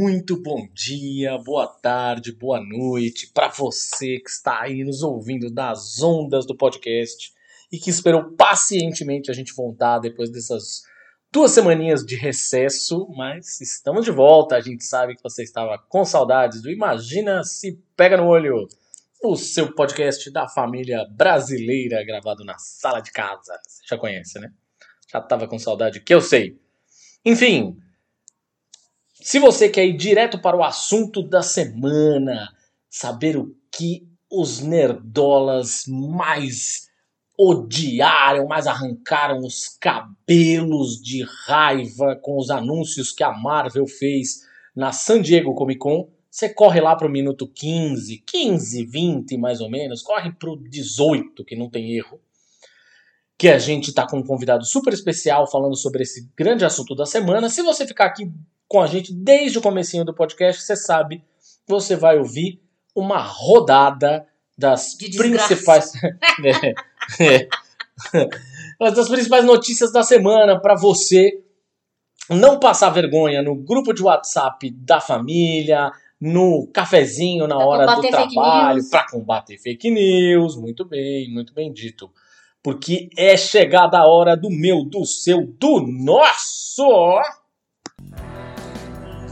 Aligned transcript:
Muito 0.00 0.40
bom 0.40 0.68
dia, 0.72 1.36
boa 1.38 1.66
tarde, 1.66 2.30
boa 2.30 2.60
noite 2.60 3.32
para 3.34 3.48
você 3.48 4.20
que 4.20 4.30
está 4.30 4.60
aí 4.60 4.84
nos 4.84 5.02
ouvindo 5.02 5.50
das 5.50 6.00
ondas 6.00 6.46
do 6.46 6.56
podcast 6.56 7.32
e 7.72 7.80
que 7.80 7.90
esperou 7.90 8.30
pacientemente 8.36 9.28
a 9.28 9.34
gente 9.34 9.52
voltar 9.52 9.98
depois 9.98 10.30
dessas 10.30 10.84
duas 11.32 11.50
semaninhas 11.50 12.06
de 12.06 12.14
recesso, 12.14 13.08
mas 13.16 13.60
estamos 13.60 14.04
de 14.04 14.12
volta. 14.12 14.54
A 14.54 14.60
gente 14.60 14.84
sabe 14.84 15.16
que 15.16 15.22
você 15.24 15.42
estava 15.42 15.76
com 15.88 16.04
saudades 16.04 16.62
do 16.62 16.70
Imagina 16.70 17.42
se 17.42 17.82
Pega 17.96 18.16
no 18.16 18.28
Olho, 18.28 18.68
o 19.20 19.34
seu 19.34 19.74
podcast 19.74 20.30
da 20.30 20.46
família 20.46 21.08
brasileira 21.10 22.04
gravado 22.04 22.44
na 22.44 22.56
sala 22.56 23.00
de 23.00 23.10
casa. 23.10 23.58
Você 23.66 23.82
já 23.84 23.98
conhece, 23.98 24.38
né? 24.38 24.52
Já 25.12 25.18
estava 25.18 25.48
com 25.48 25.58
saudade, 25.58 25.98
que 25.98 26.14
eu 26.14 26.20
sei. 26.20 26.56
Enfim, 27.24 27.76
se 29.20 29.38
você 29.38 29.68
quer 29.68 29.86
ir 29.86 29.96
direto 29.96 30.40
para 30.40 30.56
o 30.56 30.62
assunto 30.62 31.22
da 31.22 31.42
semana, 31.42 32.48
saber 32.88 33.36
o 33.36 33.54
que 33.72 34.06
os 34.30 34.60
nerdolas 34.60 35.84
mais 35.86 36.88
odiaram, 37.38 38.46
mais 38.46 38.66
arrancaram 38.66 39.38
os 39.38 39.68
cabelos 39.68 41.00
de 41.00 41.24
raiva 41.46 42.16
com 42.16 42.36
os 42.36 42.50
anúncios 42.50 43.12
que 43.12 43.22
a 43.22 43.32
Marvel 43.32 43.86
fez 43.86 44.46
na 44.74 44.92
San 44.92 45.22
Diego 45.22 45.54
Comic 45.54 45.78
Con, 45.78 46.08
você 46.30 46.48
corre 46.48 46.80
lá 46.80 46.94
para 46.94 47.06
o 47.06 47.10
minuto 47.10 47.48
15, 47.48 48.18
15, 48.18 48.84
20 48.84 49.36
mais 49.36 49.60
ou 49.60 49.70
menos, 49.70 50.02
corre 50.02 50.32
para 50.32 50.50
o 50.50 50.56
18, 50.56 51.44
que 51.44 51.56
não 51.56 51.70
tem 51.70 51.96
erro 51.96 52.20
que 53.38 53.48
a 53.48 53.58
gente 53.58 53.90
está 53.90 54.04
com 54.04 54.18
um 54.18 54.26
convidado 54.26 54.64
super 54.64 54.92
especial 54.92 55.48
falando 55.48 55.76
sobre 55.76 56.02
esse 56.02 56.28
grande 56.36 56.64
assunto 56.64 56.92
da 56.96 57.06
semana. 57.06 57.48
Se 57.48 57.62
você 57.62 57.86
ficar 57.86 58.06
aqui 58.06 58.28
com 58.68 58.80
a 58.80 58.86
gente 58.86 59.12
desde 59.12 59.58
o 59.58 59.62
comecinho 59.62 60.04
do 60.04 60.14
podcast, 60.14 60.62
você 60.62 60.76
sabe, 60.76 61.24
você 61.66 61.96
vai 61.96 62.18
ouvir 62.18 62.60
uma 62.94 63.18
rodada 63.18 64.26
das 64.56 64.94
principais 64.94 65.92
é, 67.18 67.48
é, 68.14 68.28
das 68.90 69.08
principais 69.08 69.44
notícias 69.44 69.92
da 69.92 70.02
semana 70.02 70.60
para 70.60 70.74
você 70.74 71.42
não 72.28 72.58
passar 72.58 72.90
vergonha 72.90 73.40
no 73.40 73.54
grupo 73.54 73.94
de 73.94 74.02
WhatsApp 74.02 74.70
da 74.70 75.00
família, 75.00 75.90
no 76.20 76.68
cafezinho 76.72 77.46
na 77.46 77.56
pra 77.56 77.66
hora 77.66 77.86
do 77.86 78.02
trabalho, 78.02 78.90
para 78.90 79.08
combater 79.08 79.56
fake 79.56 79.90
news. 79.90 80.56
Muito 80.56 80.84
bem, 80.84 81.32
muito 81.32 81.54
bem 81.54 81.72
dito. 81.72 82.10
Porque 82.62 83.08
é 83.16 83.36
chegada 83.36 83.98
a 83.98 84.06
hora 84.06 84.36
do 84.36 84.50
meu, 84.50 84.84
do 84.84 85.04
seu, 85.06 85.46
do 85.46 85.80
nosso. 85.80 87.20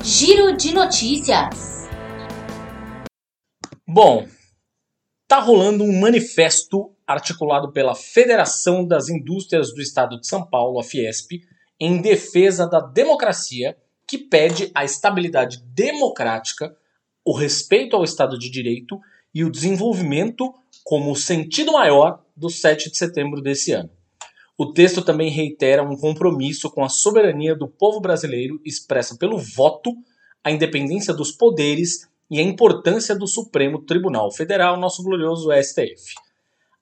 Giro 0.03 0.57
de 0.57 0.73
notícias. 0.73 1.89
Bom, 3.87 4.27
tá 5.27 5.41
rolando 5.41 5.85
um 5.85 6.01
manifesto 6.01 6.93
articulado 7.07 7.73
pela 7.73 7.95
Federação 7.95 8.87
das 8.87 9.09
Indústrias 9.09 9.73
do 9.73 9.81
Estado 9.81 10.21
de 10.21 10.27
São 10.27 10.45
Paulo, 10.47 10.79
a 10.79 10.85
Fiesp, 10.85 11.43
em 11.81 12.01
defesa 12.01 12.67
da 12.67 12.81
democracia, 12.81 13.77
que 14.07 14.19
pede 14.19 14.71
a 14.75 14.85
estabilidade 14.85 15.63
democrática, 15.75 16.77
o 17.25 17.33
respeito 17.33 17.97
ao 17.97 18.05
Estado 18.05 18.39
de 18.39 18.51
Direito 18.51 19.01
e 19.35 19.45
o 19.45 19.51
desenvolvimento 19.51 20.55
como 20.85 21.17
sentido 21.17 21.73
maior 21.73 22.23
do 22.37 22.49
7 22.49 22.91
de 22.91 22.97
setembro 22.97 23.43
desse 23.43 23.73
ano. 23.73 23.91
O 24.59 24.73
texto 24.73 25.03
também 25.03 25.31
reitera 25.31 25.83
um 25.83 25.97
compromisso 25.97 26.71
com 26.71 26.83
a 26.83 26.89
soberania 26.89 27.55
do 27.55 27.69
povo 27.69 28.01
brasileiro 28.01 28.59
expressa 28.65 29.17
pelo 29.17 29.37
voto, 29.37 29.93
a 30.43 30.51
independência 30.51 31.13
dos 31.13 31.31
poderes 31.31 32.09
e 32.31 32.39
a 32.39 32.43
importância 32.43 33.15
do 33.15 33.27
Supremo 33.27 33.83
Tribunal 33.83 34.33
Federal, 34.33 34.79
nosso 34.79 35.03
glorioso 35.03 35.51
STF. 35.53 36.15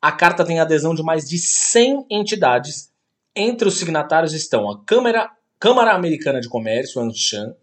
A 0.01 0.13
carta 0.13 0.45
tem 0.45 0.61
adesão 0.61 0.95
de 0.95 1.03
mais 1.03 1.29
de 1.29 1.39
100 1.39 2.07
entidades. 2.11 2.93
Entre 3.35 3.67
os 3.67 3.77
signatários 3.77 4.33
estão 4.33 4.71
a 4.71 4.85
Câmara, 4.85 5.31
Câmara 5.59 5.93
Americana 5.93 6.41
de 6.41 6.49
Comércio, 6.49 7.01
ANCHAN, 7.01 7.57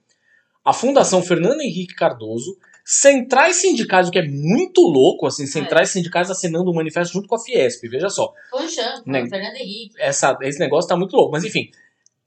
a 0.66 0.74
Fundação 0.74 1.24
Fernando 1.24 1.62
Henrique 1.62 1.96
Cardoso 1.96 2.58
Centrais 2.84 3.58
sindicais, 3.58 4.08
o 4.08 4.12
que 4.12 4.20
é 4.20 4.28
muito 4.28 4.82
louco, 4.82 5.28
assim, 5.28 5.46
centrais 5.46 5.90
é. 5.90 5.94
sindicais 5.94 6.32
assinando 6.32 6.72
um 6.72 6.74
manifesto 6.74 7.14
junto 7.14 7.28
com 7.28 7.36
a 7.36 7.40
Fiesp, 7.40 7.88
veja 7.88 8.10
só. 8.10 8.34
Poxa, 8.50 9.02
né? 9.06 9.28
Fernando 9.30 9.56
Henrique. 9.56 9.96
Essa, 10.00 10.38
esse 10.42 10.60
negócio 10.60 10.90
tá 10.90 10.98
muito 10.98 11.16
louco, 11.16 11.32
mas 11.32 11.44
enfim. 11.44 11.70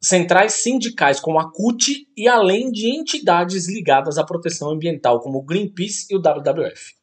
Centrais 0.00 0.52
sindicais 0.54 1.18
como 1.18 1.38
a 1.38 1.50
CUT 1.50 2.06
e 2.16 2.28
além 2.28 2.70
de 2.70 2.88
entidades 2.88 3.66
ligadas 3.68 4.18
à 4.18 4.24
proteção 4.24 4.70
ambiental, 4.70 5.20
como 5.20 5.38
o 5.38 5.42
Greenpeace 5.42 6.06
e 6.10 6.16
o 6.16 6.20
WWF. 6.20 6.94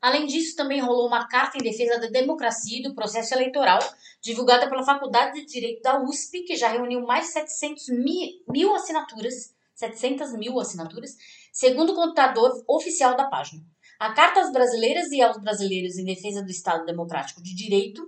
Além 0.00 0.26
disso, 0.26 0.56
também 0.56 0.80
rolou 0.80 1.08
uma 1.08 1.26
carta 1.26 1.58
em 1.58 1.62
defesa 1.62 1.98
da 1.98 2.06
democracia 2.06 2.78
e 2.78 2.82
do 2.82 2.94
processo 2.94 3.34
eleitoral, 3.34 3.80
divulgada 4.22 4.68
pela 4.68 4.84
Faculdade 4.84 5.40
de 5.40 5.46
Direito 5.46 5.82
da 5.82 6.00
USP, 6.00 6.42
que 6.42 6.56
já 6.56 6.68
reuniu 6.68 7.00
mais 7.04 7.26
de 7.26 7.32
700 7.32 7.88
mil, 7.88 8.28
mil 8.48 8.74
assinaturas, 8.74 9.52
700 9.78 10.32
mil 10.32 10.58
assinaturas, 10.58 11.12
segundo 11.52 11.92
o 11.92 11.94
computador 11.94 12.50
oficial 12.66 13.16
da 13.16 13.28
página. 13.28 13.62
A 13.98 14.12
Carta 14.12 14.40
às 14.40 14.52
Brasileiras 14.52 15.10
e 15.12 15.22
aos 15.22 15.40
Brasileiros 15.40 15.96
em 15.96 16.04
Defesa 16.04 16.42
do 16.42 16.50
Estado 16.50 16.84
Democrático 16.84 17.40
de 17.40 17.54
Direito 17.54 18.04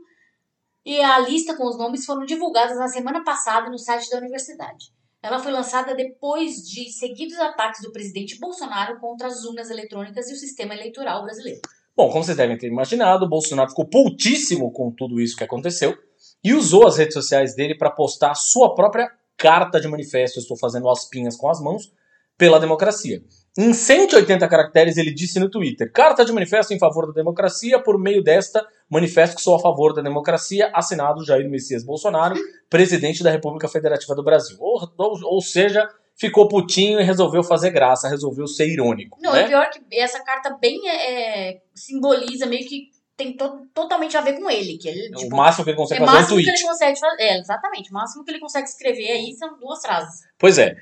e 0.84 1.00
a 1.00 1.20
lista 1.20 1.56
com 1.56 1.64
os 1.68 1.78
nomes 1.78 2.04
foram 2.04 2.24
divulgadas 2.24 2.76
na 2.76 2.88
semana 2.88 3.22
passada 3.22 3.70
no 3.70 3.78
site 3.78 4.10
da 4.10 4.18
universidade. 4.18 4.86
Ela 5.22 5.38
foi 5.38 5.52
lançada 5.52 5.94
depois 5.94 6.56
de 6.56 6.90
seguidos 6.90 7.38
ataques 7.38 7.82
do 7.82 7.92
presidente 7.92 8.38
Bolsonaro 8.40 8.98
contra 8.98 9.28
as 9.28 9.44
urnas 9.44 9.70
eletrônicas 9.70 10.28
e 10.28 10.32
o 10.32 10.36
sistema 10.36 10.74
eleitoral 10.74 11.22
brasileiro. 11.22 11.60
Bom, 11.96 12.10
como 12.10 12.24
vocês 12.24 12.36
devem 12.36 12.58
ter 12.58 12.66
imaginado, 12.66 13.28
Bolsonaro 13.28 13.70
ficou 13.70 13.86
putíssimo 13.86 14.72
com 14.72 14.90
tudo 14.90 15.20
isso 15.20 15.36
que 15.36 15.44
aconteceu 15.44 15.96
e 16.42 16.52
usou 16.52 16.86
as 16.86 16.96
redes 16.96 17.14
sociais 17.14 17.54
dele 17.54 17.76
para 17.76 17.90
postar 17.90 18.34
sua 18.34 18.74
própria 18.74 19.08
carta 19.40 19.80
de 19.80 19.88
manifesto. 19.88 20.38
estou 20.38 20.56
fazendo 20.56 20.88
as 20.88 21.08
pinhas 21.08 21.36
com 21.36 21.48
as 21.48 21.60
mãos 21.60 21.90
pela 22.36 22.60
democracia. 22.60 23.22
Em 23.58 23.72
180 23.72 24.46
caracteres, 24.48 24.96
ele 24.96 25.12
disse 25.12 25.40
no 25.40 25.50
Twitter: 25.50 25.90
Carta 25.92 26.24
de 26.24 26.32
manifesto 26.32 26.72
em 26.72 26.78
favor 26.78 27.06
da 27.06 27.12
democracia, 27.12 27.82
por 27.82 27.98
meio 27.98 28.22
desta, 28.22 28.64
manifesto 28.88 29.36
que 29.36 29.42
sou 29.42 29.56
a 29.56 29.58
favor 29.58 29.92
da 29.92 30.02
democracia, 30.02 30.70
assinado 30.72 31.24
Jair 31.24 31.50
Messias 31.50 31.84
Bolsonaro, 31.84 32.36
presidente 32.68 33.22
da 33.22 33.30
República 33.30 33.66
Federativa 33.66 34.14
do 34.14 34.22
Brasil. 34.22 34.56
Ou, 34.60 34.88
ou, 34.96 35.20
ou 35.24 35.40
seja, 35.42 35.88
ficou 36.14 36.46
putinho 36.46 37.00
e 37.00 37.02
resolveu 37.02 37.42
fazer 37.42 37.70
graça, 37.70 38.08
resolveu 38.08 38.46
ser 38.46 38.68
irônico. 38.68 39.18
Não, 39.20 39.32
né? 39.32 39.44
e 39.44 39.48
pior 39.48 39.68
que 39.68 39.80
essa 39.98 40.22
carta 40.22 40.56
bem 40.60 40.88
é, 40.88 41.50
é, 41.50 41.62
simboliza 41.74 42.46
meio 42.46 42.66
que 42.68 42.88
tem 43.20 43.36
to 43.36 43.66
totalmente 43.74 44.16
a 44.16 44.22
ver 44.22 44.38
com 44.40 44.50
ele. 44.50 44.78
Que 44.78 44.88
ele 44.88 45.10
tipo, 45.10 45.34
o 45.34 45.36
máximo 45.36 45.64
que 45.64 45.70
ele 45.70 45.76
consegue 45.76 46.02
é 46.02 46.06
fazer 46.06 46.18
é 46.18 46.22
um 46.22 46.28
tweet. 46.28 46.44
Que 46.44 46.50
ele 46.50 46.66
consegue 46.66 46.98
fazer, 46.98 47.22
é, 47.22 47.38
exatamente. 47.38 47.90
O 47.90 47.94
máximo 47.94 48.24
que 48.24 48.30
ele 48.30 48.40
consegue 48.40 48.66
escrever 48.66 49.10
aí 49.10 49.34
são 49.34 49.58
duas 49.58 49.80
frases. 49.82 50.22
Pois 50.38 50.58
é. 50.58 50.74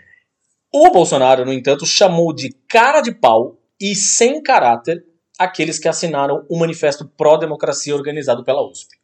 O 0.73 0.91
Bolsonaro, 0.91 1.45
no 1.45 1.53
entanto, 1.53 1.85
chamou 1.85 2.33
de 2.33 2.53
cara 2.69 3.01
de 3.01 3.13
pau 3.13 3.59
e 3.81 3.95
sem 3.95 4.43
caráter 4.43 5.05
aqueles 5.39 5.79
que 5.79 5.89
assinaram 5.89 6.45
o 6.49 6.59
manifesto 6.59 7.09
pró-democracia 7.17 7.95
organizado 7.95 8.45
pela 8.45 8.63
USP. 8.63 8.99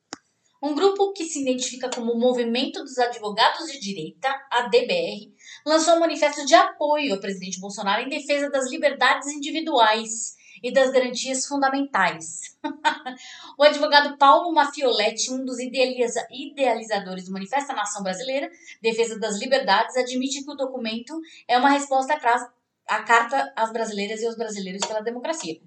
Um 0.63 0.75
grupo 0.75 1.13
que 1.13 1.25
se 1.25 1.43
identifica 1.43 1.91
como 1.91 2.13
o 2.13 2.19
Movimento 2.19 2.83
dos 2.83 2.99
Advogados 2.99 3.71
de 3.71 3.79
Direita, 3.79 4.29
ADBR, 4.51 5.31
lançou 5.67 5.95
um 5.95 6.01
manifesto 6.01 6.45
de 6.47 6.55
apoio 6.55 7.13
ao 7.15 7.21
presidente 7.21 7.61
Bolsonaro 7.61 8.03
em 8.03 8.09
defesa 8.09 8.51
das 8.51 8.71
liberdades 8.71 9.29
individuais 9.29 10.34
e 10.65 10.73
das 10.73 10.91
garantias 10.91 11.45
fundamentais. 11.45 12.57
o 13.59 13.63
advogado 13.63 14.17
Paulo 14.17 14.51
Mafioletti, 14.51 15.31
um 15.31 15.45
dos 15.45 15.59
idealiza 15.59 16.27
idealizadores 16.31 17.27
do 17.27 17.33
Manifesto 17.33 17.69
da 17.69 17.75
Nação 17.75 18.03
Brasileira, 18.03 18.51
Defesa 18.81 19.19
das 19.19 19.39
Liberdades, 19.39 19.95
admite 19.95 20.43
que 20.43 20.51
o 20.51 20.55
documento 20.55 21.21
é 21.47 21.59
uma 21.59 21.69
resposta 21.69 22.15
à 22.15 23.03
Carta 23.03 23.53
às 23.55 23.71
Brasileiras 23.75 24.23
e 24.23 24.27
aos 24.27 24.39
Brasileiros 24.39 24.87
pela 24.87 25.03
Democracia. 25.03 25.61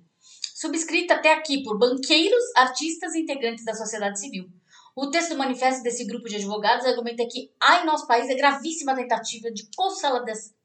Subscrita 0.55 1.13
até 1.13 1.31
aqui 1.31 1.61
por 1.61 1.77
banqueiros, 1.77 2.43
artistas 2.55 3.13
e 3.13 3.19
integrantes 3.19 3.63
da 3.63 3.75
sociedade 3.75 4.19
civil. 4.19 4.49
O 4.97 5.11
texto 5.11 5.29
do 5.29 5.37
manifesto 5.37 5.83
desse 5.83 6.05
grupo 6.05 6.27
de 6.27 6.37
advogados 6.37 6.83
argumenta 6.83 7.23
que 7.29 7.51
há 7.61 7.83
em 7.83 7.85
nosso 7.85 8.07
país 8.07 8.27
a 8.31 8.33
gravíssima 8.33 8.95
tentativa 8.95 9.51
de 9.51 9.69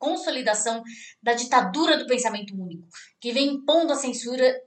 consolidação 0.01 0.83
da 1.23 1.35
ditadura 1.35 1.99
do 1.99 2.07
pensamento 2.07 2.55
único, 2.55 2.89
que 3.21 3.31
vem 3.31 3.49
impondo 3.49 3.93
a 3.93 3.97
censura 3.97 4.59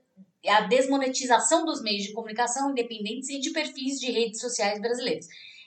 e 0.43 0.49
a 0.49 0.61
desmonetização 0.67 1.65
dos 1.65 1.81
meios 1.81 2.03
de 2.03 2.13
comunicação 2.13 2.69
independentes 2.69 3.27
e 3.29 3.39
de 3.39 3.49
perfis 3.49 3.99
de 3.99 4.11
redes 4.11 4.39
sociais 4.39 4.79
brasileiros. 4.79 5.25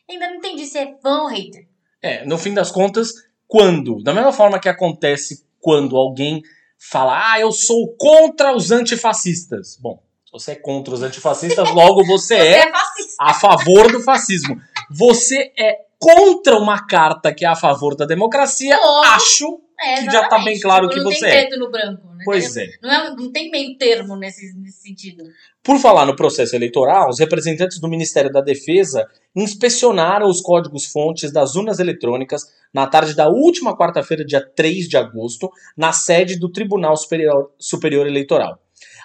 Ainda 0.09 0.29
não 0.29 0.37
entendi 0.37 0.65
se 0.65 0.79
é 0.79 0.97
fã 1.03 1.23
ou 1.23 1.27
hater. 1.27 1.67
É, 2.01 2.25
no 2.25 2.39
fim 2.39 2.55
das 2.55 2.71
contas, 2.71 3.13
quando, 3.49 4.01
da 4.05 4.15
mesma 4.15 4.33
forma 4.33 4.61
que 4.61 4.69
acontece 4.69 5.45
quando 5.59 5.97
alguém 5.97 6.41
fala, 6.79 7.33
ah, 7.33 7.41
eu 7.41 7.51
sou 7.51 7.97
contra 7.99 8.55
os 8.55 8.71
antifascistas. 8.71 9.77
Bom, 9.81 10.01
se 10.25 10.31
você 10.31 10.53
é 10.53 10.55
contra 10.55 10.95
os 10.95 11.03
antifascistas, 11.03 11.69
logo 11.75 12.07
você, 12.07 12.37
você 12.37 12.45
é, 12.45 12.59
é 12.61 12.73
a 13.19 13.35
favor 13.35 13.91
do 13.91 14.01
fascismo. 14.01 14.57
Você 14.91 15.53
é 15.59 15.77
contra 15.99 16.57
uma 16.57 16.87
carta 16.87 17.35
que 17.35 17.45
é 17.45 17.49
a 17.49 17.57
favor 17.57 17.97
da 17.97 18.07
democracia, 18.07 18.79
acho 19.07 19.61
é, 19.81 19.97
que 19.97 20.05
já 20.07 20.23
está 20.23 20.39
bem 20.39 20.59
claro 20.61 20.89
tipo, 20.89 21.09
que 21.09 21.15
você 21.15 21.27
é. 21.27 21.29
Não 21.29 21.41
tem 21.41 21.49
preto 21.49 21.59
no 21.61 21.71
branco. 21.71 22.09
Né? 22.15 22.23
Pois 22.25 22.57
é. 22.57 22.67
Não, 22.83 22.91
é. 22.91 23.11
não 23.15 23.33
tem 23.33 23.51
meio 23.51 23.77
termo 23.77 24.17
nesse, 24.17 24.53
nesse 24.59 24.83
sentido. 24.83 25.25
Por 25.63 25.79
falar 25.79 26.07
no 26.07 26.17
processo 26.17 26.57
eleitoral, 26.57 27.09
os 27.09 27.19
representantes 27.19 27.81
do 27.81 27.89
Ministério 27.89 28.31
da 28.33 28.41
Defesa 28.41 29.07
inspecionaram 29.35 30.29
os 30.29 30.41
códigos-fontes 30.41 31.33
das 31.33 31.55
urnas 31.55 31.79
eletrônicas 31.79 32.43
na 32.73 32.87
tarde 32.87 33.15
da 33.15 33.29
última 33.29 33.77
quarta-feira, 33.77 34.25
dia 34.25 34.41
3 34.41 34.89
de 34.89 34.97
agosto, 34.97 35.51
na 35.77 35.93
sede 35.93 36.39
do 36.39 36.51
Tribunal 36.51 36.97
Superior, 36.97 37.53
Superior 37.59 38.07
Eleitoral. 38.07 38.59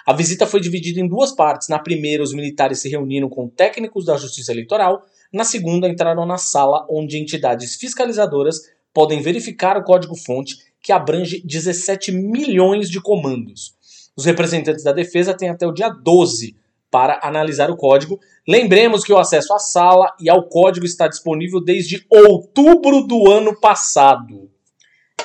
A 0.06 0.12
visita 0.12 0.46
foi 0.46 0.60
dividida 0.60 1.00
em 1.00 1.08
duas 1.08 1.32
partes. 1.32 1.68
Na 1.68 1.78
primeira, 1.78 2.22
os 2.22 2.34
militares 2.34 2.80
se 2.80 2.88
reuniram 2.88 3.28
com 3.28 3.48
técnicos 3.48 4.04
da 4.04 4.16
Justiça 4.16 4.52
Eleitoral. 4.52 5.02
Na 5.32 5.44
segunda, 5.44 5.88
entraram 5.88 6.26
na 6.26 6.36
sala 6.36 6.86
onde 6.90 7.18
entidades 7.18 7.76
fiscalizadoras 7.76 8.60
podem 8.92 9.22
verificar 9.22 9.76
o 9.76 9.82
código-fonte, 9.82 10.56
que 10.82 10.92
abrange 10.92 11.42
17 11.44 12.12
milhões 12.12 12.90
de 12.90 13.00
comandos. 13.00 13.74
Os 14.14 14.26
representantes 14.26 14.84
da 14.84 14.92
defesa 14.92 15.34
têm 15.34 15.48
até 15.48 15.66
o 15.66 15.72
dia 15.72 15.88
12 15.88 16.54
para 16.90 17.18
analisar 17.24 17.70
o 17.70 17.76
código. 17.76 18.20
Lembremos 18.46 19.02
que 19.02 19.12
o 19.12 19.18
acesso 19.18 19.52
à 19.54 19.58
sala 19.58 20.14
e 20.20 20.30
ao 20.30 20.48
código 20.48 20.86
está 20.86 21.08
disponível 21.08 21.60
desde 21.60 22.06
outubro 22.08 23.04
do 23.04 23.28
ano 23.28 23.58
passado. 23.58 24.48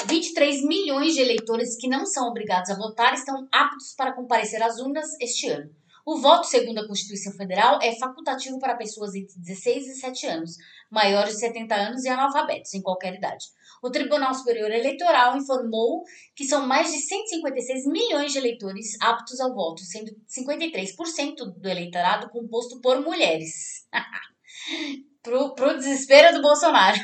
23 0.07 0.63
milhões 0.63 1.13
de 1.13 1.21
eleitores 1.21 1.75
que 1.75 1.87
não 1.87 2.05
são 2.05 2.27
obrigados 2.27 2.69
a 2.69 2.75
votar 2.75 3.13
estão 3.13 3.47
aptos 3.51 3.93
para 3.95 4.13
comparecer 4.13 4.61
às 4.61 4.79
urnas 4.79 5.07
este 5.19 5.49
ano. 5.49 5.69
O 6.05 6.17
voto, 6.17 6.47
segundo 6.47 6.79
a 6.79 6.87
Constituição 6.87 7.33
Federal, 7.33 7.79
é 7.83 7.95
facultativo 7.99 8.57
para 8.57 8.75
pessoas 8.75 9.13
entre 9.13 9.37
16 9.37 9.87
e 9.87 9.95
7 9.99 10.27
anos, 10.27 10.55
maiores 10.89 11.35
de 11.35 11.39
70 11.41 11.75
anos 11.75 12.03
e 12.03 12.09
analfabetos 12.09 12.73
em 12.73 12.81
qualquer 12.81 13.13
idade. 13.13 13.45
O 13.83 13.91
Tribunal 13.91 14.33
Superior 14.33 14.71
Eleitoral 14.71 15.37
informou 15.37 16.03
que 16.35 16.45
são 16.45 16.65
mais 16.65 16.91
de 16.91 16.99
156 16.99 17.85
milhões 17.85 18.31
de 18.31 18.39
eleitores 18.39 18.99
aptos 18.99 19.39
ao 19.39 19.53
voto, 19.53 19.81
sendo 19.83 20.11
53% 20.27 21.35
do 21.55 21.69
eleitorado 21.69 22.29
composto 22.29 22.81
por 22.81 22.99
mulheres. 23.01 23.87
pro, 25.21 25.53
pro 25.53 25.77
desespero 25.77 26.35
do 26.35 26.41
Bolsonaro. 26.41 26.97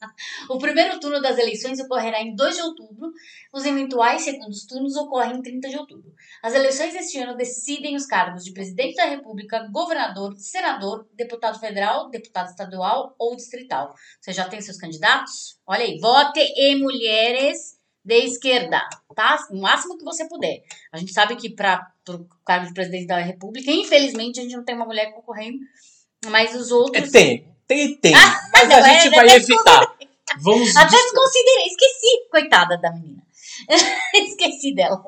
O 0.48 0.58
primeiro 0.58 0.98
turno 1.00 1.20
das 1.20 1.38
eleições 1.38 1.80
ocorrerá 1.80 2.20
em 2.20 2.34
2 2.34 2.56
de 2.56 2.62
outubro, 2.62 3.12
os 3.52 3.64
eventuais 3.64 4.22
segundos 4.22 4.66
turnos 4.66 4.96
ocorrem 4.96 5.38
em 5.38 5.42
30 5.42 5.68
de 5.68 5.76
outubro. 5.76 6.12
As 6.42 6.54
eleições 6.54 6.92
deste 6.92 7.18
ano 7.18 7.36
decidem 7.36 7.96
os 7.96 8.06
cargos 8.06 8.44
de 8.44 8.52
presidente 8.52 8.96
da 8.96 9.06
República, 9.06 9.68
governador, 9.72 10.36
senador, 10.36 11.08
deputado 11.14 11.58
federal, 11.58 12.08
deputado 12.10 12.48
estadual 12.48 13.14
ou 13.18 13.34
distrital. 13.34 13.94
Você 14.20 14.32
já 14.32 14.48
tem 14.48 14.60
seus 14.60 14.76
candidatos? 14.76 15.58
Olha 15.66 15.84
aí, 15.84 15.98
vote 15.98 16.40
em 16.40 16.80
mulheres 16.80 17.76
de 18.04 18.18
esquerda, 18.18 18.80
tá? 19.16 19.36
O 19.50 19.60
máximo 19.60 19.98
que 19.98 20.04
você 20.04 20.28
puder. 20.28 20.62
A 20.92 20.98
gente 20.98 21.12
sabe 21.12 21.34
que 21.34 21.50
para 21.50 21.92
o 22.08 22.24
cargo 22.44 22.66
de 22.66 22.72
presidente 22.72 23.08
da 23.08 23.18
República, 23.18 23.68
infelizmente, 23.70 24.38
a 24.38 24.44
gente 24.44 24.54
não 24.54 24.64
tem 24.64 24.76
uma 24.76 24.86
mulher 24.86 25.12
concorrendo, 25.12 25.58
mas 26.26 26.54
os 26.54 26.70
outros. 26.70 27.08
É, 27.08 27.10
tem, 27.10 27.55
tem, 27.66 27.96
tem. 27.96 28.14
Ah, 28.14 28.40
mas 28.52 28.70
a 28.70 28.82
gente 28.82 29.08
é, 29.08 29.10
vai 29.10 29.28
evitar. 29.28 29.96
Vamos 30.40 30.76
Até 30.76 30.96
desconsiderei, 30.96 31.66
esqueci, 31.66 32.28
coitada 32.30 32.76
da 32.78 32.92
menina. 32.92 33.22
esqueci 34.14 34.74
dela. 34.74 35.02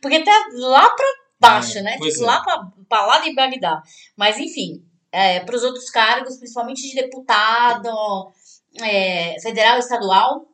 Porque 0.00 0.24
tá 0.24 0.32
lá 0.54 0.88
pra 0.88 1.06
baixo, 1.38 1.78
é, 1.78 1.82
né? 1.82 1.98
Tipo, 1.98 2.22
é. 2.22 2.26
lá 2.26 2.40
pra, 2.42 2.66
pra 2.88 3.06
lá 3.06 3.18
de 3.20 3.34
Bagdá. 3.34 3.82
Mas 4.16 4.38
enfim, 4.38 4.84
é, 5.10 5.40
para 5.40 5.56
os 5.56 5.64
outros 5.64 5.90
cargos, 5.90 6.36
principalmente 6.36 6.82
de 6.82 6.94
deputado, 6.94 8.32
é, 8.80 9.40
federal 9.40 9.76
e 9.76 9.80
estadual. 9.80 10.46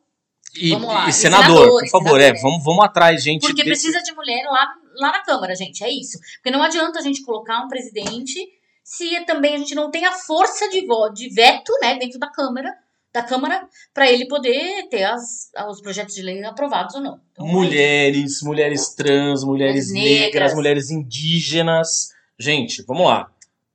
E, 0.55 0.71
vamos 0.71 0.87
lá. 0.87 1.07
e 1.07 1.13
senador, 1.13 1.67
por 1.67 1.89
favor, 1.89 2.19
é, 2.19 2.33
vamos, 2.33 2.63
vamos 2.63 2.83
atrás, 2.83 3.21
gente. 3.23 3.41
Porque 3.41 3.63
desse... 3.63 3.83
precisa 3.83 4.03
de 4.03 4.15
mulher 4.15 4.43
lá, 4.45 4.73
lá 4.95 5.11
na 5.11 5.23
Câmara, 5.23 5.55
gente, 5.55 5.83
é 5.83 5.89
isso. 5.89 6.17
Porque 6.37 6.49
não 6.49 6.63
adianta 6.63 6.99
a 6.99 7.01
gente 7.01 7.23
colocar 7.23 7.63
um 7.63 7.67
presidente 7.67 8.39
se 8.87 9.25
também 9.25 9.53
a 9.53 9.57
gente 9.57 9.75
não 9.75 9.91
tem 9.91 10.05
a 10.05 10.13
força 10.13 10.69
de, 10.69 10.87
de 11.13 11.29
veto 11.29 11.73
né, 11.81 11.97
dentro 11.99 12.17
da 12.17 12.31
Câmara 12.31 12.73
da 13.11 13.21
Câmara 13.21 13.67
para 13.93 14.09
ele 14.09 14.27
poder 14.27 14.87
ter 14.89 15.03
as, 15.03 15.51
os 15.69 15.81
projetos 15.81 16.15
de 16.15 16.21
lei 16.21 16.41
aprovados 16.45 16.95
ou 16.95 17.01
não. 17.01 17.19
Então, 17.33 17.45
mulheres, 17.45 18.41
é 18.41 18.45
mulheres 18.45 18.93
trans, 18.95 19.43
mulheres 19.43 19.91
negras, 19.91 20.21
negras, 20.21 20.53
mulheres 20.53 20.89
indígenas. 20.89 22.13
Gente, 22.39 22.81
vamos 22.83 23.07
lá. 23.07 23.29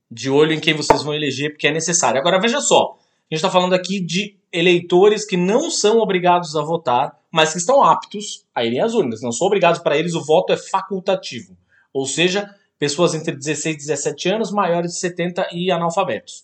De 0.09 0.31
olho 0.31 0.53
em 0.53 0.59
quem 0.59 0.73
vocês 0.73 1.03
vão 1.03 1.13
eleger, 1.13 1.51
porque 1.51 1.67
é 1.67 1.71
necessário. 1.71 2.19
Agora, 2.19 2.39
veja 2.39 2.59
só. 2.59 2.97
A 2.97 3.35
gente 3.35 3.39
está 3.45 3.51
falando 3.51 3.73
aqui 3.73 3.99
de 3.99 4.35
eleitores 4.51 5.25
que 5.25 5.37
não 5.37 5.69
são 5.69 5.99
obrigados 5.99 6.55
a 6.55 6.63
votar, 6.63 7.19
mas 7.31 7.51
que 7.51 7.59
estão 7.59 7.83
aptos 7.83 8.45
a 8.55 8.63
irem 8.63 8.79
às 8.79 8.95
urnas. 8.95 9.21
Não 9.21 9.31
são 9.31 9.45
obrigados 9.45 9.79
para 9.79 9.97
eles, 9.97 10.15
o 10.15 10.23
voto 10.23 10.53
é 10.53 10.57
facultativo. 10.57 11.55
Ou 11.93 12.07
seja, 12.07 12.49
pessoas 12.83 13.13
entre 13.13 13.33
16 13.35 13.75
e 13.75 13.77
17 13.77 14.29
anos, 14.29 14.51
maiores 14.51 14.91
de 14.91 14.99
70 14.99 15.47
e 15.53 15.71
analfabetos. 15.71 16.43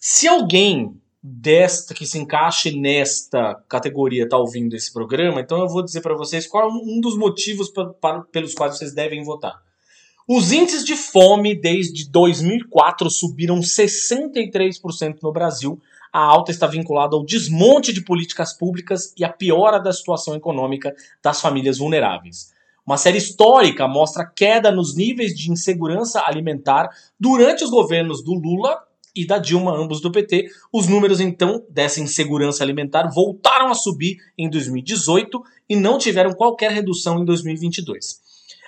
Se 0.00 0.26
alguém 0.26 1.00
desta 1.22 1.94
que 1.94 2.04
se 2.04 2.18
encaixe 2.18 2.76
nesta 2.76 3.54
categoria 3.68 4.24
está 4.24 4.36
ouvindo 4.36 4.74
esse 4.74 4.92
programa, 4.92 5.40
então 5.40 5.58
eu 5.60 5.68
vou 5.68 5.84
dizer 5.84 6.00
para 6.00 6.16
vocês 6.16 6.46
qual 6.46 6.68
é 6.68 6.72
um 6.72 7.00
dos 7.00 7.16
motivos 7.16 7.72
pelos 8.32 8.54
quais 8.54 8.76
vocês 8.76 8.92
devem 8.92 9.22
votar. 9.22 9.62
Os 10.28 10.50
índices 10.50 10.84
de 10.84 10.96
fome 10.96 11.54
desde 11.54 12.10
2004 12.10 13.08
subiram 13.08 13.60
63% 13.60 15.18
no 15.22 15.32
Brasil. 15.32 15.80
A 16.12 16.18
alta 16.18 16.50
está 16.50 16.66
vinculada 16.66 17.14
ao 17.14 17.24
desmonte 17.24 17.92
de 17.92 18.02
políticas 18.02 18.52
públicas 18.52 19.14
e 19.16 19.24
à 19.24 19.28
piora 19.28 19.78
da 19.78 19.92
situação 19.92 20.34
econômica 20.34 20.92
das 21.22 21.40
famílias 21.40 21.78
vulneráveis. 21.78 22.55
Uma 22.86 22.96
série 22.96 23.18
histórica 23.18 23.88
mostra 23.88 24.24
queda 24.24 24.70
nos 24.70 24.94
níveis 24.94 25.34
de 25.34 25.50
insegurança 25.50 26.22
alimentar 26.24 26.88
durante 27.18 27.64
os 27.64 27.70
governos 27.70 28.22
do 28.22 28.32
Lula 28.32 28.80
e 29.12 29.26
da 29.26 29.38
Dilma, 29.38 29.76
ambos 29.76 30.00
do 30.00 30.12
PT. 30.12 30.46
Os 30.72 30.86
números, 30.86 31.18
então, 31.18 31.64
dessa 31.68 32.00
insegurança 32.00 32.62
alimentar 32.62 33.08
voltaram 33.08 33.72
a 33.72 33.74
subir 33.74 34.18
em 34.38 34.48
2018 34.48 35.42
e 35.68 35.74
não 35.74 35.98
tiveram 35.98 36.32
qualquer 36.32 36.70
redução 36.70 37.18
em 37.18 37.24
2022. 37.24 38.20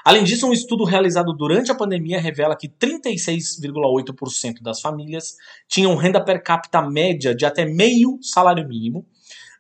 Além 0.05 0.25
disso, 0.25 0.49
um 0.49 0.53
estudo 0.53 0.83
realizado 0.83 1.33
durante 1.33 1.71
a 1.71 1.77
pandemia 1.77 2.21
revela 2.21 2.57
que 2.57 2.69
36,8% 2.69 4.63
das 4.63 4.81
famílias 4.81 5.37
tinham 5.69 5.95
renda 5.95 6.21
per 6.21 6.43
capita 6.43 6.83
média 6.83 7.33
de 7.33 7.47
até 7.47 7.65
meio 7.65 8.19
salário 8.21 8.67
mínimo. 8.67 9.07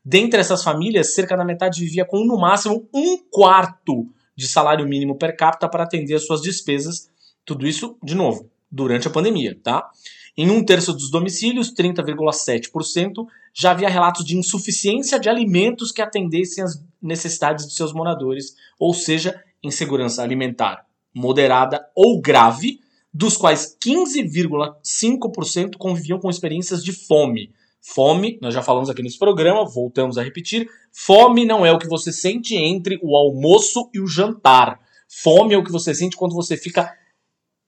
Dentre 0.04 0.40
essas 0.40 0.64
famílias, 0.64 1.14
cerca 1.14 1.36
da 1.36 1.44
metade 1.44 1.80
vivia 1.80 2.04
com 2.04 2.24
no 2.24 2.38
máximo 2.38 2.88
um 2.92 3.18
quarto 3.30 4.08
de 4.38 4.46
salário 4.46 4.86
mínimo 4.86 5.16
per 5.16 5.36
capita 5.36 5.68
para 5.68 5.82
atender 5.82 6.14
as 6.14 6.24
suas 6.24 6.40
despesas. 6.40 7.10
Tudo 7.44 7.66
isso, 7.66 7.98
de 8.00 8.14
novo, 8.14 8.48
durante 8.70 9.08
a 9.08 9.10
pandemia, 9.10 9.58
tá? 9.64 9.90
Em 10.36 10.48
um 10.48 10.64
terço 10.64 10.92
dos 10.92 11.10
domicílios, 11.10 11.74
30,7%, 11.74 13.26
já 13.52 13.72
havia 13.72 13.88
relatos 13.88 14.24
de 14.24 14.36
insuficiência 14.36 15.18
de 15.18 15.28
alimentos 15.28 15.90
que 15.90 16.00
atendessem 16.00 16.62
às 16.62 16.80
necessidades 17.02 17.66
de 17.66 17.74
seus 17.74 17.92
moradores, 17.92 18.54
ou 18.78 18.94
seja, 18.94 19.42
insegurança 19.60 20.22
alimentar 20.22 20.86
moderada 21.12 21.84
ou 21.92 22.20
grave, 22.20 22.78
dos 23.12 23.36
quais 23.36 23.76
15,5% 23.84 25.76
conviviam 25.76 26.20
com 26.20 26.30
experiências 26.30 26.84
de 26.84 26.92
fome. 26.92 27.50
Fome, 27.80 28.38
nós 28.42 28.52
já 28.52 28.62
falamos 28.62 28.90
aqui 28.90 29.02
nesse 29.02 29.18
programa, 29.18 29.64
voltamos 29.64 30.18
a 30.18 30.22
repetir: 30.22 30.68
fome 30.92 31.44
não 31.44 31.64
é 31.64 31.72
o 31.72 31.78
que 31.78 31.88
você 31.88 32.12
sente 32.12 32.56
entre 32.56 32.98
o 33.02 33.16
almoço 33.16 33.88
e 33.94 34.00
o 34.00 34.06
jantar. 34.06 34.80
Fome 35.08 35.54
é 35.54 35.58
o 35.58 35.64
que 35.64 35.72
você 35.72 35.94
sente 35.94 36.16
quando 36.16 36.34
você 36.34 36.56
fica 36.56 36.92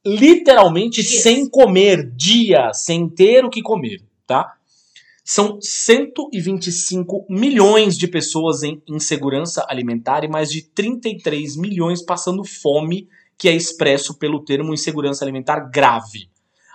literalmente 0.05 1.00
Isso. 1.00 1.23
sem 1.23 1.49
comer, 1.49 2.11
dia, 2.14 2.73
sem 2.73 3.09
ter 3.09 3.45
o 3.45 3.50
que 3.50 3.62
comer, 3.62 4.02
tá? 4.26 4.57
São 5.25 5.61
125 5.61 7.26
milhões 7.29 7.97
de 7.97 8.09
pessoas 8.09 8.62
em 8.62 8.83
insegurança 8.88 9.64
alimentar 9.69 10.25
e 10.25 10.29
mais 10.29 10.50
de 10.50 10.62
33 10.62 11.57
milhões 11.57 12.02
passando 12.02 12.45
fome, 12.45 13.09
que 13.38 13.49
é 13.49 13.55
expresso 13.55 14.19
pelo 14.19 14.45
termo 14.45 14.75
insegurança 14.75 15.25
alimentar 15.25 15.61
grave. 15.71 16.29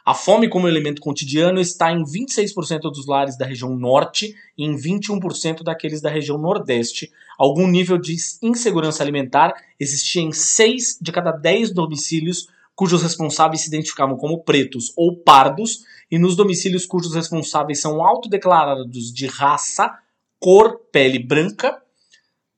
A 0.05 0.13
fome 0.13 0.47
como 0.47 0.67
elemento 0.67 1.01
cotidiano 1.01 1.59
está 1.59 1.91
em 1.91 2.03
26% 2.03 2.81
dos 2.91 3.07
lares 3.07 3.35
da 3.35 3.45
região 3.45 3.75
norte 3.75 4.35
e 4.55 4.63
em 4.63 4.75
21% 4.75 5.63
daqueles 5.63 5.99
da 5.99 6.11
região 6.11 6.37
nordeste. 6.37 7.11
Algum 7.39 7.67
nível 7.67 7.97
de 7.97 8.15
insegurança 8.43 9.01
alimentar 9.01 9.55
existia 9.79 10.21
em 10.21 10.31
6 10.31 10.99
de 11.01 11.11
cada 11.11 11.31
10 11.31 11.73
domicílios 11.73 12.47
cujos 12.75 13.01
responsáveis 13.01 13.61
se 13.61 13.69
identificavam 13.69 14.17
como 14.17 14.43
pretos 14.43 14.91
ou 14.95 15.15
pardos, 15.15 15.85
e 16.11 16.19
nos 16.19 16.35
domicílios 16.35 16.85
cujos 16.85 17.15
responsáveis 17.15 17.79
são 17.79 18.03
autodeclarados 18.05 19.11
de 19.11 19.25
raça, 19.25 19.97
cor, 20.39 20.81
pele 20.91 21.17
branca, 21.17 21.81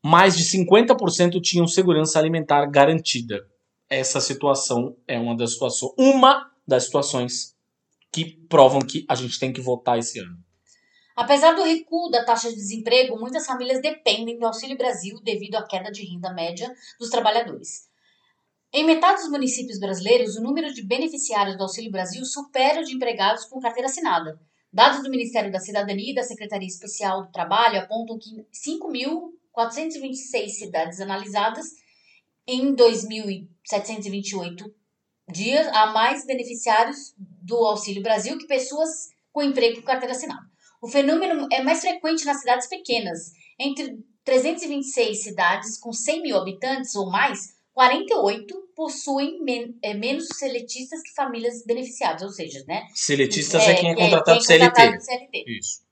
mais 0.03 0.35
de 0.35 0.43
50% 0.43 1.39
tinham 1.39 1.67
segurança 1.67 2.19
alimentar 2.19 2.65
garantida. 2.65 3.45
Essa 3.89 4.19
situação 4.19 4.97
é 5.07 5.17
uma 5.17 5.37
das 5.37 5.53
situações, 5.53 5.93
uma 5.97 6.51
das 6.67 6.85
situações 6.85 7.55
que 8.11 8.25
provam 8.47 8.81
que 8.81 9.05
a 9.07 9.15
gente 9.15 9.39
tem 9.39 9.53
que 9.53 9.61
votar 9.61 9.97
esse 9.97 10.19
ano. 10.19 10.37
Apesar 11.15 11.53
do 11.53 11.63
recuo 11.63 12.09
da 12.11 12.23
taxa 12.23 12.49
de 12.49 12.55
desemprego, 12.55 13.19
muitas 13.19 13.45
famílias 13.45 13.81
dependem 13.81 14.37
do 14.37 14.45
Auxílio 14.45 14.77
Brasil 14.77 15.19
devido 15.23 15.55
à 15.55 15.65
queda 15.65 15.91
de 15.91 16.05
renda 16.05 16.31
média 16.33 16.71
dos 16.99 17.09
trabalhadores. 17.09 17.87
Em 18.71 18.85
metade 18.85 19.21
dos 19.21 19.31
municípios 19.31 19.79
brasileiros, 19.79 20.35
o 20.35 20.43
número 20.43 20.71
de 20.73 20.83
beneficiários 20.83 21.57
do 21.57 21.63
Auxílio 21.63 21.89
Brasil 21.89 22.23
supera 22.25 22.81
o 22.81 22.83
de 22.83 22.93
empregados 22.93 23.45
com 23.45 23.59
carteira 23.59 23.87
assinada. 23.87 24.39
Dados 24.71 25.01
do 25.01 25.09
Ministério 25.09 25.51
da 25.51 25.59
Cidadania 25.59 26.11
e 26.11 26.15
da 26.15 26.21
Secretaria 26.21 26.67
Especial 26.67 27.23
do 27.23 27.31
Trabalho 27.31 27.79
apontam 27.79 28.19
que 28.19 28.45
5.426 28.53 30.49
cidades 30.49 30.99
analisadas 30.99 31.65
em 32.45 32.75
2.728 32.75 34.71
dias 35.31 35.67
há 35.67 35.87
mais 35.87 36.25
beneficiários 36.25 37.13
do 37.17 37.57
Auxílio 37.57 38.01
Brasil 38.01 38.37
que 38.37 38.47
pessoas 38.47 38.89
com 39.31 39.43
emprego 39.43 39.77
com 39.77 39.87
carteira 39.87 40.13
assinada. 40.13 40.41
O 40.81 40.87
fenômeno 40.87 41.47
é 41.51 41.61
mais 41.61 41.81
frequente 41.81 42.25
nas 42.25 42.39
cidades 42.39 42.67
pequenas. 42.67 43.31
Entre 43.59 43.97
326 44.23 45.23
cidades 45.23 45.79
com 45.79 45.91
100 45.91 46.21
mil 46.21 46.37
habitantes 46.37 46.95
ou 46.95 47.09
mais, 47.09 47.55
48 47.73 48.55
possuem 48.75 49.41
men 49.43 49.75
é, 49.81 49.93
menos 49.93 50.27
seletistas 50.33 51.01
que 51.01 51.13
famílias 51.13 51.63
beneficiadas, 51.65 52.23
ou 52.23 52.29
seja, 52.29 52.63
né? 52.67 52.87
Seletistas 52.93 53.63
é, 53.63 53.71
é 53.71 53.75
quem 53.75 53.91
é 53.91 53.95
contratado, 53.95 54.39
quem 54.45 54.55
é 54.55 54.59
contratado 54.59 55.01
CLT. 55.01 55.05
CLT. 55.05 55.59
Isso. 55.59 55.87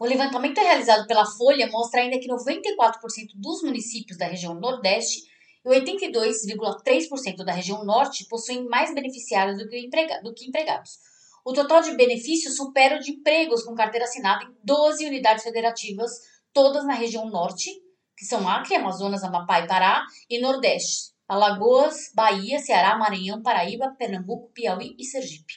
O 0.00 0.06
levantamento 0.06 0.58
realizado 0.58 1.06
pela 1.06 1.26
Folha 1.26 1.66
mostra 1.68 2.00
ainda 2.00 2.18
que 2.18 2.28
94% 2.28 3.32
dos 3.34 3.62
municípios 3.62 4.16
da 4.16 4.26
região 4.26 4.54
Nordeste 4.54 5.22
e 5.64 5.68
82,3% 5.68 7.44
da 7.44 7.52
região 7.52 7.84
Norte 7.84 8.26
possuem 8.28 8.64
mais 8.68 8.94
beneficiários 8.94 9.58
do 9.58 9.68
que, 9.68 9.78
emprega 9.78 10.22
do 10.22 10.32
que 10.34 10.46
empregados. 10.46 10.98
O 11.44 11.52
total 11.52 11.80
de 11.80 11.96
benefícios 11.96 12.56
supera 12.56 12.96
o 12.96 13.00
de 13.00 13.12
empregos 13.12 13.62
com 13.62 13.74
carteira 13.74 14.04
assinada 14.04 14.44
em 14.44 14.54
12 14.64 15.06
unidades 15.06 15.44
federativas, 15.44 16.10
todas 16.52 16.84
na 16.84 16.94
região 16.94 17.28
Norte, 17.30 17.70
que 18.16 18.24
são 18.24 18.48
Acre, 18.48 18.74
Amazonas, 18.74 19.22
Amapá 19.22 19.60
e 19.60 19.66
Pará, 19.66 20.04
e 20.28 20.40
Nordeste, 20.40 21.12
Alagoas, 21.28 22.10
Bahia, 22.14 22.58
Ceará, 22.58 22.98
Maranhão, 22.98 23.42
Paraíba, 23.42 23.94
Pernambuco, 23.98 24.52
Piauí 24.52 24.94
e 24.98 25.04
Sergipe. 25.04 25.54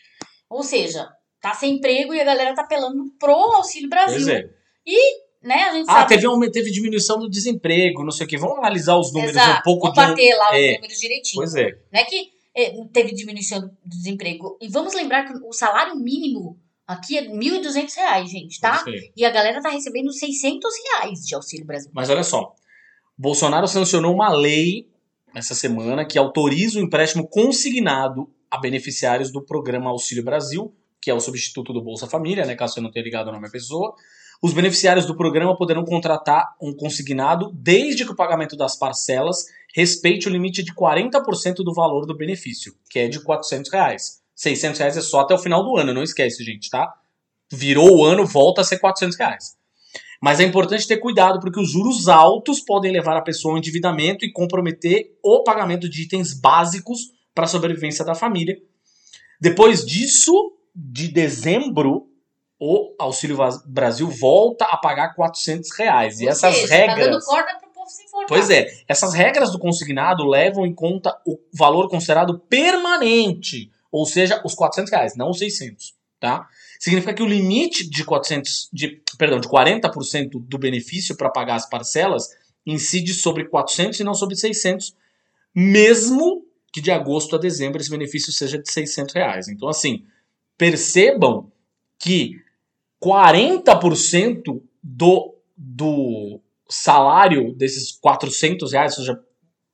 Ou 0.49 0.63
seja, 0.63 1.09
tá 1.41 1.53
sem 1.53 1.75
emprego 1.75 2.13
e 2.13 2.21
a 2.21 2.25
galera 2.25 2.53
tá 2.53 2.61
apelando 2.61 3.11
pro 3.19 3.33
Auxílio 3.33 3.89
Brasil. 3.89 4.25
Pois 4.25 4.27
é. 4.27 4.43
E 4.85 5.30
né? 5.43 5.55
A 5.55 5.73
gente 5.73 5.89
ah, 5.89 5.93
sabe... 5.93 6.09
teve, 6.09 6.27
um, 6.27 6.39
teve 6.51 6.71
diminuição 6.71 7.19
do 7.19 7.29
desemprego, 7.29 8.03
não 8.03 8.11
sei 8.11 8.25
o 8.25 8.29
que. 8.29 8.37
Vamos 8.37 8.57
analisar 8.57 8.97
os 8.97 9.11
números 9.11 9.35
Exato. 9.35 9.59
um 9.59 9.63
pouco. 9.63 9.91
Vamos 9.93 10.11
bater 10.11 10.35
lá 10.35 10.57
é. 10.57 10.69
os 10.69 10.75
números 10.75 10.99
direitinho. 10.99 11.35
Pois 11.35 11.55
é. 11.55 11.77
Não 11.91 11.99
é 11.99 12.05
que 12.05 12.31
teve 12.91 13.13
diminuição 13.13 13.61
do 13.61 13.71
desemprego. 13.85 14.57
E 14.61 14.67
vamos 14.67 14.93
lembrar 14.93 15.25
que 15.25 15.33
o 15.45 15.53
salário 15.53 15.95
mínimo 15.95 16.59
aqui 16.85 17.17
é 17.17 17.21
R$ 17.21 17.29
1.200, 17.29 18.27
gente, 18.27 18.59
tá? 18.59 18.83
E 19.15 19.23
a 19.23 19.29
galera 19.29 19.61
tá 19.61 19.69
recebendo 19.69 20.11
600 20.11 20.71
reais 20.85 21.25
de 21.25 21.33
Auxílio 21.33 21.65
Brasil. 21.65 21.89
Mas 21.93 22.09
olha 22.09 22.23
só, 22.23 22.53
Bolsonaro 23.17 23.67
sancionou 23.67 24.13
uma 24.13 24.29
lei 24.29 24.89
essa 25.33 25.55
semana 25.55 26.05
que 26.05 26.19
autoriza 26.19 26.79
o 26.79 26.81
empréstimo 26.81 27.27
consignado 27.27 28.29
a 28.49 28.57
beneficiários 28.57 29.31
do 29.31 29.41
programa 29.41 29.89
Auxílio 29.89 30.23
Brasil, 30.23 30.75
que 31.01 31.09
é 31.09 31.13
o 31.13 31.21
substituto 31.21 31.71
do 31.71 31.81
Bolsa 31.81 32.05
Família, 32.05 32.45
né, 32.45 32.53
caso 32.53 32.73
você 32.73 32.81
não 32.81 32.91
tenha 32.91 33.05
ligado 33.05 33.29
o 33.29 33.31
nome 33.31 33.45
da 33.45 33.51
pessoa, 33.51 33.95
os 34.41 34.53
beneficiários 34.53 35.05
do 35.05 35.15
programa 35.15 35.55
poderão 35.55 35.85
contratar 35.85 36.55
um 36.59 36.73
consignado 36.73 37.51
desde 37.53 38.03
que 38.03 38.11
o 38.11 38.15
pagamento 38.15 38.57
das 38.57 38.75
parcelas 38.75 39.45
respeite 39.75 40.27
o 40.27 40.31
limite 40.31 40.63
de 40.63 40.73
40% 40.73 41.57
do 41.57 41.73
valor 41.73 42.07
do 42.07 42.17
benefício, 42.17 42.73
que 42.89 42.99
é 42.99 43.07
de 43.07 43.19
400 43.21 43.71
reais. 43.71 44.19
600 44.35 44.79
reais 44.79 44.97
é 44.97 45.01
só 45.01 45.19
até 45.19 45.35
o 45.35 45.37
final 45.37 45.63
do 45.63 45.77
ano, 45.77 45.93
não 45.93 46.01
esquece, 46.01 46.43
gente, 46.43 46.69
tá? 46.69 46.91
Virou 47.51 47.99
o 47.99 48.03
ano, 48.03 48.25
volta 48.25 48.61
a 48.61 48.63
ser 48.63 48.79
400 48.79 49.15
reais. 49.17 49.55
Mas 50.19 50.39
é 50.39 50.43
importante 50.43 50.87
ter 50.87 50.97
cuidado 50.97 51.39
porque 51.39 51.59
os 51.59 51.71
juros 51.71 52.07
altos 52.07 52.61
podem 52.61 52.91
levar 52.91 53.17
a 53.17 53.21
pessoa 53.21 53.53
ao 53.53 53.57
endividamento 53.57 54.25
e 54.25 54.31
comprometer 54.31 55.17
o 55.23 55.43
pagamento 55.43 55.87
de 55.87 56.03
itens 56.03 56.33
básicos 56.33 57.11
para 57.33 57.45
a 57.45 57.47
sobrevivência 57.47 58.03
da 58.03 58.15
família. 58.15 58.57
Depois 59.39 59.85
disso, 59.85 60.53
de 60.75 61.07
dezembro, 61.07 62.07
o 62.63 62.93
Auxílio 62.99 63.39
Brasil 63.65 64.07
volta 64.07 64.65
a 64.65 64.77
pagar 64.77 65.15
400 65.15 65.71
reais. 65.75 66.19
E 66.19 66.25
Ou 66.25 66.29
essas 66.29 66.55
seja, 66.55 66.75
regras. 66.75 67.05
Tá 67.05 67.11
dando 67.11 67.25
corda 67.25 67.57
pro 67.59 67.69
povo 67.71 67.89
se 67.89 68.03
informar. 68.03 68.27
Pois 68.27 68.51
é, 68.51 68.67
essas 68.87 69.15
regras 69.15 69.51
do 69.51 69.57
consignado 69.57 70.23
levam 70.23 70.63
em 70.63 70.71
conta 70.71 71.19
o 71.25 71.39
valor 71.51 71.89
considerado 71.89 72.37
permanente, 72.37 73.71
ou 73.91 74.05
seja, 74.05 74.39
os 74.45 74.53
400 74.53 74.91
reais, 74.91 75.15
não 75.15 75.31
os 75.31 75.39
600, 75.39 75.95
tá? 76.19 76.47
Significa 76.79 77.15
que 77.15 77.23
o 77.23 77.27
limite 77.27 77.89
de 77.89 78.05
400, 78.05 78.69
de, 78.71 79.01
perdão, 79.17 79.39
de 79.39 79.47
40% 79.47 80.29
do 80.33 80.59
benefício 80.59 81.17
para 81.17 81.31
pagar 81.31 81.55
as 81.55 81.67
parcelas 81.67 82.29
incide 82.63 83.15
sobre 83.15 83.45
400 83.45 83.99
e 83.99 84.03
não 84.03 84.13
sobre 84.13 84.35
600, 84.35 84.95
mesmo 85.55 86.45
que 86.71 86.79
de 86.79 86.91
agosto 86.91 87.35
a 87.35 87.39
dezembro 87.39 87.81
esse 87.81 87.89
benefício 87.89 88.31
seja 88.31 88.59
de 88.59 88.71
600 88.71 89.15
reais. 89.15 89.47
Então, 89.47 89.67
assim, 89.67 90.05
percebam 90.55 91.51
que 91.97 92.39
40% 93.03 94.61
do, 94.83 95.35
do 95.57 96.39
salário 96.69 97.53
desses 97.55 97.91
400 97.91 98.71
reais, 98.71 98.97
ou 98.97 99.03
seja, 99.03 99.23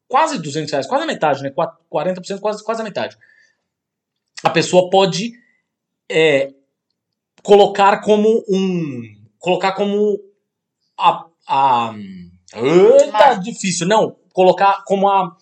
quase 0.08 0.42
200 0.42 0.72
reais, 0.72 0.88
quase 0.88 1.04
a 1.04 1.08
metade, 1.08 1.44
né? 1.44 1.52
40%, 1.52 2.40
quase, 2.40 2.64
quase 2.64 2.82
a 2.82 2.84
metade. 2.84 3.18
A 4.44 4.50
pessoa 4.50 4.90
pode 4.90 5.34
é, 6.10 6.54
colocar 7.44 8.02
como 8.02 8.44
um. 8.48 9.02
Colocar 9.40 9.74
como 9.74 10.20
a. 10.98 11.26
a 11.48 11.96
eita, 12.56 13.36
difícil. 13.36 13.88
Não, 13.88 14.16
colocar 14.34 14.84
como 14.86 15.10
a. 15.10 15.36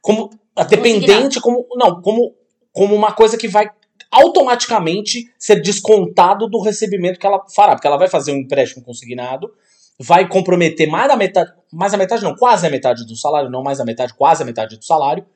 Como 0.00 0.30
a 0.56 0.64
dependente, 0.64 1.40
como. 1.40 1.66
Não, 1.76 2.00
como, 2.00 2.34
como 2.72 2.94
uma 2.94 3.12
coisa 3.12 3.36
que 3.36 3.48
vai 3.48 3.70
automaticamente 4.10 5.32
ser 5.38 5.60
descontado 5.60 6.48
do 6.48 6.60
recebimento 6.60 7.18
que 7.18 7.26
ela 7.26 7.44
fará, 7.54 7.74
porque 7.74 7.86
ela 7.86 7.98
vai 7.98 8.08
fazer 8.08 8.32
um 8.32 8.38
empréstimo 8.38 8.84
consignado, 8.84 9.52
vai 9.98 10.28
comprometer 10.28 10.88
mais 10.88 11.08
da 11.08 11.16
metade, 11.16 11.52
mais 11.72 11.92
a 11.92 11.96
metade 11.96 12.22
não, 12.22 12.34
quase 12.34 12.66
a 12.66 12.70
metade 12.70 13.06
do 13.06 13.16
salário, 13.16 13.50
não 13.50 13.62
mais 13.62 13.80
a 13.80 13.84
metade, 13.84 14.14
quase 14.14 14.42
a 14.42 14.46
metade 14.46 14.76
do 14.76 14.84
salário. 14.84 15.26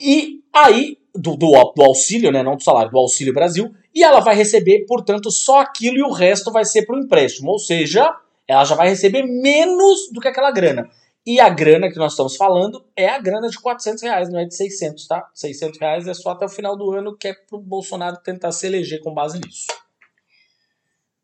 E 0.00 0.40
aí 0.52 0.98
do, 1.14 1.36
do, 1.36 1.72
do 1.76 1.82
auxílio, 1.82 2.32
né, 2.32 2.42
não 2.42 2.56
do 2.56 2.62
salário, 2.62 2.90
do 2.90 2.98
auxílio 2.98 3.32
Brasil, 3.32 3.72
e 3.94 4.02
ela 4.02 4.20
vai 4.20 4.34
receber, 4.34 4.84
portanto, 4.86 5.30
só 5.30 5.60
aquilo 5.60 5.96
e 5.96 6.02
o 6.02 6.10
resto 6.10 6.50
vai 6.50 6.64
ser 6.64 6.84
para 6.84 6.96
o 6.96 6.98
empréstimo, 6.98 7.50
ou 7.50 7.58
seja, 7.58 8.12
ela 8.48 8.64
já 8.64 8.74
vai 8.74 8.88
receber 8.88 9.22
menos 9.22 10.10
do 10.12 10.20
que 10.20 10.28
aquela 10.28 10.50
grana. 10.50 10.88
E 11.26 11.40
a 11.40 11.48
grana 11.48 11.90
que 11.90 11.96
nós 11.96 12.12
estamos 12.12 12.36
falando 12.36 12.86
é 12.94 13.08
a 13.08 13.18
grana 13.18 13.48
de 13.48 13.58
400 13.58 14.02
reais, 14.02 14.30
não 14.30 14.38
é 14.38 14.44
de 14.44 14.54
600, 14.54 15.06
tá? 15.06 15.30
600 15.32 15.80
reais 15.80 16.06
é 16.06 16.12
só 16.12 16.30
até 16.30 16.44
o 16.44 16.50
final 16.50 16.76
do 16.76 16.90
ano, 16.92 17.16
que 17.16 17.28
é 17.28 17.34
pro 17.34 17.58
Bolsonaro 17.58 18.18
tentar 18.22 18.52
se 18.52 18.66
eleger 18.66 19.00
com 19.02 19.14
base 19.14 19.40
nisso. 19.40 19.66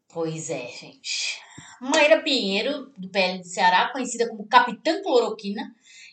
Pois 0.08 0.48
é, 0.48 0.66
gente. 0.68 1.38
Maíra 1.80 2.22
Pinheiro, 2.22 2.90
do 2.96 3.10
PL 3.10 3.40
de 3.40 3.48
Ceará, 3.48 3.90
conhecida 3.92 4.28
como 4.28 4.48
Capitã 4.48 5.02
Cloroquina, 5.02 5.62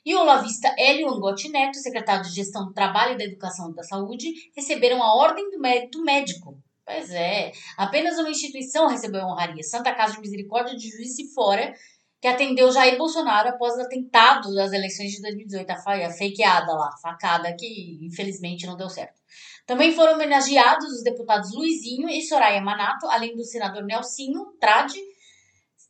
e 0.05 0.15
o 0.15 0.23
lavista 0.23 0.73
Hélio 0.77 1.09
Angotti 1.09 1.49
Neto, 1.49 1.77
secretário 1.77 2.23
de 2.23 2.35
Gestão 2.35 2.65
do 2.65 2.73
Trabalho 2.73 3.13
e 3.13 3.17
da 3.17 3.23
Educação 3.23 3.71
e 3.71 3.75
da 3.75 3.83
Saúde, 3.83 4.31
receberam 4.55 5.01
a 5.01 5.15
Ordem 5.15 5.49
do 5.49 5.59
Mérito 5.59 6.01
Médico. 6.03 6.57
Pois 6.85 7.09
é, 7.11 7.51
apenas 7.77 8.17
uma 8.17 8.29
instituição 8.29 8.87
recebeu 8.87 9.21
a 9.21 9.27
honraria, 9.27 9.61
Santa 9.63 9.93
Casa 9.93 10.13
de 10.13 10.21
Misericórdia 10.21 10.77
de 10.77 10.89
Juiz 10.89 11.15
de 11.15 11.33
Fora, 11.33 11.73
que 12.19 12.27
atendeu 12.27 12.71
Jair 12.71 12.97
Bolsonaro 12.97 13.49
após 13.49 13.75
o 13.75 13.81
atentado 13.81 14.53
das 14.55 14.73
eleições 14.73 15.11
de 15.11 15.21
2018, 15.21 15.69
a 15.69 15.77
fakeada 16.11 16.73
lá, 16.73 16.89
facada, 17.01 17.55
que 17.55 17.99
infelizmente 18.01 18.65
não 18.65 18.75
deu 18.75 18.89
certo. 18.89 19.21
Também 19.65 19.93
foram 19.93 20.13
homenageados 20.13 20.91
os 20.91 21.03
deputados 21.03 21.53
Luizinho 21.53 22.09
e 22.09 22.21
Soraya 22.21 22.61
Manato, 22.61 23.05
além 23.07 23.35
do 23.35 23.43
senador 23.43 23.83
Nelsinho 23.83 24.45
Trade, 24.59 24.97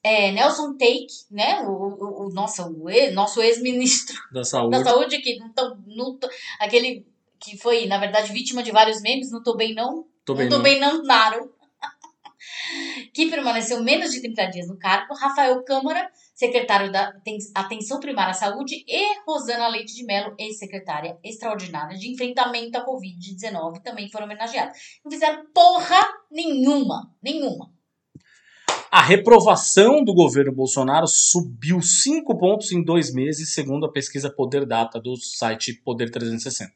é, 0.03 0.31
Nelson 0.31 0.77
Take, 0.77 1.07
né, 1.29 1.61
o, 1.61 1.71
o, 1.71 2.27
o 2.27 2.29
nosso, 2.33 2.63
o 2.63 2.89
ex, 2.89 3.13
nosso 3.13 3.41
ex-ministro 3.41 4.17
da 4.31 4.43
saúde, 4.43 4.77
da 4.77 4.83
saúde 4.83 5.17
que 5.19 5.37
não, 5.37 5.51
não, 5.85 6.19
aquele 6.59 7.05
que 7.39 7.57
foi, 7.57 7.85
na 7.85 7.97
verdade, 7.97 8.31
vítima 8.31 8.63
de 8.63 8.71
vários 8.71 9.01
memes, 9.01 9.31
não 9.31 9.43
tô 9.43 9.55
bem 9.55 9.73
não, 9.75 10.05
Tô 10.25 10.33
não 10.33 10.39
bem, 10.39 10.49
tô 10.49 10.55
não. 10.55 10.63
bem 10.63 10.79
não, 10.79 11.03
Naro, 11.03 11.53
que 13.17 13.31
permaneceu 13.31 13.83
menos 13.83 14.11
de 14.11 14.21
30 14.21 14.45
dias 14.45 14.67
no 14.67 14.77
cargo, 14.77 15.15
Rafael 15.15 15.63
Câmara, 15.63 16.07
secretário 16.35 16.91
da 16.91 17.07
Aten- 17.07 17.39
Atenção 17.55 17.99
Primária 17.99 18.29
à 18.29 18.33
Saúde, 18.35 18.85
e 18.87 19.23
Rosana 19.25 19.67
Leite 19.69 19.95
de 19.95 20.05
Mello, 20.05 20.35
ex-secretária 20.37 21.17
extraordinária 21.23 21.97
de 21.97 22.11
enfrentamento 22.11 22.77
à 22.77 22.85
Covid-19, 22.85 23.81
também 23.81 24.07
foram 24.07 24.25
homenageados. 24.25 24.77
Não 25.03 25.11
fizeram 25.11 25.47
porra 25.51 25.99
nenhuma, 26.29 27.11
nenhuma. 27.19 27.71
A 28.91 29.01
reprovação 29.01 30.03
do 30.03 30.13
governo 30.13 30.53
Bolsonaro 30.53 31.07
subiu 31.07 31.81
5 31.81 32.37
pontos 32.37 32.71
em 32.71 32.83
dois 32.83 33.11
meses, 33.11 33.51
segundo 33.51 33.87
a 33.87 33.91
pesquisa 33.91 34.29
Poder 34.29 34.63
Data 34.63 34.99
do 35.01 35.17
site 35.17 35.73
Poder 35.73 36.11
360. 36.11 36.71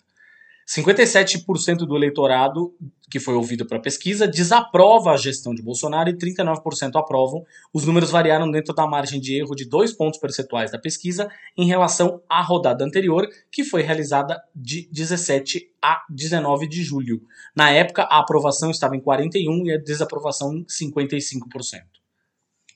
57% 0.73 1.79
do 1.79 1.95
eleitorado 1.97 2.73
que 3.09 3.19
foi 3.19 3.33
ouvido 3.33 3.65
para 3.65 3.77
a 3.77 3.81
pesquisa 3.81 4.25
desaprova 4.25 5.11
a 5.11 5.17
gestão 5.17 5.53
de 5.53 5.61
Bolsonaro 5.61 6.09
e 6.09 6.17
39% 6.17 6.95
aprovam. 6.95 7.43
Os 7.73 7.85
números 7.85 8.09
variaram 8.09 8.49
dentro 8.49 8.73
da 8.73 8.87
margem 8.87 9.19
de 9.19 9.37
erro 9.37 9.53
de 9.53 9.65
2 9.65 9.91
pontos 9.91 10.17
percentuais 10.17 10.71
da 10.71 10.79
pesquisa 10.79 11.29
em 11.57 11.67
relação 11.67 12.23
à 12.29 12.41
rodada 12.41 12.85
anterior, 12.85 13.27
que 13.51 13.65
foi 13.65 13.81
realizada 13.81 14.41
de 14.55 14.87
17 14.93 15.69
a 15.81 16.05
19 16.09 16.69
de 16.69 16.81
julho. 16.81 17.21
Na 17.53 17.69
época, 17.69 18.03
a 18.03 18.19
aprovação 18.19 18.71
estava 18.71 18.95
em 18.95 19.01
41% 19.01 19.65
e 19.65 19.73
a 19.73 19.77
desaprovação 19.77 20.55
em 20.55 20.65
55%. 20.65 21.81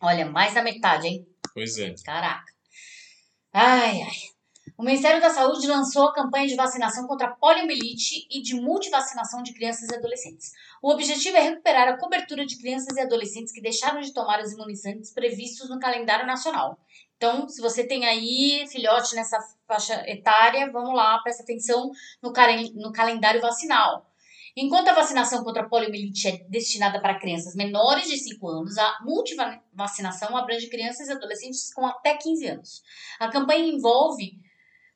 Olha, 0.01 0.25
mais 0.25 0.53
da 0.53 0.61
metade, 0.61 1.07
hein? 1.07 1.25
Pois 1.53 1.77
é. 1.77 1.95
Caraca. 2.03 2.51
Ai, 3.53 4.01
ai. 4.01 4.34
O 4.77 4.83
Ministério 4.83 5.21
da 5.21 5.29
Saúde 5.29 5.67
lançou 5.67 6.03
a 6.03 6.13
campanha 6.13 6.47
de 6.47 6.55
vacinação 6.55 7.07
contra 7.07 7.29
poliomielite 7.29 8.27
e 8.29 8.41
de 8.41 8.55
multivacinação 8.55 9.41
de 9.41 9.53
crianças 9.53 9.87
e 9.89 9.95
adolescentes. 9.95 10.51
O 10.81 10.91
objetivo 10.91 11.37
é 11.37 11.39
recuperar 11.39 11.87
a 11.87 11.97
cobertura 11.97 12.45
de 12.45 12.57
crianças 12.57 12.97
e 12.97 12.99
adolescentes 12.99 13.53
que 13.53 13.61
deixaram 13.61 14.01
de 14.01 14.13
tomar 14.13 14.41
os 14.41 14.51
imunizantes 14.51 15.13
previstos 15.13 15.69
no 15.69 15.79
calendário 15.79 16.27
nacional. 16.27 16.77
Então, 17.15 17.47
se 17.47 17.61
você 17.61 17.87
tem 17.87 18.05
aí 18.05 18.67
filhote 18.67 19.15
nessa 19.15 19.39
faixa 19.65 20.03
etária, 20.09 20.69
vamos 20.69 20.93
lá, 20.93 21.19
presta 21.19 21.43
atenção 21.43 21.89
no, 22.21 22.33
no 22.75 22.91
calendário 22.91 23.39
vacinal. 23.39 24.05
Enquanto 24.57 24.89
a 24.89 24.93
vacinação 24.93 25.43
contra 25.43 25.63
a 25.63 25.69
poliomielite 25.69 26.27
é 26.27 26.37
destinada 26.49 27.01
para 27.01 27.19
crianças 27.19 27.55
menores 27.55 28.09
de 28.09 28.17
5 28.17 28.47
anos, 28.47 28.77
a 28.77 28.99
multivacinação 29.03 30.35
abrange 30.35 30.69
crianças 30.69 31.07
e 31.07 31.11
adolescentes 31.11 31.73
com 31.73 31.85
até 31.85 32.15
15 32.15 32.47
anos. 32.47 32.81
A 33.19 33.29
campanha 33.29 33.65
envolve, 33.67 34.39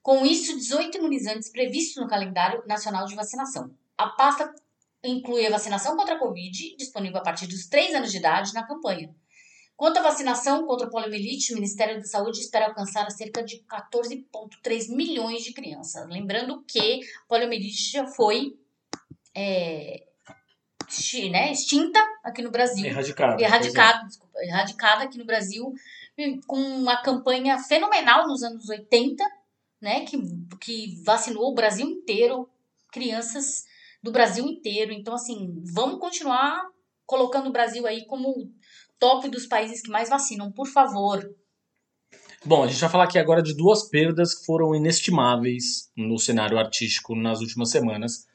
com 0.01 0.25
isso, 0.25 0.55
18 0.55 0.97
imunizantes 0.97 1.49
previstos 1.49 2.01
no 2.01 2.07
calendário 2.07 2.63
nacional 2.65 3.05
de 3.05 3.15
vacinação. 3.15 3.71
A 3.97 4.07
pasta 4.09 4.53
inclui 5.03 5.45
a 5.45 5.51
vacinação 5.51 5.95
contra 5.95 6.15
a 6.15 6.19
Covid, 6.19 6.75
disponível 6.77 7.19
a 7.19 7.23
partir 7.23 7.47
dos 7.47 7.67
3 7.67 7.95
anos 7.95 8.11
de 8.11 8.17
idade 8.17 8.53
na 8.53 8.65
campanha. 8.65 9.13
Quanto 9.75 9.97
à 9.97 10.01
vacinação 10.01 10.65
contra 10.65 10.87
a 10.87 10.89
poliomielite, 10.89 11.53
o 11.53 11.55
Ministério 11.55 11.95
da 11.97 12.03
Saúde 12.03 12.41
espera 12.41 12.65
alcançar 12.65 13.09
cerca 13.11 13.41
de 13.41 13.63
14,3 13.63 14.93
milhões 14.93 15.41
de 15.41 15.53
crianças. 15.53 16.05
Lembrando 16.09 16.61
que 16.67 16.99
a 16.99 17.27
poliomielite 17.29 17.91
já 17.93 18.05
foi 18.05 18.57
é, 19.33 20.03
né, 21.31 21.51
extinta 21.51 21.99
aqui 22.23 22.41
no 22.41 22.51
Brasil 22.51 22.85
Erradicado. 22.85 23.39
erradicada, 23.39 24.05
desculpa, 24.05 24.39
erradicada 24.43 25.03
aqui 25.05 25.17
no 25.17 25.25
Brasil, 25.25 25.73
com 26.45 26.57
uma 26.57 27.01
campanha 27.01 27.57
fenomenal 27.57 28.27
nos 28.27 28.43
anos 28.43 28.67
80, 28.67 29.23
né, 29.81 30.05
que, 30.05 30.17
que 30.59 31.01
vacinou 31.03 31.51
o 31.51 31.55
Brasil 31.55 31.87
inteiro, 31.87 32.49
crianças 32.91 33.63
do 34.01 34.11
Brasil 34.11 34.45
inteiro. 34.45 34.91
Então, 34.91 35.13
assim, 35.13 35.61
vamos 35.73 35.99
continuar 35.99 36.61
colocando 37.05 37.49
o 37.49 37.51
Brasil 37.51 37.87
aí 37.87 38.05
como 38.05 38.51
top 38.99 39.29
dos 39.29 39.45
países 39.45 39.81
que 39.81 39.89
mais 39.89 40.09
vacinam, 40.09 40.51
por 40.51 40.67
favor. 40.67 41.27
Bom, 42.45 42.63
a 42.63 42.67
gente 42.67 42.79
vai 42.79 42.89
falar 42.89 43.03
aqui 43.03 43.19
agora 43.19 43.41
de 43.41 43.53
duas 43.53 43.89
perdas 43.89 44.33
que 44.33 44.45
foram 44.45 44.73
inestimáveis 44.73 45.91
no 45.95 46.17
cenário 46.17 46.57
artístico 46.57 47.15
nas 47.15 47.41
últimas 47.41 47.69
semanas. 47.69 48.25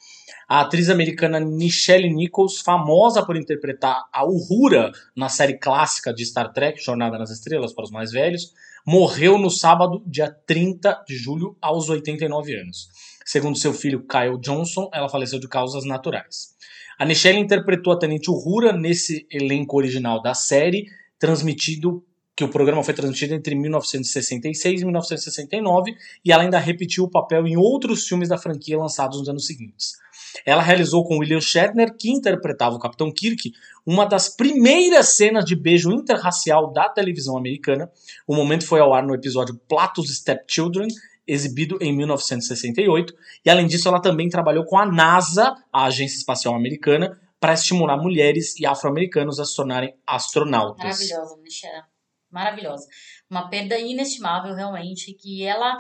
A 0.49 0.61
atriz 0.61 0.91
americana 0.91 1.41
Nichelle 1.41 2.13
Nichols, 2.13 2.61
famosa 2.61 3.25
por 3.25 3.37
interpretar 3.37 4.05
a 4.13 4.25
Uhura 4.25 4.93
na 5.17 5.29
série 5.29 5.59
clássica 5.59 6.13
de 6.13 6.25
Star 6.25 6.53
Trek, 6.53 6.83
Jornada 6.83 7.19
nas 7.19 7.31
Estrelas 7.31 7.73
para 7.73 7.85
os 7.85 7.91
mais 7.91 8.13
velhos, 8.13 8.53
morreu 8.87 9.39
no 9.39 9.51
sábado, 9.51 10.03
dia 10.07 10.31
30 10.47 11.05
de 11.09 11.17
julho, 11.17 11.57
aos 11.61 11.89
89 11.89 12.55
anos. 12.55 12.89
Segundo 13.25 13.57
seu 13.57 13.73
filho 13.73 14.07
Kyle 14.07 14.39
Johnson, 14.39 14.91
ela 14.93 15.09
faleceu 15.09 15.39
de 15.39 15.49
causas 15.49 15.85
naturais. 15.85 16.55
A 16.99 17.05
Nichelle 17.05 17.39
interpretou 17.39 17.93
a 17.93 17.99
Tenente 17.99 18.31
Uhura 18.31 18.73
nesse 18.73 19.27
elenco 19.31 19.77
original 19.77 20.23
da 20.23 20.35
série, 20.35 20.87
transmitido 21.19 22.05
que 22.37 22.45
o 22.45 22.49
programa 22.49 22.83
foi 22.83 22.95
transmitido 22.95 23.35
entre 23.35 23.55
1966 23.55 24.81
e 24.81 24.85
1969 24.85 25.95
e 26.25 26.33
ela 26.33 26.43
ainda 26.43 26.59
repetiu 26.59 27.05
o 27.05 27.11
papel 27.11 27.47
em 27.47 27.57
outros 27.57 28.07
filmes 28.07 28.29
da 28.29 28.37
franquia 28.37 28.77
lançados 28.77 29.19
nos 29.19 29.29
anos 29.29 29.47
seguintes. 29.47 30.04
Ela 30.45 30.63
realizou 30.63 31.05
com 31.05 31.19
William 31.19 31.41
Shatner, 31.41 31.95
que 31.97 32.11
interpretava 32.11 32.77
o 32.77 32.79
Capitão 32.79 33.13
Kirk, 33.13 33.53
uma 33.87 34.05
das 34.05 34.29
primeiras 34.29 35.17
cenas 35.17 35.45
de 35.45 35.55
beijo 35.55 35.93
interracial 35.93 36.73
da 36.73 36.89
televisão 36.89 37.37
americana. 37.37 37.91
O 38.27 38.35
momento 38.35 38.67
foi 38.67 38.81
ao 38.81 38.95
ar 38.95 39.03
no 39.03 39.15
episódio 39.15 39.61
Platos 39.69 40.15
Stepchildren, 40.17 40.89
exibido 41.27 41.79
em 41.81 41.97
1968, 41.97 43.15
e 43.45 43.51
além 43.51 43.67
disso 43.67 43.89
ela 43.89 44.01
também 44.01 44.29
trabalhou 44.29 44.65
com 44.65 44.79
a 44.79 44.85
NASA, 44.85 45.55
a 45.73 45.87
Agência 45.87 46.17
Espacial 46.17 46.55
Americana, 46.55 47.19
para 47.41 47.55
estimular 47.55 47.97
mulheres 47.99 48.59
e 48.59 48.67
afro-americanos 48.67 49.39
a 49.39 49.45
se 49.45 49.55
tornarem 49.55 49.95
astronautas. 50.07 50.83
Maravilhosa, 50.85 51.37
Michelle. 51.43 51.83
Maravilhosa. 52.31 52.87
Uma 53.31 53.49
perda 53.49 53.79
inestimável, 53.79 54.55
realmente, 54.55 55.13
que 55.15 55.45
ela 55.45 55.77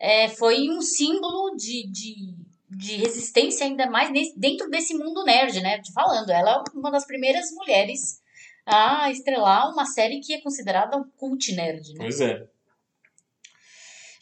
é, 0.00 0.28
foi 0.28 0.68
um 0.68 0.80
símbolo 0.80 1.56
de, 1.56 1.90
de, 1.90 2.36
de 2.76 2.96
resistência, 2.96 3.66
ainda 3.66 3.88
mais 3.90 4.10
dentro 4.36 4.68
desse 4.68 4.94
mundo 4.94 5.24
nerd, 5.24 5.60
né? 5.60 5.80
Te 5.80 5.92
falando, 5.92 6.30
ela 6.30 6.64
é 6.66 6.76
uma 6.76 6.90
das 6.90 7.06
primeiras 7.06 7.50
mulheres 7.52 8.22
a 8.66 9.10
estrelar 9.10 9.70
uma 9.70 9.84
série 9.84 10.20
que 10.20 10.34
é 10.34 10.40
considerada 10.40 10.96
um 10.96 11.04
cult 11.16 11.54
nerd, 11.54 11.92
né? 11.94 11.98
Pois 11.98 12.20
é. 12.20 12.46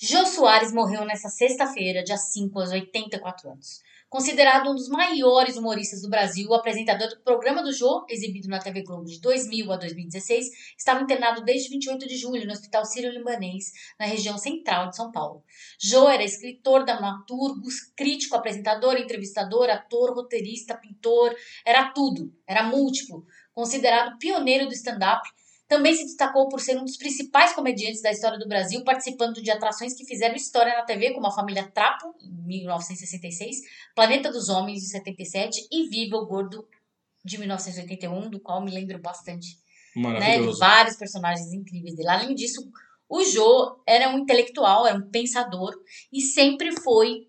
Jô 0.01 0.27
Soares 0.27 0.73
morreu 0.73 1.05
nesta 1.05 1.29
sexta-feira, 1.29 2.03
dia 2.03 2.17
5, 2.17 2.59
aos 2.59 2.71
84 2.71 3.51
anos. 3.51 3.83
Considerado 4.13 4.71
um 4.71 4.75
dos 4.75 4.91
maiores 4.91 5.57
humoristas 5.57 6.03
do 6.03 6.11
Brasil, 6.11 6.47
o 6.47 6.53
apresentador 6.53 7.09
do 7.09 7.23
programa 7.23 7.63
do 7.63 7.73
Jô, 7.73 8.05
exibido 8.11 8.47
na 8.47 8.59
TV 8.59 8.83
Globo 8.83 9.07
de 9.07 9.19
2000 9.19 9.73
a 9.73 9.77
2016, 9.79 10.49
estava 10.77 11.01
internado 11.01 11.43
desde 11.43 11.71
28 11.71 12.07
de 12.07 12.19
julho 12.19 12.47
no 12.47 12.53
Hospital 12.53 12.85
Sírio-Libanês, 12.85 13.73
na 13.99 14.05
região 14.05 14.37
central 14.37 14.91
de 14.91 14.97
São 14.97 15.11
Paulo. 15.11 15.43
Jô 15.81 16.11
era 16.11 16.23
escritor, 16.23 16.85
dramaturgo, 16.85 17.67
crítico, 17.97 18.37
apresentador, 18.37 18.99
entrevistador, 18.99 19.71
ator, 19.71 20.15
roteirista, 20.15 20.77
pintor, 20.77 21.35
era 21.65 21.91
tudo, 21.93 22.31
era 22.47 22.65
múltiplo. 22.65 23.25
Considerado 23.55 24.19
pioneiro 24.19 24.67
do 24.67 24.75
stand-up, 24.75 25.27
também 25.73 25.95
se 25.95 26.05
destacou 26.05 26.51
por 26.51 26.61
ser 26.61 26.77
um 26.77 26.85
dos 26.85 26.99
principais 26.99 27.55
comediantes 27.55 28.03
da 28.03 28.11
história 28.11 28.39
do 28.39 28.47
Brasil, 28.47 28.85
participando 28.85 29.41
de 29.43 29.51
atrações 29.51 29.95
que 29.95 30.05
fizeram 30.05 30.35
história 30.35 30.77
na 30.77 30.83
TV, 30.83 31.15
como 31.15 31.27
a 31.27 31.33
Família 31.33 31.67
Trapo, 31.67 32.15
em 32.21 32.31
1966, 32.47 33.57
Planeta 33.95 34.31
dos 34.31 34.51
Homens, 34.51 34.83
de 34.83 34.91
77, 34.91 35.69
e 35.73 35.89
Viva 35.89 36.19
o 36.19 36.27
Gordo, 36.27 36.69
de 37.25 37.39
1981, 37.39 38.29
do 38.29 38.39
qual 38.39 38.63
me 38.63 38.71
lembro 38.71 38.99
bastante. 38.99 39.57
Né, 39.97 40.03
de 40.03 40.19
Maravilhoso. 40.21 40.59
vários 40.59 40.97
personagens 40.97 41.55
incríveis 41.55 41.97
dele. 41.97 42.09
Além 42.11 42.35
disso, 42.35 42.71
o 43.09 43.25
Jô 43.25 43.83
era 43.87 44.11
um 44.11 44.19
intelectual, 44.19 44.87
era 44.87 44.99
um 44.99 45.09
pensador, 45.09 45.73
e 46.13 46.21
sempre 46.21 46.71
foi 46.83 47.29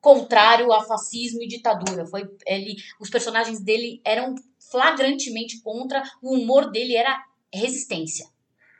contrário 0.00 0.72
a 0.72 0.82
fascismo 0.82 1.40
e 1.44 1.46
ditadura. 1.46 2.04
Foi, 2.06 2.28
ele, 2.44 2.74
os 2.98 3.08
personagens 3.08 3.60
dele 3.60 4.00
eram 4.04 4.34
flagrantemente 4.58 5.60
contra, 5.62 6.02
o 6.20 6.34
humor 6.34 6.72
dele 6.72 6.96
era 6.96 7.27
resistência. 7.52 8.26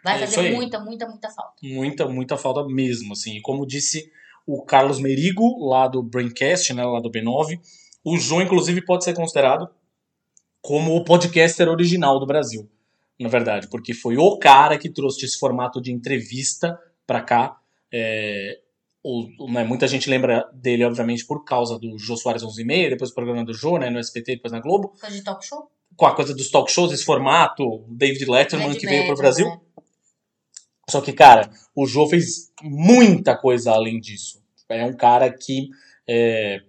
Vai 0.05 0.23
É 0.23 0.27
fazer 0.27 0.55
muita, 0.55 0.79
muita, 0.79 1.07
muita 1.09 1.29
falta. 1.31 1.55
muita, 1.63 2.09
muita 2.09 2.37
falta 2.37 2.65
mesmo, 2.67 3.13
assim. 3.13 3.37
E 3.37 3.41
como 3.43 3.67
disse 3.67 4.11
o 4.47 4.63
Carlos 4.65 4.99
Merigo, 5.01 5.69
lá 5.69 5.87
do 5.89 6.03
Braincast, 6.03 6.73
né, 6.73 6.85
lá 6.85 7.01
do 7.01 7.11
B9, 7.11 7.61
o 8.05 8.17
João, 8.17 8.41
inclusive, 8.41 8.81
pode 8.85 9.05
ser 9.05 9.15
considerado 9.15 9.69
como 10.63 10.95
o 10.97 11.05
podcaster 11.05 11.69
original 11.69 12.19
do 12.19 12.27
Brasil, 12.27 12.69
na 13.19 13.29
verdade, 13.29 13.69
porque 13.69 13.93
foi 13.93 14.17
o 14.17 14.39
cara 14.39 14.79
que 14.79 14.89
trouxe 14.89 15.25
esse 15.27 15.39
formato 15.39 15.81
de 15.81 15.93
entrevista 15.93 16.79
pra 17.07 17.21
cá. 17.21 17.59
É, 17.93 18.61
o, 19.03 19.51
né, 19.51 19.65
muita 19.65 19.87
gente 19.87 20.09
lembra 20.09 20.49
dele, 20.55 20.85
obviamente, 20.85 21.27
por 21.27 21.45
causa 21.45 21.79
do 21.79 21.99
Jô 21.99 22.17
Soares 22.17 22.43
11 22.43 22.63
e 22.63 22.65
meia, 22.65 22.91
depois 22.91 23.11
do 23.11 23.15
programa 23.15 23.45
do 23.45 23.53
Jô, 23.53 23.79
né, 23.79 23.91
no 23.91 23.99
SBT, 23.99 24.37
depois 24.37 24.53
na 24.53 24.61
Globo, 24.61 24.95
Coisa 25.01 25.15
de 25.17 25.23
talk 25.23 25.45
show? 25.45 25.71
Com 25.99 26.07
a 26.07 26.15
coisa 26.15 26.33
dos 26.33 26.49
talk 26.49 26.71
shows, 26.71 26.93
esse 26.93 27.05
formato, 27.05 27.85
David 27.89 28.25
Letterman, 28.25 28.69
David 28.69 28.81
que 28.81 28.87
veio 28.87 29.07
pro 29.07 29.17
Letterman, 29.17 29.23
Brasil. 29.23 29.47
né? 29.49 29.61
Só 30.89 31.01
que, 31.01 31.13
cara, 31.13 31.51
o 31.75 31.87
Jô 31.87 32.07
fez 32.07 32.53
muita 32.63 33.37
coisa 33.37 33.73
além 33.73 33.99
disso. 33.99 34.41
É 34.69 34.85
um 34.85 34.93
cara 34.93 35.29
que 35.29 35.69
é, 36.09 36.63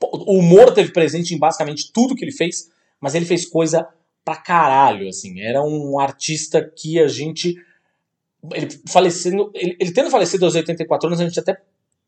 O 0.00 0.38
humor 0.38 0.72
teve 0.72 0.92
presente 0.92 1.34
em 1.34 1.38
basicamente 1.38 1.92
tudo 1.92 2.14
que 2.14 2.24
ele 2.24 2.30
fez, 2.30 2.70
mas 3.00 3.16
ele 3.16 3.26
fez 3.26 3.44
coisa 3.44 3.88
pra 4.24 4.36
caralho, 4.36 5.08
assim. 5.08 5.40
Era 5.40 5.60
um 5.60 5.98
artista 5.98 6.62
que 6.62 7.00
a 7.00 7.08
gente. 7.08 7.56
Ele 8.52 8.68
falecendo. 8.88 9.50
Ele, 9.52 9.76
ele 9.80 9.92
tendo 9.92 10.10
falecido 10.10 10.44
aos 10.44 10.54
84 10.54 11.08
anos, 11.08 11.20
a 11.20 11.24
gente 11.24 11.40
até 11.40 11.60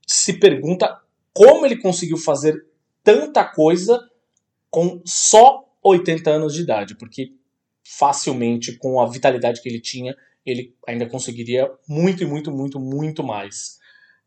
se 0.07 0.35
pergunta 0.35 1.01
como 1.35 1.67
ele 1.67 1.77
conseguiu 1.77 2.17
fazer 2.17 2.65
tanta 3.03 3.45
coisa 3.45 4.01
com 4.71 5.03
só 5.05 5.66
80 5.87 6.31
anos 6.31 6.55
de 6.55 6.63
idade, 6.63 6.97
porque 6.97 7.31
facilmente, 7.85 8.77
com 8.77 9.01
a 9.01 9.07
vitalidade 9.07 9.63
que 9.63 9.69
ele 9.69 9.81
tinha, 9.81 10.15
ele 10.45 10.75
ainda 10.87 11.07
conseguiria 11.07 11.71
muito 11.89 12.23
e 12.23 12.27
muito, 12.27 12.51
muito, 12.51 12.79
muito 12.79 13.23
mais. 13.23 13.79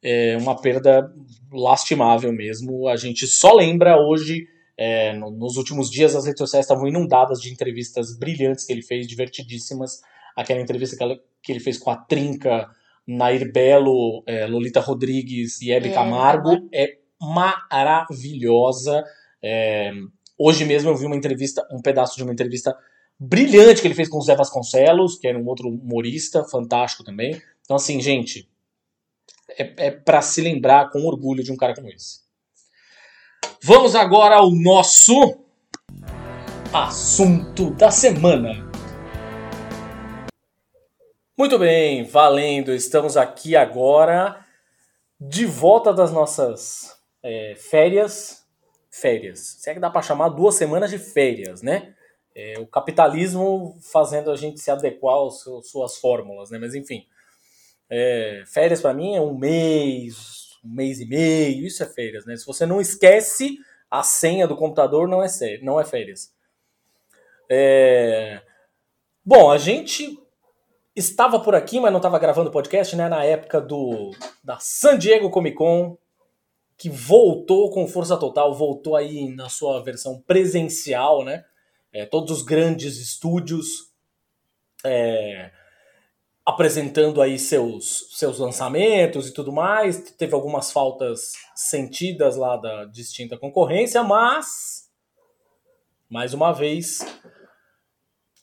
É 0.01 0.37
uma 0.37 0.59
perda 0.59 1.13
lastimável 1.51 2.31
mesmo. 2.31 2.87
A 2.87 2.95
gente 2.95 3.27
só 3.27 3.53
lembra 3.53 3.97
hoje, 3.97 4.47
é, 4.77 5.13
nos 5.13 5.57
últimos 5.57 5.89
dias, 5.89 6.15
as 6.15 6.25
redes 6.25 6.39
sociais 6.39 6.65
estavam 6.65 6.87
inundadas 6.87 7.41
de 7.41 7.51
entrevistas 7.51 8.17
brilhantes 8.17 8.65
que 8.65 8.73
ele 8.73 8.81
fez, 8.81 9.07
divertidíssimas. 9.07 10.01
Aquela 10.35 10.61
entrevista 10.61 10.95
que, 10.95 11.03
ela, 11.03 11.19
que 11.43 11.51
ele 11.51 11.59
fez 11.59 11.77
com 11.77 11.91
a 11.91 11.97
Trinca, 11.97 12.69
Nair 13.05 13.51
Belo, 13.51 14.23
é, 14.25 14.45
Lolita 14.45 14.79
Rodrigues 14.79 15.61
e 15.61 15.71
Hebe 15.71 15.89
é, 15.89 15.93
Camargo 15.93 16.69
é 16.73 16.97
maravilhosa. 17.19 19.03
É, 19.41 19.91
hoje 20.39 20.63
mesmo 20.63 20.89
eu 20.89 20.95
vi 20.95 21.05
uma 21.05 21.15
entrevista, 21.15 21.67
um 21.69 21.81
pedaço 21.81 22.15
de 22.15 22.23
uma 22.23 22.31
entrevista 22.31 22.75
brilhante 23.19 23.81
que 23.81 23.87
ele 23.87 23.93
fez 23.93 24.07
com 24.07 24.17
o 24.17 24.21
Zé 24.21 24.33
Vasconcelos, 24.35 25.17
que 25.17 25.27
era 25.27 25.37
um 25.37 25.45
outro 25.45 25.67
humorista 25.67 26.45
fantástico 26.45 27.03
também. 27.03 27.39
Então, 27.61 27.75
assim, 27.75 27.99
gente, 27.99 28.49
é, 29.57 29.87
é 29.87 29.91
para 29.91 30.21
se 30.21 30.41
lembrar 30.41 30.89
com 30.89 31.05
orgulho 31.05 31.43
de 31.43 31.51
um 31.51 31.57
cara 31.57 31.75
como 31.75 31.89
esse. 31.89 32.21
Vamos 33.61 33.93
agora 33.93 34.35
ao 34.35 34.49
nosso 34.51 35.37
assunto 36.73 37.71
da 37.71 37.91
semana. 37.91 38.69
Muito 41.37 41.59
bem, 41.59 42.03
valendo. 42.05 42.73
Estamos 42.73 43.17
aqui 43.17 43.55
agora 43.55 44.45
de 45.19 45.45
volta 45.45 45.93
das 45.93 46.11
nossas 46.11 46.97
é, 47.21 47.55
férias. 47.55 48.38
Férias. 48.89 49.57
Se 49.59 49.69
é 49.69 49.73
que 49.73 49.79
dá 49.79 49.89
para 49.89 50.01
chamar 50.01 50.29
duas 50.29 50.55
semanas 50.55 50.89
de 50.89 50.97
férias, 50.97 51.61
né? 51.61 51.93
É, 52.35 52.57
o 52.59 52.67
capitalismo 52.67 53.77
fazendo 53.81 54.31
a 54.31 54.35
gente 54.35 54.59
se 54.59 54.71
adequar 54.71 55.27
às 55.27 55.43
suas 55.63 55.97
fórmulas, 55.97 56.49
né? 56.49 56.57
Mas 56.57 56.73
enfim. 56.73 57.05
É, 57.89 58.43
férias 58.45 58.81
para 58.81 58.93
mim 58.93 59.15
é 59.15 59.21
um 59.21 59.35
mês, 59.37 60.57
um 60.63 60.73
mês 60.73 60.99
e 60.99 61.05
meio, 61.05 61.65
isso 61.65 61.81
é 61.83 61.87
férias, 61.87 62.25
né? 62.25 62.35
Se 62.35 62.45
você 62.45 62.65
não 62.65 62.79
esquece 62.79 63.57
a 63.89 64.03
senha 64.03 64.47
do 64.47 64.55
computador, 64.55 65.07
não 65.07 65.23
é, 65.23 65.27
não 65.61 65.79
é 65.79 65.85
férias. 65.85 66.31
É... 67.49 68.41
Bom, 69.25 69.51
a 69.51 69.57
gente 69.57 70.17
estava 70.95 71.39
por 71.39 71.55
aqui, 71.55 71.79
mas 71.79 71.91
não 71.91 71.99
estava 71.99 72.19
gravando 72.19 72.51
podcast, 72.51 72.95
né? 72.95 73.09
Na 73.09 73.23
época 73.23 73.59
do 73.59 74.11
da 74.43 74.59
San 74.59 74.97
Diego 74.97 75.29
Comic 75.29 75.57
Con, 75.57 75.97
que 76.79 76.89
voltou 76.89 77.69
com 77.71 77.85
força 77.85 78.15
total, 78.15 78.55
voltou 78.55 78.95
aí 78.95 79.27
na 79.35 79.49
sua 79.49 79.83
versão 79.83 80.21
presencial, 80.21 81.25
né? 81.25 81.43
É, 81.91 82.05
todos 82.05 82.31
os 82.31 82.41
grandes 82.41 82.97
estúdios 82.97 83.91
é, 84.85 85.51
apresentando 86.45 87.21
aí 87.21 87.37
seus, 87.37 88.07
seus 88.17 88.39
lançamentos 88.39 89.27
e 89.27 89.33
tudo 89.33 89.51
mais. 89.51 89.99
Teve 90.13 90.33
algumas 90.33 90.71
faltas 90.71 91.33
sentidas 91.53 92.37
lá 92.37 92.55
da 92.55 92.85
distinta 92.85 93.37
concorrência, 93.37 94.01
mas 94.01 94.89
mais 96.09 96.33
uma 96.33 96.53
vez, 96.53 96.99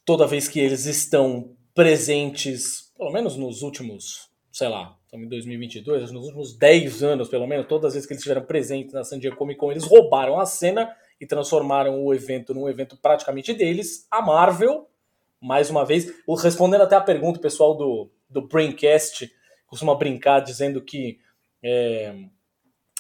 toda 0.04 0.26
vez 0.26 0.46
que 0.46 0.60
eles 0.60 0.84
estão 0.84 1.56
presentes, 1.74 2.92
pelo 2.98 3.10
menos 3.10 3.34
nos 3.34 3.62
últimos, 3.62 4.30
sei 4.52 4.68
lá, 4.68 4.94
estamos 5.16 5.26
em 5.26 5.28
2022, 5.28 6.12
nos 6.12 6.24
últimos 6.24 6.56
10 6.56 7.02
anos, 7.02 7.28
pelo 7.28 7.46
menos, 7.46 7.66
todas 7.66 7.86
as 7.86 7.94
vezes 7.94 8.06
que 8.06 8.12
eles 8.12 8.20
estiveram 8.20 8.46
presentes 8.46 8.92
na 8.92 9.02
San 9.02 9.18
Diego 9.18 9.36
Comic 9.36 9.58
Con, 9.58 9.70
eles 9.70 9.84
roubaram 9.84 10.38
a 10.38 10.46
cena 10.46 10.94
e 11.20 11.26
transformaram 11.26 12.04
o 12.04 12.14
evento 12.14 12.54
num 12.54 12.68
evento 12.68 12.96
praticamente 12.96 13.54
deles. 13.54 14.06
A 14.10 14.20
Marvel, 14.20 14.88
mais 15.40 15.70
uma 15.70 15.84
vez, 15.84 16.12
respondendo 16.42 16.82
até 16.82 16.96
a 16.96 17.00
pergunta, 17.00 17.38
o 17.38 17.42
pessoal 17.42 17.74
do, 17.74 18.10
do 18.28 18.42
Braincast 18.42 19.30
costuma 19.66 19.94
brincar 19.94 20.40
dizendo 20.40 20.82
que 20.82 21.18
é, 21.62 22.14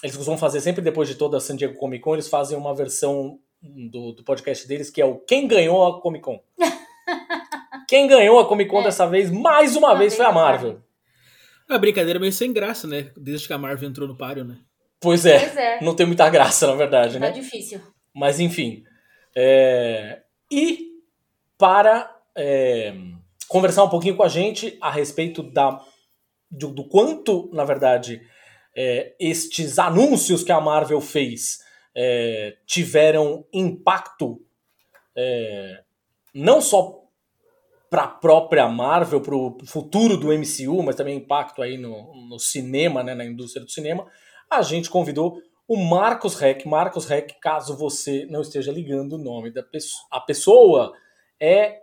eles 0.02 0.16
costumam 0.16 0.38
fazer 0.38 0.60
sempre 0.60 0.82
depois 0.82 1.08
de 1.08 1.14
toda 1.14 1.36
a 1.36 1.40
San 1.40 1.56
Diego 1.56 1.78
Comic 1.78 2.02
Con, 2.02 2.14
eles 2.14 2.28
fazem 2.28 2.56
uma 2.56 2.74
versão 2.74 3.38
do, 3.62 4.12
do 4.12 4.24
podcast 4.24 4.66
deles 4.66 4.90
que 4.90 5.00
é 5.00 5.04
o 5.04 5.16
Quem 5.16 5.46
Ganhou 5.46 5.86
a 5.86 6.00
Comic 6.00 6.24
Con. 6.24 6.40
Quem 7.88 8.08
ganhou 8.08 8.40
a 8.40 8.48
Comic 8.48 8.68
Con 8.68 8.80
é. 8.80 8.84
dessa 8.84 9.06
vez, 9.06 9.30
mais 9.30 9.76
uma, 9.76 9.90
uma 9.90 9.98
vez, 9.98 10.16
foi 10.16 10.26
a 10.26 10.32
Marvel. 10.32 10.82
A 11.68 11.78
brincadeira 11.78 12.18
meio 12.18 12.32
sem 12.32 12.52
graça, 12.52 12.86
né? 12.86 13.10
Desde 13.16 13.46
que 13.46 13.52
a 13.52 13.58
Marvel 13.58 13.88
entrou 13.88 14.06
no 14.06 14.16
páreo, 14.16 14.44
né? 14.44 14.58
Pois 15.00 15.26
é, 15.26 15.38
pois 15.38 15.56
é. 15.56 15.80
Não 15.82 15.94
tem 15.94 16.06
muita 16.06 16.28
graça, 16.30 16.66
na 16.66 16.74
verdade, 16.74 17.14
tá 17.14 17.20
né? 17.20 17.26
Tá 17.28 17.32
difícil. 17.32 17.80
Mas 18.14 18.40
enfim. 18.40 18.84
É... 19.36 20.22
E 20.50 20.92
para 21.58 22.14
é... 22.36 22.94
conversar 23.48 23.84
um 23.84 23.88
pouquinho 23.88 24.16
com 24.16 24.22
a 24.22 24.28
gente 24.28 24.76
a 24.80 24.90
respeito 24.90 25.42
da... 25.42 25.80
do, 26.50 26.68
do 26.68 26.88
quanto, 26.88 27.50
na 27.52 27.64
verdade, 27.64 28.20
é... 28.74 29.14
estes 29.18 29.78
anúncios 29.78 30.42
que 30.42 30.52
a 30.52 30.60
Marvel 30.60 31.00
fez 31.00 31.64
é, 31.96 32.58
tiveram 32.66 33.46
impacto 33.50 34.38
é, 35.16 35.82
não 36.34 36.60
só 36.60 37.05
para 37.90 38.02
a 38.02 38.08
própria 38.08 38.68
Marvel, 38.68 39.20
para 39.20 39.34
o 39.34 39.56
futuro 39.66 40.16
do 40.16 40.28
MCU, 40.28 40.82
mas 40.82 40.96
também 40.96 41.16
impacto 41.16 41.62
aí 41.62 41.78
no, 41.78 42.12
no 42.28 42.38
cinema, 42.38 43.02
né, 43.02 43.14
na 43.14 43.24
indústria 43.24 43.64
do 43.64 43.70
cinema, 43.70 44.06
a 44.50 44.62
gente 44.62 44.90
convidou 44.90 45.40
o 45.68 45.76
Marcos 45.76 46.36
Reck. 46.36 46.66
Marcos 46.66 47.06
Reck, 47.06 47.38
caso 47.40 47.76
você 47.76 48.26
não 48.30 48.40
esteja 48.40 48.72
ligando 48.72 49.14
o 49.14 49.18
nome 49.18 49.50
da 49.50 49.62
pessoa, 49.62 50.06
a 50.10 50.20
pessoa 50.20 50.92
é 51.40 51.80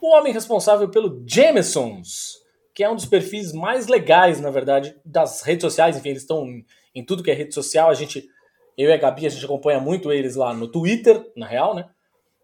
o 0.00 0.14
homem 0.14 0.32
responsável 0.32 0.88
pelo 0.88 1.24
Jamesons, 1.26 2.34
que 2.74 2.84
é 2.84 2.90
um 2.90 2.94
dos 2.94 3.06
perfis 3.06 3.52
mais 3.52 3.86
legais, 3.86 4.40
na 4.40 4.50
verdade, 4.50 4.94
das 5.04 5.42
redes 5.42 5.62
sociais. 5.62 5.96
Enfim, 5.96 6.10
eles 6.10 6.22
estão 6.22 6.46
em, 6.94 7.04
tudo 7.04 7.22
que 7.22 7.30
é 7.30 7.34
rede 7.34 7.54
social. 7.54 7.88
A 7.88 7.94
gente, 7.94 8.28
eu 8.76 8.90
e 8.90 8.92
a 8.92 8.96
Gabi, 8.98 9.26
a 9.26 9.30
gente 9.30 9.44
acompanha 9.44 9.80
muito 9.80 10.12
eles 10.12 10.36
lá 10.36 10.52
no 10.52 10.68
Twitter, 10.68 11.24
na 11.34 11.46
real, 11.46 11.74
né? 11.74 11.88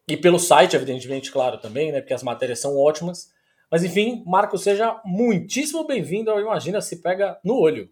E 0.09 0.17
pelo 0.17 0.39
site, 0.39 0.75
evidentemente, 0.75 1.31
claro, 1.31 1.59
também, 1.59 1.93
né? 1.93 2.01
Porque 2.01 2.15
as 2.15 2.23
matérias 2.23 2.61
são 2.61 2.77
ótimas. 2.77 3.33
Mas 3.71 3.85
enfim, 3.85 4.23
Marco, 4.27 4.59
seja 4.59 5.01
muitíssimo 5.05 5.87
bem-vindo 5.87 6.31
ao 6.31 6.41
Imagina 6.41 6.81
Se 6.81 7.01
Pega 7.01 7.39
no 7.45 7.59
Olho. 7.59 7.91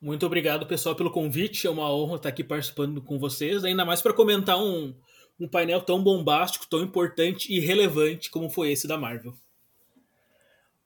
Muito 0.00 0.26
obrigado, 0.26 0.66
pessoal, 0.66 0.96
pelo 0.96 1.12
convite. 1.12 1.66
É 1.66 1.70
uma 1.70 1.94
honra 1.94 2.16
estar 2.16 2.28
aqui 2.28 2.42
participando 2.42 3.00
com 3.00 3.18
vocês, 3.18 3.62
ainda 3.62 3.84
mais 3.84 4.02
para 4.02 4.12
comentar 4.12 4.58
um, 4.58 4.92
um 5.38 5.46
painel 5.46 5.80
tão 5.80 6.02
bombástico, 6.02 6.66
tão 6.68 6.82
importante 6.82 7.52
e 7.52 7.60
relevante 7.60 8.30
como 8.30 8.50
foi 8.50 8.72
esse 8.72 8.88
da 8.88 8.98
Marvel. 8.98 9.34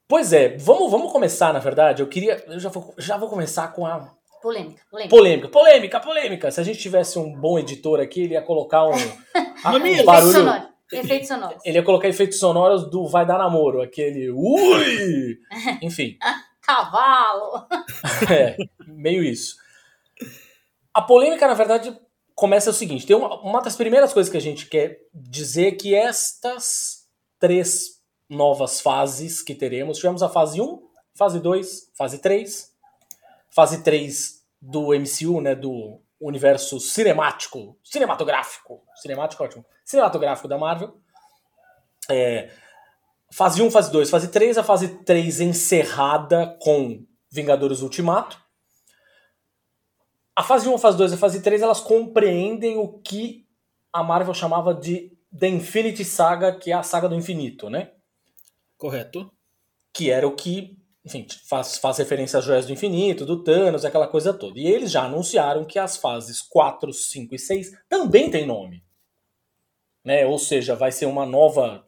Pois 0.07 0.31
é, 0.31 0.57
vamos, 0.57 0.91
vamos 0.91 1.11
começar, 1.11 1.51
na 1.51 1.59
verdade. 1.59 2.01
Eu 2.01 2.07
queria. 2.07 2.43
Eu 2.47 2.59
já 2.59 2.69
vou, 2.69 2.93
já 2.97 3.17
vou 3.17 3.29
começar 3.29 3.69
com 3.69 3.85
a 3.85 4.15
Polêmica, 4.41 4.81
polêmica. 4.89 5.09
Polêmica, 5.09 5.49
polêmica, 5.49 5.99
polêmica. 5.99 6.51
Se 6.51 6.59
a 6.59 6.63
gente 6.63 6.79
tivesse 6.79 7.17
um 7.17 7.33
bom 7.33 7.57
editor 7.57 7.99
aqui, 7.99 8.23
ele 8.23 8.33
ia 8.33 8.41
colocar 8.41 8.85
um, 8.85 8.91
um 8.93 10.05
barulho. 10.05 10.31
Sonoro. 10.31 10.77
Efeitos 10.91 11.27
sonoros. 11.27 11.61
Ele 11.65 11.77
ia 11.77 11.83
colocar 11.83 12.07
efeitos 12.07 12.39
sonoros 12.39 12.89
do 12.89 13.07
Vai 13.07 13.25
Dar 13.25 13.37
Namoro, 13.37 13.81
aquele 13.81 14.29
ui! 14.31 15.37
Enfim. 15.81 16.17
Cavalo! 16.61 17.67
é, 18.31 18.55
meio 18.87 19.23
isso. 19.23 19.55
A 20.93 21.01
polêmica, 21.01 21.45
na 21.47 21.53
verdade, 21.53 21.97
começa 22.33 22.69
o 22.69 22.73
seguinte: 22.73 23.05
tem 23.05 23.15
uma, 23.15 23.39
uma 23.41 23.61
das 23.61 23.75
primeiras 23.75 24.13
coisas 24.13 24.31
que 24.31 24.37
a 24.37 24.41
gente 24.41 24.67
quer 24.67 24.99
dizer 25.13 25.73
que 25.73 25.93
estas 25.93 27.05
três 27.39 27.97
novas 28.29 28.79
fases 28.79 29.41
que 29.41 29.55
teremos, 29.55 29.97
tivemos 29.97 30.23
a 30.23 30.29
fase 30.29 30.61
1, 30.61 30.81
fase 31.15 31.39
2, 31.39 31.91
fase 31.97 32.19
3, 32.19 32.66
fase 33.57 33.81
3 33.81 34.45
do 34.61 34.93
MCU, 34.93 35.41
né, 35.41 35.55
do 35.55 35.99
universo 36.21 36.79
cinemático, 36.79 37.75
cinematográfico, 37.83 38.83
cinemático 39.01 39.43
ótimo, 39.43 39.65
cinematográfico 39.83 40.47
da 40.47 40.59
Marvel. 40.59 41.01
É, 42.07 42.51
fase 43.31 43.59
1, 43.59 43.71
fase 43.71 43.91
2, 43.91 44.11
fase 44.11 44.27
3, 44.27 44.59
a 44.59 44.63
fase 44.63 44.99
3 45.03 45.41
encerrada 45.41 46.55
com 46.61 47.03
Vingadores 47.31 47.81
Ultimato. 47.81 48.39
A 50.35 50.43
fase 50.43 50.69
1, 50.69 50.75
a 50.75 50.79
fase 50.79 50.97
2 50.99 51.11
e 51.13 51.15
a 51.15 51.17
fase 51.17 51.41
3, 51.41 51.63
elas 51.63 51.79
compreendem 51.79 52.77
o 52.77 52.99
que 52.99 53.47
a 53.91 54.03
Marvel 54.03 54.35
chamava 54.35 54.71
de 54.71 55.17
The 55.35 55.47
Infinity 55.47 56.05
Saga, 56.05 56.55
que 56.55 56.71
é 56.71 56.75
a 56.75 56.83
saga 56.83 57.09
do 57.09 57.15
infinito, 57.15 57.71
né? 57.71 57.91
Correto. 58.77 59.31
Que 59.91 60.11
era 60.11 60.27
o 60.27 60.35
que 60.35 60.77
enfim, 61.07 61.25
faz, 61.47 61.77
faz 61.77 61.97
referência 61.97 62.37
às 62.37 62.43
joias 62.43 62.65
do 62.65 62.73
infinito, 62.73 63.25
do 63.25 63.41
Thanos, 63.41 63.85
aquela 63.85 64.07
coisa 64.07 64.33
toda. 64.33 64.59
E 64.59 64.67
eles 64.67 64.91
já 64.91 65.05
anunciaram 65.05 65.63
que 65.63 65.79
as 65.79 65.95
fases 65.95 66.41
4, 66.41 66.91
5 66.91 67.33
e 67.33 67.39
6 67.39 67.71
também 67.87 68.29
têm 68.29 68.45
nome. 68.45 68.83
Né? 70.03 70.25
Ou 70.25 70.37
seja, 70.37 70.75
vai 70.75 70.91
ser 70.91 71.05
uma 71.05 71.25
nova 71.25 71.87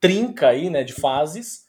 trinca 0.00 0.48
aí, 0.48 0.70
né, 0.70 0.82
de 0.82 0.94
fases 0.94 1.64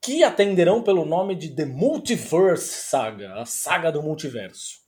que 0.00 0.22
atenderão 0.22 0.82
pelo 0.82 1.06
nome 1.06 1.34
de 1.34 1.48
The 1.56 1.64
Multiverse 1.64 2.88
Saga, 2.90 3.40
a 3.40 3.46
saga 3.46 3.90
do 3.90 4.02
multiverso. 4.02 4.80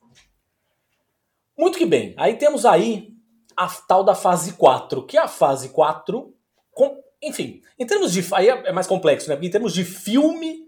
Muito 1.57 1.79
que 1.79 1.87
bem. 1.87 2.13
Aí 2.19 2.37
temos 2.37 2.67
aí 2.67 3.15
a 3.57 3.67
tal 3.67 4.05
da 4.05 4.15
fase 4.15 4.53
4, 4.53 5.07
que 5.07 5.17
é 5.17 5.21
a 5.23 5.29
fase 5.29 5.71
4, 5.71 6.35
com, 6.71 7.03
enfim, 7.23 7.63
em 7.79 7.87
termos 7.87 8.13
de 8.13 8.23
aí 8.35 8.49
é 8.49 8.73
mais 8.73 8.87
complexo, 8.87 9.31
né? 9.31 9.39
Em 9.41 9.49
termos 9.49 9.73
de 9.73 9.83
filme, 9.83 10.66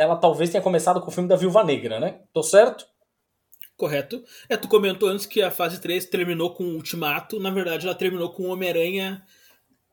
ela 0.00 0.16
talvez 0.16 0.50
tenha 0.50 0.62
começado 0.62 1.00
com 1.00 1.08
o 1.08 1.10
filme 1.10 1.28
da 1.28 1.36
Viúva 1.36 1.62
Negra, 1.62 2.00
né? 2.00 2.20
Tô 2.32 2.42
certo? 2.42 2.86
Correto. 3.76 4.22
É, 4.48 4.56
tu 4.56 4.68
comentou 4.68 5.08
antes 5.08 5.26
que 5.26 5.42
a 5.42 5.50
fase 5.50 5.80
3 5.80 6.06
terminou 6.06 6.54
com 6.54 6.64
o 6.64 6.74
Ultimato, 6.76 7.38
na 7.38 7.50
verdade 7.50 7.86
ela 7.86 7.94
terminou 7.94 8.30
com 8.30 8.44
o 8.44 8.48
Homem-Aranha 8.50 9.22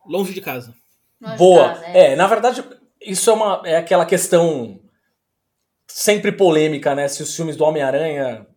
longe 0.05 0.33
de 0.33 0.41
casa. 0.41 0.73
Longe 1.21 1.37
Boa. 1.37 1.69
De 1.69 1.73
casa, 1.75 1.85
é. 1.87 2.13
é. 2.13 2.15
na 2.15 2.27
verdade, 2.27 2.63
isso 3.01 3.29
é, 3.29 3.33
uma, 3.33 3.61
é 3.65 3.75
aquela 3.75 4.05
questão 4.05 4.79
sempre 5.85 6.31
polêmica, 6.31 6.95
né? 6.95 7.07
Se 7.07 7.21
os 7.23 7.35
filmes 7.35 7.55
do 7.55 7.63
Homem-Aranha. 7.63 8.47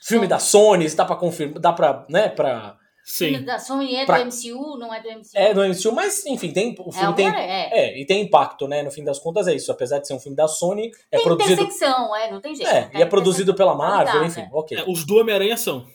Filme 0.00 0.28
da 0.28 0.38
Sony, 0.38 0.88
se 0.88 0.96
dá 0.96 1.04
pra 1.04 1.16
confirmar. 1.16 1.58
Dá 1.60 1.72
pra. 1.72 2.06
né, 2.08 2.28
pra 2.28 2.78
Sim. 3.08 3.42
Da 3.42 3.58
Sony 3.58 3.96
é 3.96 4.04
pra... 4.04 4.22
do 4.22 4.26
MCU, 4.26 4.76
não 4.76 4.92
é 4.92 5.00
do 5.00 5.08
MCU. 5.08 5.30
É 5.34 5.54
do 5.54 5.66
MCU, 5.66 5.92
mas 5.92 6.26
enfim, 6.26 6.52
tem, 6.52 6.76
o 6.78 6.92
filme 6.92 7.12
é, 7.12 7.14
tem. 7.14 7.26
É. 7.26 7.70
é. 7.72 7.98
e 7.98 8.04
tem 8.04 8.20
impacto, 8.20 8.68
né? 8.68 8.82
No 8.82 8.90
fim 8.90 9.02
das 9.02 9.18
contas 9.18 9.48
é 9.48 9.54
isso. 9.54 9.72
Apesar 9.72 9.98
de 9.98 10.06
ser 10.06 10.12
um 10.12 10.20
filme 10.20 10.36
da 10.36 10.46
Sony, 10.46 10.90
é 11.10 11.16
tem 11.16 11.24
produzido. 11.24 11.62
Intersecção, 11.62 12.14
é, 12.14 12.30
não 12.30 12.38
tem 12.38 12.54
jeito. 12.54 12.70
É, 12.70 12.90
e 12.94 13.00
é 13.00 13.06
produzido 13.06 13.54
pela 13.54 13.74
Marvel, 13.74 14.24
enfim, 14.24 14.42
é. 14.42 14.50
ok. 14.52 14.78
É, 14.78 14.84
os 14.86 15.06
do 15.06 15.16
Homem-Aranha 15.16 15.56
são. 15.56 15.86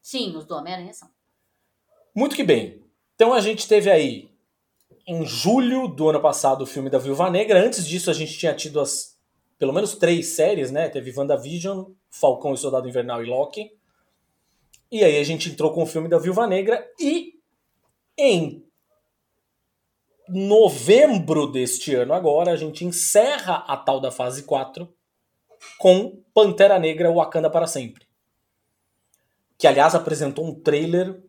Sim, 0.00 0.34
os 0.38 0.46
do 0.46 0.56
Homem-Aranha 0.56 0.94
são. 0.94 1.10
Muito 2.16 2.34
que 2.34 2.42
bem. 2.42 2.82
Então 3.14 3.34
a 3.34 3.42
gente 3.42 3.68
teve 3.68 3.90
aí, 3.90 4.30
em 5.06 5.26
julho 5.26 5.86
do 5.86 6.08
ano 6.08 6.20
passado, 6.20 6.62
o 6.62 6.66
filme 6.66 6.88
da 6.88 6.96
Viúva 6.96 7.28
Negra. 7.28 7.62
Antes 7.62 7.86
disso, 7.86 8.10
a 8.10 8.14
gente 8.14 8.38
tinha 8.38 8.54
tido 8.54 8.80
as 8.80 9.18
pelo 9.58 9.72
menos 9.72 9.96
três 9.96 10.28
séries, 10.28 10.70
né? 10.70 10.88
Teve 10.88 11.12
WandaVision, 11.14 11.90
Falcão 12.10 12.54
e 12.54 12.56
Soldado 12.56 12.88
Invernal 12.88 13.22
e 13.22 13.26
Loki. 13.26 13.70
E 14.94 15.02
aí 15.02 15.18
a 15.18 15.24
gente 15.24 15.50
entrou 15.50 15.72
com 15.72 15.82
o 15.82 15.86
filme 15.86 16.08
da 16.08 16.20
Viúva 16.20 16.46
Negra 16.46 16.88
e 17.00 17.32
em 18.16 18.64
novembro 20.28 21.48
deste 21.48 21.92
ano 21.96 22.14
agora 22.14 22.52
a 22.52 22.56
gente 22.56 22.84
encerra 22.84 23.64
a 23.66 23.76
tal 23.76 23.98
da 23.98 24.12
fase 24.12 24.44
4 24.44 24.88
com 25.80 26.22
Pantera 26.32 26.78
Negra 26.78 27.10
Wakanda 27.10 27.50
para 27.50 27.66
sempre. 27.66 28.06
Que 29.58 29.66
aliás 29.66 29.96
apresentou 29.96 30.46
um 30.46 30.54
trailer 30.60 31.20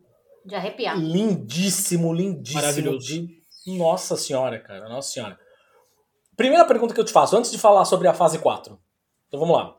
de 0.44 0.54
arrepiar. 0.54 0.96
Lindíssimo, 0.96 2.12
lindíssimo 2.12 2.60
Maravilhoso. 2.60 3.04
de 3.04 3.42
Nossa 3.66 4.16
senhora, 4.16 4.60
cara, 4.60 4.88
nossa 4.88 5.10
senhora. 5.10 5.36
Primeira 6.36 6.64
pergunta 6.64 6.94
que 6.94 7.00
eu 7.00 7.04
te 7.04 7.12
faço 7.12 7.36
antes 7.36 7.50
de 7.50 7.58
falar 7.58 7.84
sobre 7.84 8.06
a 8.06 8.14
fase 8.14 8.38
4. 8.38 8.80
Então 9.26 9.40
vamos 9.40 9.56
lá 9.56 9.76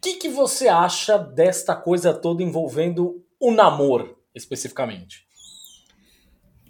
que, 0.00 0.14
que 0.14 0.28
você 0.28 0.68
acha 0.68 1.18
desta 1.18 1.74
coisa 1.74 2.14
toda 2.14 2.42
envolvendo 2.42 3.24
o 3.40 3.50
namoro, 3.50 4.18
especificamente? 4.34 5.26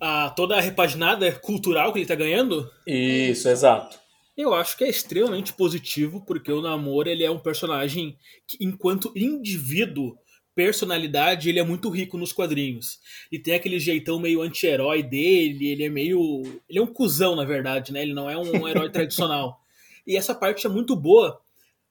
Ah, 0.00 0.30
toda 0.30 0.56
a 0.56 0.60
repaginada 0.60 1.30
cultural 1.32 1.92
que 1.92 1.98
ele 1.98 2.06
tá 2.06 2.14
ganhando? 2.14 2.70
Isso, 2.86 3.48
exato. 3.48 3.98
Eu 4.36 4.54
acho 4.54 4.76
que 4.76 4.84
é 4.84 4.88
extremamente 4.88 5.52
positivo, 5.52 6.24
porque 6.24 6.52
o 6.52 6.62
Namor 6.62 7.08
ele 7.08 7.24
é 7.24 7.30
um 7.30 7.40
personagem 7.40 8.16
que, 8.46 8.56
enquanto 8.60 9.12
indivíduo, 9.16 10.16
personalidade, 10.54 11.48
ele 11.48 11.58
é 11.58 11.64
muito 11.64 11.90
rico 11.90 12.16
nos 12.16 12.32
quadrinhos. 12.32 13.00
E 13.32 13.38
tem 13.38 13.54
aquele 13.54 13.80
jeitão 13.80 14.20
meio 14.20 14.40
anti-herói 14.40 15.02
dele, 15.02 15.66
ele 15.66 15.84
é 15.84 15.88
meio. 15.88 16.42
Ele 16.68 16.78
é 16.78 16.82
um 16.82 16.86
cuzão, 16.86 17.34
na 17.34 17.44
verdade, 17.44 17.92
né? 17.92 18.02
Ele 18.02 18.14
não 18.14 18.30
é 18.30 18.36
um 18.36 18.68
herói 18.68 18.90
tradicional. 18.92 19.60
E 20.06 20.16
essa 20.16 20.34
parte 20.34 20.64
é 20.66 20.70
muito 20.70 20.94
boa, 20.94 21.40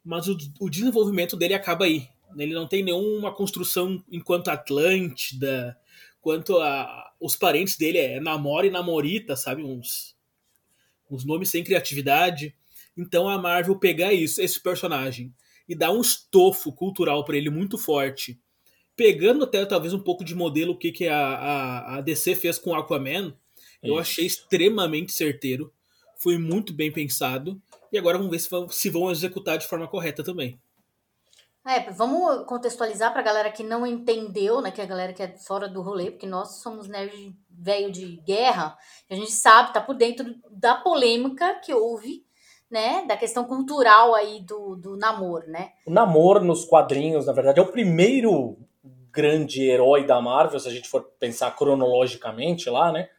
mas 0.08 0.28
o, 0.30 0.38
o 0.62 0.70
desenvolvimento 0.70 1.36
dele 1.36 1.54
acaba 1.54 1.84
aí. 1.84 2.08
Ele 2.38 2.54
não 2.54 2.66
tem 2.66 2.82
nenhuma 2.82 3.34
construção 3.34 4.02
enquanto 4.10 4.48
Atlântida, 4.48 5.78
quanto 6.22 6.58
a 6.60 7.04
os 7.20 7.36
parentes 7.36 7.78
dele 7.78 7.98
é 7.98 8.20
Namora 8.20 8.68
e 8.68 8.70
Namorita, 8.70 9.36
sabe? 9.36 9.64
Uns, 9.64 10.16
uns 11.10 11.26
nomes 11.26 11.50
sem 11.50 11.64
criatividade. 11.64 12.56
Então 12.96 13.28
a 13.28 13.38
Marvel 13.38 13.78
pegar 13.80 14.14
isso, 14.14 14.42
esse 14.42 14.62
personagem, 14.62 15.34
e 15.68 15.76
dar 15.76 15.92
um 15.92 16.00
estofo 16.00 16.72
cultural 16.72 17.26
para 17.26 17.36
ele 17.36 17.50
muito 17.50 17.78
forte, 17.78 18.40
pegando 18.96 19.44
até 19.44 19.66
talvez 19.66 19.94
um 19.94 20.00
pouco 20.00 20.24
de 20.24 20.36
modelo 20.36 20.74
o 20.74 20.78
que, 20.78 20.92
que 20.92 21.08
a, 21.08 21.20
a, 21.20 21.98
a 21.98 22.02
DC 22.02 22.36
fez 22.36 22.58
com 22.58 22.74
Aquaman, 22.74 23.36
eu 23.84 23.98
achei 23.98 24.26
extremamente 24.26 25.12
certeiro. 25.12 25.74
Foi 26.18 26.38
muito 26.38 26.74
bem 26.74 26.92
pensado. 26.92 27.62
E 27.92 27.98
agora 27.98 28.18
vamos 28.18 28.32
ver 28.32 28.40
se 28.40 28.50
vão, 28.50 28.70
se 28.70 28.90
vão 28.90 29.12
executar 29.12 29.58
de 29.58 29.68
forma 29.68 29.88
correta 29.88 30.24
também. 30.24 30.60
É, 31.68 31.92
vamos 31.92 32.46
contextualizar 32.46 33.12
para 33.12 33.20
a 33.20 33.26
galera 33.26 33.52
que 33.52 33.62
não 33.62 33.86
entendeu, 33.86 34.62
né, 34.62 34.72
que 34.72 34.80
é 34.80 34.86
a 34.86 34.88
galera 34.88 35.12
que 35.12 35.22
é 35.22 35.38
fora 35.38 35.68
do 35.68 35.82
rolê, 35.82 36.10
porque 36.10 36.26
nós 36.26 36.62
somos 36.62 36.88
nerd 36.88 37.36
velho 37.50 37.92
de 37.92 38.22
guerra, 38.26 38.78
a 39.10 39.16
gente 39.16 39.32
sabe, 39.32 39.74
tá 39.74 39.82
por 39.82 39.94
dentro 39.94 40.34
da 40.50 40.76
polêmica 40.76 41.56
que 41.56 41.74
houve, 41.74 42.26
né, 42.72 43.06
da 43.06 43.18
questão 43.18 43.44
cultural 43.44 44.16
aí 44.16 44.40
do, 44.42 44.78
do 44.78 44.96
namoro, 44.96 45.50
né? 45.50 45.72
O 45.86 45.92
namoro 45.92 46.42
nos 46.42 46.64
quadrinhos, 46.64 47.26
na 47.26 47.34
verdade, 47.34 47.60
é 47.60 47.64
o 47.64 47.72
primeiro 47.72 48.58
grande 49.12 49.64
herói 49.64 50.06
da 50.06 50.22
Marvel, 50.22 50.62
se 50.62 50.70
a 50.70 50.72
gente 50.72 50.88
for 50.88 51.04
pensar 51.20 51.54
cronologicamente 51.54 52.70
lá, 52.70 52.94
né, 52.94 53.10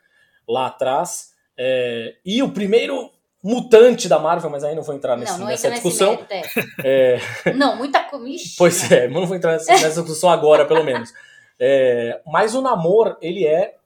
lá 0.48 0.68
atrás, 0.68 1.34
é, 1.59 2.14
e 2.25 2.42
o 2.42 2.51
primeiro 2.51 3.11
mutante 3.42 4.09
da 4.09 4.18
Marvel, 4.18 4.51
mas 4.51 4.64
aí 4.64 4.75
não 4.75 4.83
vou 4.83 4.94
entrar 4.94 5.16
nesse, 5.16 5.33
não, 5.33 5.40
não 5.40 5.47
nessa 5.47 5.71
discussão. 5.71 6.18
Mérito, 6.31 6.61
é. 6.85 7.21
É... 7.47 7.53
Não, 7.55 7.77
muita 7.77 8.03
coisa. 8.05 8.44
Pois 8.57 8.90
é, 8.90 9.07
mas 9.09 9.21
não 9.21 9.27
vou 9.27 9.37
entrar 9.37 9.53
nessa, 9.53 9.73
nessa 9.73 10.03
discussão 10.03 10.31
agora, 10.31 10.66
pelo 10.66 10.85
menos. 10.85 11.12
É, 11.59 12.21
mas 12.27 12.55
o 12.55 12.61
Namor, 12.61 13.16
ele 13.21 13.47
é 13.47 13.77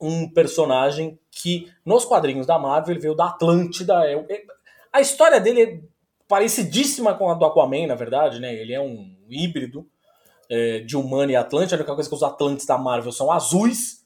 um 0.00 0.28
personagem 0.28 1.18
que, 1.30 1.70
nos 1.84 2.04
quadrinhos 2.04 2.46
da 2.46 2.58
Marvel, 2.58 2.92
ele 2.92 3.00
veio 3.00 3.14
da 3.14 3.26
Atlântida. 3.26 4.04
É, 4.06 4.14
é, 4.14 4.42
a 4.92 5.00
história 5.00 5.40
dele 5.40 5.62
é 5.62 5.80
parecidíssima 6.28 7.14
com 7.14 7.30
a 7.30 7.34
do 7.34 7.44
Aquaman, 7.44 7.86
na 7.86 7.94
verdade, 7.94 8.40
né? 8.40 8.54
Ele 8.54 8.72
é 8.72 8.80
um 8.80 9.16
híbrido 9.28 9.86
de 10.86 10.96
humano 10.96 11.32
e 11.32 11.36
Atlântida. 11.36 11.74
A 11.74 11.78
única 11.78 11.94
coisa 11.94 12.08
que 12.08 12.14
os 12.14 12.22
Atlantes 12.22 12.66
da 12.66 12.78
Marvel 12.78 13.10
são 13.10 13.32
azuis. 13.32 14.03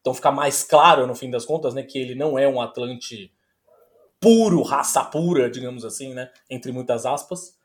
Então 0.00 0.14
fica 0.14 0.30
mais 0.30 0.62
claro, 0.62 1.06
no 1.06 1.14
fim 1.14 1.30
das 1.30 1.44
contas, 1.44 1.74
né, 1.74 1.82
que 1.82 1.98
ele 1.98 2.14
não 2.14 2.38
é 2.38 2.48
um 2.48 2.60
Atlante 2.60 3.32
puro, 4.18 4.62
raça 4.62 5.04
pura, 5.04 5.50
digamos 5.50 5.84
assim, 5.84 6.14
né? 6.14 6.30
Entre 6.48 6.72
muitas 6.72 7.06
aspas. 7.06 7.58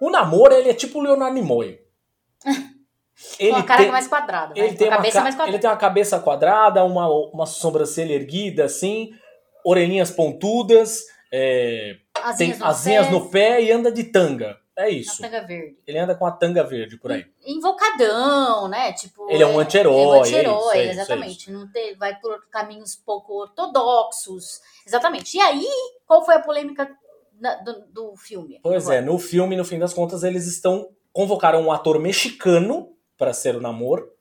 O 0.00 0.10
namoro, 0.10 0.52
ele 0.52 0.68
é 0.68 0.74
tipo 0.74 0.98
o 0.98 1.02
Leonardo 1.02 1.34
Nimoy. 1.34 1.80
Ele 3.38 3.52
uma 3.52 3.62
cara 3.62 3.82
tem, 3.82 3.90
mais 3.90 4.06
quadrada, 4.06 4.52
ele 4.54 4.76
tem 4.76 4.88
uma 4.88 4.96
cabeça 4.96 5.22
mais 5.22 5.34
quadrada. 5.34 5.50
Ele 5.50 5.58
tem 5.58 5.70
uma 5.70 5.76
cabeça 5.78 6.20
quadrada, 6.20 6.84
uma, 6.84 7.08
uma 7.08 7.46
sobrancelha 7.46 8.12
erguida, 8.12 8.64
assim, 8.66 9.10
orelhinhas 9.64 10.10
pontudas, 10.10 11.06
é, 11.32 11.96
asinhas, 12.22 12.36
tem 12.36 12.58
no, 12.58 12.66
asinhas 12.66 13.06
pé. 13.06 13.12
no 13.12 13.30
pé 13.30 13.62
e 13.62 13.72
anda 13.72 13.90
de 13.90 14.04
tanga. 14.04 14.58
É 14.76 14.90
isso. 14.90 15.24
A 15.24 15.28
tanga 15.28 15.46
verde. 15.46 15.78
Ele 15.86 15.98
anda 15.98 16.14
com 16.14 16.26
a 16.26 16.30
tanga 16.30 16.62
verde 16.62 16.98
por 16.98 17.10
aí. 17.10 17.24
Invocadão, 17.46 18.68
né? 18.68 18.92
Tipo, 18.92 19.30
ele 19.30 19.42
é 19.42 19.46
um 19.46 19.58
anti-herói. 19.58 19.94
Ele 19.94 20.04
é 20.04 20.06
um 20.06 20.20
anti-herói, 20.20 20.78
é 20.78 20.90
exatamente. 20.90 21.50
É 21.50 21.52
Não 21.52 21.66
tem, 21.72 21.96
vai 21.96 22.14
por 22.20 22.46
caminhos 22.50 22.94
pouco 22.94 23.40
ortodoxos. 23.40 24.60
Exatamente. 24.86 25.36
E 25.36 25.40
aí, 25.40 25.66
qual 26.06 26.24
foi 26.24 26.34
a 26.34 26.40
polêmica 26.40 26.94
do, 27.64 27.86
do 28.10 28.16
filme? 28.16 28.60
Pois 28.62 28.84
agora? 28.84 28.98
é, 28.98 29.00
no 29.00 29.18
filme, 29.18 29.56
no 29.56 29.64
fim 29.64 29.78
das 29.78 29.94
contas, 29.94 30.22
eles 30.22 30.46
estão. 30.46 30.90
convocaram 31.10 31.62
um 31.62 31.72
ator 31.72 31.98
mexicano 31.98 32.94
para 33.16 33.32
ser 33.32 33.56
o 33.56 33.60
namoro. 33.60 34.12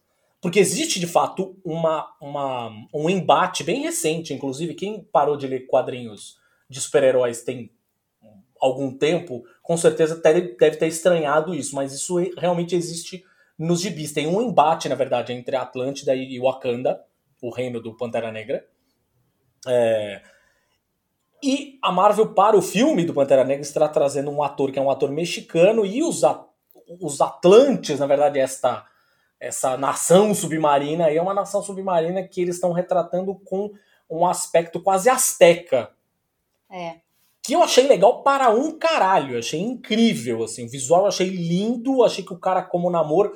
Porque 0.41 0.59
existe, 0.59 0.99
de 0.99 1.07
fato, 1.07 1.57
uma, 1.65 2.07
uma, 2.21 2.71
um 2.93 3.09
embate 3.09 3.63
bem 3.63 3.81
recente. 3.81 4.33
Inclusive, 4.33 4.73
quem 4.73 5.03
parou 5.03 5.35
de 5.35 5.47
ler 5.47 5.67
quadrinhos 5.67 6.37
de 6.69 6.79
super-heróis 6.79 7.41
tem 7.41 7.71
algum 8.65 8.91
tempo, 8.91 9.43
com 9.61 9.77
certeza 9.77 10.15
deve, 10.15 10.55
deve 10.57 10.77
ter 10.77 10.87
estranhado 10.87 11.53
isso, 11.53 11.75
mas 11.75 11.93
isso 11.93 12.17
realmente 12.37 12.75
existe 12.75 13.23
nos 13.57 13.81
gibis. 13.81 14.11
Tem 14.11 14.27
um 14.27 14.41
embate, 14.41 14.89
na 14.89 14.95
verdade, 14.95 15.33
entre 15.33 15.55
Atlântida 15.55 16.13
e 16.15 16.39
Wakanda, 16.39 17.03
o 17.41 17.49
reino 17.49 17.81
do 17.81 17.95
Pantera 17.95 18.31
Negra. 18.31 18.65
É... 19.67 20.21
E 21.43 21.77
a 21.81 21.91
Marvel, 21.91 22.33
para 22.33 22.57
o 22.57 22.61
filme 22.61 23.05
do 23.05 23.13
Pantera 23.13 23.43
Negra, 23.43 23.61
está 23.61 23.87
trazendo 23.87 24.31
um 24.31 24.41
ator 24.41 24.71
que 24.71 24.79
é 24.79 24.81
um 24.81 24.89
ator 24.89 25.11
mexicano 25.11 25.85
e 25.85 26.01
os, 26.01 26.23
os 26.99 27.21
Atlantes, 27.21 27.99
na 27.99 28.07
verdade, 28.07 28.39
esta 28.39 28.85
essa 29.37 29.77
nação 29.77 30.33
submarina 30.33 31.11
é 31.11 31.21
uma 31.21 31.33
nação 31.33 31.61
submarina 31.61 32.23
que 32.23 32.41
eles 32.41 32.55
estão 32.55 32.71
retratando 32.71 33.35
com 33.35 33.69
um 34.09 34.25
aspecto 34.25 34.81
quase 34.81 35.09
asteca 35.09 35.91
É. 36.69 37.04
Que 37.45 37.53
eu 37.53 37.61
achei 37.61 37.87
legal 37.87 38.23
para 38.23 38.49
um 38.49 38.77
caralho. 38.77 39.37
Achei 39.37 39.59
incrível, 39.59 40.43
assim. 40.43 40.65
O 40.65 40.69
visual 40.69 41.01
eu 41.01 41.07
achei 41.07 41.27
lindo. 41.27 42.03
Achei 42.03 42.23
que 42.23 42.33
o 42.33 42.39
cara, 42.39 42.63
como 42.63 42.89
namoro. 42.89 43.33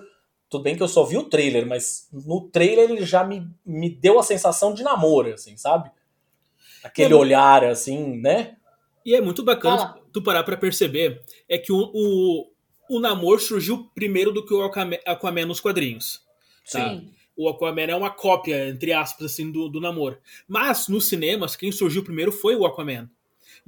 Tudo 0.49 0.63
bem 0.63 0.75
que 0.75 0.81
eu 0.81 0.87
só 0.87 1.03
vi 1.03 1.15
o 1.15 1.29
trailer, 1.29 1.67
mas 1.67 2.07
no 2.11 2.49
trailer 2.49 2.89
ele 2.89 3.05
já 3.05 3.23
me, 3.23 3.47
me 3.63 3.87
deu 3.87 4.17
a 4.17 4.23
sensação 4.23 4.73
de 4.73 4.81
namoro, 4.81 5.31
assim, 5.31 5.55
sabe? 5.55 5.91
Aquele 6.83 7.13
É, 7.13 7.17
olhar, 7.17 7.63
assim, 7.63 8.17
né? 8.19 8.55
E 9.05 9.13
é 9.13 9.21
muito 9.21 9.43
bacana 9.43 9.77
Fala. 9.77 10.01
tu 10.11 10.23
parar 10.23 10.43
pra 10.43 10.57
perceber 10.57 11.21
é 11.47 11.57
que 11.59 11.71
o, 11.71 11.91
o, 11.93 12.51
o 12.89 12.99
namoro 12.99 13.39
surgiu 13.39 13.91
primeiro 13.93 14.31
do 14.31 14.43
que 14.43 14.53
o 14.53 14.63
Aquaman, 14.63 14.97
Aquaman 15.05 15.45
nos 15.45 15.59
quadrinhos. 15.59 16.21
Tá? 16.71 16.89
Sim. 16.89 17.11
O 17.37 17.47
Aquaman 17.47 17.83
é 17.83 17.95
uma 17.95 18.09
cópia, 18.09 18.69
entre 18.69 18.91
aspas, 18.91 19.31
assim, 19.31 19.51
do, 19.51 19.69
do 19.69 19.79
namoro. 19.79 20.17
Mas 20.47 20.87
nos 20.87 21.07
cinemas, 21.07 21.55
quem 21.55 21.71
surgiu 21.71 22.03
primeiro 22.03 22.31
foi 22.31 22.55
o 22.55 22.65
Aquaman. 22.65 23.07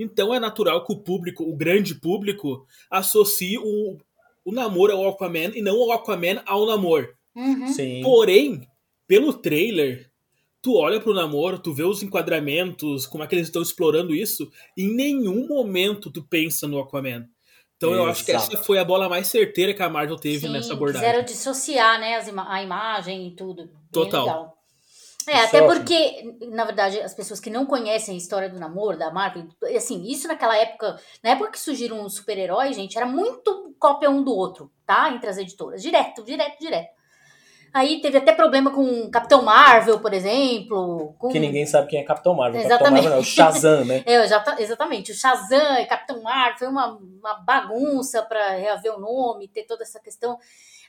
Então 0.02 0.34
é 0.34 0.40
natural 0.40 0.84
que 0.86 0.92
o 0.94 0.98
público, 1.00 1.44
o 1.44 1.56
grande 1.56 1.96
público, 1.96 2.66
associe 2.90 3.58
o, 3.58 3.98
o 4.44 4.52
namoro 4.52 4.94
ao 4.94 5.10
Aquaman 5.10 5.52
e 5.56 5.62
não 5.62 5.78
o 5.78 5.92
Aquaman 5.92 6.42
ao 6.46 6.66
namoro. 6.66 7.14
Uhum. 7.36 7.68
Sim. 7.68 8.02
Porém, 8.02 8.68
pelo 9.08 9.32
trailer, 9.34 10.10
tu 10.62 10.76
olha 10.76 11.00
pro 11.00 11.14
namoro, 11.14 11.60
tu 11.60 11.74
vê 11.74 11.84
os 11.84 12.02
enquadramentos, 12.02 13.06
como 13.06 13.24
é 13.24 13.28
que 13.28 13.36
eles 13.36 13.48
estão 13.48 13.62
explorando 13.62 14.14
isso, 14.16 14.50
e 14.76 14.84
em 14.84 14.94
nenhum 14.94 15.48
momento 15.48 16.12
tu 16.12 16.24
pensa 16.24 16.68
no 16.68 16.80
Aquaman. 16.80 17.28
Então 17.78 17.94
eu 17.94 18.06
acho 18.06 18.24
que 18.24 18.32
Exato. 18.32 18.54
essa 18.54 18.64
foi 18.64 18.78
a 18.78 18.86
bola 18.86 19.10
mais 19.10 19.26
certeira 19.28 19.74
que 19.74 19.82
a 19.82 19.90
Marvel 19.90 20.16
teve 20.16 20.42
Sim, 20.46 20.50
nessa 20.54 20.74
abordagem. 20.74 21.08
quiseram 21.08 21.26
dissociar, 21.26 22.00
né, 22.00 22.24
ima- 22.30 22.52
a 22.54 22.62
imagem 22.62 23.28
e 23.28 23.32
tudo. 23.36 23.70
Total. 23.92 24.26
legal. 24.26 24.61
É, 25.28 25.44
até 25.44 25.62
ótimo. 25.62 25.76
porque, 25.76 26.48
na 26.48 26.66
verdade, 26.66 27.00
as 27.00 27.14
pessoas 27.14 27.40
que 27.40 27.50
não 27.50 27.66
conhecem 27.66 28.16
a 28.16 28.18
história 28.18 28.50
do 28.50 28.60
namoro, 28.60 28.98
da 28.98 29.12
Marvel, 29.12 29.48
assim, 29.76 30.04
isso 30.08 30.28
naquela 30.28 30.58
época, 30.58 31.00
na 31.24 31.32
época 31.32 31.52
que 31.52 31.60
surgiram 31.60 32.04
os 32.04 32.16
super-heróis, 32.16 32.76
gente, 32.76 32.98
era 32.98 33.06
muito 33.06 33.76
cópia 33.80 34.10
um 34.10 34.24
do 34.24 34.36
outro, 34.36 34.72
tá? 34.86 35.12
Entre 35.12 35.30
as 35.30 35.38
editoras. 35.38 35.82
Direto, 35.82 36.24
direto, 36.24 36.60
direto. 36.60 37.02
Aí 37.74 38.02
teve 38.02 38.18
até 38.18 38.34
problema 38.34 38.70
com 38.70 39.10
Capitão 39.10 39.44
Marvel, 39.44 40.00
por 40.00 40.14
exemplo. 40.14 41.16
Com... 41.18 41.30
Que 41.30 41.40
ninguém 41.40 41.66
sabe 41.66 41.88
quem 41.88 42.00
é 42.00 42.04
Capitão 42.04 42.34
Marvel. 42.34 42.62
Capitão 42.62 42.76
Exatamente. 42.76 43.04
Marvel 43.04 43.20
é 43.20 43.22
o 43.22 43.26
Shazam, 43.26 43.86
né? 43.86 44.04
É, 44.06 44.62
exatamente. 44.62 45.12
O 45.14 45.16
Shazam 45.16 45.80
e 45.80 45.86
Capitão 45.86 46.22
Marvel 46.22 46.58
foi 46.58 46.68
uma, 46.68 46.88
uma 46.88 47.34
bagunça 47.36 48.22
para 48.24 48.56
reaver 48.56 48.94
o 48.94 49.00
nome, 49.00 49.48
ter 49.48 49.64
toda 49.64 49.84
essa 49.84 50.02
questão. 50.02 50.38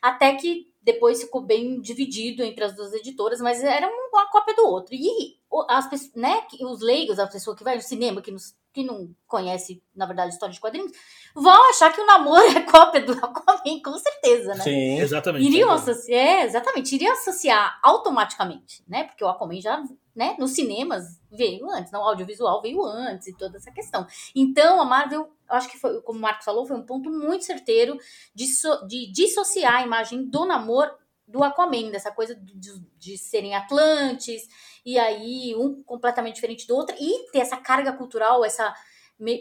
Até 0.03 0.35
que 0.35 0.67
depois 0.83 1.23
ficou 1.23 1.41
bem 1.43 1.81
dividido 1.81 2.43
entre 2.43 2.65
as 2.65 2.75
duas 2.75 2.93
editoras, 2.93 3.41
mas 3.41 3.63
era 3.63 3.87
um- 3.87 4.09
uma 4.13 4.29
cópia 4.31 4.53
do 4.57 4.67
outro. 4.67 4.93
E 4.97 5.37
o- 5.49 5.65
as 5.71 5.89
né, 6.17 6.45
os 6.63 6.81
leigos, 6.81 7.21
a 7.21 7.27
pessoa 7.29 7.57
que 7.57 7.63
vai 7.63 7.77
no 7.77 7.81
cinema, 7.83 8.21
que, 8.21 8.33
nos- 8.33 8.57
que 8.75 8.83
não 8.83 9.15
conhece, 9.29 9.81
na 9.95 10.07
verdade, 10.07 10.33
história 10.33 10.53
de 10.53 10.59
quadrinhos, 10.61 10.91
vão 11.37 11.71
achar 11.71 11.93
que 11.93 12.01
o 12.01 12.07
namoro 12.07 12.43
é 12.47 12.63
cópia 12.63 13.01
do 13.03 13.13
Aquaman, 13.13 13.81
com 13.85 13.97
certeza, 13.97 14.55
né? 14.57 14.65
Sim. 14.65 14.99
Exatamente. 14.99 15.47
Iriam 15.47 15.71
associar, 15.71 16.19
é, 16.21 16.45
exatamente, 16.47 16.95
iriam 16.97 17.13
associar 17.13 17.79
automaticamente, 17.83 18.83
né? 18.89 19.05
Porque 19.05 19.23
o 19.23 19.29
Aquaman 19.29 19.61
já, 19.61 19.81
né, 20.15 20.37
nos 20.39 20.53
cinemas 20.53 21.21
veio 21.31 21.69
antes, 21.71 21.91
no 21.93 22.01
audiovisual 22.01 22.61
veio 22.61 22.85
antes 22.85 23.29
e 23.29 23.37
toda 23.37 23.57
essa 23.57 23.71
questão. 23.73 24.07
Então, 24.35 24.81
a 24.81 24.85
Marvel, 24.85 25.31
acho 25.49 25.71
que 25.71 25.79
foi, 25.79 26.01
como 26.03 26.19
o 26.19 26.23
Marcos 26.23 26.45
falou, 26.45 26.67
foi 26.67 26.77
um 26.77 26.85
ponto 26.85 27.11
muito 27.11 27.45
certeiro 27.45 27.97
de, 28.35 28.47
so- 28.47 28.87
de 28.87 29.11
dissociar 29.11 29.77
a 29.77 29.83
imagem 29.83 30.25
do 30.29 30.45
namoro 30.45 30.91
do 31.27 31.43
Aquaman, 31.43 31.91
dessa 31.91 32.11
coisa 32.13 32.35
de, 32.35 32.79
de 32.99 33.17
serem 33.17 33.55
Atlantes, 33.55 34.43
e 34.85 34.99
aí 34.99 35.55
um 35.57 35.83
completamente 35.83 36.35
diferente 36.35 36.67
do 36.67 36.77
outro, 36.77 36.95
e 37.01 37.31
ter 37.31 37.39
essa 37.39 37.57
carga 37.57 37.93
cultural, 37.93 38.45
essa 38.45 38.75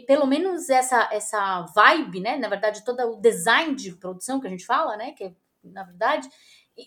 pelo 0.06 0.26
menos 0.26 0.70
essa 0.70 1.08
essa 1.12 1.62
vibe, 1.74 2.20
né? 2.20 2.36
Na 2.36 2.48
verdade, 2.48 2.84
todo 2.84 3.00
o 3.02 3.16
design 3.20 3.74
de 3.74 3.92
produção 3.96 4.40
que 4.40 4.46
a 4.46 4.50
gente 4.50 4.64
fala, 4.64 4.96
né? 4.96 5.12
Que 5.12 5.24
é, 5.24 5.32
na 5.64 5.82
verdade 5.84 6.28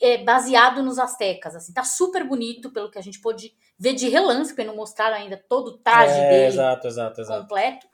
é 0.01 0.17
baseado 0.23 0.81
nos 0.83 0.97
astecas, 0.99 1.55
assim, 1.55 1.73
tá 1.73 1.83
super 1.83 2.23
bonito 2.27 2.71
pelo 2.71 2.89
que 2.89 2.97
a 2.97 3.01
gente 3.01 3.19
pôde 3.21 3.53
ver 3.77 3.93
de 3.93 4.09
relance, 4.09 4.51
porque 4.51 4.63
não 4.67 4.75
mostraram 4.75 5.15
ainda 5.17 5.37
todo 5.49 5.67
o 5.69 5.77
traje 5.77 6.19
É, 6.19 6.29
dele 6.29 6.45
exato, 6.47 6.87
exato, 6.87 7.21
exato. 7.21 7.41
completo, 7.41 7.87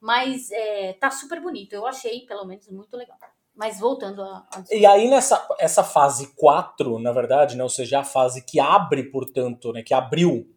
mas 0.00 0.50
é, 0.50 0.92
tá 0.94 1.10
super 1.10 1.40
bonito. 1.40 1.72
Eu 1.74 1.86
achei, 1.86 2.26
pelo 2.26 2.44
menos, 2.44 2.68
muito 2.68 2.96
legal. 2.96 3.16
Mas 3.54 3.78
voltando 3.78 4.22
a, 4.22 4.46
a 4.50 4.64
E 4.70 4.84
aí, 4.86 5.08
nessa 5.08 5.46
essa 5.58 5.84
fase 5.84 6.34
4, 6.34 6.98
na 6.98 7.12
verdade, 7.12 7.56
né, 7.56 7.62
ou 7.62 7.68
seja, 7.68 8.00
a 8.00 8.04
fase 8.04 8.44
que 8.44 8.58
abre, 8.58 9.04
portanto, 9.10 9.72
né, 9.72 9.82
que 9.82 9.92
abriu 9.94 10.50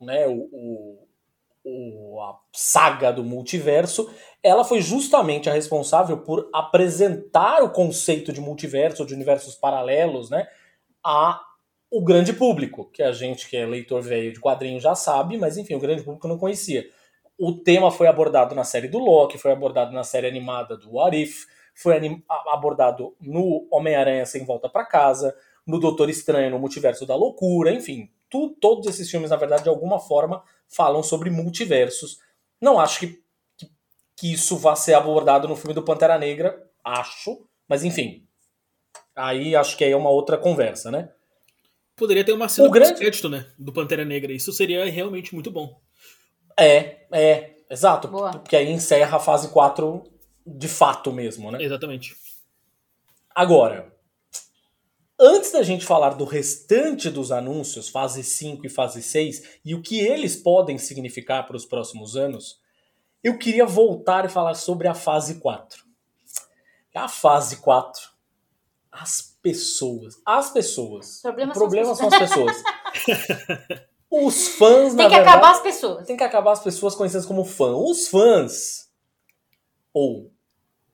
né, 0.00 0.26
o, 0.26 0.48
o, 0.52 1.08
o- 1.64 2.20
a 2.22 2.38
saga 2.52 3.10
do 3.12 3.24
multiverso, 3.24 4.10
ela 4.46 4.64
foi 4.64 4.80
justamente 4.80 5.50
a 5.50 5.52
responsável 5.52 6.18
por 6.18 6.48
apresentar 6.54 7.62
o 7.64 7.70
conceito 7.70 8.32
de 8.32 8.40
multiverso, 8.40 9.04
de 9.04 9.14
universos 9.14 9.54
paralelos, 9.56 10.30
né, 10.30 10.46
a 11.04 11.42
o 11.90 12.02
grande 12.02 12.32
público, 12.32 12.90
que 12.92 13.02
a 13.02 13.12
gente 13.12 13.48
que 13.48 13.56
é 13.56 13.64
leitor 13.64 14.02
velho 14.02 14.32
de 14.32 14.40
quadrinhos 14.40 14.82
já 14.82 14.94
sabe, 14.94 15.38
mas 15.38 15.56
enfim, 15.56 15.74
o 15.74 15.80
grande 15.80 16.02
público 16.02 16.26
não 16.26 16.36
conhecia. 16.36 16.84
O 17.38 17.52
tema 17.52 17.90
foi 17.90 18.08
abordado 18.08 18.54
na 18.54 18.64
série 18.64 18.88
do 18.88 18.98
Loki, 18.98 19.38
foi 19.38 19.52
abordado 19.52 19.92
na 19.92 20.02
série 20.02 20.26
animada 20.26 20.76
do 20.76 20.94
What 20.94 21.16
If, 21.16 21.46
foi 21.74 21.94
abordado 22.50 23.14
no 23.20 23.68
Homem-Aranha 23.70 24.26
Sem 24.26 24.44
Volta 24.44 24.68
pra 24.68 24.84
Casa, 24.84 25.34
no 25.66 25.78
Doutor 25.78 26.08
Estranho, 26.08 26.50
no 26.50 26.58
Multiverso 26.58 27.04
da 27.04 27.14
Loucura, 27.14 27.72
enfim. 27.72 28.10
Tu, 28.30 28.56
todos 28.60 28.86
esses 28.86 29.10
filmes, 29.10 29.30
na 29.30 29.36
verdade, 29.36 29.64
de 29.64 29.68
alguma 29.68 29.98
forma, 29.98 30.42
falam 30.66 31.02
sobre 31.02 31.30
multiversos. 31.30 32.18
Não 32.60 32.80
acho 32.80 33.00
que, 33.00 33.22
que, 34.16 34.32
isso 34.32 34.56
vá 34.56 34.74
ser 34.74 34.94
abordado 34.94 35.46
no 35.46 35.56
filme 35.56 35.74
do 35.74 35.82
Pantera 35.82 36.18
Negra, 36.18 36.68
acho, 36.84 37.46
mas 37.68 37.84
enfim. 37.84 38.26
Aí 39.14 39.54
acho 39.54 39.76
que 39.76 39.84
aí 39.84 39.92
é 39.92 39.96
uma 39.96 40.10
outra 40.10 40.36
conversa, 40.38 40.90
né? 40.90 41.10
Poderia 41.96 42.24
ter 42.24 42.32
uma 42.32 42.48
cena 42.48 42.68
O 42.68 42.70
grande- 42.70 42.90
pós-crédito, 42.92 43.28
né? 43.28 43.46
Do 43.58 43.72
Pantera 43.72 44.04
Negra. 44.04 44.32
Isso 44.32 44.52
seria 44.52 44.84
realmente 44.90 45.34
muito 45.34 45.50
bom. 45.50 45.80
É, 46.58 47.06
é, 47.12 47.56
exato. 47.70 48.08
Boa. 48.08 48.32
Porque 48.32 48.56
aí 48.56 48.70
encerra 48.70 49.16
a 49.16 49.20
fase 49.20 49.48
4 49.48 50.02
de 50.46 50.68
fato 50.68 51.12
mesmo, 51.12 51.50
né? 51.50 51.62
Exatamente. 51.62 52.14
Agora, 53.34 53.92
antes 55.18 55.52
da 55.52 55.62
gente 55.62 55.84
falar 55.84 56.10
do 56.10 56.24
restante 56.24 57.10
dos 57.10 57.32
anúncios, 57.32 57.88
fase 57.88 58.22
5 58.22 58.66
e 58.66 58.70
fase 58.70 59.02
6, 59.02 59.58
e 59.64 59.74
o 59.74 59.82
que 59.82 59.98
eles 59.98 60.36
podem 60.36 60.78
significar 60.78 61.46
para 61.46 61.56
os 61.56 61.64
próximos 61.64 62.16
anos, 62.16 62.58
eu 63.26 63.38
queria 63.38 63.66
voltar 63.66 64.24
e 64.24 64.28
falar 64.28 64.54
sobre 64.54 64.86
a 64.88 64.94
fase 64.94 65.40
4. 65.40 65.84
A 66.94 67.08
fase 67.08 67.56
4, 67.56 68.08
as 68.90 69.36
pessoas. 69.42 70.16
As 70.24 70.50
pessoas. 70.50 71.20
Problema 71.20 71.52
o 71.52 71.54
são 71.54 71.62
as 71.62 71.68
problema 71.68 71.94
são 71.94 72.08
as 72.08 72.18
pessoas. 72.18 72.62
Os 74.08 74.48
fãs, 74.50 74.94
na 74.94 75.02
Tem 75.02 75.10
que 75.10 75.14
verdade, 75.16 75.28
acabar 75.28 75.50
as 75.50 75.60
pessoas. 75.60 76.06
tem 76.06 76.16
que 76.16 76.22
acabar 76.22 76.52
as 76.52 76.62
pessoas 76.62 76.94
conhecidas 76.94 77.26
como 77.26 77.44
fã. 77.44 77.74
Os 77.74 78.06
fãs, 78.06 78.88
ou 79.92 80.32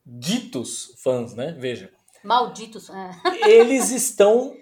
ditos 0.05 0.95
fãs, 1.03 1.35
né? 1.35 1.55
Veja, 1.59 1.93
Malditos. 2.25 2.89
é. 2.89 3.11
eles 3.47 3.91
estão 3.91 4.57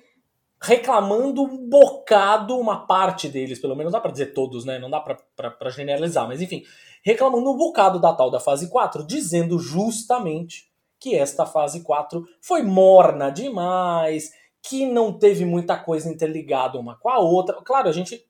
reclamando 0.61 1.43
um 1.43 1.69
bocado, 1.69 2.59
uma 2.59 2.87
parte 2.87 3.29
deles, 3.29 3.61
pelo 3.61 3.77
menos, 3.77 3.93
não 3.93 3.99
dá 3.99 4.03
pra 4.03 4.11
dizer 4.11 4.35
todos, 4.35 4.65
né? 4.65 4.81
Não 4.81 4.91
dá 4.91 5.01
pra, 5.01 5.15
pra, 5.37 5.51
pra 5.53 5.71
generalizar, 5.71 6.27
mas 6.27 6.43
enfim, 6.43 6.65
reclamando 7.05 7.51
um 7.51 7.57
bocado 7.57 7.99
da 8.01 8.13
tal 8.13 8.31
da 8.31 8.41
fase 8.41 8.69
4, 8.69 9.07
dizendo 9.07 9.59
justamente 9.59 10.71
que 10.99 11.17
esta 11.17 11.47
fase 11.47 11.83
4 11.83 12.25
foi 12.41 12.63
morna 12.63 13.31
demais, 13.31 14.31
que 14.63 14.87
não 14.87 15.19
teve 15.19 15.45
muita 15.45 15.79
coisa 15.79 16.11
interligada 16.11 16.79
uma 16.79 16.97
com 16.99 17.09
a 17.09 17.19
outra. 17.19 17.61
Claro, 17.63 17.89
a 17.89 17.93
gente 17.93 18.23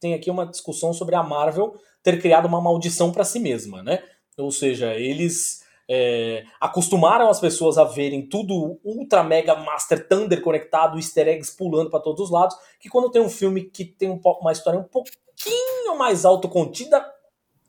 tem 0.00 0.14
aqui 0.14 0.30
uma 0.30 0.46
discussão 0.46 0.92
sobre 0.92 1.14
a 1.14 1.22
Marvel 1.22 1.74
ter 2.02 2.20
criado 2.20 2.46
uma 2.46 2.60
maldição 2.60 3.10
pra 3.10 3.24
si 3.24 3.40
mesma, 3.40 3.82
né? 3.82 4.02
Ou 4.36 4.52
seja, 4.52 4.94
eles 4.94 5.64
é, 5.88 6.44
acostumaram 6.60 7.28
as 7.28 7.40
pessoas 7.40 7.78
a 7.78 7.84
verem 7.84 8.28
tudo 8.28 8.78
ultra 8.84 9.24
mega 9.24 9.56
master 9.56 10.06
thunder 10.06 10.42
conectado, 10.42 10.98
easter 10.98 11.26
eggs 11.26 11.56
pulando 11.56 11.90
pra 11.90 11.98
todos 11.98 12.26
os 12.26 12.30
lados, 12.30 12.56
que 12.78 12.88
quando 12.88 13.10
tem 13.10 13.22
um 13.22 13.30
filme 13.30 13.64
que 13.64 13.84
tem 13.84 14.10
um 14.10 14.20
uma 14.40 14.52
história 14.52 14.78
um 14.78 14.84
pouquinho 14.84 15.96
mais 15.96 16.24
autocontida, 16.24 17.04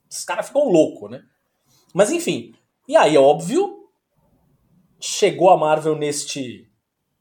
os 0.09 0.23
caras 0.23 0.47
ficam 0.47 0.69
loucos, 0.69 1.11
né? 1.11 1.23
Mas 1.93 2.11
enfim, 2.11 2.53
e 2.87 2.95
aí, 2.95 3.17
óbvio, 3.17 3.87
chegou 4.99 5.49
a 5.49 5.57
Marvel 5.57 5.95
neste 5.95 6.67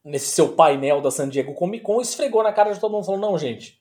nesse 0.05 0.28
seu 0.28 0.55
painel 0.55 1.03
da 1.03 1.11
San 1.11 1.28
Diego 1.28 1.53
Comic 1.53 1.84
Con, 1.84 2.01
esfregou 2.01 2.43
na 2.43 2.53
cara 2.53 2.72
de 2.72 2.80
todo 2.80 2.93
mundo, 2.93 3.05
falou, 3.05 3.20
não, 3.20 3.36
gente, 3.36 3.78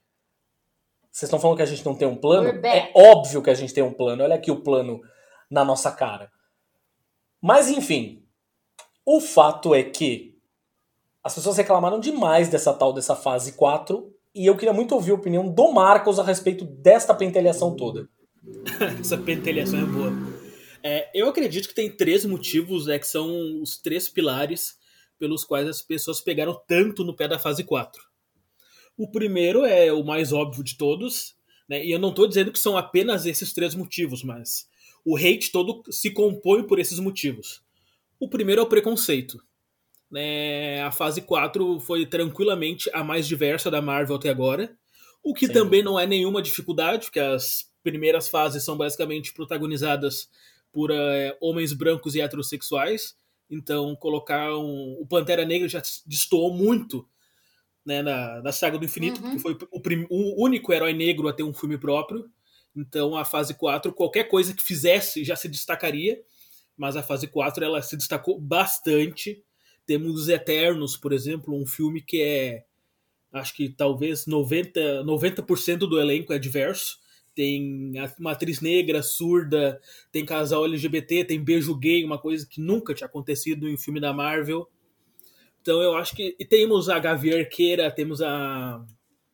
vocês 1.10 1.28
estão 1.28 1.40
falando 1.40 1.58
que 1.58 1.64
a 1.64 1.68
gente 1.68 1.86
não 1.86 1.96
tem 1.96 2.08
um 2.08 2.18
plano? 2.18 2.50
É 2.50 2.92
óbvio 2.94 3.42
que 3.42 3.50
a 3.50 3.54
gente 3.54 3.74
tem 3.74 3.84
um 3.84 3.94
plano, 3.94 4.24
olha 4.24 4.36
aqui 4.36 4.52
o 4.52 4.62
plano 4.62 5.00
na 5.50 5.64
nossa 5.64 5.90
cara. 5.90 6.30
Mas 7.42 7.70
enfim, 7.70 8.26
o 9.06 9.22
fato 9.22 9.74
é 9.74 9.84
que 9.84 10.38
as 11.24 11.34
pessoas 11.34 11.58
reclamaram 11.58 12.00
demais 12.00 12.50
dessa 12.50 12.74
tal 12.74 12.92
dessa 12.92 13.16
fase 13.16 13.54
4 13.54 14.14
e 14.36 14.46
eu 14.46 14.58
queria 14.58 14.74
muito 14.74 14.94
ouvir 14.94 15.12
a 15.12 15.16
opinião 15.16 15.48
do 15.48 15.72
Marcos 15.72 16.20
a 16.20 16.24
respeito 16.24 16.66
desta 16.66 17.14
pentelhação 17.16 17.76
toda. 17.76 18.10
Essa 19.00 19.18
pentelhação 19.18 19.80
é 19.80 19.86
boa. 19.86 20.14
É, 20.84 21.10
eu 21.14 21.28
acredito 21.28 21.68
que 21.68 21.76
tem 21.76 21.90
três 21.90 22.26
motivos, 22.26 22.86
né, 22.86 23.00
que 23.00 23.08
são 23.08 23.62
os 23.62 23.78
três 23.78 24.08
pilares 24.08 24.78
pelos 25.20 25.44
quais 25.44 25.68
as 25.68 25.82
pessoas 25.82 26.22
pegaram 26.22 26.60
tanto 26.68 27.04
no 27.04 27.16
pé 27.16 27.28
da 27.28 27.40
fase 27.40 27.64
4. 27.64 28.02
O 28.96 29.10
primeiro 29.10 29.66
é 29.66 29.92
o 29.92 30.04
mais 30.04 30.32
óbvio 30.32 30.64
de 30.64 30.78
todos, 30.78 31.36
né, 31.68 31.84
e 31.84 31.92
eu 31.92 32.00
não 32.00 32.10
estou 32.10 32.28
dizendo 32.28 32.52
que 32.52 32.60
são 32.60 32.78
apenas 32.78 33.26
esses 33.26 33.54
três 33.54 33.76
motivos, 33.76 34.24
mas 34.24 34.68
o 35.04 35.18
hate 35.18 35.52
todo 35.52 35.84
se 35.92 36.12
compõe 36.12 36.64
por 36.64 36.80
esses 36.80 37.00
motivos. 37.00 37.62
O 38.20 38.30
primeiro 38.30 38.62
é 38.62 38.64
o 38.64 38.70
preconceito. 38.70 39.44
Né, 40.10 40.82
a 40.84 40.92
fase 40.92 41.22
4 41.22 41.82
foi 41.82 42.06
tranquilamente 42.06 42.90
a 42.94 43.04
mais 43.04 43.28
diversa 43.28 43.70
da 43.70 43.82
Marvel 43.82 44.16
até 44.16 44.30
agora, 44.30 44.74
o 45.22 45.34
que 45.34 45.48
Sim. 45.48 45.54
também 45.54 45.84
não 45.84 46.00
é 46.00 46.08
nenhuma 46.08 46.42
dificuldade, 46.42 47.08
porque 47.08 47.20
as 47.20 47.70
primeiras 47.88 48.28
fases 48.28 48.64
são 48.64 48.76
basicamente 48.76 49.34
protagonizadas 49.34 50.30
por 50.74 50.92
uh, 50.92 51.38
homens 51.40 51.72
brancos 51.72 52.16
e 52.16 52.22
heterossexuais. 52.22 53.16
Então, 53.50 53.96
colocar 53.96 54.54
um, 54.58 54.98
o 55.00 55.08
Pantera 55.08 55.46
Negra 55.46 55.70
já 55.70 55.82
destoou 56.06 56.54
muito 56.54 57.08
né, 57.86 58.02
na, 58.02 58.42
na 58.42 58.52
saga 58.52 58.78
do 58.78 58.84
infinito, 58.84 59.24
uhum. 59.24 59.32
que 59.32 59.40
foi 59.40 59.58
o, 59.72 59.80
prim, 59.80 60.06
o, 60.10 60.44
único 60.44 60.74
herói 60.74 60.92
negro 60.92 61.30
a 61.30 61.34
ter 61.34 61.44
um 61.44 61.54
filme 61.54 61.78
próprio. 61.78 62.30
Então, 62.76 63.16
a 63.16 63.24
fase 63.24 63.54
4, 63.54 63.94
qualquer 63.94 64.26
coisa 64.26 64.54
que 64.54 64.62
fizesse 64.62 65.24
já 65.24 65.38
se 65.38 65.48
destacaria, 65.48 66.22
mas 66.76 66.98
a 66.98 67.02
fase 67.02 67.26
4 67.26 67.64
ela 67.64 67.82
se 67.82 67.96
destacou 67.96 68.38
bastante. 68.38 69.42
Temos 69.86 70.20
os 70.20 70.28
Eternos, 70.28 70.98
por 70.98 71.14
exemplo, 71.14 71.56
um 71.56 71.66
filme 71.66 72.02
que 72.02 72.22
é 72.22 72.66
acho 73.32 73.56
que 73.56 73.70
talvez 73.70 74.26
90%, 74.26 75.04
90 75.04 75.78
do 75.88 76.00
elenco 76.00 76.34
é 76.34 76.40
diverso 76.40 77.00
tem 77.38 77.94
uma 78.18 78.32
atriz 78.32 78.62
negra, 78.62 79.04
surda, 79.04 79.80
tem 80.12 80.26
casal 80.26 80.66
LGBT, 80.66 81.24
tem 81.24 81.44
beijo 81.44 81.78
gay, 81.78 82.04
uma 82.04 82.18
coisa 82.18 82.48
que 82.50 82.60
nunca 82.60 82.96
tinha 82.96 83.06
acontecido 83.06 83.70
em 83.70 83.78
filme 83.78 84.00
da 84.00 84.12
Marvel. 84.12 84.68
Então 85.62 85.80
eu 85.80 85.96
acho 85.96 86.16
que. 86.16 86.36
E 86.40 86.44
temos 86.44 86.90
a 86.90 86.98
Gavi 86.98 87.32
Arqueira, 87.32 87.92
temos 87.92 88.24
a. 88.24 88.84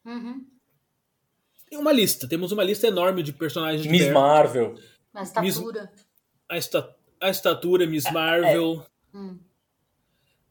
Uhum. 0.04 0.46
Tem 1.70 1.80
uma 1.80 1.94
lista, 1.94 2.28
temos 2.28 2.52
uma 2.52 2.62
lista 2.62 2.88
enorme 2.88 3.24
de 3.24 3.32
personagens. 3.32 3.88
Miss 3.88 4.12
Marvel. 4.12 4.76
A 5.14 5.24
estatura. 5.24 5.84
Miss, 5.84 6.06
a, 6.50 6.58
esta, 6.58 6.96
a 7.22 7.30
estatura, 7.30 7.88
Miss 7.88 8.06
é, 8.06 8.12
Marvel. 8.12 8.86
É. 9.14 9.18
Hum. 9.18 9.40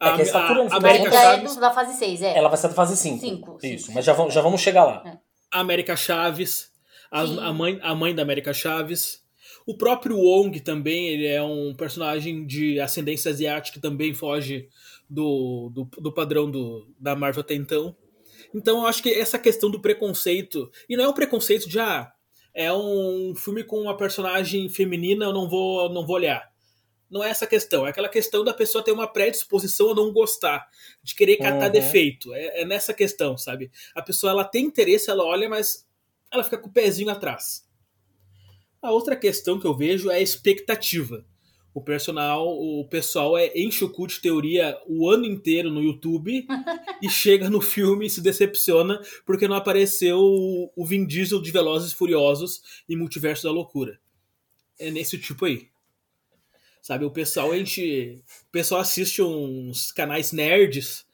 A, 0.00 0.08
é 0.08 0.14
que 0.14 0.20
a 0.22 0.24
estatura 0.24 0.62
a, 0.62 0.72
a 0.72 0.76
América 0.78 1.12
Chaves, 1.12 1.56
é 1.58 1.60
da 1.60 1.70
fase 1.70 1.98
6, 1.98 2.22
é. 2.22 2.38
Ela 2.38 2.48
vai 2.48 2.56
ser 2.56 2.68
da 2.68 2.74
fase 2.74 2.96
5. 2.96 3.20
5 3.20 3.58
Isso, 3.62 3.92
mas 3.92 4.06
já 4.06 4.14
vamos, 4.14 4.32
já 4.32 4.40
vamos 4.40 4.62
chegar 4.62 4.84
lá. 4.84 5.02
É. 5.06 5.18
América 5.50 5.94
Chaves 5.94 6.71
a, 7.12 7.20
a, 7.20 7.52
mãe, 7.52 7.78
a 7.82 7.94
mãe 7.94 8.14
da 8.14 8.22
América 8.22 8.54
Chaves. 8.54 9.22
O 9.66 9.76
próprio 9.76 10.16
Wong 10.18 10.58
também, 10.60 11.08
ele 11.08 11.26
é 11.26 11.42
um 11.42 11.74
personagem 11.74 12.46
de 12.46 12.80
ascendência 12.80 13.30
asiática 13.30 13.74
que 13.74 13.82
também 13.82 14.14
foge 14.14 14.68
do, 15.08 15.70
do, 15.72 15.84
do 16.00 16.12
padrão 16.12 16.50
do, 16.50 16.88
da 16.98 17.14
Marvel 17.14 17.42
até 17.42 17.54
então. 17.54 17.94
Então 18.54 18.80
eu 18.80 18.86
acho 18.86 19.02
que 19.02 19.10
essa 19.10 19.38
questão 19.38 19.70
do 19.70 19.80
preconceito, 19.80 20.70
e 20.88 20.96
não 20.96 21.04
é 21.04 21.08
um 21.08 21.12
preconceito 21.12 21.68
de, 21.68 21.78
ah, 21.78 22.10
é 22.54 22.72
um 22.72 23.34
filme 23.36 23.62
com 23.62 23.80
uma 23.80 23.96
personagem 23.96 24.68
feminina, 24.68 25.26
eu 25.26 25.32
não 25.32 25.48
vou, 25.48 25.92
não 25.92 26.06
vou 26.06 26.16
olhar. 26.16 26.50
Não 27.10 27.22
é 27.22 27.28
essa 27.28 27.46
questão, 27.46 27.86
é 27.86 27.90
aquela 27.90 28.08
questão 28.08 28.42
da 28.42 28.54
pessoa 28.54 28.82
ter 28.82 28.90
uma 28.90 29.06
predisposição 29.06 29.90
a 29.90 29.94
não 29.94 30.10
gostar, 30.12 30.66
de 31.02 31.14
querer 31.14 31.36
catar 31.36 31.66
uhum. 31.66 31.72
defeito. 31.72 32.32
É, 32.32 32.62
é, 32.62 32.64
nessa 32.64 32.94
questão, 32.94 33.36
sabe? 33.36 33.70
A 33.94 34.00
pessoa 34.00 34.32
ela 34.32 34.44
tem 34.44 34.64
interesse, 34.64 35.10
ela 35.10 35.22
olha, 35.22 35.46
mas 35.46 35.86
ela 36.32 36.42
fica 36.42 36.58
com 36.58 36.68
o 36.68 36.72
pezinho 36.72 37.10
atrás. 37.10 37.68
A 38.80 38.90
outra 38.90 39.14
questão 39.14 39.60
que 39.60 39.66
eu 39.66 39.76
vejo 39.76 40.10
é 40.10 40.16
a 40.16 40.20
expectativa. 40.20 41.24
O 41.74 41.80
personal, 41.80 42.46
o 42.46 42.86
pessoal 42.88 43.38
é 43.38 43.50
enche 43.56 43.84
o 43.84 43.90
cu 43.90 44.06
de 44.06 44.20
teoria 44.20 44.78
o 44.86 45.08
ano 45.08 45.24
inteiro 45.24 45.70
no 45.70 45.82
YouTube 45.82 46.46
e 47.00 47.08
chega 47.08 47.48
no 47.48 47.60
filme 47.60 48.06
e 48.06 48.10
se 48.10 48.20
decepciona 48.20 49.00
porque 49.24 49.48
não 49.48 49.56
apareceu 49.56 50.18
o 50.20 50.84
Vin 50.84 51.06
Diesel 51.06 51.40
de 51.40 51.50
Velozes 51.50 51.92
e 51.92 51.94
Furiosos 51.94 52.62
e 52.88 52.96
Multiverso 52.96 53.44
da 53.44 53.50
Loucura. 53.50 53.98
É 54.78 54.90
nesse 54.90 55.18
tipo 55.18 55.44
aí. 55.44 55.70
Sabe, 56.82 57.04
o 57.04 57.10
pessoal 57.10 57.54
enche, 57.54 58.22
o 58.48 58.50
pessoal 58.50 58.80
assiste 58.80 59.22
uns 59.22 59.92
canais 59.92 60.32
nerds. 60.32 61.06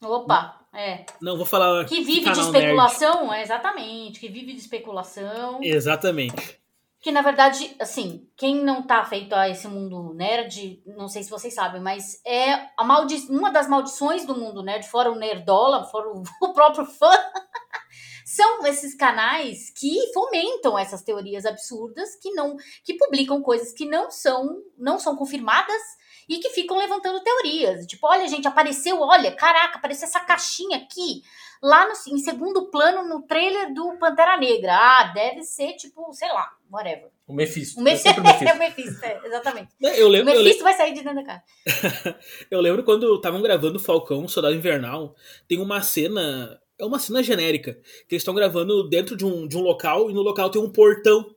Opa. 0.00 0.61
É. 0.74 1.04
Não, 1.20 1.36
vou 1.36 1.44
falar. 1.44 1.84
Que 1.84 2.02
vive 2.02 2.30
de 2.30 2.40
especulação, 2.40 3.32
é, 3.32 3.42
exatamente. 3.42 4.18
Que 4.18 4.28
vive 4.28 4.52
de 4.54 4.60
especulação. 4.60 5.60
Exatamente. 5.62 6.60
Que 7.00 7.10
na 7.10 7.20
verdade, 7.20 7.74
assim, 7.80 8.28
quem 8.36 8.62
não 8.62 8.82
tá 8.86 9.04
feito 9.04 9.34
a 9.34 9.48
esse 9.48 9.66
mundo 9.66 10.14
nerd, 10.14 10.80
não 10.86 11.08
sei 11.08 11.24
se 11.24 11.30
vocês 11.30 11.52
sabem, 11.52 11.80
mas 11.80 12.22
é 12.24 12.68
a 12.78 12.84
maldi 12.84 13.26
uma 13.28 13.50
das 13.50 13.68
maldições 13.68 14.24
do 14.24 14.38
mundo 14.38 14.62
nerd, 14.62 14.88
fora 14.88 15.10
o 15.10 15.16
Nerdola, 15.16 15.84
fora 15.84 16.08
o, 16.08 16.22
o 16.40 16.52
próprio 16.52 16.86
fã, 16.86 17.10
são 18.24 18.64
esses 18.66 18.94
canais 18.94 19.70
que 19.76 20.12
fomentam 20.14 20.78
essas 20.78 21.02
teorias 21.02 21.44
absurdas, 21.44 22.14
que 22.14 22.30
não 22.30 22.56
que 22.84 22.94
publicam 22.94 23.42
coisas 23.42 23.72
que 23.72 23.84
não 23.84 24.08
são 24.08 24.62
não 24.78 24.96
são 24.96 25.16
confirmadas 25.16 25.82
e 26.28 26.38
que 26.38 26.50
ficam 26.50 26.78
levantando 26.78 27.22
teorias. 27.22 27.86
Tipo, 27.86 28.06
olha, 28.06 28.26
gente, 28.28 28.46
apareceu, 28.46 29.00
olha, 29.00 29.32
caraca, 29.32 29.78
apareceu 29.78 30.06
essa 30.06 30.20
caixinha 30.20 30.78
aqui, 30.78 31.22
lá 31.62 31.86
no, 31.86 32.14
em 32.14 32.18
segundo 32.18 32.66
plano 32.70 33.08
no 33.08 33.22
trailer 33.22 33.72
do 33.72 33.96
Pantera 33.98 34.36
Negra. 34.36 34.74
Ah, 34.74 35.12
deve 35.14 35.42
ser, 35.42 35.74
tipo, 35.74 36.12
sei 36.12 36.28
lá, 36.28 36.50
whatever. 36.70 37.10
O 37.26 37.32
Mephisto. 37.32 37.80
O 37.80 37.82
Mephisto, 37.82 38.08
é, 38.08 38.20
Mephisto. 38.20 38.44
é 38.44 38.52
o 38.52 38.58
Mephisto, 38.58 39.04
é, 39.04 39.20
exatamente. 39.24 39.74
Eu 39.80 40.08
lembro, 40.08 40.32
o 40.32 40.36
Mephisto 40.36 40.60
eu 40.60 40.64
vai 40.64 40.74
sair 40.74 40.92
de 40.92 41.02
dentro 41.02 41.14
da 41.14 41.24
casa. 41.24 42.18
eu 42.50 42.60
lembro 42.60 42.82
quando 42.82 43.14
estavam 43.14 43.40
gravando 43.40 43.78
Falcão, 43.78 44.26
Soldado 44.26 44.54
Invernal, 44.54 45.14
tem 45.46 45.58
uma 45.58 45.82
cena, 45.82 46.60
é 46.78 46.84
uma 46.84 46.98
cena 46.98 47.22
genérica, 47.22 47.74
que 48.08 48.14
eles 48.14 48.22
estão 48.22 48.34
gravando 48.34 48.88
dentro 48.88 49.16
de 49.16 49.24
um, 49.24 49.46
de 49.46 49.56
um 49.56 49.60
local, 49.60 50.10
e 50.10 50.14
no 50.14 50.22
local 50.22 50.50
tem 50.50 50.60
um 50.60 50.70
portão, 50.70 51.34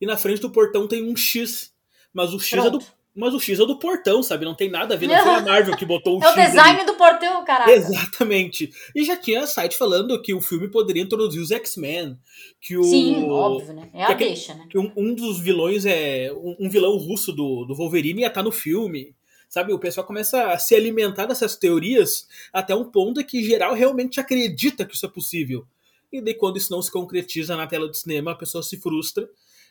e 0.00 0.06
na 0.06 0.16
frente 0.16 0.40
do 0.40 0.50
portão 0.50 0.86
tem 0.86 1.02
um 1.02 1.16
X. 1.16 1.72
Mas 2.12 2.32
o 2.32 2.38
X 2.38 2.50
Pronto. 2.50 2.68
é 2.68 2.70
do 2.70 2.84
mas 3.14 3.32
o 3.32 3.38
X 3.38 3.60
é 3.60 3.64
do 3.64 3.78
portão, 3.78 4.22
sabe? 4.24 4.44
Não 4.44 4.56
tem 4.56 4.68
nada 4.68 4.94
a 4.94 4.96
ver. 4.96 5.06
Não 5.06 5.16
foi 5.22 5.34
a 5.34 5.40
Marvel 5.42 5.76
que 5.76 5.84
botou 5.84 6.18
o 6.18 6.22
X. 6.22 6.28
É 6.28 6.32
o 6.32 6.46
design 6.46 6.80
ali. 6.80 6.86
do 6.86 6.94
portão, 6.94 7.44
caralho. 7.44 7.70
Exatamente. 7.70 8.72
E 8.94 9.04
já 9.04 9.16
tinha 9.16 9.46
site 9.46 9.76
falando 9.76 10.20
que 10.20 10.34
o 10.34 10.40
filme 10.40 10.68
poderia 10.68 11.02
introduzir 11.02 11.40
os 11.40 11.52
X-Men. 11.52 12.18
Que 12.60 12.76
o, 12.76 12.82
Sim, 12.82 13.30
óbvio, 13.30 13.72
né? 13.72 13.88
É 13.94 14.04
a 14.04 14.14
que, 14.16 14.24
deixa, 14.24 14.54
né? 14.54 14.66
Que 14.68 14.76
um, 14.76 14.90
um, 14.96 15.14
dos 15.14 15.38
vilões 15.38 15.86
é. 15.86 16.32
Um, 16.32 16.56
um, 16.66 16.68
vilão 16.68 16.96
russo 16.96 17.32
do, 17.32 17.64
do 17.64 17.74
Wolverine 17.74 18.22
ia 18.22 18.26
estar 18.26 18.42
no 18.42 18.50
filme. 18.50 19.14
Sabe? 19.48 19.72
O 19.72 19.78
pessoal 19.78 20.04
começa 20.04 20.50
a 20.50 20.58
se 20.58 20.74
alimentar 20.74 21.26
dessas 21.26 21.54
teorias 21.54 22.26
até 22.52 22.74
um 22.74 22.84
ponto 22.84 23.24
que 23.24 23.44
geral 23.44 23.74
realmente 23.74 24.18
acredita 24.18 24.84
que 24.84 24.96
isso 24.96 25.06
é 25.06 25.08
possível. 25.08 25.64
E 26.12 26.20
daí, 26.20 26.34
quando 26.34 26.56
isso 26.56 26.72
não 26.72 26.82
se 26.82 26.90
concretiza 26.90 27.56
na 27.56 27.66
tela 27.66 27.86
do 27.86 27.94
cinema, 27.94 28.32
a 28.32 28.36
pessoa 28.36 28.62
se 28.62 28.76
frustra. 28.76 29.28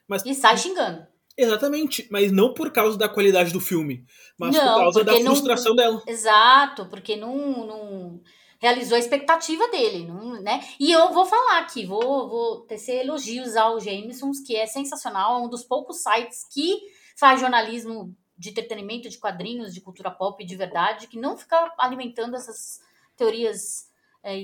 Mas... 0.07 0.25
E 0.25 0.33
sai 0.33 0.57
xingando. 0.57 1.05
Exatamente, 1.37 2.07
mas 2.11 2.31
não 2.31 2.53
por 2.53 2.71
causa 2.71 2.97
da 2.97 3.09
qualidade 3.09 3.51
do 3.51 3.59
filme, 3.59 4.05
mas 4.37 4.55
não, 4.55 4.73
por 4.73 4.79
causa 4.81 5.03
da 5.03 5.13
frustração 5.15 5.73
não, 5.73 5.83
dela. 5.83 6.03
Exato, 6.07 6.85
porque 6.85 7.15
não, 7.15 7.65
não 7.65 8.21
realizou 8.59 8.95
a 8.95 8.99
expectativa 8.99 9.67
dele, 9.69 10.05
não, 10.05 10.39
né? 10.41 10.63
E 10.79 10.91
eu 10.91 11.11
vou 11.11 11.25
falar 11.25 11.59
aqui, 11.59 11.85
vou, 11.85 12.29
vou 12.29 12.61
tecer 12.61 13.03
elogios 13.03 13.55
ao 13.55 13.79
Jamesons, 13.79 14.39
que 14.39 14.55
é 14.55 14.67
sensacional, 14.67 15.39
é 15.39 15.45
um 15.45 15.49
dos 15.49 15.63
poucos 15.63 16.03
sites 16.03 16.47
que 16.53 16.79
faz 17.17 17.41
jornalismo 17.41 18.15
de 18.37 18.49
entretenimento, 18.49 19.09
de 19.09 19.17
quadrinhos, 19.17 19.73
de 19.73 19.81
cultura 19.81 20.11
pop 20.11 20.43
de 20.45 20.55
verdade, 20.55 21.07
que 21.07 21.19
não 21.19 21.35
fica 21.35 21.73
alimentando 21.77 22.35
essas 22.35 22.79
teorias 23.17 23.89
é, 24.23 24.37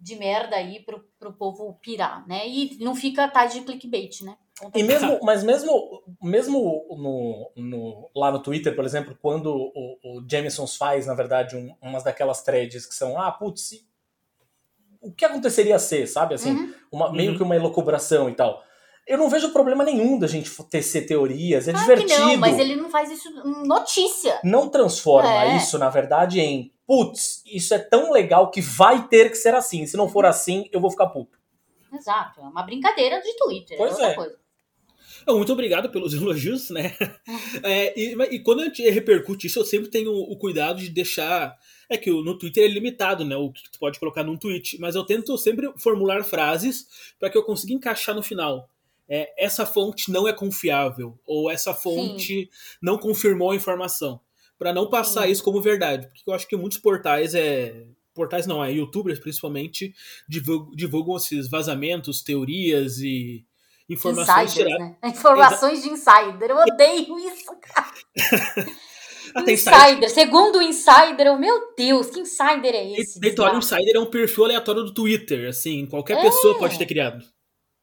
de 0.00 0.16
merda 0.16 0.56
aí 0.56 0.80
pro, 0.80 1.04
pro 1.18 1.32
povo 1.32 1.78
pirar, 1.82 2.26
né? 2.26 2.46
E 2.48 2.76
não 2.80 2.94
fica 2.94 3.24
atrás 3.24 3.52
de 3.52 3.60
clickbait, 3.62 4.22
né? 4.22 4.36
E 4.74 4.82
mesmo, 4.82 5.20
mas 5.22 5.44
mesmo, 5.44 6.02
mesmo 6.20 6.84
no, 6.90 7.52
no, 7.56 8.10
lá 8.14 8.32
no 8.32 8.42
Twitter, 8.42 8.74
por 8.74 8.84
exemplo, 8.84 9.16
quando 9.20 9.54
o, 9.54 9.98
o 10.02 10.24
Jameson 10.28 10.66
faz, 10.66 11.06
na 11.06 11.14
verdade, 11.14 11.56
um, 11.56 11.74
umas 11.80 12.02
daquelas 12.02 12.42
threads 12.42 12.84
que 12.84 12.94
são, 12.94 13.20
ah, 13.20 13.30
putz, 13.30 13.84
o 15.00 15.12
que 15.12 15.24
aconteceria 15.24 15.78
ser, 15.78 16.06
sabe? 16.06 16.34
Assim, 16.34 16.52
uhum. 16.52 16.74
uma, 16.90 17.12
meio 17.12 17.30
uhum. 17.32 17.36
que 17.36 17.42
uma 17.42 17.54
elocubração 17.54 18.28
e 18.28 18.34
tal. 18.34 18.62
Eu 19.08 19.16
não 19.16 19.30
vejo 19.30 19.48
problema 19.50 19.82
nenhum 19.82 20.18
da 20.18 20.26
gente 20.26 20.50
tecer 20.64 21.06
teorias, 21.06 21.66
é 21.66 21.72
claro 21.72 21.86
divertido. 21.86 22.20
não, 22.20 22.36
mas 22.36 22.58
ele 22.58 22.76
não 22.76 22.90
faz 22.90 23.10
isso 23.10 23.30
notícia. 23.64 24.38
Não 24.44 24.68
transforma 24.68 25.44
é. 25.44 25.56
isso, 25.56 25.78
na 25.78 25.88
verdade, 25.88 26.40
em 26.40 26.70
putz, 26.86 27.42
isso 27.46 27.72
é 27.72 27.78
tão 27.78 28.12
legal 28.12 28.50
que 28.50 28.60
vai 28.60 29.08
ter 29.08 29.30
que 29.30 29.36
ser 29.36 29.54
assim. 29.54 29.86
Se 29.86 29.96
não 29.96 30.08
for 30.08 30.26
assim, 30.26 30.68
eu 30.72 30.80
vou 30.80 30.90
ficar 30.90 31.06
puto. 31.06 31.38
Exato, 31.92 32.40
é 32.40 32.44
uma 32.44 32.62
brincadeira 32.62 33.20
de 33.22 33.34
Twitter, 33.34 33.76
é 33.76 33.78
pois 33.78 33.92
é 33.92 33.94
outra 33.94 34.08
é. 34.08 34.14
coisa. 34.14 34.38
Muito 35.26 35.52
obrigado 35.52 35.90
pelos 35.90 36.12
elogios, 36.14 36.70
né? 36.70 36.94
É, 37.62 37.98
e, 37.98 38.14
e, 38.34 38.40
quando 38.40 38.60
a 38.60 38.64
gente 38.64 38.88
repercute 38.88 39.46
isso, 39.46 39.58
eu 39.58 39.64
sempre 39.64 39.88
tenho 39.88 40.12
o 40.12 40.36
cuidado 40.36 40.78
de 40.78 40.90
deixar. 40.90 41.56
É 41.88 41.96
que 41.96 42.10
no 42.10 42.36
Twitter 42.36 42.64
é 42.64 42.68
limitado, 42.68 43.24
né? 43.24 43.36
O 43.36 43.50
que 43.50 43.70
tu 43.70 43.78
pode 43.78 43.98
colocar 43.98 44.22
num 44.22 44.36
tweet. 44.36 44.78
Mas 44.78 44.94
eu 44.94 45.04
tento 45.04 45.36
sempre 45.38 45.72
formular 45.76 46.22
frases 46.22 46.86
para 47.18 47.30
que 47.30 47.36
eu 47.36 47.42
consiga 47.42 47.72
encaixar 47.72 48.14
no 48.14 48.22
final. 48.22 48.68
É, 49.08 49.32
essa 49.42 49.64
fonte 49.64 50.10
não 50.10 50.28
é 50.28 50.32
confiável, 50.32 51.18
ou 51.26 51.50
essa 51.50 51.72
fonte 51.72 52.42
Sim. 52.42 52.48
não 52.82 52.98
confirmou 52.98 53.50
a 53.50 53.56
informação. 53.56 54.20
para 54.58 54.72
não 54.72 54.90
passar 54.90 55.24
Sim. 55.24 55.30
isso 55.30 55.44
como 55.44 55.62
verdade. 55.62 56.08
Porque 56.08 56.28
eu 56.28 56.34
acho 56.34 56.46
que 56.46 56.56
muitos 56.56 56.78
portais 56.78 57.34
é. 57.34 57.86
Portais 58.12 58.48
não, 58.48 58.64
é 58.64 58.72
youtubers 58.72 59.20
principalmente, 59.20 59.94
divulgam, 60.28 60.74
divulgam 60.74 61.16
esses 61.16 61.48
vazamentos, 61.48 62.20
teorias 62.20 62.98
e 62.98 63.46
informações 63.88 64.50
Insiders, 64.50 64.78
né? 64.80 64.96
Informações 65.04 65.82
de 65.84 65.88
insider. 65.88 66.50
Eu 66.50 66.56
odeio 66.56 67.16
isso, 67.20 67.56
cara. 67.60 67.94
insider, 69.46 70.10
segundo 70.10 70.58
o 70.58 70.62
Insider, 70.62 71.38
meu 71.38 71.72
Deus, 71.76 72.10
que 72.10 72.18
Insider 72.18 72.74
é 72.74 72.98
esse? 72.98 73.20
Deitório 73.20 73.58
Insider 73.58 73.94
é 73.94 74.00
um 74.00 74.10
perfil 74.10 74.46
aleatório 74.46 74.82
do 74.82 74.92
Twitter, 74.92 75.48
assim, 75.48 75.86
qualquer 75.86 76.18
é. 76.18 76.22
pessoa 76.22 76.58
pode 76.58 76.76
ter 76.76 76.86
criado. 76.86 77.24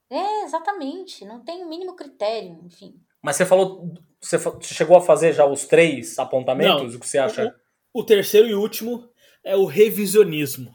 É, 0.10 0.44
exatamente. 0.44 1.26
Não 1.26 1.44
tem 1.44 1.64
o 1.64 1.70
mínimo 1.70 1.96
critério, 1.96 2.60
enfim. 2.64 2.96
Mas 3.22 3.36
você 3.36 3.46
falou. 3.46 3.94
Você 4.22 4.38
chegou 4.62 4.98
a 4.98 5.02
fazer 5.02 5.34
já 5.34 5.46
os 5.46 5.66
três 5.66 6.18
apontamentos? 6.18 6.82
Não, 6.82 6.98
o 6.98 7.00
que 7.00 7.08
você 7.08 7.18
acha? 7.18 7.56
O, 7.94 8.02
o 8.02 8.06
terceiro 8.06 8.48
e 8.48 8.56
último 8.56 9.10
é 9.44 9.56
o 9.56 9.66
revisionismo. 9.66 10.74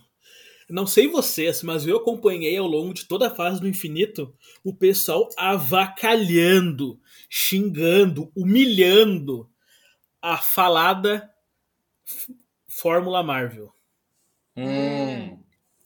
Não 0.68 0.86
sei 0.86 1.08
vocês, 1.08 1.64
mas 1.64 1.84
eu 1.84 1.96
acompanhei 1.96 2.56
ao 2.56 2.66
longo 2.66 2.94
de 2.94 3.04
toda 3.06 3.26
a 3.26 3.34
fase 3.34 3.60
do 3.60 3.66
infinito 3.66 4.32
o 4.62 4.72
pessoal 4.72 5.28
avacalhando, 5.36 7.00
xingando, 7.28 8.30
humilhando 8.36 9.50
a 10.22 10.36
falada 10.36 11.28
Fórmula 12.68 13.22
Marvel. 13.22 13.72
Hum. 14.56 15.42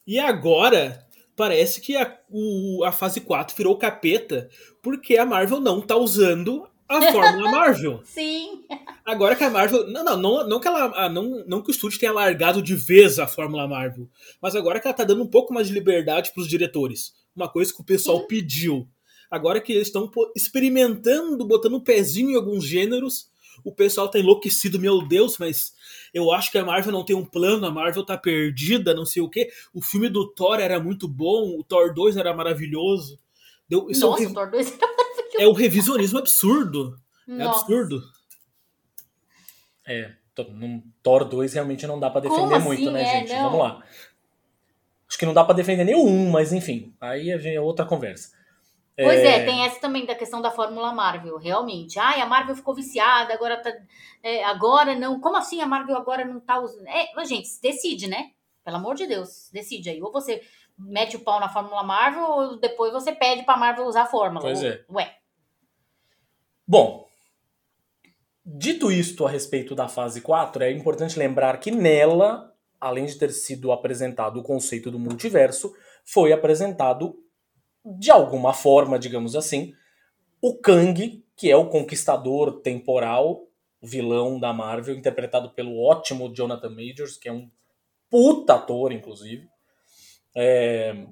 E 0.07 0.19
agora 0.19 1.04
parece 1.37 1.81
que 1.81 1.97
a, 1.97 2.19
o, 2.31 2.85
a 2.85 2.93
fase 2.93 3.21
4 3.21 3.57
virou 3.57 3.77
capeta 3.77 4.49
porque 4.83 5.17
a 5.17 5.27
Marvel 5.27 5.61
não 5.61 5.81
tá 5.81 5.97
usando 5.97 6.67
a 6.89 7.13
Fórmula 7.13 7.51
Marvel. 7.51 8.01
Sim. 8.05 8.65
Agora 9.05 9.35
que 9.35 9.45
a 9.45 9.51
Marvel. 9.51 9.87
Não, 9.89 10.05
não, 10.05 10.17
não, 10.17 10.49
não 10.49 10.61
que 10.61 10.69
ela. 10.69 10.93
Ah, 10.95 11.09
não, 11.09 11.45
não 11.47 11.63
que 11.63 11.71
o 11.71 11.73
estúdio 11.73 11.99
tenha 11.99 12.13
largado 12.13 12.63
de 12.63 12.75
vez 12.75 13.19
a 13.19 13.27
Fórmula 13.27 13.67
Marvel. 13.67 14.09
Mas 14.41 14.55
agora 14.55 14.81
que 14.81 14.87
ela 14.87 14.97
tá 14.97 15.05
dando 15.05 15.23
um 15.23 15.31
pouco 15.31 15.53
mais 15.53 15.69
de 15.69 15.75
liberdade 15.75 16.33
pros 16.33 16.49
diretores. 16.49 17.13
Uma 17.35 17.49
coisa 17.49 17.73
que 17.73 17.81
o 17.81 17.85
pessoal 17.85 18.21
Sim. 18.21 18.27
pediu. 18.29 18.89
Agora 19.31 19.61
que 19.61 19.73
eles 19.73 19.89
estão 19.89 20.09
experimentando, 20.37 21.45
botando 21.45 21.75
um 21.75 21.81
pezinho 21.81 22.31
em 22.31 22.37
alguns 22.37 22.65
gêneros, 22.65 23.29
o 23.63 23.73
pessoal 23.73 24.09
tá 24.09 24.19
enlouquecido, 24.19 24.79
meu 24.79 25.07
Deus, 25.07 25.39
mas 25.39 25.75
eu 26.13 26.33
acho 26.33 26.51
que 26.51 26.59
a 26.59 26.65
Marvel 26.65 26.93
não 26.93 27.05
tem 27.05 27.15
um 27.15 27.25
plano, 27.25 27.67
a 27.67 27.71
Marvel 27.71 28.05
tá 28.05 28.17
perdida, 28.17 28.95
não 28.95 29.05
sei 29.05 29.23
o 29.23 29.29
quê. 29.29 29.51
O 29.73 29.83
filme 29.83 30.09
do 30.09 30.27
Thor 30.33 30.61
era 30.61 30.81
muito 30.81 31.07
bom, 31.07 31.59
o 31.59 31.63
Thor 31.63 31.93
2 31.93 32.17
era 32.17 32.35
maravilhoso. 32.35 33.19
Deu, 33.69 33.91
isso 33.91 34.07
Nossa, 34.07 34.23
é 34.23 34.27
um, 34.27 34.31
o 34.31 34.35
Thor 34.35 34.51
2 34.51 34.67
era 34.73 34.87
maravilhoso. 34.97 35.37
É 35.39 35.49
um 35.49 35.53
revisionismo 35.53 36.19
absurdo. 36.19 36.97
É 37.29 37.33
Nossa. 37.33 37.59
É 37.59 37.63
absurdo. 37.63 38.03
É, 39.87 40.13
Thor 41.03 41.25
2 41.25 41.53
realmente 41.53 41.87
não 41.87 42.01
dá 42.01 42.11
para 42.11 42.23
defender 42.23 42.55
assim? 42.55 42.67
muito, 42.67 42.91
né, 42.91 43.03
é, 43.03 43.21
gente? 43.21 43.33
Não. 43.33 43.51
Vamos 43.51 43.59
lá. 43.59 43.85
Acho 45.09 45.19
que 45.19 45.27
não 45.27 45.35
dá 45.35 45.45
para 45.45 45.55
defender 45.55 45.85
nenhum, 45.85 46.31
mas 46.31 46.53
enfim, 46.53 46.95
aí 47.01 47.31
é 47.31 47.61
outra 47.61 47.85
conversa. 47.85 48.33
Pois 48.97 49.21
é... 49.21 49.41
é... 49.41 49.45
tem 49.45 49.65
essa 49.65 49.81
também 49.81 50.07
da 50.07 50.15
questão 50.15 50.41
da 50.41 50.51
Fórmula 50.51 50.93
Marvel, 50.93 51.37
realmente. 51.37 51.99
Ai, 51.99 52.21
a 52.21 52.27
Marvel 52.27 52.55
ficou 52.55 52.75
viciada, 52.75 53.35
agora 53.35 53.61
tá. 53.61 53.73
É, 54.23 54.45
agora 54.45 54.95
não. 54.95 55.21
Como 55.21 55.37
assim 55.37 55.61
a 55.61 55.67
Marvel 55.67 55.97
agora 55.97 56.25
não 56.25 56.41
tá 56.41 56.61
usando? 56.61 56.87
É, 56.87 57.25
gente, 57.25 57.49
decide, 57.61 58.07
né? 58.09 58.31
Pelo 58.65 58.77
amor 58.77 58.95
de 58.95 59.07
Deus, 59.07 59.51
decide 59.53 59.91
aí. 59.91 60.01
Ou 60.01 60.13
você 60.13 60.43
mete 60.79 61.17
o 61.17 61.21
pau 61.21 61.41
na 61.41 61.49
Fórmula 61.49 61.83
Marvel, 61.83 62.25
ou 62.25 62.57
depois 62.59 62.93
você 62.93 63.13
pede 63.13 63.45
pra 63.45 63.57
Marvel 63.57 63.87
usar 63.87 64.03
a 64.03 64.07
Fórmula. 64.07 64.41
Pois 64.41 64.63
ou, 64.63 64.69
é. 64.69 64.85
Ué. 64.91 65.17
Bom, 66.67 67.07
dito 68.45 68.91
isto 68.91 69.27
a 69.27 69.31
respeito 69.31 69.75
da 69.75 69.89
fase 69.89 70.21
4, 70.21 70.65
é 70.65 70.73
importante 70.73 71.19
lembrar 71.19 71.59
que 71.59 71.71
nela, 71.71 72.55
além 72.81 73.05
de 73.05 73.17
ter 73.17 73.31
sido 73.31 73.71
apresentado 73.71 74.41
o 74.41 74.43
conceito 74.43 74.91
do 74.91 74.99
multiverso, 74.99 75.75
foi 76.05 76.33
apresentado 76.33 77.24
de 77.85 78.11
alguma 78.11 78.53
forma, 78.55 78.99
digamos 78.99 79.37
assim, 79.37 79.75
o 80.41 80.57
Kang, 80.57 81.23
que 81.37 81.51
é 81.51 81.57
o 81.57 81.69
conquistador 81.69 82.61
temporal, 82.61 83.47
vilão 83.83 84.41
da 84.41 84.53
Marvel, 84.53 84.95
interpretado 84.95 85.51
pelo 85.51 85.79
ótimo 85.79 86.33
Jonathan 86.33 86.71
Majors, 86.71 87.17
que 87.17 87.29
é 87.29 87.33
um 87.33 87.51
puta 88.09 88.55
ator, 88.55 88.93
inclusive. 88.93 89.47
É, 90.35 91.07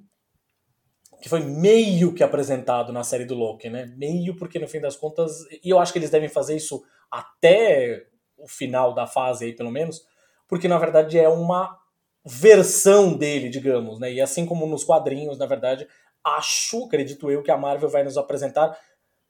que 1.22 1.28
foi 1.28 1.40
meio 1.40 2.12
que 2.12 2.24
apresentado 2.24 2.92
na 2.92 3.04
série 3.04 3.24
do 3.24 3.34
Loki, 3.36 3.70
né? 3.70 3.86
Meio 3.96 4.36
porque 4.36 4.58
no 4.58 4.66
fim 4.66 4.80
das 4.80 4.96
contas, 4.96 5.46
e 5.62 5.70
eu 5.70 5.78
acho 5.78 5.92
que 5.92 5.98
eles 5.98 6.10
devem 6.10 6.28
fazer 6.28 6.56
isso 6.56 6.82
até 7.08 8.06
o 8.36 8.48
final 8.48 8.92
da 8.92 9.06
fase 9.06 9.44
aí, 9.44 9.52
pelo 9.52 9.70
menos, 9.70 10.04
porque 10.48 10.66
na 10.66 10.78
verdade 10.78 11.16
é 11.18 11.28
uma 11.28 11.78
versão 12.24 13.16
dele, 13.16 13.48
digamos, 13.48 14.00
né? 14.00 14.12
E 14.12 14.20
assim 14.20 14.44
como 14.44 14.66
nos 14.66 14.82
quadrinhos, 14.82 15.38
na 15.38 15.46
verdade, 15.46 15.86
acho, 16.24 16.84
acredito 16.84 17.30
eu, 17.30 17.42
que 17.42 17.50
a 17.50 17.56
Marvel 17.56 17.88
vai 17.88 18.04
nos 18.04 18.16
apresentar 18.16 18.78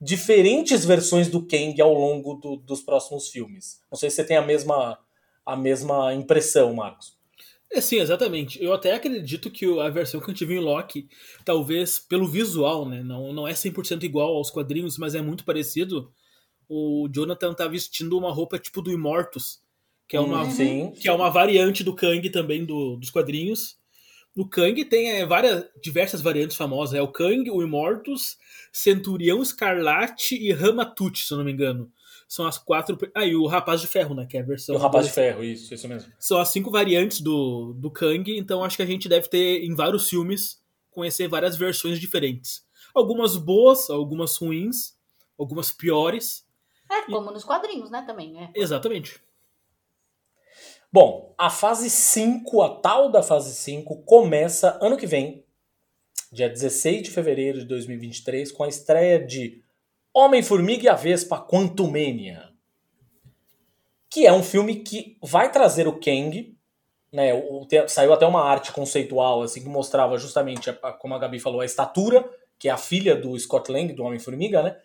diferentes 0.00 0.84
versões 0.84 1.28
do 1.28 1.46
Kang 1.46 1.80
ao 1.80 1.94
longo 1.94 2.34
do, 2.34 2.56
dos 2.56 2.82
próximos 2.82 3.28
filmes. 3.28 3.80
Não 3.90 3.96
sei 3.96 4.10
se 4.10 4.16
você 4.16 4.24
tem 4.24 4.36
a 4.36 4.42
mesma, 4.42 4.98
a 5.46 5.56
mesma 5.56 6.12
impressão, 6.12 6.74
Marcos. 6.74 7.16
É, 7.72 7.80
sim, 7.80 8.00
exatamente. 8.00 8.62
Eu 8.62 8.74
até 8.74 8.92
acredito 8.92 9.50
que 9.50 9.64
a 9.80 9.88
versão 9.88 10.20
que 10.20 10.26
a 10.26 10.34
gente 10.34 10.44
viu 10.44 10.60
em 10.60 10.64
Loki, 10.64 11.08
talvez 11.44 11.98
pelo 11.98 12.28
visual, 12.28 12.86
né, 12.86 13.02
não, 13.02 13.32
não 13.32 13.48
é 13.48 13.52
100% 13.52 14.02
igual 14.02 14.36
aos 14.36 14.50
quadrinhos, 14.50 14.98
mas 14.98 15.14
é 15.14 15.22
muito 15.22 15.44
parecido. 15.44 16.12
O 16.68 17.08
Jonathan 17.10 17.54
tá 17.54 17.66
vestindo 17.66 18.18
uma 18.18 18.32
roupa 18.32 18.58
tipo 18.58 18.82
do 18.82 18.92
Immortus, 18.92 19.62
que 20.06 20.16
é 20.16 20.20
uma, 20.20 20.42
uhum. 20.42 20.90
que 20.90 21.08
é 21.08 21.12
uma 21.12 21.30
variante 21.30 21.82
do 21.82 21.94
Kang 21.94 22.28
também 22.28 22.64
do, 22.64 22.96
dos 22.96 23.10
quadrinhos. 23.10 23.78
No 24.34 24.48
Kang 24.48 24.82
tem 24.86 25.10
é, 25.10 25.26
várias, 25.26 25.66
diversas 25.82 26.20
variantes 26.20 26.56
famosas. 26.56 26.94
É 26.94 27.02
o 27.02 27.08
Kang, 27.08 27.50
o 27.50 27.62
Immortus, 27.62 28.38
Centurião 28.72 29.42
Escarlate 29.42 30.34
e 30.34 30.52
Ramatut, 30.52 31.24
se 31.24 31.32
eu 31.32 31.38
não 31.38 31.44
me 31.44 31.52
engano. 31.52 31.92
São 32.26 32.46
as 32.46 32.56
quatro. 32.56 32.98
Ah, 33.14 33.26
e 33.26 33.36
o 33.36 33.46
Rapaz 33.46 33.82
de 33.82 33.86
Ferro, 33.86 34.14
né? 34.14 34.26
Que 34.26 34.38
é 34.38 34.40
a 34.40 34.44
versão. 34.44 34.74
O 34.74 34.78
Rapaz 34.78 35.06
de 35.06 35.12
Ferro, 35.12 35.44
isso, 35.44 35.74
isso 35.74 35.86
mesmo. 35.86 36.10
São 36.18 36.40
as 36.40 36.48
cinco 36.48 36.70
variantes 36.70 37.20
do, 37.20 37.74
do 37.74 37.90
Kang, 37.90 38.34
então 38.38 38.64
acho 38.64 38.76
que 38.76 38.82
a 38.82 38.86
gente 38.86 39.06
deve 39.06 39.28
ter 39.28 39.62
em 39.62 39.74
vários 39.74 40.08
filmes 40.08 40.62
conhecer 40.90 41.28
várias 41.28 41.56
versões 41.56 42.00
diferentes. 42.00 42.64
Algumas 42.94 43.36
boas, 43.36 43.90
algumas 43.90 44.36
ruins, 44.36 44.94
algumas 45.38 45.70
piores. 45.70 46.46
É, 46.90 47.02
como 47.02 47.30
e... 47.30 47.34
nos 47.34 47.44
quadrinhos, 47.44 47.90
né, 47.90 48.02
também, 48.06 48.32
né? 48.32 48.50
Exatamente. 48.54 49.20
Bom, 50.92 51.34
a 51.38 51.48
fase 51.48 51.88
5, 51.88 52.60
a 52.60 52.68
tal 52.68 53.10
da 53.10 53.22
fase 53.22 53.54
5, 53.54 54.02
começa 54.02 54.78
ano 54.78 54.98
que 54.98 55.06
vem, 55.06 55.42
dia 56.30 56.50
16 56.50 57.04
de 57.04 57.10
fevereiro 57.10 57.60
de 57.60 57.64
2023, 57.64 58.52
com 58.52 58.62
a 58.62 58.68
estreia 58.68 59.18
de 59.18 59.62
Homem-Formiga 60.12 60.84
e 60.84 60.88
a 60.90 60.94
Vespa 60.94 61.40
Quantumania. 61.40 62.50
Que 64.10 64.26
é 64.26 64.32
um 64.34 64.42
filme 64.42 64.80
que 64.80 65.16
vai 65.22 65.50
trazer 65.50 65.88
o 65.88 65.98
Kang, 65.98 66.54
né? 67.10 67.32
O, 67.32 67.62
o, 67.62 67.88
saiu 67.88 68.12
até 68.12 68.26
uma 68.26 68.44
arte 68.44 68.70
conceitual 68.70 69.40
assim 69.40 69.62
que 69.62 69.70
mostrava 69.70 70.18
justamente, 70.18 70.68
a, 70.68 70.74
como 70.92 71.14
a 71.14 71.18
Gabi 71.18 71.40
falou, 71.40 71.62
a 71.62 71.64
estatura, 71.64 72.22
que 72.58 72.68
é 72.68 72.70
a 72.70 72.76
filha 72.76 73.16
do 73.16 73.38
Scott 73.38 73.72
Lang, 73.72 73.90
do 73.94 74.04
Homem-Formiga, 74.04 74.62
né? 74.62 74.76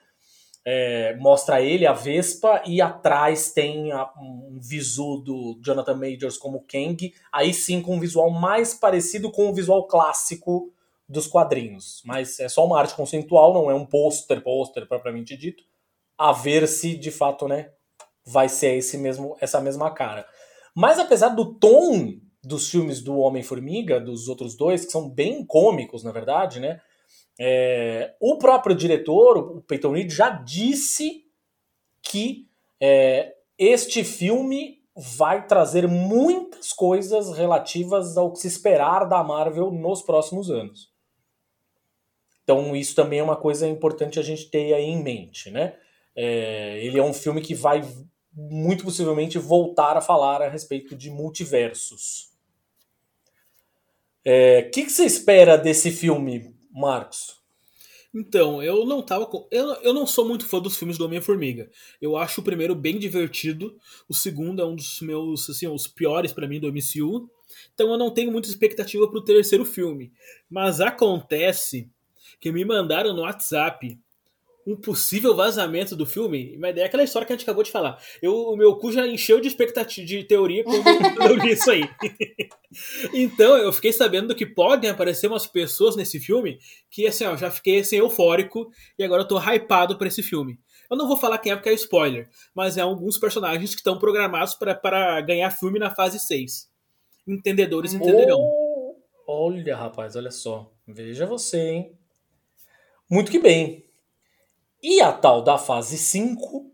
É, 0.69 1.15
mostra 1.15 1.61
ele, 1.61 1.87
a 1.87 1.93
Vespa, 1.93 2.61
e 2.65 2.81
atrás 2.81 3.53
tem 3.53 3.93
a, 3.93 4.11
um 4.19 4.59
visu 4.61 5.19
do 5.19 5.57
Jonathan 5.63 5.95
Majors 5.95 6.37
como 6.37 6.65
Kang, 6.67 7.13
aí 7.31 7.53
sim 7.53 7.81
com 7.81 7.95
um 7.95 7.99
visual 8.01 8.29
mais 8.29 8.73
parecido 8.73 9.31
com 9.31 9.47
o 9.47 9.53
visual 9.53 9.87
clássico 9.87 10.69
dos 11.07 11.25
quadrinhos. 11.25 12.01
Mas 12.03 12.37
é 12.41 12.49
só 12.49 12.65
uma 12.65 12.77
arte 12.77 12.95
conceitual, 12.95 13.53
não 13.53 13.71
é 13.71 13.73
um 13.73 13.85
pôster, 13.85 14.43
pôster 14.43 14.85
propriamente 14.85 15.37
dito. 15.37 15.63
A 16.17 16.33
ver 16.33 16.67
se 16.67 16.97
de 16.97 17.11
fato, 17.11 17.47
né, 17.47 17.71
vai 18.25 18.49
ser 18.49 18.75
esse 18.75 18.97
mesmo, 18.97 19.37
essa 19.39 19.61
mesma 19.61 19.89
cara. 19.91 20.27
Mas 20.75 20.99
apesar 20.99 21.29
do 21.29 21.53
tom 21.53 22.19
dos 22.43 22.69
filmes 22.69 23.01
do 23.01 23.17
Homem-Formiga, 23.19 24.01
dos 24.01 24.27
outros 24.27 24.57
dois, 24.57 24.83
que 24.83 24.91
são 24.91 25.09
bem 25.09 25.45
cômicos, 25.45 26.03
na 26.03 26.11
verdade, 26.11 26.59
né? 26.59 26.81
É, 27.39 28.15
o 28.19 28.37
próprio 28.37 28.75
diretor, 28.75 29.37
o 29.37 29.61
Peyton 29.61 29.91
Reed, 29.91 30.11
já 30.11 30.29
disse 30.29 31.25
que 32.01 32.47
é, 32.81 33.35
este 33.57 34.03
filme 34.03 34.81
vai 34.95 35.45
trazer 35.45 35.87
muitas 35.87 36.73
coisas 36.73 37.35
relativas 37.37 38.17
ao 38.17 38.31
que 38.31 38.39
se 38.39 38.47
esperar 38.47 39.05
da 39.05 39.23
Marvel 39.23 39.71
nos 39.71 40.01
próximos 40.01 40.49
anos. 40.49 40.91
Então 42.43 42.75
isso 42.75 42.95
também 42.95 43.19
é 43.19 43.23
uma 43.23 43.35
coisa 43.35 43.67
importante 43.67 44.19
a 44.19 44.23
gente 44.23 44.49
ter 44.49 44.73
aí 44.73 44.85
em 44.85 45.03
mente, 45.03 45.51
né? 45.51 45.75
É, 46.15 46.83
ele 46.83 46.97
é 46.97 47.03
um 47.03 47.13
filme 47.13 47.41
que 47.41 47.53
vai 47.53 47.81
muito 48.33 48.83
possivelmente 48.83 49.37
voltar 49.37 49.97
a 49.97 50.01
falar 50.01 50.41
a 50.41 50.49
respeito 50.49 50.95
de 50.95 51.11
multiversos. 51.11 52.31
O 54.25 54.29
é, 54.29 54.63
que, 54.63 54.83
que 54.83 54.91
você 54.91 55.05
espera 55.05 55.57
desse 55.57 55.91
filme, 55.91 56.55
Marcos? 56.79 57.37
Então, 58.13 58.63
eu 58.63 58.85
não 58.85 59.01
tava. 59.01 59.25
Com... 59.25 59.47
Eu, 59.51 59.67
eu 59.81 59.93
não 59.93 60.07
sou 60.07 60.27
muito 60.27 60.45
fã 60.45 60.59
dos 60.59 60.77
filmes 60.77 60.97
do 60.97 61.05
Homem-Formiga. 61.05 61.69
Eu 62.01 62.17
acho 62.17 62.41
o 62.41 62.43
primeiro 62.43 62.73
bem 62.73 62.97
divertido. 62.97 63.77
O 64.07 64.13
segundo 64.13 64.61
é 64.61 64.65
um 64.65 64.75
dos 64.75 65.01
meus, 65.01 65.49
assim, 65.49 65.67
os 65.67 65.87
piores 65.87 66.31
para 66.31 66.47
mim 66.47 66.59
do 66.59 66.71
MCU. 66.71 67.29
Então 67.73 67.91
eu 67.91 67.97
não 67.97 68.11
tenho 68.11 68.31
muita 68.31 68.49
expectativa 68.49 69.07
pro 69.07 69.23
terceiro 69.23 69.65
filme. 69.65 70.11
Mas 70.49 70.79
acontece 70.79 71.89
que 72.39 72.51
me 72.51 72.63
mandaram 72.63 73.13
no 73.13 73.21
WhatsApp 73.21 73.99
um 74.67 74.75
possível 74.75 75.33
vazamento 75.33 75.95
do 75.95 76.05
filme, 76.05 76.57
mas 76.57 76.75
é 76.75 76.83
aquela 76.83 77.03
história 77.03 77.25
que 77.25 77.31
a 77.31 77.37
gente 77.37 77.45
acabou 77.45 77.63
de 77.63 77.71
falar. 77.71 77.97
Eu, 78.21 78.35
o 78.35 78.57
meu 78.57 78.75
cu 78.75 78.91
já 78.91 79.07
encheu 79.07 79.39
de 79.39 79.47
expectativa, 79.47 80.05
de 80.05 80.25
teoria 80.25 80.61
quando 81.15 81.31
eu 81.31 81.37
li 81.37 81.53
isso 81.53 81.71
aí. 81.71 81.83
então, 83.13 83.57
eu 83.57 83.71
fiquei 83.71 83.93
sabendo 83.93 84.35
que 84.35 84.45
podem 84.45 84.89
aparecer 84.89 85.27
umas 85.27 85.47
pessoas 85.47 85.95
nesse 85.95 86.19
filme 86.19 86.59
que, 86.91 87.07
assim, 87.07 87.23
ó, 87.23 87.37
já 87.37 87.49
fiquei 87.49 87.79
assim, 87.79 87.95
eufórico 87.95 88.69
e 88.99 89.05
agora 89.05 89.21
eu 89.21 89.27
tô 89.27 89.39
hypado 89.39 89.97
para 89.97 90.09
esse 90.09 90.21
filme. 90.21 90.59
Eu 90.91 90.97
não 90.97 91.07
vou 91.07 91.15
falar 91.15 91.37
quem 91.37 91.53
é 91.53 91.55
porque 91.55 91.69
é 91.69 91.73
spoiler, 91.73 92.29
mas 92.53 92.77
é 92.77 92.81
alguns 92.81 93.17
personagens 93.17 93.71
que 93.71 93.79
estão 93.79 93.97
programados 93.97 94.53
para 94.53 95.21
ganhar 95.21 95.49
filme 95.51 95.79
na 95.79 95.95
fase 95.95 96.19
6. 96.19 96.69
Entendedores 97.25 97.93
entenderão. 97.93 98.37
Oh, 98.37 98.95
olha, 99.25 99.77
rapaz, 99.77 100.17
olha 100.17 100.31
só. 100.31 100.69
Veja 100.85 101.25
você, 101.25 101.57
hein? 101.57 101.97
Muito 103.09 103.31
que 103.31 103.39
bem. 103.39 103.86
E 104.81 105.01
a 105.01 105.11
tal 105.11 105.41
da 105.41 105.57
fase 105.57 105.97
5 105.97 106.71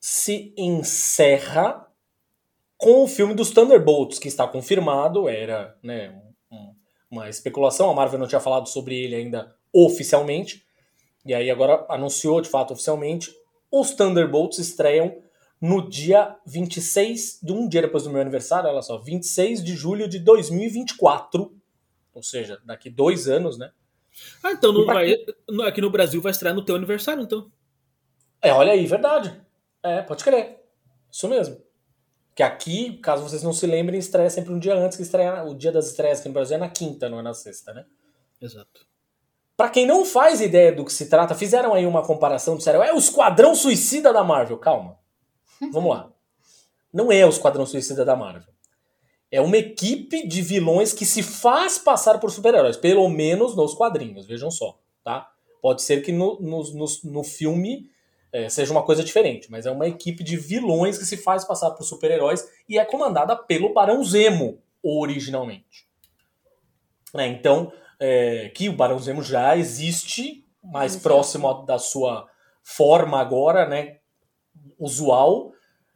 se 0.00 0.54
encerra 0.56 1.86
com 2.76 3.04
o 3.04 3.08
filme 3.08 3.34
dos 3.34 3.50
Thunderbolts, 3.50 4.18
que 4.18 4.28
está 4.28 4.46
confirmado, 4.46 5.28
era 5.28 5.76
né, 5.82 6.20
um, 6.50 6.74
uma 7.10 7.28
especulação, 7.28 7.90
a 7.90 7.94
Marvel 7.94 8.18
não 8.18 8.26
tinha 8.26 8.40
falado 8.40 8.68
sobre 8.68 8.96
ele 8.96 9.14
ainda 9.14 9.54
oficialmente, 9.72 10.64
e 11.24 11.32
aí 11.32 11.50
agora 11.50 11.86
anunciou 11.88 12.40
de 12.40 12.48
fato 12.48 12.72
oficialmente. 12.72 13.34
Os 13.70 13.92
Thunderbolts 13.92 14.58
estreiam 14.58 15.22
no 15.60 15.88
dia 15.88 16.36
26, 16.46 17.40
de 17.42 17.52
um 17.52 17.66
dia 17.66 17.80
depois 17.80 18.04
do 18.04 18.10
meu 18.10 18.20
aniversário, 18.20 18.68
olha 18.68 18.82
só, 18.82 18.98
26 18.98 19.64
de 19.64 19.74
julho 19.74 20.06
de 20.06 20.18
2024, 20.18 21.50
ou 22.12 22.22
seja, 22.22 22.60
daqui 22.64 22.90
dois 22.90 23.28
anos, 23.28 23.56
né? 23.56 23.72
Ah, 24.42 24.52
então 24.52 24.72
não 24.72 24.84
vai, 24.84 25.16
aqui 25.66 25.80
no 25.80 25.90
Brasil 25.90 26.20
vai 26.20 26.32
estrear 26.32 26.54
no 26.54 26.64
teu 26.64 26.76
aniversário, 26.76 27.22
então. 27.22 27.50
É, 28.40 28.52
olha 28.52 28.72
aí, 28.72 28.86
verdade. 28.86 29.40
É, 29.82 30.02
pode 30.02 30.22
crer. 30.22 30.62
Isso 31.10 31.28
mesmo. 31.28 31.62
Que 32.34 32.42
aqui, 32.42 32.98
caso 32.98 33.22
vocês 33.22 33.42
não 33.42 33.52
se 33.52 33.66
lembrem, 33.66 33.98
estreia 33.98 34.28
sempre 34.28 34.52
um 34.52 34.58
dia 34.58 34.74
antes 34.74 34.96
que 34.96 35.02
estreia. 35.02 35.44
O 35.44 35.54
dia 35.54 35.70
das 35.70 35.86
estreias 35.86 36.20
aqui 36.20 36.28
no 36.28 36.34
Brasil 36.34 36.56
é 36.56 36.58
na 36.58 36.68
quinta, 36.68 37.08
não 37.08 37.20
é 37.20 37.22
na 37.22 37.34
sexta, 37.34 37.72
né? 37.72 37.84
Exato. 38.40 38.86
Pra 39.56 39.68
quem 39.68 39.86
não 39.86 40.04
faz 40.04 40.40
ideia 40.40 40.72
do 40.72 40.84
que 40.84 40.92
se 40.92 41.08
trata, 41.08 41.34
fizeram 41.34 41.74
aí 41.74 41.86
uma 41.86 42.04
comparação, 42.04 42.56
disseram, 42.56 42.82
é 42.82 42.92
o 42.92 42.98
Esquadrão 42.98 43.54
Suicida 43.54 44.12
da 44.12 44.24
Marvel. 44.24 44.58
Calma. 44.58 44.98
Vamos 45.72 45.90
lá. 45.90 46.12
Não 46.92 47.10
é 47.10 47.24
o 47.24 47.28
Esquadrão 47.28 47.64
Suicida 47.66 48.04
da 48.04 48.16
Marvel. 48.16 48.53
É 49.34 49.40
uma 49.40 49.56
equipe 49.56 50.24
de 50.28 50.40
vilões 50.40 50.92
que 50.92 51.04
se 51.04 51.20
faz 51.20 51.76
passar 51.76 52.20
por 52.20 52.30
super-heróis, 52.30 52.76
pelo 52.76 53.08
menos 53.08 53.56
nos 53.56 53.74
quadrinhos, 53.74 54.26
vejam 54.26 54.48
só, 54.48 54.78
tá? 55.02 55.28
Pode 55.60 55.82
ser 55.82 56.02
que 56.02 56.12
no, 56.12 56.38
no, 56.40 56.62
no, 56.72 56.86
no 57.02 57.24
filme 57.24 57.90
é, 58.32 58.48
seja 58.48 58.70
uma 58.70 58.84
coisa 58.84 59.02
diferente, 59.02 59.50
mas 59.50 59.66
é 59.66 59.72
uma 59.72 59.88
equipe 59.88 60.22
de 60.22 60.36
vilões 60.36 60.96
que 60.96 61.04
se 61.04 61.16
faz 61.16 61.44
passar 61.44 61.72
por 61.72 61.82
super-heróis 61.82 62.48
e 62.68 62.78
é 62.78 62.84
comandada 62.84 63.34
pelo 63.34 63.74
Barão 63.74 64.04
Zemo, 64.04 64.62
originalmente. 64.80 65.88
É, 67.12 67.26
então, 67.26 67.72
é, 67.98 68.52
que 68.54 68.68
o 68.68 68.76
Barão 68.76 69.00
Zemo 69.00 69.20
já 69.20 69.56
existe, 69.56 70.46
mais 70.62 70.94
próximo 70.94 71.52
da 71.64 71.80
sua 71.80 72.28
forma 72.62 73.20
agora, 73.20 73.68
né? 73.68 73.98
Usual, 74.78 75.53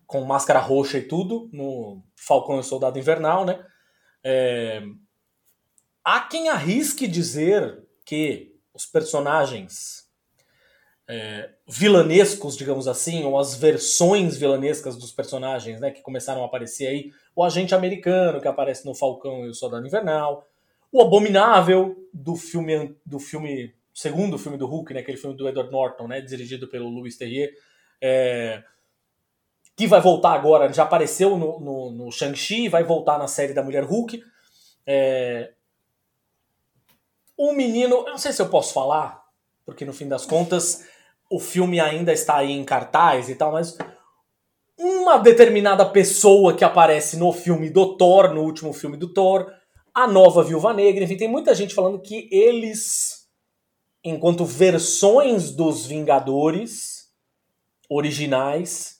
com 0.08 0.24
máscara 0.24 0.58
roxa 0.58 0.96
e 0.96 1.02
tudo, 1.02 1.50
no 1.52 2.02
Falcão 2.16 2.58
e 2.58 2.64
Soldado 2.64 2.98
Invernal, 2.98 3.44
né? 3.44 3.62
É... 4.24 4.82
Há 6.02 6.20
quem 6.22 6.48
arrisque 6.48 7.06
dizer 7.06 7.86
que 8.06 8.56
os 8.72 8.86
personagens 8.86 10.08
é, 11.06 11.50
vilanescos, 11.68 12.56
digamos 12.56 12.88
assim, 12.88 13.22
ou 13.22 13.38
as 13.38 13.54
versões 13.54 14.38
vilanescas 14.38 14.96
dos 14.96 15.12
personagens, 15.12 15.78
né, 15.78 15.90
que 15.90 16.00
começaram 16.00 16.42
a 16.42 16.46
aparecer 16.46 16.86
aí, 16.86 17.12
o 17.36 17.44
agente 17.44 17.74
americano 17.74 18.40
que 18.40 18.48
aparece 18.48 18.86
no 18.86 18.94
Falcão 18.94 19.44
e 19.44 19.50
o 19.50 19.54
Soldado 19.54 19.86
Invernal, 19.86 20.48
o 20.90 21.02
Abominável 21.02 22.08
do 22.14 22.34
filme 22.34 22.96
do 23.04 23.18
filme 23.18 23.74
segundo 23.92 24.38
filme 24.38 24.56
do 24.56 24.66
Hulk, 24.66 24.94
né, 24.94 25.00
aquele 25.00 25.18
filme 25.18 25.36
do 25.36 25.46
Edward 25.46 25.70
Norton, 25.70 26.08
né, 26.08 26.22
dirigido 26.22 26.66
pelo 26.66 26.88
Louis 26.88 27.16
Terrier, 27.18 27.52
é, 28.00 28.62
que 29.78 29.86
vai 29.86 30.00
voltar 30.00 30.32
agora, 30.32 30.72
já 30.72 30.82
apareceu 30.82 31.38
no, 31.38 31.60
no, 31.60 31.92
no 31.92 32.10
Shang-Chi, 32.10 32.68
vai 32.68 32.82
voltar 32.82 33.16
na 33.16 33.28
série 33.28 33.54
da 33.54 33.62
Mulher 33.62 33.84
Hulk. 33.84 34.20
É... 34.84 35.52
Um 37.38 37.52
menino, 37.52 37.98
eu 37.98 38.10
não 38.10 38.18
sei 38.18 38.32
se 38.32 38.42
eu 38.42 38.48
posso 38.48 38.74
falar, 38.74 39.22
porque 39.64 39.84
no 39.84 39.92
fim 39.92 40.08
das 40.08 40.26
contas 40.26 40.84
o 41.30 41.38
filme 41.38 41.78
ainda 41.78 42.12
está 42.12 42.38
aí 42.38 42.50
em 42.50 42.64
cartaz 42.64 43.28
e 43.28 43.36
tal, 43.36 43.52
mas 43.52 43.78
uma 44.76 45.16
determinada 45.16 45.86
pessoa 45.86 46.56
que 46.56 46.64
aparece 46.64 47.16
no 47.16 47.32
filme 47.32 47.70
do 47.70 47.96
Thor, 47.96 48.34
no 48.34 48.42
último 48.42 48.72
filme 48.72 48.96
do 48.96 49.12
Thor, 49.12 49.46
a 49.94 50.08
nova 50.08 50.42
Viúva 50.42 50.74
Negra, 50.74 51.04
enfim, 51.04 51.16
tem 51.16 51.28
muita 51.28 51.54
gente 51.54 51.72
falando 51.72 52.02
que 52.02 52.28
eles, 52.32 53.28
enquanto 54.02 54.44
versões 54.44 55.52
dos 55.52 55.86
Vingadores 55.86 57.12
originais, 57.88 58.97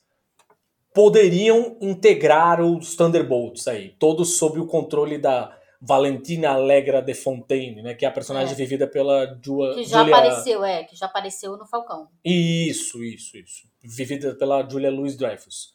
poderiam 0.98 1.76
integrar 1.80 2.60
os 2.60 2.96
Thunderbolts 2.96 3.68
aí, 3.68 3.94
todos 4.00 4.36
sob 4.36 4.58
o 4.58 4.66
controle 4.66 5.16
da 5.16 5.56
Valentina 5.80 6.50
Allegra 6.50 7.00
de 7.00 7.14
Fontaine, 7.14 7.82
né, 7.82 7.94
que 7.94 8.04
é 8.04 8.08
a 8.08 8.10
personagem 8.10 8.52
é. 8.52 8.56
vivida 8.56 8.84
pela 8.84 9.26
Ju 9.40 9.60
que 9.76 9.84
já 9.84 10.00
Julia... 10.00 10.16
apareceu, 10.16 10.64
é, 10.64 10.82
que 10.82 10.96
já 10.96 11.06
apareceu 11.06 11.56
no 11.56 11.64
Falcão. 11.66 12.08
Isso, 12.24 13.00
isso, 13.04 13.36
isso, 13.36 13.68
vivida 13.80 14.34
pela 14.34 14.68
Julia 14.68 14.90
Louis 14.90 15.16
Dreyfus. 15.16 15.72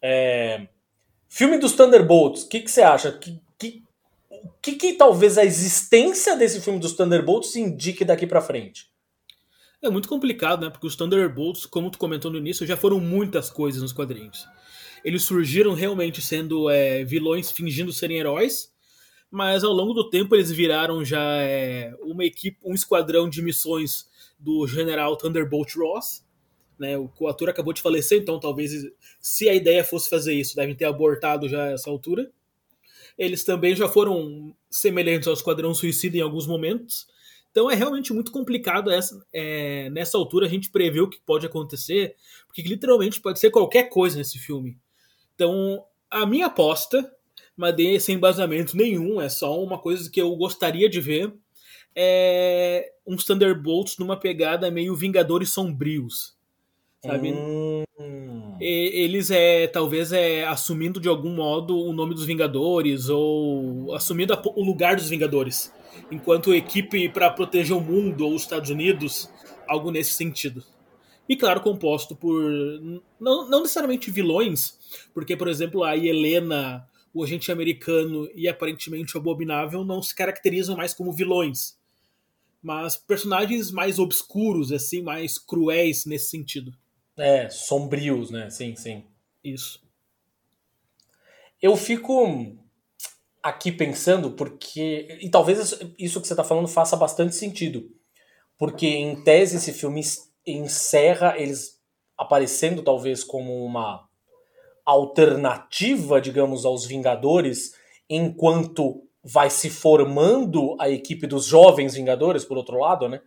É... 0.00 0.68
Filme 1.28 1.58
dos 1.58 1.72
Thunderbolts, 1.72 2.44
o 2.44 2.48
que, 2.48 2.60
que 2.60 2.70
você 2.70 2.82
acha? 2.82 3.10
Que, 3.10 3.42
que, 3.58 3.82
o 4.30 4.50
que, 4.62 4.76
que 4.76 4.92
talvez 4.92 5.36
a 5.36 5.44
existência 5.44 6.36
desse 6.36 6.60
filme 6.60 6.78
dos 6.78 6.92
Thunderbolts 6.92 7.56
indique 7.56 8.04
daqui 8.04 8.24
para 8.24 8.40
frente? 8.40 8.88
É 9.82 9.90
muito 9.90 10.08
complicado, 10.08 10.64
né? 10.64 10.70
Porque 10.70 10.86
os 10.86 10.94
Thunderbolts, 10.94 11.66
como 11.66 11.90
tu 11.90 11.98
comentou 11.98 12.30
no 12.30 12.38
início, 12.38 12.64
já 12.64 12.76
foram 12.76 13.00
muitas 13.00 13.50
coisas 13.50 13.82
nos 13.82 13.92
quadrinhos. 13.92 14.46
Eles 15.04 15.22
surgiram 15.22 15.74
realmente 15.74 16.20
sendo 16.20 16.68
é, 16.68 17.04
vilões 17.04 17.50
fingindo 17.50 17.92
serem 17.92 18.18
heróis, 18.18 18.72
mas 19.30 19.64
ao 19.64 19.72
longo 19.72 19.94
do 19.94 20.10
tempo 20.10 20.34
eles 20.34 20.50
viraram 20.50 21.04
já 21.04 21.42
é, 21.42 21.94
uma 22.02 22.24
equipe, 22.24 22.58
um 22.62 22.74
esquadrão 22.74 23.28
de 23.28 23.40
missões 23.40 24.08
do 24.38 24.66
General 24.66 25.16
Thunderbolt 25.16 25.74
Ross. 25.76 26.24
Né, 26.78 26.96
o 26.96 27.28
ator 27.28 27.50
acabou 27.50 27.74
de 27.74 27.82
falecer, 27.82 28.18
então 28.18 28.40
talvez 28.40 28.72
se 29.20 29.48
a 29.50 29.54
ideia 29.54 29.84
fosse 29.84 30.08
fazer 30.08 30.32
isso, 30.32 30.56
devem 30.56 30.74
ter 30.74 30.86
abortado 30.86 31.46
já 31.46 31.66
essa 31.66 31.90
altura. 31.90 32.30
Eles 33.18 33.44
também 33.44 33.76
já 33.76 33.86
foram 33.86 34.56
semelhantes 34.70 35.28
ao 35.28 35.34
Esquadrão 35.34 35.74
Suicida 35.74 36.16
em 36.16 36.22
alguns 36.22 36.46
momentos. 36.46 37.06
Então 37.50 37.70
é 37.70 37.74
realmente 37.74 38.12
muito 38.12 38.32
complicado 38.32 38.90
essa, 38.90 39.20
é, 39.32 39.90
nessa 39.90 40.16
altura 40.16 40.46
a 40.46 40.48
gente 40.48 40.70
prever 40.70 41.00
o 41.00 41.08
que 41.08 41.20
pode 41.20 41.44
acontecer, 41.44 42.14
porque 42.46 42.62
literalmente 42.62 43.20
pode 43.20 43.38
ser 43.38 43.50
qualquer 43.50 43.90
coisa 43.90 44.16
nesse 44.16 44.38
filme. 44.38 44.78
Então, 45.40 45.82
a 46.10 46.26
minha 46.26 46.48
aposta, 46.48 47.10
mas 47.56 47.74
sem 48.02 48.16
embasamento 48.16 48.76
nenhum, 48.76 49.18
é 49.22 49.30
só 49.30 49.58
uma 49.58 49.78
coisa 49.78 50.10
que 50.10 50.20
eu 50.20 50.36
gostaria 50.36 50.86
de 50.86 51.00
ver, 51.00 51.32
é 51.96 52.92
uns 53.06 53.24
Thunderbolts 53.24 53.96
numa 53.96 54.18
pegada 54.18 54.70
meio 54.70 54.94
Vingadores 54.94 55.48
Sombrios, 55.48 56.36
sabe? 57.02 57.32
Hum. 57.32 57.84
E, 58.60 58.90
eles 59.02 59.30
é 59.30 59.66
talvez 59.66 60.12
é 60.12 60.46
assumindo 60.46 61.00
de 61.00 61.08
algum 61.08 61.34
modo 61.34 61.74
o 61.74 61.94
nome 61.94 62.14
dos 62.14 62.26
Vingadores 62.26 63.08
ou 63.08 63.94
assumindo 63.94 64.34
a, 64.34 64.42
o 64.44 64.62
lugar 64.62 64.96
dos 64.96 65.08
Vingadores, 65.08 65.72
enquanto 66.10 66.54
equipe 66.54 67.08
para 67.08 67.30
proteger 67.30 67.74
o 67.74 67.80
mundo 67.80 68.26
ou 68.26 68.34
os 68.34 68.42
Estados 68.42 68.68
Unidos, 68.68 69.30
algo 69.66 69.90
nesse 69.90 70.12
sentido. 70.12 70.62
E 71.28 71.36
claro, 71.36 71.60
composto 71.60 72.16
por 72.16 72.42
não, 73.20 73.48
não 73.48 73.60
necessariamente 73.60 74.10
vilões, 74.10 74.78
porque, 75.14 75.36
por 75.36 75.48
exemplo, 75.48 75.84
a 75.84 75.96
Helena, 75.96 76.88
o 77.14 77.22
agente 77.22 77.52
americano 77.52 78.28
e 78.34 78.48
aparentemente 78.48 79.16
o 79.16 79.20
Abominável 79.20 79.84
não 79.84 80.02
se 80.02 80.14
caracterizam 80.14 80.76
mais 80.76 80.92
como 80.92 81.12
vilões, 81.12 81.78
mas 82.62 82.96
personagens 82.96 83.70
mais 83.70 83.98
obscuros, 83.98 84.72
assim, 84.72 85.02
mais 85.02 85.38
cruéis 85.38 86.04
nesse 86.04 86.30
sentido. 86.30 86.72
É, 87.16 87.48
sombrios, 87.48 88.30
né? 88.30 88.50
Sim, 88.50 88.74
sim. 88.74 89.04
Isso. 89.44 89.80
Eu 91.60 91.76
fico 91.76 92.56
aqui 93.42 93.70
pensando 93.70 94.32
porque. 94.32 95.18
E 95.20 95.28
talvez 95.28 95.78
isso 95.98 96.20
que 96.20 96.26
você 96.26 96.32
está 96.32 96.44
falando 96.44 96.68
faça 96.68 96.96
bastante 96.96 97.34
sentido. 97.34 97.90
porque 98.58 98.86
em 98.86 99.22
tese 99.24 99.56
esse 99.56 99.72
filme 99.72 100.02
encerra 100.46 101.34
eles 101.36 101.80
aparecendo 102.16 102.82
talvez 102.82 103.24
como 103.24 103.64
uma 103.64 104.06
alternativa, 104.84 106.20
digamos, 106.20 106.64
aos 106.64 106.84
Vingadores, 106.84 107.74
enquanto 108.08 109.02
vai 109.22 109.50
se 109.50 109.70
formando 109.70 110.76
a 110.80 110.88
equipe 110.88 111.26
dos 111.26 111.46
jovens 111.46 111.94
Vingadores, 111.94 112.44
por 112.44 112.56
outro 112.56 112.78
lado, 112.78 113.08
né? 113.08 113.20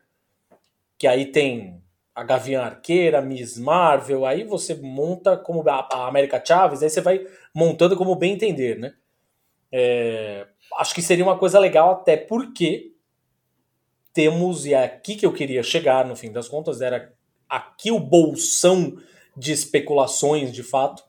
Que 0.97 1.07
aí 1.07 1.32
tem 1.32 1.82
a 2.14 2.24
Gavião 2.24 2.64
Arqueira, 2.64 3.22
Miss 3.22 3.57
Marvel, 3.57 4.26
aí 4.26 4.43
você 4.43 4.76
monta 4.76 5.36
como 5.36 5.68
a 5.68 6.07
América 6.07 6.43
Chaves, 6.45 6.84
aí 6.84 6.89
você 6.89 7.01
vai 7.01 7.26
montando 7.53 7.95
como 7.95 8.16
bem 8.16 8.34
entender, 8.34 8.78
né? 8.78 8.93
É, 9.72 10.45
acho 10.78 10.93
que 10.93 11.01
seria 11.01 11.24
uma 11.24 11.38
coisa 11.38 11.57
legal 11.57 11.91
até 11.91 12.16
porque 12.16 12.93
temos, 14.14 14.66
e 14.66 14.74
é 14.74 14.84
aqui 14.84 15.16
que 15.16 15.26
eu 15.26 15.34
queria 15.34 15.64
chegar 15.64 16.05
no 16.05 16.16
fim 16.16 16.32
das 16.32 16.47
contas, 16.47 16.82
era 16.82 17.11
aqui 17.49 17.91
o 17.91 17.99
bolsão 17.99 18.97
de 19.36 19.51
especulações 19.51 20.53
de 20.53 20.64
fato. 20.64 21.03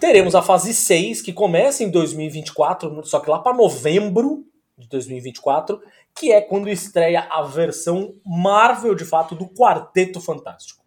Teremos 0.00 0.34
a 0.34 0.42
fase 0.42 0.74
6, 0.74 1.22
que 1.22 1.32
começa 1.32 1.82
em 1.82 1.90
2024, 1.90 3.04
só 3.06 3.20
que 3.20 3.30
lá 3.30 3.38
para 3.38 3.56
novembro 3.56 4.44
de 4.76 4.88
2024, 4.88 5.80
que 6.14 6.32
é 6.32 6.40
quando 6.40 6.68
estreia 6.68 7.20
a 7.30 7.42
versão 7.42 8.14
Marvel, 8.24 8.94
de 8.94 9.04
fato, 9.04 9.34
do 9.34 9.48
Quarteto 9.48 10.20
Fantástico. 10.20 10.84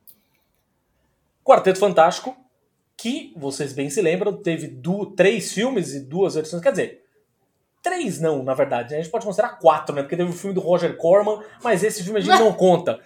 Quarteto 1.43 1.79
Fantástico, 1.79 2.35
que, 2.95 3.33
vocês 3.35 3.73
bem 3.73 3.89
se 3.89 4.01
lembram, 4.01 4.33
teve 4.33 4.67
do, 4.67 5.07
três 5.07 5.53
filmes 5.53 5.93
e 5.93 6.01
duas 6.01 6.35
versões, 6.35 6.61
quer 6.61 6.71
dizer, 6.71 7.03
três 7.81 8.19
não, 8.19 8.43
na 8.43 8.53
verdade, 8.53 8.91
né? 8.91 8.99
a 8.99 9.01
gente 9.01 9.11
pode 9.11 9.25
considerar 9.25 9.57
quatro, 9.59 9.95
né? 9.95 10.01
Porque 10.01 10.17
teve 10.17 10.29
o 10.29 10.33
filme 10.33 10.53
do 10.53 10.61
Roger 10.61 10.95
Corman, 10.97 11.43
mas 11.63 11.83
esse 11.83 12.03
filme 12.03 12.19
a 12.19 12.21
gente 12.21 12.39
não 12.39 12.53
conta. 12.53 12.99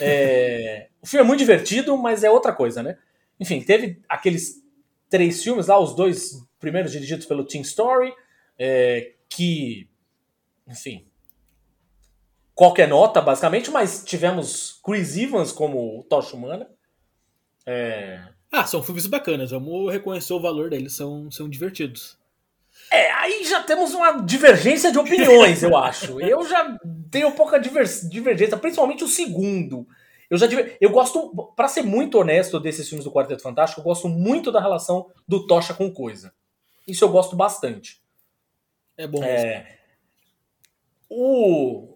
É... 0.00 0.88
O 1.02 1.06
filme 1.06 1.24
é 1.24 1.26
muito 1.26 1.40
divertido, 1.40 1.96
mas 1.96 2.24
é 2.24 2.30
outra 2.30 2.52
coisa, 2.52 2.82
né? 2.82 2.96
Enfim, 3.38 3.60
teve 3.60 4.00
aqueles 4.08 4.62
três 5.10 5.42
filmes 5.42 5.66
lá, 5.66 5.78
os 5.78 5.94
dois 5.94 6.46
primeiros 6.58 6.92
dirigidos 6.92 7.26
pelo 7.26 7.44
Tim 7.44 7.60
Story, 7.60 8.12
é... 8.58 9.12
que, 9.28 9.88
enfim, 10.66 11.06
qualquer 12.54 12.88
nota, 12.88 13.20
basicamente, 13.20 13.70
mas 13.70 14.04
tivemos 14.04 14.80
Chris 14.84 15.16
Evans 15.16 15.52
como 15.52 16.04
Tocha 16.04 16.36
Humana. 16.36 16.68
É... 17.66 18.22
Ah, 18.50 18.66
são 18.66 18.82
filmes 18.82 19.06
bacanas, 19.06 19.50
vamos 19.50 19.90
reconhecer 19.90 20.32
o 20.32 20.40
valor 20.40 20.70
deles, 20.70 20.94
são, 20.94 21.30
são 21.30 21.48
divertidos. 21.48 22.18
É, 22.90 23.10
aí 23.12 23.44
já 23.44 23.62
temos 23.62 23.94
uma 23.94 24.22
divergência 24.22 24.92
de 24.92 24.98
opiniões, 24.98 25.62
eu 25.62 25.76
acho. 25.76 26.20
Eu 26.20 26.46
já 26.46 26.78
tenho 27.10 27.32
pouca 27.32 27.58
divergência, 27.58 28.56
principalmente 28.56 29.04
o 29.04 29.08
segundo. 29.08 29.86
Eu 30.28 30.38
já 30.38 30.46
eu 30.80 30.90
gosto, 30.90 31.52
para 31.54 31.68
ser 31.68 31.82
muito 31.82 32.18
honesto 32.18 32.58
desses 32.58 32.88
filmes 32.88 33.04
do 33.04 33.12
Quarteto 33.12 33.42
Fantástico, 33.42 33.80
eu 33.80 33.84
gosto 33.84 34.08
muito 34.08 34.50
da 34.50 34.60
relação 34.60 35.10
do 35.28 35.46
Tocha 35.46 35.74
com 35.74 35.92
Coisa. 35.92 36.32
Isso 36.86 37.04
eu 37.04 37.08
gosto 37.10 37.36
bastante. 37.36 38.00
É 38.96 39.06
bom. 39.06 39.22
É, 39.22 39.78
o 41.08 41.92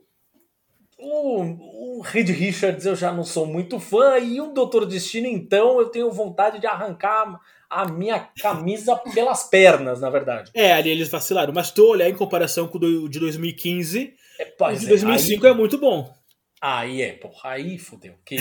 o, 0.98 1.98
o 1.98 2.00
Reed 2.00 2.30
Richards 2.30 2.86
eu 2.86 2.96
já 2.96 3.12
não 3.12 3.22
sou 3.22 3.46
muito 3.46 3.78
fã, 3.78 4.18
e 4.18 4.40
o 4.40 4.52
Doutor 4.52 4.86
Destino, 4.86 5.26
então, 5.26 5.78
eu 5.78 5.88
tenho 5.88 6.10
vontade 6.10 6.58
de 6.58 6.66
arrancar 6.66 7.38
a 7.68 7.86
minha 7.86 8.18
camisa 8.40 8.96
pelas 9.14 9.44
pernas, 9.44 10.00
na 10.00 10.10
verdade. 10.10 10.50
É, 10.54 10.72
ali 10.72 10.90
eles 10.90 11.08
vacilaram, 11.08 11.52
mas 11.52 11.70
tu 11.70 11.86
olhar 11.86 12.08
em 12.08 12.14
comparação 12.14 12.68
com 12.68 12.78
o 12.78 13.08
de 13.08 13.18
2015, 13.18 14.14
é, 14.38 14.54
o 14.58 14.72
de 14.72 14.86
2005 14.86 15.44
é, 15.44 15.48
aí, 15.48 15.54
é 15.54 15.56
muito 15.56 15.78
bom. 15.78 16.12
Aí 16.60 17.02
é, 17.02 17.12
porra, 17.12 17.50
aí 17.50 17.78
fodeu. 17.78 18.14
Que 18.24 18.36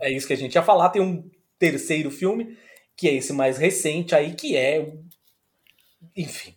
é 0.00 0.10
isso 0.10 0.26
que 0.26 0.32
a 0.32 0.36
gente 0.36 0.54
ia 0.54 0.62
falar. 0.62 0.90
Tem 0.90 1.02
um 1.02 1.28
terceiro 1.58 2.10
filme, 2.10 2.56
que 2.96 3.08
é 3.08 3.14
esse 3.14 3.32
mais 3.32 3.58
recente 3.58 4.14
aí, 4.14 4.34
que 4.34 4.56
é. 4.56 4.92
Enfim, 6.16 6.54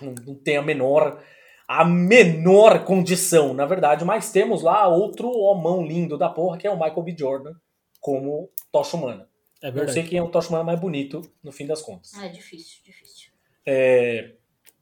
não, 0.00 0.14
não 0.26 0.34
tem 0.34 0.56
a 0.56 0.62
menor 0.62 1.20
a 1.68 1.84
menor 1.84 2.84
condição, 2.84 3.52
na 3.52 3.66
verdade, 3.66 4.04
mas 4.04 4.30
temos 4.30 4.62
lá 4.62 4.86
outro 4.86 5.28
homão 5.28 5.84
lindo 5.84 6.16
da 6.16 6.28
porra, 6.28 6.56
que 6.56 6.66
é 6.66 6.70
o 6.70 6.78
Michael 6.78 7.02
B. 7.02 7.16
Jordan, 7.18 7.52
como 8.00 8.48
Tocha 8.70 8.96
Humana. 8.96 9.28
É 9.62 9.70
Não 9.70 9.88
sei 9.88 10.04
quem 10.04 10.18
é 10.18 10.22
o 10.22 10.28
Tocha 10.28 10.48
Humana 10.48 10.64
mais 10.64 10.80
bonito, 10.80 11.22
no 11.42 11.50
fim 11.50 11.66
das 11.66 11.82
contas. 11.82 12.12
É 12.14 12.28
difícil, 12.28 12.82
difícil. 12.84 13.30
É... 13.64 14.34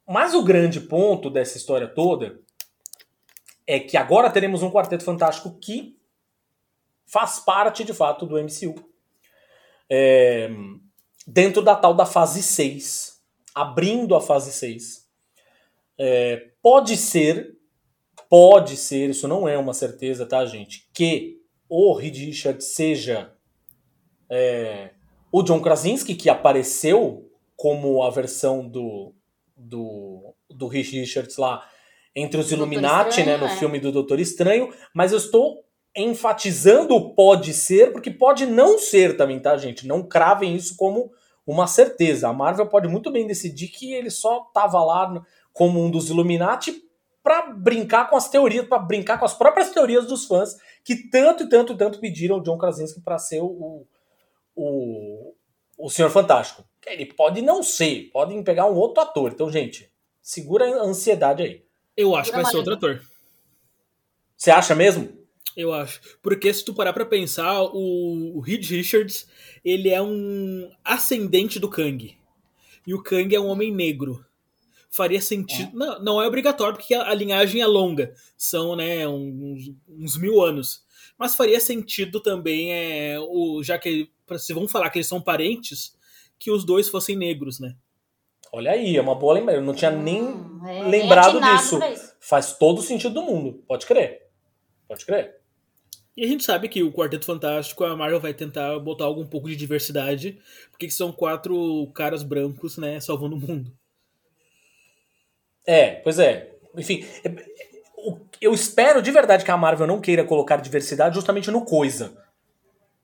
Mas 0.06 0.34
o 0.34 0.42
grande 0.42 0.80
ponto 0.80 1.30
dessa 1.30 1.56
história 1.56 1.88
toda 1.88 2.40
é 3.66 3.80
que 3.80 3.96
agora 3.96 4.30
teremos 4.30 4.62
um 4.62 4.70
Quarteto 4.70 5.04
Fantástico 5.04 5.58
que 5.58 5.98
faz 7.06 7.38
parte, 7.38 7.84
de 7.84 7.94
fato, 7.94 8.26
do 8.26 8.36
MCU. 8.36 8.74
É... 9.88 10.50
Dentro 11.26 11.62
da 11.62 11.74
tal 11.74 11.94
da 11.94 12.04
fase 12.04 12.42
6, 12.42 13.22
abrindo 13.54 14.14
a 14.14 14.20
fase 14.20 14.52
6, 14.52 15.08
é, 15.98 16.50
pode 16.60 16.96
ser, 16.96 17.56
pode 18.28 18.76
ser, 18.76 19.10
isso 19.10 19.26
não 19.26 19.48
é 19.48 19.56
uma 19.56 19.72
certeza, 19.72 20.26
tá, 20.26 20.44
gente? 20.44 20.88
Que 20.92 21.40
o 21.68 21.94
Reed 21.94 22.16
Richards 22.16 22.74
seja 22.74 23.33
é, 24.30 24.90
o 25.30 25.42
John 25.42 25.60
Krasinski, 25.60 26.14
que 26.14 26.28
apareceu 26.28 27.30
como 27.56 28.02
a 28.02 28.10
versão 28.10 28.66
do, 28.66 29.12
do, 29.56 30.34
do 30.50 30.66
Reed 30.66 30.90
Richards 30.90 31.36
lá 31.36 31.66
entre 32.14 32.40
os 32.40 32.52
Illuminati, 32.52 33.20
Estranho, 33.20 33.26
né, 33.26 33.46
no 33.46 33.52
é. 33.52 33.56
filme 33.56 33.80
do 33.80 33.90
Doutor 33.90 34.20
Estranho, 34.20 34.72
mas 34.94 35.12
eu 35.12 35.18
estou 35.18 35.64
enfatizando 35.96 36.94
o 36.94 37.14
pode 37.14 37.52
ser, 37.52 37.92
porque 37.92 38.10
pode 38.10 38.46
não 38.46 38.78
ser 38.78 39.16
também, 39.16 39.40
tá, 39.40 39.56
gente? 39.56 39.86
Não 39.86 40.02
cravem 40.02 40.54
isso 40.54 40.76
como 40.76 41.10
uma 41.46 41.66
certeza. 41.66 42.28
A 42.28 42.32
Marvel 42.32 42.66
pode 42.66 42.88
muito 42.88 43.10
bem 43.12 43.26
decidir 43.26 43.68
que 43.68 43.92
ele 43.92 44.10
só 44.10 44.40
tava 44.52 44.82
lá 44.82 45.24
como 45.52 45.84
um 45.84 45.90
dos 45.90 46.10
Illuminati 46.10 46.82
para 47.22 47.52
brincar 47.52 48.10
com 48.10 48.16
as 48.16 48.28
teorias, 48.28 48.66
para 48.66 48.78
brincar 48.78 49.18
com 49.18 49.24
as 49.24 49.34
próprias 49.34 49.70
teorias 49.70 50.06
dos 50.06 50.26
fãs 50.26 50.56
que 50.84 51.08
tanto 51.08 51.44
e 51.44 51.48
tanto 51.48 51.72
e 51.72 51.76
tanto 51.76 52.00
pediram 52.00 52.36
o 52.36 52.42
John 52.42 52.58
Krasinski 52.58 53.00
para 53.00 53.18
ser 53.18 53.40
o, 53.40 53.86
o, 54.54 55.34
o 55.78 55.90
Senhor 55.90 56.10
Fantástico. 56.10 56.64
Ele 56.86 57.06
pode 57.06 57.40
não 57.40 57.62
ser, 57.62 58.10
podem 58.12 58.42
pegar 58.42 58.66
um 58.66 58.74
outro 58.74 59.02
ator. 59.02 59.32
Então, 59.32 59.50
gente, 59.50 59.90
segura 60.20 60.66
a 60.66 60.84
ansiedade 60.84 61.42
aí. 61.42 61.64
Eu 61.96 62.14
acho 62.14 62.30
que 62.30 62.36
vai 62.36 62.44
ser 62.44 62.56
outro 62.56 62.74
ator. 62.74 63.02
Você 64.36 64.50
acha 64.50 64.74
mesmo? 64.74 65.16
Eu 65.56 65.72
acho. 65.72 66.00
Porque 66.22 66.52
se 66.52 66.64
tu 66.64 66.74
parar 66.74 66.92
pra 66.92 67.06
pensar, 67.06 67.62
o, 67.62 68.36
o 68.36 68.40
Reed 68.40 68.68
Richards, 68.68 69.28
ele 69.64 69.88
é 69.88 70.02
um 70.02 70.70
ascendente 70.84 71.58
do 71.58 71.70
Kang. 71.70 72.18
E 72.86 72.92
o 72.92 73.02
Kang 73.02 73.34
é 73.34 73.40
um 73.40 73.46
homem 73.46 73.72
negro 73.72 74.24
faria 74.94 75.20
sentido. 75.20 75.70
É. 75.70 75.76
Não, 75.76 76.04
não 76.04 76.22
é 76.22 76.26
obrigatório, 76.26 76.76
porque 76.76 76.94
a, 76.94 77.10
a, 77.10 77.14
linhagem 77.14 77.60
é 77.60 77.66
longa, 77.66 78.14
são 78.36 78.76
né, 78.76 79.06
uns, 79.08 79.72
uns, 79.88 80.16
mil 80.16 80.40
anos. 80.40 80.84
Mas 81.18 81.34
faria 81.34 81.58
sentido 81.58 82.20
também, 82.20 82.72
é, 82.72 83.18
o, 83.18 83.60
já 83.62 83.76
que 83.76 84.08
se 84.38 84.52
vão 84.52 84.68
falar 84.68 84.90
que 84.90 84.98
eles 84.98 85.06
são 85.06 85.20
parentes, 85.20 85.96
que 86.38 86.50
os 86.50 86.64
dois 86.64 86.88
fossem 86.88 87.16
negros, 87.16 87.60
né? 87.60 87.74
Olha 88.52 88.70
aí, 88.70 88.96
é 88.96 89.00
uma 89.00 89.14
boa 89.14 89.34
lembrança. 89.34 89.58
Eu 89.58 89.64
não 89.64 89.74
tinha 89.74 89.90
nem 89.90 90.22
hum, 90.22 90.60
é, 90.66 90.82
lembrado 90.84 91.40
disso. 91.40 91.78
Faz 92.20 92.52
todo 92.56 92.78
o 92.78 92.82
sentido 92.82 93.14
do 93.14 93.22
mundo. 93.22 93.64
Pode 93.66 93.86
crer. 93.86 94.28
Pode 94.86 95.04
crer. 95.04 95.40
E 96.16 96.24
a 96.24 96.28
gente 96.28 96.44
sabe 96.44 96.68
que 96.68 96.82
o 96.82 96.92
Quarteto 96.92 97.26
Fantástico, 97.26 97.82
a 97.84 97.96
Marvel 97.96 98.20
vai 98.20 98.32
tentar 98.32 98.78
botar 98.78 99.04
algum 99.04 99.26
pouco 99.26 99.48
de 99.48 99.56
diversidade, 99.56 100.38
porque 100.70 100.88
são 100.88 101.10
quatro 101.10 101.90
caras 101.92 102.22
brancos, 102.22 102.78
né, 102.78 103.00
salvando 103.00 103.34
o 103.34 103.40
mundo. 103.40 103.72
É, 105.66 105.96
pois 105.96 106.20
é. 106.20 106.54
Enfim, 106.76 107.04
é, 107.24 107.34
eu 108.40 108.54
espero 108.54 109.02
de 109.02 109.10
verdade 109.10 109.44
que 109.44 109.50
a 109.50 109.56
Marvel 109.56 109.86
não 109.86 110.00
queira 110.00 110.24
colocar 110.24 110.58
diversidade 110.58 111.16
justamente 111.16 111.50
no 111.50 111.64
coisa. 111.64 112.23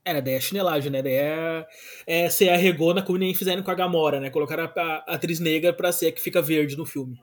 É, 0.05 0.15
né? 0.15 0.21
Daí 0.21 0.35
é 0.35 0.41
chinelagem, 0.41 0.91
né? 0.91 1.03
Daí 1.03 1.15
é, 1.15 1.67
é 2.07 2.31
ser 2.31 2.49
a 2.49 2.57
regona 2.57 3.03
como 3.03 3.19
nem 3.19 3.35
fizeram 3.35 3.63
com 3.63 3.71
a 3.71 3.75
Gamora, 3.75 4.21
né? 4.21 4.31
Colocar 4.31 4.59
a, 4.59 4.65
a, 4.65 5.15
atriz 5.15 5.41
negra 5.41 5.73
pra 5.73 5.93
ser 5.93 6.09
a 6.09 6.13
que 6.13 6.21
fica 6.21 6.41
verde 6.41 6.77
no 6.77 6.87
filme. 6.87 7.21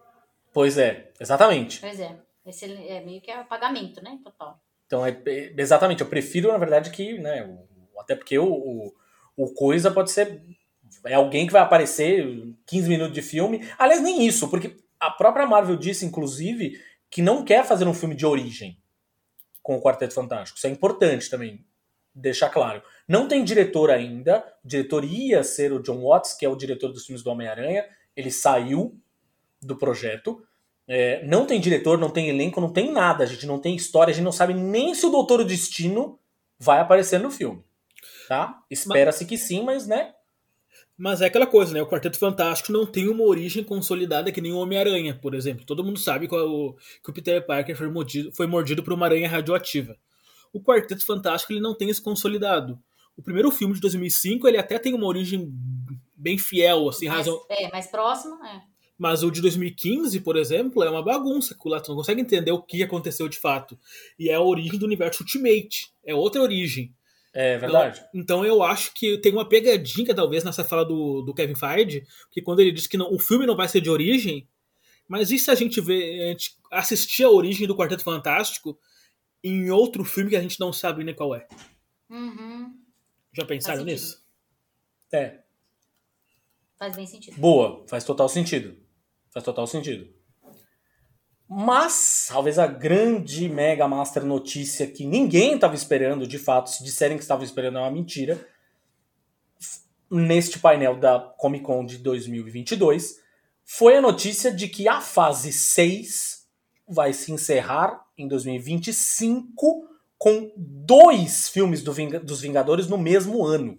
Pois 0.54 0.78
é, 0.78 1.12
exatamente. 1.20 1.80
Pois 1.80 2.00
é. 2.00 2.16
Esse 2.46 2.66
é 2.66 3.04
meio 3.04 3.22
que 3.22 3.30
é 3.30 3.44
pagamento, 3.44 4.02
né? 4.02 4.20
Total. 4.24 4.60
Então, 4.86 5.06
é, 5.06 5.10
é, 5.26 5.54
exatamente. 5.58 6.02
Eu 6.02 6.08
prefiro, 6.08 6.52
na 6.52 6.58
verdade, 6.58 6.92
que, 6.92 7.18
né? 7.18 7.46
O, 7.46 8.00
até 8.00 8.16
porque 8.16 8.38
o, 8.40 8.48
o, 8.48 8.94
o 9.36 9.54
coisa 9.54 9.92
pode 9.92 10.12
ser. 10.12 10.42
É 11.06 11.16
alguém 11.16 11.46
que 11.46 11.54
vai 11.54 11.62
aparecer 11.62 12.26
15 12.66 12.90
minutos 12.90 13.14
de 13.14 13.22
filme. 13.22 13.68
Aliás, 13.78 14.02
nem 14.02 14.26
isso, 14.26 14.50
porque 14.50 14.78
a 15.00 15.12
própria 15.12 15.46
Marvel 15.46 15.76
disse, 15.76 16.06
inclusive, 16.06 16.80
que 17.10 17.22
não 17.22 17.44
quer 17.44 17.66
fazer 17.66 17.86
um 17.86 17.94
filme 17.94 18.16
de 18.16 18.26
origem 18.26 18.78
com 19.62 19.76
o 19.76 19.82
Quarteto 19.82 20.14
Fantástico. 20.14 20.58
Isso 20.58 20.68
é 20.68 20.70
importante 20.70 21.30
também 21.30 21.66
deixar 22.18 22.50
claro. 22.50 22.82
Não 23.08 23.28
tem 23.28 23.44
diretor 23.44 23.90
ainda. 23.90 24.44
O 24.64 24.68
diretor 24.68 25.06
ia 25.06 25.44
ser 25.44 25.72
o 25.72 25.82
John 25.82 26.02
Watts, 26.02 26.34
que 26.34 26.46
é 26.46 26.50
o 26.50 26.56
diretor 26.56 26.92
dos 26.92 27.06
filmes 27.06 27.24
do 27.24 27.30
Homem-Aranha. 27.30 27.86
Ele 28.16 28.32
saiu 28.32 29.00
do 29.62 29.76
projeto. 29.76 30.44
É, 30.88 31.24
não 31.26 31.46
tem 31.46 31.60
diretor, 31.60 31.98
não 31.98 32.10
tem 32.10 32.30
elenco, 32.30 32.60
não 32.60 32.72
tem 32.72 32.92
nada. 32.92 33.24
A 33.24 33.28
gente 33.28 33.46
não 33.46 33.60
tem 33.60 33.76
história, 33.76 34.12
a 34.12 34.14
gente 34.14 34.24
não 34.24 34.32
sabe 34.32 34.54
nem 34.54 34.96
se 34.96 35.06
o 35.06 35.10
Doutor 35.10 35.44
Destino 35.44 36.20
vai 36.60 36.80
aparecer 36.80 37.20
no 37.20 37.30
filme. 37.30 37.64
Tá? 38.28 38.62
Espera-se 38.70 39.26
que 39.26 39.38
sim, 39.38 39.64
mas 39.64 39.88
né? 39.88 40.14
Mas 40.98 41.22
é 41.22 41.28
aquela 41.28 41.46
coisa, 41.46 41.74
né? 41.74 41.82
O 41.82 41.88
Quarteto 41.88 42.18
Fantástico 42.18 42.72
não 42.72 42.86
tem 42.86 43.08
uma 43.08 43.24
origem 43.24 43.64
consolidada 43.64 44.32
que 44.32 44.42
nem 44.42 44.52
o 44.52 44.58
Homem-Aranha, 44.58 45.18
por 45.22 45.36
exemplo. 45.36 45.64
Todo 45.64 45.84
mundo 45.84 46.00
sabe 46.00 46.28
que 46.28 46.36
o, 46.36 46.76
que 47.04 47.10
o 47.12 47.14
Peter 47.14 47.46
Parker 47.46 47.78
foi 47.78 47.88
mordido, 47.88 48.32
foi 48.34 48.48
mordido 48.48 48.82
por 48.82 48.94
uma 48.94 49.06
aranha 49.06 49.30
radioativa. 49.30 49.96
O 50.54 50.62
Quarteto 50.62 51.06
Fantástico 51.06 51.54
ele 51.54 51.60
não 51.60 51.76
tem 51.76 51.90
esse 51.90 52.02
consolidado. 52.02 52.80
O 53.16 53.22
primeiro 53.22 53.50
filme 53.52 53.74
de 53.74 53.82
2005 53.82 54.48
ele 54.48 54.58
até 54.58 54.78
tem 54.78 54.94
uma 54.94 55.08
origem 55.08 55.52
bem 56.16 56.38
fiel, 56.38 56.90
assim, 56.90 57.08
mais, 57.08 57.20
razão. 57.20 57.42
É, 57.50 57.72
mais 57.72 57.88
próximo, 57.88 58.44
é. 58.46 58.62
Mas 58.98 59.22
o 59.22 59.30
de 59.30 59.42
2015, 59.42 60.20
por 60.22 60.36
exemplo, 60.36 60.84
é 60.84 60.90
uma 60.90 61.04
bagunça. 61.04 61.56
Tu 61.56 61.90
não 61.90 61.98
consegue 61.98 62.22
entender 62.22 62.52
o 62.52 62.62
que 62.62 62.82
aconteceu 62.82 63.30
de 63.30 63.38
fato. 63.38 63.78
E 64.18 64.30
é 64.30 64.34
a 64.34 64.42
origem 64.42 64.80
do 64.80 64.86
universo 64.86 65.22
Ultimate. 65.22 65.92
É 66.04 66.16
outra 66.16 66.42
origem. 66.42 66.96
É 67.34 67.58
verdade. 67.58 68.00
Então, 68.10 68.40
então 68.40 68.46
eu 68.46 68.64
acho 68.64 68.92
que 68.96 69.20
tem 69.20 69.32
uma 69.32 69.48
pegadinha, 69.48 70.16
talvez, 70.16 70.44
nessa 70.44 70.64
fala 70.64 70.84
do, 70.84 71.22
do 71.22 71.34
Kevin 71.34 71.54
Feige, 71.54 72.04
que 72.32 72.42
quando 72.42 72.62
ele 72.62 72.72
diz 72.72 72.88
que 72.88 72.98
não, 72.98 73.14
o 73.14 73.20
filme 73.20 73.46
não 73.46 73.56
vai 73.56 73.68
ser 73.68 73.80
de 73.80 73.92
origem, 73.92 74.48
mas 75.08 75.30
e 75.30 75.38
se 75.38 75.52
a 75.52 75.56
gente 75.56 75.80
vê, 75.80 76.24
a 76.24 76.28
gente 76.30 76.58
assistir 76.72 77.24
a 77.24 77.30
origem 77.30 77.68
do 77.68 77.76
Quarteto 77.76 78.04
Fantástico 78.04 78.80
em 79.44 79.70
outro 79.72 80.04
filme 80.04 80.32
que 80.32 80.36
a 80.36 80.42
gente 80.42 80.60
não 80.60 80.74
sabe 80.74 81.04
nem 81.04 81.16
qual 81.16 81.36
é? 81.36 81.48
Uhum. 82.10 82.74
Já 83.34 83.46
pensaram 83.46 83.84
nisso? 83.84 84.26
É. 85.12 85.40
Faz 86.78 86.96
bem 86.96 87.06
sentido. 87.06 87.38
Boa, 87.38 87.86
faz 87.88 88.04
total 88.04 88.30
sentido. 88.30 88.78
Faz 89.32 89.44
total 89.44 89.68
sentido. 89.68 90.14
Mas, 91.50 92.28
talvez 92.30 92.60
a 92.60 92.68
grande 92.68 93.48
mega 93.48 93.88
master 93.88 94.26
notícia 94.26 94.86
que 94.86 95.06
ninguém 95.06 95.56
estava 95.56 95.76
esperando, 95.76 96.28
de 96.28 96.38
fato, 96.38 96.70
se 96.70 96.84
disserem 96.84 97.18
que 97.18 97.24
estavam 97.24 97.46
esperando 97.46 97.78
é 97.78 97.82
uma 97.82 97.92
mentira, 97.92 98.46
neste 100.12 100.60
painel 100.60 101.00
da 101.00 101.20
Comic 101.20 101.64
Con 101.64 101.86
de 101.86 101.98
2022, 102.00 103.22
foi 103.64 103.98
a 103.98 104.02
notícia 104.02 104.52
de 104.52 104.68
que 104.68 104.88
a 104.88 105.00
fase 105.00 105.54
6 105.54 106.48
vai 106.88 107.14
se 107.14 107.32
encerrar 107.32 108.06
em 108.18 108.28
2025 108.28 109.90
com 110.18 110.52
dois 110.56 111.48
filmes 111.48 111.84
do 111.84 111.94
Ving 111.94 112.20
dos 112.20 112.42
Vingadores 112.42 112.88
no 112.88 112.98
mesmo 112.98 113.46
ano. 113.46 113.78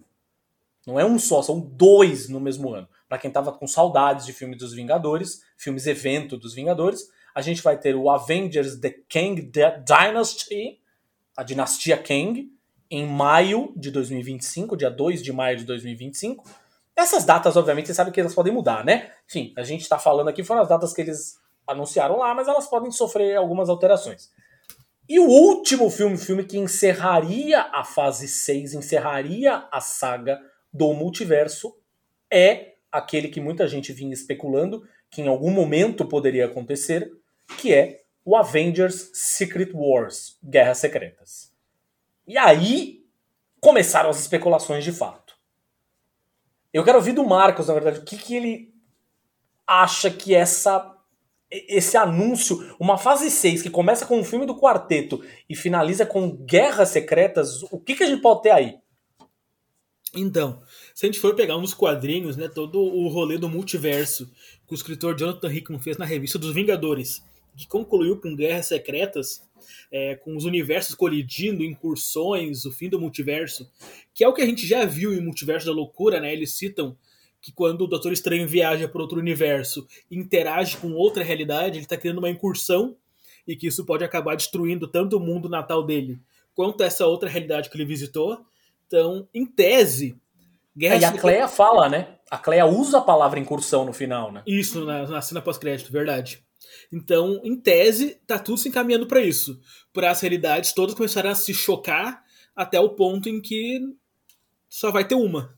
Não 0.87 0.99
é 0.99 1.05
um 1.05 1.19
só, 1.19 1.41
são 1.41 1.59
dois 1.59 2.29
no 2.29 2.39
mesmo 2.39 2.73
ano. 2.73 2.87
Para 3.07 3.17
quem 3.17 3.29
tava 3.29 3.51
com 3.51 3.67
saudades 3.67 4.25
de 4.25 4.33
filmes 4.33 4.57
dos 4.57 4.73
Vingadores, 4.73 5.41
filmes 5.57 5.85
evento 5.85 6.37
dos 6.37 6.53
Vingadores, 6.53 7.09
a 7.35 7.41
gente 7.41 7.61
vai 7.61 7.77
ter 7.77 7.95
o 7.95 8.09
Avengers 8.09 8.79
The 8.79 8.95
Kang 9.09 9.51
Dynasty, 9.85 10.79
a 11.35 11.43
dinastia 11.43 11.97
Kang, 11.97 12.51
em 12.89 13.05
maio 13.05 13.73
de 13.75 13.91
2025, 13.91 14.75
dia 14.75 14.89
2 14.89 15.21
de 15.21 15.31
maio 15.31 15.57
de 15.57 15.65
2025. 15.65 16.43
Essas 16.95 17.23
datas, 17.23 17.55
obviamente, 17.55 17.87
você 17.87 17.93
sabe 17.93 18.11
que 18.11 18.19
elas 18.19 18.33
podem 18.33 18.51
mudar, 18.51 18.83
né? 18.83 19.11
Enfim, 19.27 19.53
a 19.55 19.63
gente 19.63 19.81
está 19.81 19.99
falando 19.99 20.27
aqui, 20.27 20.43
foram 20.43 20.61
as 20.61 20.67
datas 20.67 20.91
que 20.91 21.01
eles 21.01 21.38
anunciaram 21.69 22.17
lá, 22.17 22.33
mas 22.33 22.47
elas 22.47 22.67
podem 22.67 22.91
sofrer 22.91 23.35
algumas 23.35 23.69
alterações. 23.69 24.29
E 25.07 25.19
o 25.19 25.25
último 25.25 25.89
filme, 25.89 26.17
filme 26.17 26.43
que 26.43 26.57
encerraria 26.57 27.61
a 27.73 27.83
fase 27.83 28.27
6, 28.27 28.73
encerraria 28.73 29.67
a 29.71 29.81
saga 29.81 30.39
do 30.71 30.93
multiverso, 30.93 31.75
é 32.31 32.73
aquele 32.91 33.27
que 33.27 33.41
muita 33.41 33.67
gente 33.67 33.91
vinha 33.91 34.13
especulando 34.13 34.83
que 35.09 35.21
em 35.21 35.27
algum 35.27 35.49
momento 35.49 36.05
poderia 36.05 36.45
acontecer, 36.45 37.11
que 37.57 37.73
é 37.73 38.03
o 38.23 38.35
Avengers 38.35 39.09
Secret 39.13 39.71
Wars, 39.73 40.37
Guerras 40.43 40.77
Secretas. 40.77 41.51
E 42.27 42.37
aí 42.37 43.03
começaram 43.59 44.09
as 44.11 44.19
especulações 44.19 44.83
de 44.83 44.91
fato. 44.91 45.35
Eu 46.71 46.83
quero 46.83 46.99
ouvir 46.99 47.13
do 47.13 47.25
Marcos, 47.25 47.67
na 47.67 47.73
verdade, 47.73 47.99
o 47.99 48.05
que, 48.05 48.15
que 48.15 48.35
ele 48.35 48.71
acha 49.65 50.11
que 50.11 50.35
essa 50.35 50.95
esse 51.51 51.97
anúncio, 51.97 52.75
uma 52.79 52.97
fase 52.97 53.31
6 53.31 53.63
que 53.63 53.69
começa 53.69 54.05
com 54.05 54.19
um 54.19 54.23
filme 54.23 54.45
do 54.45 54.55
quarteto 54.55 55.23
e 55.49 55.55
finaliza 55.55 56.05
com 56.05 56.29
Guerras 56.29 56.89
Secretas, 56.89 57.63
o 57.63 57.79
que, 57.79 57.95
que 57.95 58.03
a 58.03 58.07
gente 58.07 58.21
pode 58.21 58.43
ter 58.43 58.51
aí? 58.51 58.75
Então, 60.15 60.61
se 60.93 61.05
a 61.05 61.09
gente 61.09 61.19
for 61.19 61.35
pegar 61.35 61.57
uns 61.57 61.73
quadrinhos, 61.73 62.35
né, 62.35 62.47
todo 62.47 62.79
o 62.79 63.07
rolê 63.09 63.37
do 63.37 63.49
multiverso 63.49 64.31
que 64.67 64.73
o 64.73 64.75
escritor 64.75 65.17
Jonathan 65.17 65.51
Hickman 65.51 65.79
fez 65.79 65.97
na 65.97 66.05
revista 66.05 66.37
dos 66.37 66.53
Vingadores, 66.53 67.23
que 67.55 67.67
concluiu 67.67 68.19
com 68.19 68.35
Guerras 68.35 68.67
Secretas, 68.67 69.41
é, 69.91 70.15
com 70.15 70.35
os 70.35 70.45
universos 70.45 70.95
colidindo, 70.95 71.63
incursões, 71.63 72.65
o 72.65 72.71
fim 72.71 72.89
do 72.89 72.99
multiverso, 72.99 73.69
que 74.13 74.23
é 74.23 74.27
o 74.27 74.33
que 74.33 74.41
a 74.41 74.45
gente 74.45 74.65
já 74.65 74.85
viu 74.85 75.13
em 75.13 75.21
Multiverso 75.21 75.65
da 75.65 75.71
Loucura, 75.71 76.19
né? 76.19 76.31
Eles 76.31 76.53
citam 76.53 76.97
que 77.41 77.51
quando 77.51 77.81
o 77.81 77.87
Doutor 77.87 78.11
Estranho 78.11 78.47
viaja 78.47 78.87
para 78.87 79.01
outro 79.01 79.19
universo 79.19 79.87
e 80.09 80.17
interage 80.17 80.77
com 80.77 80.91
outra 80.93 81.23
realidade, 81.23 81.77
ele 81.77 81.85
está 81.85 81.97
criando 81.97 82.19
uma 82.19 82.29
incursão 82.29 82.95
e 83.47 83.55
que 83.55 83.67
isso 83.67 83.85
pode 83.85 84.03
acabar 84.03 84.35
destruindo 84.35 84.87
tanto 84.87 85.17
o 85.17 85.19
mundo 85.19 85.47
natal 85.49 85.83
dele 85.83 86.19
quanto 86.53 86.83
essa 86.83 87.05
outra 87.05 87.29
realidade 87.29 87.69
que 87.69 87.77
ele 87.77 87.85
visitou. 87.85 88.45
Então, 88.85 89.27
em 89.33 89.45
tese, 89.45 90.19
Guerra 90.75 90.95
é, 90.95 90.99
e 90.99 91.05
a 91.05 91.11
Cleia 91.13 91.47
fala, 91.47 91.89
né? 91.89 92.15
A 92.29 92.37
Cleia 92.37 92.65
usa 92.65 92.97
a 92.97 93.01
palavra 93.01 93.39
incursão 93.39 93.85
no 93.85 93.93
final, 93.93 94.31
né? 94.31 94.43
Isso, 94.45 94.85
na, 94.85 95.07
na 95.07 95.21
cena 95.21 95.41
pós-crédito, 95.41 95.91
verdade. 95.91 96.43
Então, 96.91 97.39
em 97.43 97.55
tese, 97.55 98.19
tá 98.25 98.37
tudo 98.37 98.57
se 98.57 98.69
encaminhando 98.69 99.07
para 99.07 99.21
isso. 99.21 99.59
Para 99.93 100.11
as 100.11 100.21
realidades 100.21 100.73
todas 100.73 100.95
começarem 100.95 101.31
a 101.31 101.35
se 101.35 101.53
chocar 101.53 102.23
até 102.55 102.79
o 102.79 102.89
ponto 102.89 103.29
em 103.29 103.41
que 103.41 103.79
só 104.69 104.91
vai 104.91 105.07
ter 105.07 105.15
uma. 105.15 105.57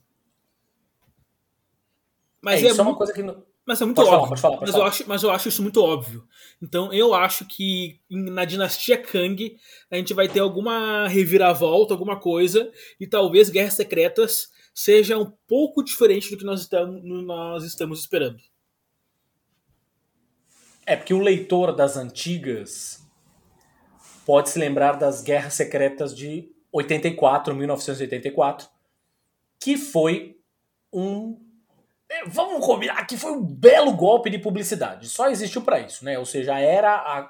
Mas 2.42 2.64
é, 2.64 2.68
é, 2.68 2.70
isso 2.72 2.82
é 2.82 2.84
uma 2.84 2.96
coisa 2.96 3.14
que. 3.14 3.22
Não... 3.22 3.44
Mas 3.66 3.80
é 3.80 3.86
muito 3.86 3.98
pode 3.98 4.10
óbvio. 4.10 4.20
Falar, 4.20 4.30
pode 4.30 4.42
falar, 4.42 4.58
pode 4.58 4.72
mas, 4.72 4.72
falar. 4.72 4.84
Eu 4.84 4.88
acho, 4.90 5.08
mas 5.08 5.24
eu 5.24 5.32
acho 5.32 5.50
isso 5.50 5.62
muito 5.62 5.84
óbvio. 5.84 6.28
Então 6.62 6.92
eu 6.92 7.14
acho 7.14 7.46
que 7.46 8.00
na 8.10 8.44
dinastia 8.44 8.98
Kang 8.98 9.56
a 9.90 9.96
gente 9.96 10.14
vai 10.14 10.28
ter 10.28 10.40
alguma 10.40 11.08
reviravolta, 11.08 11.94
alguma 11.94 12.20
coisa, 12.20 12.72
e 13.00 13.06
talvez 13.06 13.50
Guerras 13.50 13.76
Secretas 13.76 14.50
seja 14.74 15.18
um 15.18 15.32
pouco 15.48 15.84
diferente 15.84 16.32
do 16.32 16.38
que 16.38 16.44
nós 16.44 16.62
estamos, 16.62 17.02
nós 17.04 17.64
estamos 17.64 18.00
esperando. 18.00 18.40
É 20.86 20.96
porque 20.96 21.14
o 21.14 21.22
leitor 21.22 21.76
das 21.76 21.96
antigas 21.96 23.08
pode 24.26 24.50
se 24.50 24.58
lembrar 24.58 24.94
das 24.94 25.22
Guerras 25.22 25.54
Secretas 25.54 26.16
de 26.16 26.50
84, 26.72 27.54
1984, 27.54 28.68
que 29.60 29.78
foi 29.78 30.38
um 30.92 31.51
vamos 32.28 32.66
combinar 32.66 33.06
que 33.06 33.18
foi 33.18 33.32
um 33.32 33.44
belo 33.44 33.94
golpe 33.94 34.30
de 34.30 34.38
publicidade. 34.38 35.08
Só 35.10 35.30
existiu 35.30 35.62
para 35.62 35.80
isso, 35.80 36.04
né? 36.04 36.18
Ou 36.18 36.26
seja, 36.26 36.60
era 36.60 36.96
a, 36.96 37.30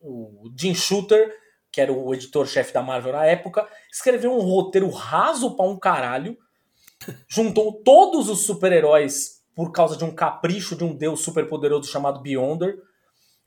o 0.00 0.50
Jim 0.56 0.74
Shooter, 0.74 1.34
que 1.70 1.80
era 1.80 1.92
o 1.92 2.12
editor-chefe 2.14 2.72
da 2.72 2.82
Marvel 2.82 3.12
na 3.12 3.24
época, 3.24 3.66
escreveu 3.90 4.32
um 4.32 4.40
roteiro 4.40 4.90
raso 4.90 5.56
pra 5.56 5.64
um 5.64 5.78
caralho, 5.78 6.36
juntou 7.28 7.82
todos 7.82 8.28
os 8.28 8.44
super-heróis 8.44 9.42
por 9.54 9.70
causa 9.70 9.96
de 9.96 10.04
um 10.04 10.14
capricho 10.14 10.76
de 10.76 10.84
um 10.84 10.94
deus 10.94 11.20
superpoderoso 11.20 11.90
chamado 11.90 12.20
Beyonder, 12.20 12.78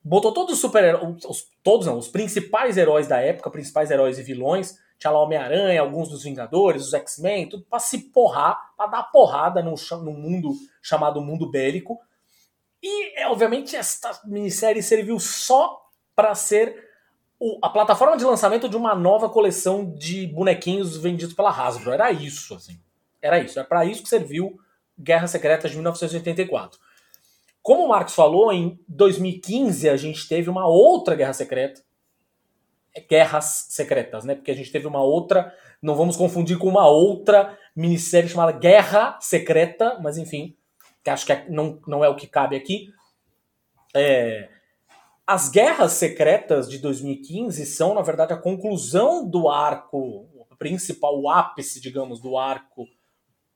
botou 0.03 0.31
todos 0.31 0.55
os 0.55 0.59
super-heróis, 0.59 1.23
todos 1.63 1.87
não, 1.87 1.97
os 1.97 2.07
principais 2.07 2.77
heróis 2.77 3.07
da 3.07 3.19
época, 3.19 3.49
principais 3.49 3.89
heróis 3.89 4.19
e 4.19 4.23
vilões, 4.23 4.75
tinha 4.97 5.11
lá 5.11 5.21
Homem-Aranha, 5.21 5.81
alguns 5.81 6.09
dos 6.09 6.23
Vingadores, 6.23 6.87
os 6.87 6.93
X-Men, 6.93 7.49
tudo 7.49 7.65
pra 7.69 7.79
se 7.79 7.99
porrar, 8.11 8.73
pra 8.77 8.87
dar 8.87 9.03
porrada 9.03 9.61
no, 9.61 9.75
no 10.03 10.11
mundo 10.11 10.53
chamado 10.81 11.21
mundo 11.21 11.49
bélico. 11.49 11.99
E, 12.81 13.19
é, 13.19 13.27
obviamente, 13.27 13.75
esta 13.75 14.19
minissérie 14.25 14.81
serviu 14.81 15.19
só 15.19 15.81
para 16.15 16.33
ser 16.35 16.85
o, 17.39 17.59
a 17.61 17.69
plataforma 17.69 18.15
de 18.15 18.23
lançamento 18.23 18.69
de 18.69 18.77
uma 18.77 18.95
nova 18.95 19.29
coleção 19.29 19.93
de 19.93 20.27
bonequinhos 20.27 20.95
vendidos 20.97 21.35
pela 21.35 21.49
Hasbro. 21.49 21.91
Era 21.91 22.11
isso, 22.11 22.53
assim. 22.55 22.79
Era 23.21 23.39
isso. 23.39 23.59
Era 23.59 23.67
para 23.67 23.85
isso 23.85 24.03
que 24.03 24.09
serviu 24.09 24.59
Guerra 24.97 25.27
Secreta 25.27 25.67
de 25.67 25.75
1984. 25.75 26.79
Como 27.61 27.83
o 27.83 27.89
Marcos 27.89 28.13
falou, 28.13 28.53
em 28.53 28.79
2015 28.87 29.89
a 29.89 29.97
gente 29.97 30.27
teve 30.27 30.49
uma 30.49 30.67
outra 30.67 31.15
Guerra 31.15 31.33
Secreta, 31.33 31.81
guerras 33.09 33.67
secretas, 33.69 34.23
né? 34.23 34.35
Porque 34.35 34.51
a 34.51 34.55
gente 34.55 34.71
teve 34.71 34.87
uma 34.87 35.01
outra, 35.01 35.53
não 35.81 35.95
vamos 35.95 36.15
confundir 36.15 36.57
com 36.57 36.67
uma 36.67 36.87
outra 36.87 37.57
minissérie 37.75 38.29
chamada 38.29 38.51
Guerra 38.51 39.17
Secreta, 39.21 39.99
mas 40.01 40.17
enfim, 40.17 40.55
que 41.03 41.09
acho 41.09 41.25
que 41.25 41.33
é, 41.33 41.45
não, 41.49 41.79
não 41.87 42.03
é 42.03 42.09
o 42.09 42.15
que 42.15 42.27
cabe 42.27 42.55
aqui. 42.55 42.89
É, 43.93 44.49
as 45.27 45.49
guerras 45.49 45.93
secretas 45.93 46.69
de 46.69 46.77
2015 46.77 47.65
são, 47.65 47.93
na 47.93 48.01
verdade, 48.01 48.33
a 48.33 48.37
conclusão 48.37 49.27
do 49.27 49.49
arco 49.49 50.27
principal, 50.57 51.19
o 51.19 51.29
ápice, 51.29 51.81
digamos, 51.81 52.21
do 52.21 52.37
arco 52.37 52.87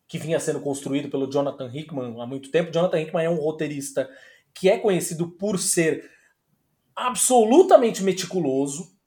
que 0.08 0.18
vinha 0.18 0.40
sendo 0.40 0.60
construído 0.60 1.10
pelo 1.10 1.30
Jonathan 1.32 1.70
Hickman 1.72 2.20
há 2.20 2.26
muito 2.26 2.50
tempo. 2.52 2.72
Jonathan 2.72 3.00
Hickman 3.00 3.26
é 3.26 3.30
um 3.30 3.36
roteirista 3.36 4.10
que 4.54 4.68
é 4.68 4.78
conhecido 4.78 5.30
por 5.30 5.60
ser 5.60 6.10
absolutamente 6.96 8.04
meticuloso 8.04 8.99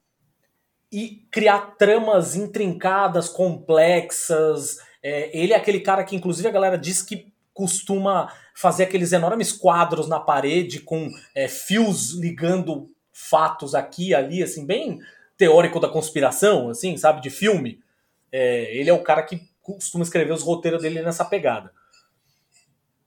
e 0.93 1.26
criar 1.30 1.76
tramas 1.78 2.36
intrincadas, 2.36 3.28
complexas. 3.28 4.78
É, 5.03 5.36
ele 5.36 5.55
é 5.55 5.57
aquele 5.57 5.80
cara 5.80 6.05
que, 6.05 6.14
inclusive, 6.14 6.47
a 6.47 6.53
galera 6.53 6.76
diz 6.76 7.01
que 7.03 7.32
costuma 7.55 8.30
fazer 8.55 8.84
aqueles 8.84 9.12
enormes 9.12 9.53
quadros 9.53 10.07
na 10.07 10.20
parede 10.20 10.80
com 10.80 11.11
é, 11.34 11.49
fios 11.49 12.12
ligando 12.12 12.90
fatos 13.11 13.74
aqui 13.74 14.09
e 14.09 14.14
ali, 14.14 14.43
assim, 14.43 14.66
bem 14.66 15.01
teórico 15.36 15.80
da 15.80 15.88
conspiração, 15.88 16.68
assim, 16.68 16.97
sabe, 16.99 17.22
de 17.22 17.30
filme. 17.30 17.80
É, 18.30 18.76
ele 18.76 18.90
é 18.90 18.93
o 18.93 19.03
cara 19.03 19.22
que 19.22 19.40
costuma 19.62 20.05
escrever 20.05 20.32
os 20.32 20.43
roteiros 20.43 20.82
dele 20.82 21.01
nessa 21.01 21.24
pegada. 21.24 21.72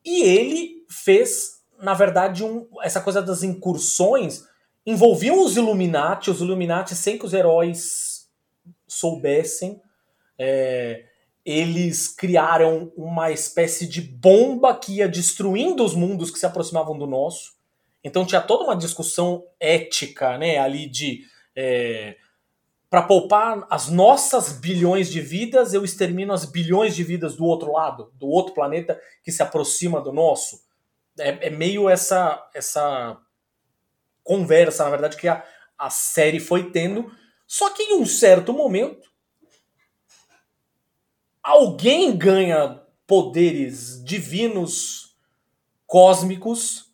E 0.03 0.23
ele 0.23 0.85
fez, 0.89 1.63
na 1.79 1.93
verdade, 1.93 2.43
um, 2.43 2.67
essa 2.81 3.01
coisa 3.01 3.21
das 3.21 3.43
incursões 3.43 4.43
envolviam 4.85 5.43
os 5.43 5.57
Illuminati, 5.57 6.29
os 6.29 6.41
Illuminati 6.41 6.95
sem 6.95 7.17
que 7.17 7.25
os 7.25 7.33
heróis 7.33 8.29
soubessem. 8.87 9.81
É, 10.37 11.05
eles 11.45 12.07
criaram 12.07 12.91
uma 12.95 13.31
espécie 13.31 13.87
de 13.87 14.01
bomba 14.01 14.75
que 14.75 14.95
ia 14.95 15.07
destruindo 15.07 15.83
os 15.83 15.93
mundos 15.93 16.31
que 16.31 16.39
se 16.39 16.45
aproximavam 16.45 16.97
do 16.97 17.05
nosso. 17.05 17.53
Então 18.03 18.25
tinha 18.25 18.41
toda 18.41 18.63
uma 18.63 18.75
discussão 18.75 19.43
ética, 19.59 20.37
né, 20.37 20.57
ali 20.57 20.87
de 20.87 21.23
é, 21.55 22.17
para 22.89 23.01
poupar 23.01 23.65
as 23.69 23.89
nossas 23.89 24.53
bilhões 24.53 25.09
de 25.09 25.19
vidas, 25.19 25.73
eu 25.73 25.83
extermino 25.83 26.31
as 26.33 26.45
bilhões 26.45 26.95
de 26.95 27.03
vidas 27.03 27.35
do 27.35 27.45
outro 27.45 27.71
lado, 27.71 28.11
do 28.13 28.27
outro 28.27 28.53
planeta 28.53 28.99
que 29.23 29.31
se 29.31 29.41
aproxima 29.41 30.01
do 30.01 30.13
nosso. 30.13 30.61
É, 31.17 31.47
é 31.47 31.49
meio 31.49 31.89
essa 31.89 32.47
essa 32.53 33.19
conversa, 34.25 34.83
na 34.83 34.89
verdade, 34.89 35.15
que 35.15 35.29
a, 35.29 35.45
a 35.77 35.89
série 35.89 36.41
foi 36.41 36.71
tendo. 36.71 37.09
Só 37.47 37.69
que 37.69 37.83
em 37.83 37.95
um 37.95 38.05
certo 38.05 38.51
momento, 38.51 39.09
alguém 41.41 42.17
ganha 42.17 42.81
poderes 43.07 44.03
divinos, 44.03 45.15
cósmicos, 45.85 46.91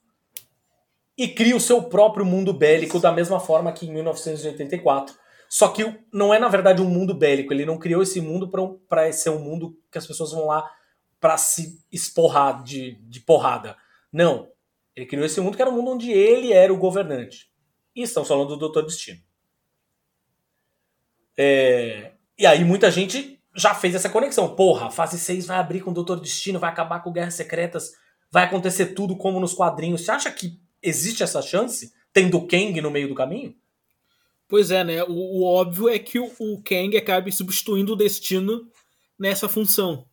e 1.17 1.27
cria 1.27 1.55
o 1.55 1.59
seu 1.59 1.83
próprio 1.83 2.25
mundo 2.25 2.51
bélico 2.51 2.99
da 2.99 3.11
mesma 3.11 3.39
forma 3.39 3.71
que 3.71 3.85
em 3.85 3.93
1984. 3.93 5.15
Só 5.47 5.67
que 5.67 5.99
não 6.11 6.33
é, 6.33 6.39
na 6.39 6.47
verdade, 6.47 6.81
um 6.81 6.89
mundo 6.89 7.13
bélico. 7.13 7.53
Ele 7.53 7.65
não 7.65 7.77
criou 7.77 8.01
esse 8.01 8.19
mundo 8.19 8.49
para 8.87 9.11
ser 9.11 9.29
um 9.29 9.39
mundo 9.39 9.77
que 9.91 9.97
as 9.97 10.07
pessoas 10.07 10.31
vão 10.31 10.47
lá 10.47 10.69
para 11.19 11.37
se 11.37 11.79
esporrar 11.91 12.63
de, 12.63 12.93
de 13.03 13.19
porrada. 13.19 13.77
Não. 14.11 14.50
Ele 14.95 15.05
criou 15.05 15.25
esse 15.25 15.39
mundo 15.39 15.55
que 15.55 15.61
era 15.61 15.71
um 15.71 15.75
mundo 15.75 15.91
onde 15.91 16.11
ele 16.11 16.51
era 16.51 16.73
o 16.73 16.77
governante. 16.77 17.49
E 17.95 18.01
estamos 18.01 18.27
falando 18.27 18.49
do 18.49 18.57
Doutor 18.57 18.85
Destino. 18.85 19.19
É... 21.37 22.13
E 22.37 22.45
aí 22.45 22.63
muita 22.63 22.91
gente 22.91 23.41
já 23.55 23.73
fez 23.73 23.95
essa 23.95 24.09
conexão. 24.09 24.55
Porra, 24.55 24.89
fase 24.89 25.19
6 25.19 25.45
vai 25.45 25.57
abrir 25.57 25.81
com 25.81 25.91
o 25.91 25.93
Doutor 25.93 26.19
Destino, 26.19 26.59
vai 26.59 26.69
acabar 26.69 27.01
com 27.01 27.11
Guerras 27.11 27.35
Secretas, 27.35 27.91
vai 28.31 28.45
acontecer 28.45 28.87
tudo 28.87 29.15
como 29.15 29.39
nos 29.39 29.53
quadrinhos. 29.53 30.01
Você 30.01 30.11
acha 30.11 30.31
que 30.31 30.59
existe 30.81 31.23
essa 31.23 31.41
chance? 31.41 31.93
Tendo 32.13 32.45
Kang 32.45 32.79
no 32.81 32.91
meio 32.91 33.07
do 33.07 33.15
caminho? 33.15 33.55
Pois 34.47 34.69
é, 34.69 34.83
né? 34.83 35.03
O, 35.03 35.39
o 35.39 35.43
óbvio 35.45 35.87
é 35.87 35.97
que 35.97 36.19
o, 36.19 36.29
o 36.39 36.61
Kang 36.61 36.97
acabe 36.97 37.31
substituindo 37.31 37.93
o 37.93 37.95
Destino 37.95 38.67
nessa 39.17 39.47
função. 39.47 40.05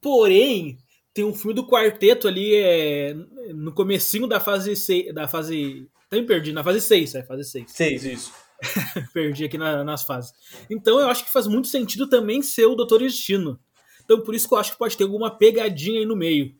Porém, 0.00 0.78
tem 1.14 1.24
um 1.24 1.34
filme 1.34 1.54
do 1.54 1.66
quarteto 1.66 2.26
ali 2.26 2.54
é, 2.54 3.14
no 3.54 3.72
comecinho 3.72 4.26
da 4.26 4.40
fase 4.40 4.74
6, 4.74 5.14
da 5.14 5.28
fase 5.28 5.88
me 6.10 6.26
perdi, 6.26 6.52
na 6.52 6.64
fase 6.64 6.80
6, 6.80 7.14
é, 7.14 7.22
fase 7.22 7.44
6. 7.44 7.70
6, 7.70 8.04
isso. 8.04 8.32
perdi 9.12 9.44
aqui 9.44 9.58
na, 9.58 9.82
nas 9.82 10.04
fases. 10.04 10.32
Então 10.70 10.98
eu 11.00 11.08
acho 11.08 11.24
que 11.24 11.32
faz 11.32 11.46
muito 11.46 11.68
sentido 11.68 12.08
também 12.08 12.42
ser 12.42 12.66
o 12.66 12.74
Doutor 12.74 13.00
Destino. 13.00 13.58
Então 14.04 14.20
por 14.22 14.34
isso 14.34 14.48
que 14.48 14.54
eu 14.54 14.58
acho 14.58 14.72
que 14.72 14.78
pode 14.78 14.96
ter 14.96 15.04
alguma 15.04 15.30
pegadinha 15.30 16.00
aí 16.00 16.06
no 16.06 16.16
meio. 16.16 16.54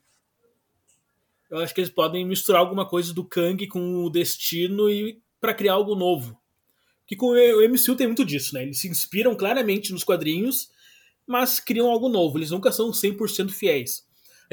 Eu 1.50 1.58
acho 1.58 1.74
que 1.74 1.80
eles 1.80 1.92
podem 1.92 2.26
misturar 2.26 2.60
alguma 2.60 2.88
coisa 2.88 3.12
do 3.12 3.24
Kang 3.24 3.66
com 3.66 4.04
o 4.04 4.10
Destino 4.10 4.88
e 4.90 5.20
para 5.40 5.52
criar 5.52 5.74
algo 5.74 5.94
novo. 5.94 6.38
Que 7.06 7.14
com 7.14 7.32
o 7.32 7.68
MCU 7.68 7.94
tem 7.94 8.06
muito 8.06 8.24
disso, 8.24 8.54
né? 8.54 8.62
Eles 8.62 8.78
se 8.78 8.88
inspiram 8.88 9.36
claramente 9.36 9.92
nos 9.92 10.02
quadrinhos, 10.02 10.70
mas 11.26 11.60
criam 11.60 11.90
algo 11.90 12.08
novo. 12.08 12.38
Eles 12.38 12.50
nunca 12.50 12.72
são 12.72 12.90
100% 12.90 13.50
fiéis. 13.50 14.06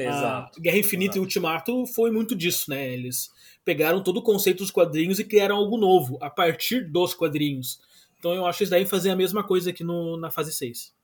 Exato. 0.06 0.58
A 0.58 0.62
Guerra 0.62 0.78
Infinita 0.78 1.12
Exato. 1.12 1.18
e 1.18 1.20
Ultimato 1.20 1.86
foi 1.86 2.10
muito 2.10 2.34
disso, 2.34 2.70
né? 2.70 2.92
Eles 2.92 3.30
pegaram 3.64 4.02
todo 4.02 4.18
o 4.18 4.22
conceito 4.22 4.58
dos 4.58 4.70
quadrinhos 4.70 5.18
e 5.18 5.24
criaram 5.24 5.56
algo 5.56 5.76
novo 5.76 6.18
a 6.20 6.30
partir 6.30 6.90
dos 6.90 7.14
quadrinhos. 7.14 7.80
Então 8.18 8.34
eu 8.34 8.46
acho 8.46 8.58
que 8.58 8.64
eles 8.64 8.70
devem 8.70 8.86
fazer 8.86 9.10
a 9.10 9.16
mesma 9.16 9.42
coisa 9.42 9.70
aqui 9.70 9.82
no, 9.82 10.16
na 10.16 10.30
fase 10.30 10.52
6. 10.52 10.94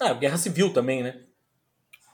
Ah, 0.00 0.12
Guerra 0.14 0.36
Civil 0.36 0.72
também, 0.72 1.02
né? 1.02 1.22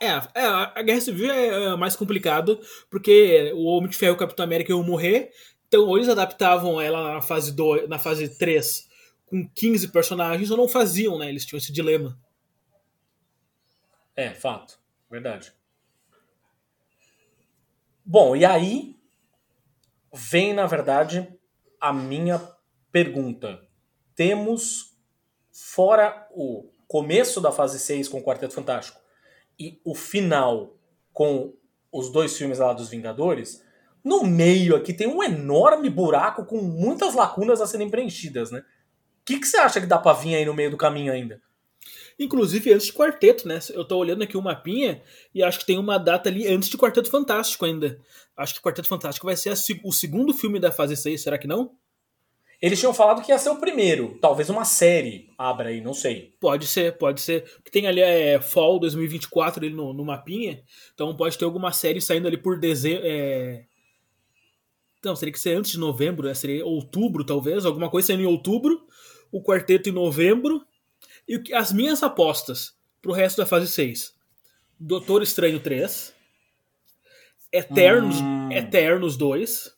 É, 0.01 0.09
é, 0.09 0.45
a 0.45 0.83
Guerra 0.83 1.01
Civil 1.01 1.31
é, 1.31 1.72
é 1.72 1.77
mais 1.77 1.97
complicado, 1.97 2.61
porque 2.91 3.53
o 3.55 3.64
Homem 3.64 3.89
de 3.89 3.97
Ferro 3.97 4.12
e 4.12 4.16
o 4.16 4.18
Capitão 4.18 4.45
América 4.45 4.72
iam 4.72 4.83
morrer, 4.83 5.31
então 5.66 5.87
ou 5.87 5.97
eles 5.97 6.09
adaptavam 6.09 6.81
ela 6.81 7.14
na 7.14 7.22
fase, 7.22 7.55
2, 7.55 7.89
na 7.89 7.99
fase 7.99 8.39
3 8.39 8.87
com 9.24 9.49
15 9.55 9.89
personagens, 9.89 10.51
ou 10.51 10.57
não 10.57 10.68
faziam, 10.68 11.18
né? 11.18 11.29
Eles 11.29 11.45
tinham 11.45 11.59
esse 11.59 11.72
dilema. 11.72 12.18
É, 14.14 14.31
fato. 14.31 14.79
Verdade. 15.11 15.53
Bom, 18.09 18.37
e 18.37 18.45
aí 18.45 18.95
vem, 20.15 20.55
na 20.55 20.65
verdade, 20.65 21.29
a 21.81 21.93
minha 21.93 22.41
pergunta. 22.93 23.61
Temos, 24.15 24.97
fora 25.51 26.29
o 26.31 26.71
começo 26.87 27.41
da 27.41 27.51
fase 27.51 27.81
6 27.81 28.09
com 28.09 28.19
o 28.19 28.23
Quarteto 28.23 28.55
Fantástico 28.55 29.01
e 29.59 29.81
o 29.85 29.93
final 29.93 30.79
com 31.13 31.53
os 31.91 32.13
dois 32.13 32.39
filmes 32.39 32.61
lá 32.61 32.73
dos 32.73 32.89
Vingadores, 32.89 33.61
no 34.05 34.23
meio 34.23 34.77
aqui 34.77 34.95
tem 34.95 35.09
um 35.09 35.21
enorme 35.21 35.91
buraco 35.91 36.45
com 36.45 36.63
muitas 36.63 37.13
lacunas 37.13 37.61
a 37.61 37.67
serem 37.67 37.91
preenchidas, 37.91 38.53
né? 38.53 38.61
O 38.61 39.25
que, 39.25 39.41
que 39.41 39.47
você 39.49 39.57
acha 39.57 39.81
que 39.81 39.87
dá 39.87 39.99
pra 39.99 40.13
vir 40.13 40.37
aí 40.37 40.45
no 40.45 40.55
meio 40.55 40.71
do 40.71 40.77
caminho 40.77 41.13
ainda? 41.13 41.43
Inclusive 42.19 42.73
antes 42.73 42.87
de 42.87 42.93
Quarteto, 42.95 43.47
né? 43.47 43.59
Eu 43.71 43.85
tô 43.85 43.99
olhando 43.99 44.23
aqui 44.23 44.37
o 44.37 44.43
mapinha 44.43 45.03
e 45.35 45.43
acho 45.43 45.59
que 45.59 45.67
tem 45.67 45.79
uma 45.79 45.99
data 45.99 46.31
ali 46.31 46.47
antes 46.47 46.69
de 46.69 46.79
Quarteto 46.79 47.11
Fantástico 47.11 47.64
ainda. 47.67 48.01
Acho 48.37 48.55
que 48.55 48.62
Quarteto 48.62 48.89
Fantástico 48.89 49.27
vai 49.27 49.37
ser 49.37 49.51
a, 49.51 49.55
o 49.85 49.93
segundo 49.93 50.33
filme 50.33 50.59
da 50.59 50.73
fase 50.73 50.97
6, 50.97 51.23
será 51.23 51.37
que 51.37 51.47
não? 51.47 51.73
Eles 52.61 52.81
tinham 52.81 52.95
falado 52.95 53.23
que 53.23 53.31
ia 53.31 53.39
ser 53.39 53.51
o 53.51 53.61
primeiro. 53.61 54.19
Talvez 54.21 54.49
uma 54.49 54.64
série 54.64 55.29
abra 55.37 55.69
aí, 55.69 55.81
não 55.83 55.93
sei. 55.93 56.35
Pode 56.41 56.67
ser, 56.67 56.97
pode 56.97 57.21
ser. 57.21 57.45
Tem 57.71 57.87
ali 57.87 58.01
é 58.01 58.41
Fall 58.41 58.79
2024 58.79 59.64
ali 59.64 59.75
no, 59.75 59.93
no 59.93 60.05
mapinha. 60.05 60.62
Então 60.95 61.14
pode 61.14 61.37
ter 61.37 61.45
alguma 61.45 61.71
série 61.71 62.01
saindo 62.01 62.27
ali 62.27 62.39
por 62.39 62.59
dezembro. 62.59 63.03
É... 63.05 63.64
Não, 65.05 65.14
teria 65.14 65.33
que 65.33 65.39
ser 65.41 65.57
antes 65.57 65.73
de 65.73 65.79
novembro, 65.79 66.27
né? 66.27 66.35
Seria 66.35 66.64
outubro, 66.64 67.25
talvez. 67.25 67.67
Alguma 67.67 67.91
coisa 67.91 68.07
saindo 68.07 68.23
em 68.23 68.27
outubro. 68.27 68.87
O 69.31 69.43
quarteto 69.43 69.91
em 69.91 69.93
novembro. 69.93 70.62
E 71.29 71.55
as 71.55 71.72
minhas 71.72 72.03
apostas 72.03 72.74
pro 73.03 73.12
resto 73.12 73.39
da 73.39 73.47
fase 73.47 73.68
6. 73.68 74.14
Doutor 74.79 75.22
Estranho 75.22 75.61
3. 75.61 76.14
Eternos, 77.53 78.20
hum. 78.20 78.53
Eternos 78.53 79.16
2. 79.16 79.77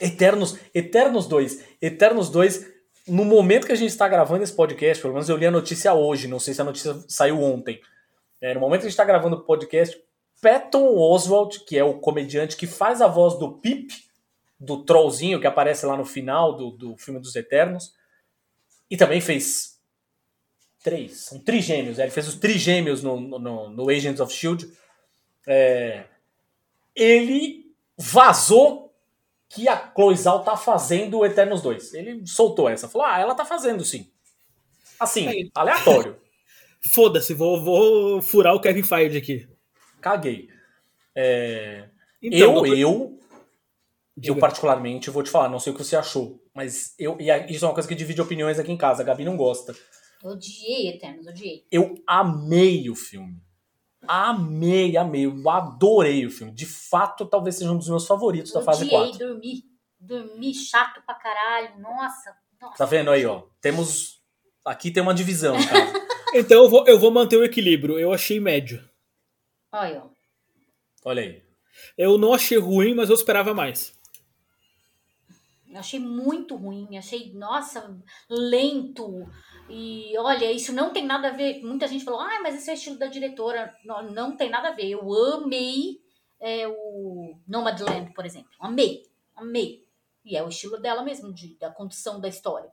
Eternos, 0.00 0.58
Eternos 0.74 1.26
2. 1.26 1.64
Eternos 1.82 2.30
2, 2.30 2.66
no 3.08 3.24
momento 3.24 3.66
que 3.66 3.72
a 3.72 3.76
gente 3.76 3.90
está 3.90 4.08
gravando 4.08 4.44
esse 4.44 4.52
podcast, 4.52 5.00
pelo 5.00 5.14
menos 5.14 5.28
eu 5.28 5.36
li 5.36 5.46
a 5.46 5.50
notícia 5.50 5.94
hoje, 5.94 6.28
não 6.28 6.38
sei 6.38 6.54
se 6.54 6.60
a 6.60 6.64
notícia 6.64 6.94
saiu 7.08 7.42
ontem. 7.42 7.80
É, 8.40 8.54
no 8.54 8.60
momento 8.60 8.80
que 8.80 8.86
a 8.86 8.90
gente 8.90 8.94
está 8.94 9.04
gravando 9.04 9.36
o 9.36 9.44
podcast, 9.44 10.00
Patton 10.40 10.94
Oswalt, 10.96 11.58
que 11.66 11.78
é 11.78 11.84
o 11.84 11.98
comediante 11.98 12.56
que 12.56 12.66
faz 12.66 13.00
a 13.00 13.06
voz 13.06 13.38
do 13.38 13.58
Pip, 13.58 13.92
do 14.58 14.84
trollzinho 14.84 15.40
que 15.40 15.46
aparece 15.46 15.86
lá 15.86 15.96
no 15.96 16.04
final 16.04 16.54
do, 16.54 16.70
do 16.70 16.96
filme 16.96 17.20
dos 17.20 17.34
Eternos, 17.34 17.94
e 18.90 18.96
também 18.96 19.20
fez 19.20 19.75
três, 20.86 21.24
são 21.24 21.40
trigêmeos. 21.40 21.98
Ele 21.98 22.12
fez 22.12 22.28
os 22.28 22.36
trigêmeos 22.36 23.02
no, 23.02 23.18
no, 23.18 23.70
no 23.70 23.90
Agents 23.90 24.20
of 24.20 24.32
Shield. 24.32 24.70
É, 25.44 26.04
ele 26.94 27.74
vazou 27.98 28.94
que 29.48 29.66
a 29.66 29.76
Cloizal 29.76 30.44
tá 30.44 30.56
fazendo 30.56 31.18
o 31.18 31.26
Eternos 31.26 31.60
2. 31.60 31.92
Ele 31.92 32.24
soltou 32.24 32.68
essa, 32.68 32.88
falou: 32.88 33.04
ah, 33.08 33.18
ela 33.18 33.34
tá 33.34 33.44
fazendo 33.44 33.84
sim. 33.84 34.08
Assim, 35.00 35.26
é 35.26 35.48
aleatório. 35.56 36.16
Foda-se, 36.80 37.34
vou, 37.34 37.60
vou 37.60 38.22
furar 38.22 38.54
o 38.54 38.60
Kevin 38.60 38.84
Feige 38.84 39.18
aqui. 39.18 39.48
Caguei. 40.00 40.48
É, 41.16 41.88
então, 42.22 42.64
eu, 42.64 42.76
eu, 42.76 43.20
eu 44.22 44.36
particularmente 44.36 45.10
vou 45.10 45.24
te 45.24 45.30
falar, 45.30 45.48
não 45.48 45.58
sei 45.58 45.72
o 45.72 45.76
que 45.76 45.82
você 45.82 45.96
achou, 45.96 46.40
mas 46.54 46.94
eu, 46.96 47.16
e 47.18 47.28
isso 47.52 47.64
é 47.64 47.68
uma 47.68 47.74
coisa 47.74 47.88
que 47.88 47.94
divide 47.94 48.22
opiniões 48.22 48.60
aqui 48.60 48.70
em 48.70 48.76
casa. 48.76 49.02
A 49.02 49.04
Gabi 49.04 49.24
não 49.24 49.36
gosta. 49.36 49.74
Odiei 50.22 50.88
Eternos, 50.88 51.26
odiei. 51.26 51.66
Eu 51.70 51.94
amei 52.06 52.88
o 52.90 52.94
filme. 52.94 53.40
Amei, 54.08 54.96
amei. 54.96 55.26
Eu 55.26 55.50
adorei 55.50 56.26
o 56.26 56.30
filme. 56.30 56.52
De 56.52 56.66
fato, 56.66 57.26
talvez 57.26 57.56
seja 57.56 57.70
um 57.70 57.78
dos 57.78 57.88
meus 57.88 58.06
favoritos 58.06 58.52
da 58.52 58.62
fase 58.62 58.84
Odiei 58.84 59.10
4. 59.10 59.18
dormir. 59.18 59.64
Dormir 59.98 60.54
chato 60.54 61.02
pra 61.04 61.14
caralho. 61.14 61.80
Nossa. 61.80 62.36
nossa. 62.60 62.76
Tá 62.76 62.84
vendo 62.84 63.10
aí, 63.10 63.24
ó? 63.26 63.44
Temos. 63.60 64.22
Aqui 64.64 64.90
tem 64.90 65.02
uma 65.02 65.14
divisão, 65.14 65.56
cara. 65.66 66.06
Então 66.34 66.64
eu 66.64 66.68
vou, 66.68 66.86
eu 66.86 66.98
vou 66.98 67.10
manter 67.10 67.36
o 67.36 67.44
equilíbrio. 67.44 67.98
Eu 67.98 68.12
achei 68.12 68.38
médio. 68.38 68.86
Olha, 69.72 70.02
ó. 70.04 70.10
Olha 71.04 71.22
aí. 71.22 71.42
Eu 71.96 72.18
não 72.18 72.34
achei 72.34 72.58
ruim, 72.58 72.94
mas 72.94 73.08
eu 73.08 73.14
esperava 73.14 73.54
mais. 73.54 73.96
Eu 75.70 75.78
achei 75.78 76.00
muito 76.00 76.56
ruim, 76.56 76.98
achei, 76.98 77.32
nossa, 77.32 77.98
lento. 78.28 79.26
E 79.68 80.16
olha, 80.18 80.50
isso 80.52 80.72
não 80.72 80.92
tem 80.92 81.04
nada 81.04 81.28
a 81.28 81.32
ver. 81.32 81.60
Muita 81.62 81.88
gente 81.88 82.04
falou, 82.04 82.20
ah, 82.20 82.40
mas 82.42 82.54
esse 82.54 82.70
é 82.70 82.72
o 82.72 82.76
estilo 82.76 82.98
da 82.98 83.06
diretora. 83.06 83.76
Não, 83.84 84.02
não 84.12 84.36
tem 84.36 84.48
nada 84.48 84.68
a 84.68 84.72
ver. 84.72 84.88
Eu 84.88 85.12
amei 85.34 86.00
é, 86.40 86.68
o 86.68 87.38
Nomadland, 87.48 88.12
por 88.14 88.24
exemplo. 88.24 88.50
Amei, 88.60 89.02
amei. 89.34 89.84
E 90.24 90.36
é 90.36 90.42
o 90.42 90.48
estilo 90.48 90.78
dela 90.78 91.02
mesmo, 91.02 91.32
de, 91.32 91.56
da 91.56 91.70
condição 91.70 92.20
da 92.20 92.28
história. 92.28 92.70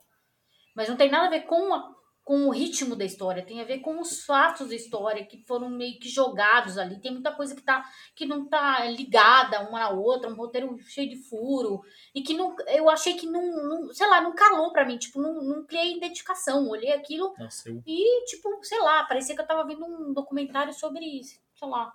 Mas 0.76 0.90
não 0.90 0.96
tem 0.98 1.10
nada 1.10 1.28
a 1.28 1.30
ver 1.30 1.42
com, 1.42 1.74
a- 1.74 1.96
com 2.24 2.48
o 2.48 2.52
ritmo 2.52 2.96
da 2.96 3.04
história, 3.04 3.46
tem 3.46 3.60
a 3.60 3.66
ver 3.66 3.80
com 3.80 4.00
os 4.00 4.24
fatos 4.24 4.70
da 4.70 4.76
história 4.76 5.26
que 5.26 5.44
foram 5.46 5.70
meio 5.70 6.00
que 6.00 6.08
jogados 6.08 6.78
ali. 6.78 7.00
Tem 7.02 7.12
muita 7.12 7.34
coisa 7.34 7.54
que, 7.54 7.62
tá, 7.62 7.84
que 8.16 8.26
não 8.26 8.48
tá 8.48 8.86
ligada 8.86 9.68
uma 9.68 9.80
na 9.80 9.90
outra, 9.90 10.30
um 10.30 10.36
roteiro 10.36 10.78
cheio 10.88 11.10
de 11.10 11.18
furo. 11.18 11.84
E 12.16 12.22
que 12.22 12.34
não, 12.34 12.56
eu 12.68 12.90
achei 12.90 13.16
que 13.16 13.26
não, 13.26 13.68
não 13.68 13.94
sei 13.94 14.08
lá, 14.08 14.22
não 14.22 14.34
calou 14.34 14.72
pra 14.72 14.86
mim. 14.86 14.98
Tipo, 14.98 15.22
não, 15.22 15.42
não 15.42 15.66
criei 15.66 15.98
identificação. 15.98 16.70
Olhei 16.70 16.94
aquilo 16.94 17.34
Nossa, 17.38 17.70
eu. 17.70 17.84
e, 17.86 18.26
tipo, 18.26 18.50
sei 18.64 18.80
lá, 18.80 19.04
parecia 19.04 19.36
que 19.36 19.42
eu 19.42 19.48
tava 19.48 19.68
vendo 19.68 19.86
um 19.86 20.14
documentário 20.14 20.74
sobre, 20.74 21.22
sei 21.24 21.68
lá, 21.68 21.94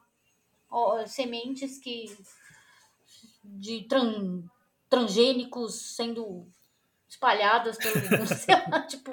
ó, 0.70 1.07
sementes 1.07 1.79
que. 1.79 2.05
de 3.43 3.85
tran, 3.89 4.43
transgênicos 4.91 5.97
sendo 5.97 6.47
espalhadas 7.09 7.76
pelo 7.78 7.94
sei 8.26 8.54
lá, 8.70 8.80
tipo, 8.82 9.11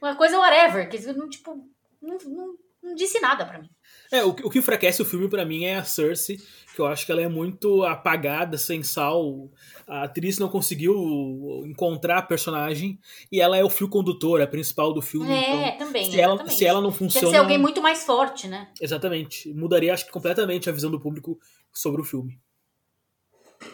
uma 0.00 0.14
coisa 0.16 0.38
whatever, 0.38 0.88
que 0.88 0.98
não, 1.12 1.28
tipo, 1.28 1.54
não, 2.00 2.18
não, 2.26 2.54
não 2.82 2.94
disse 2.94 3.20
nada 3.20 3.44
pra 3.44 3.58
mim. 3.60 3.68
É, 4.10 4.22
o, 4.24 4.32
que- 4.34 4.44
o 4.46 4.50
que 4.50 4.58
enfraquece 4.58 5.00
o 5.02 5.04
filme 5.04 5.28
pra 5.28 5.44
mim 5.44 5.64
é 5.64 5.76
a 5.76 5.84
Cersei, 5.84 6.38
que 6.74 6.80
eu 6.80 6.86
acho 6.86 7.04
que 7.06 7.12
ela 7.12 7.20
é 7.22 7.28
muito 7.28 7.82
apagada, 7.84 8.56
sem 8.58 8.82
sal. 8.82 9.50
A 9.86 10.04
atriz 10.04 10.38
não 10.38 10.48
conseguiu 10.48 11.62
encontrar 11.66 12.18
a 12.18 12.22
personagem 12.22 12.98
e 13.30 13.40
ela 13.40 13.56
é 13.56 13.64
o 13.64 13.70
fio 13.70 13.88
condutor, 13.88 14.40
a 14.40 14.46
principal 14.46 14.92
do 14.92 15.02
filme. 15.02 15.30
É, 15.32 15.74
então, 15.74 15.86
também, 15.86 16.10
se 16.10 16.20
ela, 16.20 16.48
se 16.48 16.64
ela 16.66 16.80
não 16.80 16.92
funciona. 16.92 17.30
ser 17.30 17.36
alguém 17.36 17.58
muito 17.58 17.80
mais 17.82 18.04
forte, 18.04 18.48
né? 18.48 18.68
Exatamente. 18.80 19.52
Mudaria, 19.52 19.92
acho 19.92 20.06
que, 20.06 20.12
completamente 20.12 20.68
a 20.68 20.72
visão 20.72 20.90
do 20.90 21.00
público 21.00 21.38
sobre 21.72 22.00
o 22.00 22.04
filme. 22.04 22.38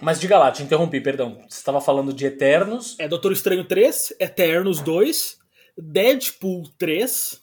Mas 0.00 0.20
diga 0.20 0.38
lá, 0.38 0.50
te 0.52 0.62
interrompi, 0.62 1.00
perdão. 1.00 1.38
Você 1.48 1.58
estava 1.58 1.80
falando 1.80 2.12
de 2.12 2.26
Eternos. 2.26 2.94
É 2.98 3.08
Doutor 3.08 3.32
Estranho 3.32 3.64
3, 3.64 4.14
Eternos 4.20 4.80
2, 4.80 5.38
Deadpool 5.76 6.64
3. 6.78 7.40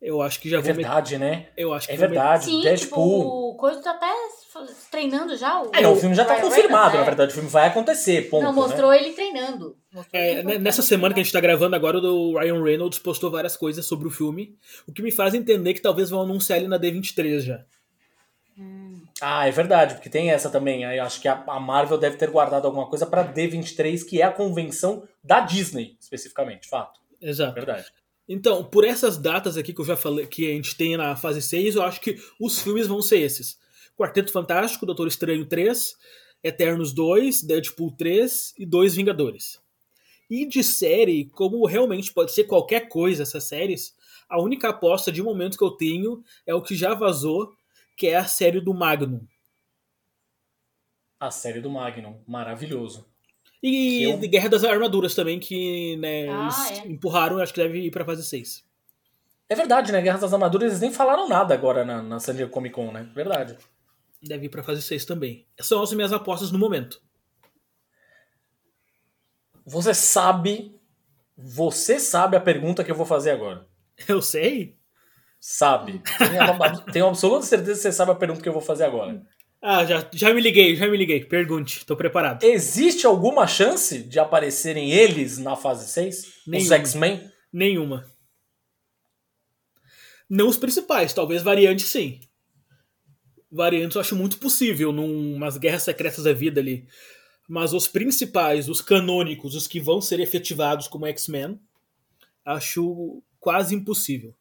Eu 0.00 0.22
acho 0.22 0.40
que 0.40 0.48
já 0.48 0.58
É 0.58 0.60
vou. 0.60 0.68
met- 0.68 0.76
verdade, 0.76 1.18
né? 1.18 1.48
Eu 1.56 1.72
acho 1.72 1.88
que 1.88 1.92
É 1.94 1.96
verdade. 1.96 2.44
Sim, 2.44 2.62
Deadpool. 2.62 3.18
tipo, 3.20 3.50
o 3.50 3.54
coisa 3.56 3.82
tá 3.82 3.90
até 3.92 4.06
treinando 4.92 5.36
já. 5.36 5.60
O, 5.60 5.70
É, 5.74 5.80
não, 5.82 5.92
o 5.92 5.96
filme 5.96 6.14
já 6.14 6.24
tá 6.24 6.34
Ryan 6.34 6.42
confirmado, 6.44 6.72
Reynolds, 6.72 6.94
na 6.94 7.00
é. 7.02 7.04
verdade. 7.04 7.30
O 7.32 7.34
filme 7.34 7.48
vai 7.50 7.66
acontecer, 7.66 8.28
ponto. 8.30 8.42
Não, 8.44 8.50
né? 8.52 8.56
mostrou 8.60 8.92
ele 8.94 9.10
treinando. 9.12 9.76
Mostrou 9.92 10.20
É, 10.22 10.32
ele 10.34 10.42
né, 10.44 10.58
nessa 10.58 10.82
semana 10.82 11.12
que 11.14 11.20
a 11.20 11.22
gente 11.22 11.32
tá 11.32 11.40
gravando 11.40 11.74
agora, 11.74 11.98
o 11.98 12.38
Ryan 12.38 12.62
Reynolds 12.62 12.98
postou 13.00 13.28
várias 13.30 13.56
coisas 13.56 13.84
sobre 13.86 14.06
o 14.06 14.10
filme, 14.10 14.56
o 14.86 14.92
que 14.92 15.02
me 15.02 15.10
faz 15.10 15.34
entender 15.34 15.74
que 15.74 15.82
talvez 15.82 16.10
vão 16.10 16.22
anunciar 16.22 16.58
ele 16.60 16.68
na 16.68 16.78
D23 16.78 17.40
já. 17.40 17.64
Ah, 19.20 19.46
é 19.46 19.50
verdade, 19.50 19.94
porque 19.94 20.08
tem 20.08 20.30
essa 20.30 20.50
também. 20.50 20.84
Aí 20.84 20.98
acho 20.98 21.20
que 21.20 21.28
a 21.28 21.60
Marvel 21.60 21.98
deve 21.98 22.16
ter 22.16 22.30
guardado 22.30 22.66
alguma 22.66 22.86
coisa 22.86 23.06
pra 23.06 23.26
D23, 23.26 24.04
que 24.04 24.20
é 24.20 24.24
a 24.24 24.32
convenção 24.32 25.06
da 25.22 25.40
Disney, 25.40 25.96
especificamente, 26.00 26.68
fato. 26.68 27.00
Exato. 27.20 27.54
Verdade. 27.54 27.86
Então, 28.28 28.62
por 28.62 28.84
essas 28.84 29.16
datas 29.16 29.56
aqui 29.56 29.72
que 29.72 29.80
eu 29.80 29.84
já 29.84 29.96
falei, 29.96 30.26
que 30.26 30.50
a 30.50 30.54
gente 30.54 30.76
tem 30.76 30.96
na 30.96 31.16
fase 31.16 31.40
6, 31.40 31.76
eu 31.76 31.82
acho 31.82 32.00
que 32.00 32.16
os 32.38 32.60
filmes 32.60 32.86
vão 32.86 33.00
ser 33.00 33.20
esses. 33.20 33.58
Quarteto 33.96 34.30
Fantástico, 34.30 34.86
Doutor 34.86 35.08
Estranho 35.08 35.46
3, 35.46 35.96
Eternos 36.44 36.92
2, 36.92 37.42
Deadpool 37.42 37.90
3 37.96 38.54
e 38.58 38.66
dois 38.66 38.94
Vingadores. 38.94 39.58
E 40.30 40.46
de 40.46 40.62
série, 40.62 41.24
como 41.30 41.64
realmente 41.66 42.12
pode 42.12 42.32
ser 42.32 42.44
qualquer 42.44 42.88
coisa 42.88 43.22
essas 43.22 43.44
séries, 43.44 43.94
a 44.28 44.40
única 44.40 44.68
aposta 44.68 45.10
de 45.10 45.22
momento 45.22 45.56
que 45.56 45.64
eu 45.64 45.70
tenho 45.70 46.22
é 46.46 46.54
o 46.54 46.60
que 46.60 46.76
já 46.76 46.92
vazou, 46.92 47.54
que 47.98 48.06
é 48.06 48.16
a 48.16 48.24
série 48.24 48.60
do 48.60 48.72
Magnum. 48.72 49.26
A 51.20 51.30
série 51.32 51.60
do 51.60 51.68
Magnum, 51.68 52.22
maravilhoso. 52.26 53.06
E 53.60 54.04
eu- 54.04 54.18
de 54.18 54.28
Guerra 54.28 54.48
das 54.48 54.62
Armaduras 54.62 55.16
também, 55.16 55.40
que 55.40 55.96
né, 55.96 56.28
Ah, 56.28 56.42
eles 56.44 56.70
é. 56.84 56.86
empurraram, 56.88 57.40
acho 57.40 57.52
que 57.52 57.60
deve 57.60 57.80
ir 57.86 57.90
pra 57.90 58.04
fase 58.04 58.24
6. 58.24 58.64
É 59.48 59.54
verdade, 59.56 59.90
né? 59.90 60.00
Guerra 60.00 60.18
das 60.18 60.32
Armaduras, 60.32 60.68
eles 60.70 60.80
nem 60.80 60.92
falaram 60.92 61.28
nada 61.28 61.54
agora 61.54 61.84
na, 61.84 62.00
na 62.00 62.20
San 62.20 62.36
Diego 62.36 62.52
Comic 62.52 62.72
Con, 62.74 62.92
né? 62.92 63.10
Verdade. 63.14 63.58
Deve 64.22 64.46
ir 64.46 64.48
pra 64.48 64.62
fase 64.62 64.80
6 64.82 65.04
também. 65.04 65.44
São 65.60 65.82
as 65.82 65.92
minhas 65.92 66.12
apostas 66.12 66.52
no 66.52 66.58
momento. 66.58 67.02
Você 69.66 69.92
sabe. 69.92 70.78
Você 71.36 71.98
sabe 71.98 72.36
a 72.36 72.40
pergunta 72.40 72.84
que 72.84 72.90
eu 72.90 72.94
vou 72.96 73.06
fazer 73.06 73.30
agora. 73.32 73.66
Eu 74.06 74.22
sei? 74.22 74.77
Sabe. 75.40 76.02
Tenho, 76.18 76.52
uma- 76.52 76.80
tenho 76.92 77.06
absoluta 77.06 77.46
certeza 77.46 77.74
que 77.74 77.82
você 77.82 77.92
sabe 77.92 78.10
a 78.12 78.14
pergunta 78.14 78.42
que 78.42 78.48
eu 78.48 78.52
vou 78.52 78.62
fazer 78.62 78.84
agora. 78.84 79.24
Ah, 79.60 79.84
já, 79.84 80.08
já 80.12 80.32
me 80.32 80.40
liguei, 80.40 80.76
já 80.76 80.86
me 80.86 80.96
liguei. 80.96 81.24
Pergunte, 81.24 81.84
tô 81.84 81.96
preparado. 81.96 82.42
Existe 82.44 83.06
alguma 83.06 83.46
chance 83.46 84.02
de 84.02 84.18
aparecerem 84.18 84.90
eles 84.92 85.38
na 85.38 85.56
fase 85.56 85.88
6? 85.90 86.18
Os 86.18 86.46
Nenhuma. 86.46 86.74
X-Men? 86.76 87.30
Nenhuma. 87.52 88.06
Não 90.28 90.48
os 90.48 90.58
principais, 90.58 91.12
talvez 91.14 91.42
variantes 91.42 91.86
sim. 91.86 92.20
Variantes 93.50 93.94
eu 93.94 94.00
acho 94.00 94.14
muito 94.14 94.38
possível, 94.38 94.92
numas 94.92 95.56
guerras 95.56 95.82
secretas 95.82 96.24
da 96.24 96.32
vida 96.32 96.60
ali. 96.60 96.86
Mas 97.48 97.72
os 97.72 97.88
principais, 97.88 98.68
os 98.68 98.82
canônicos, 98.82 99.54
os 99.54 99.66
que 99.66 99.80
vão 99.80 100.00
ser 100.02 100.20
efetivados 100.20 100.86
como 100.86 101.06
X-Men, 101.06 101.58
acho 102.44 103.22
quase 103.40 103.74
impossível. 103.74 104.34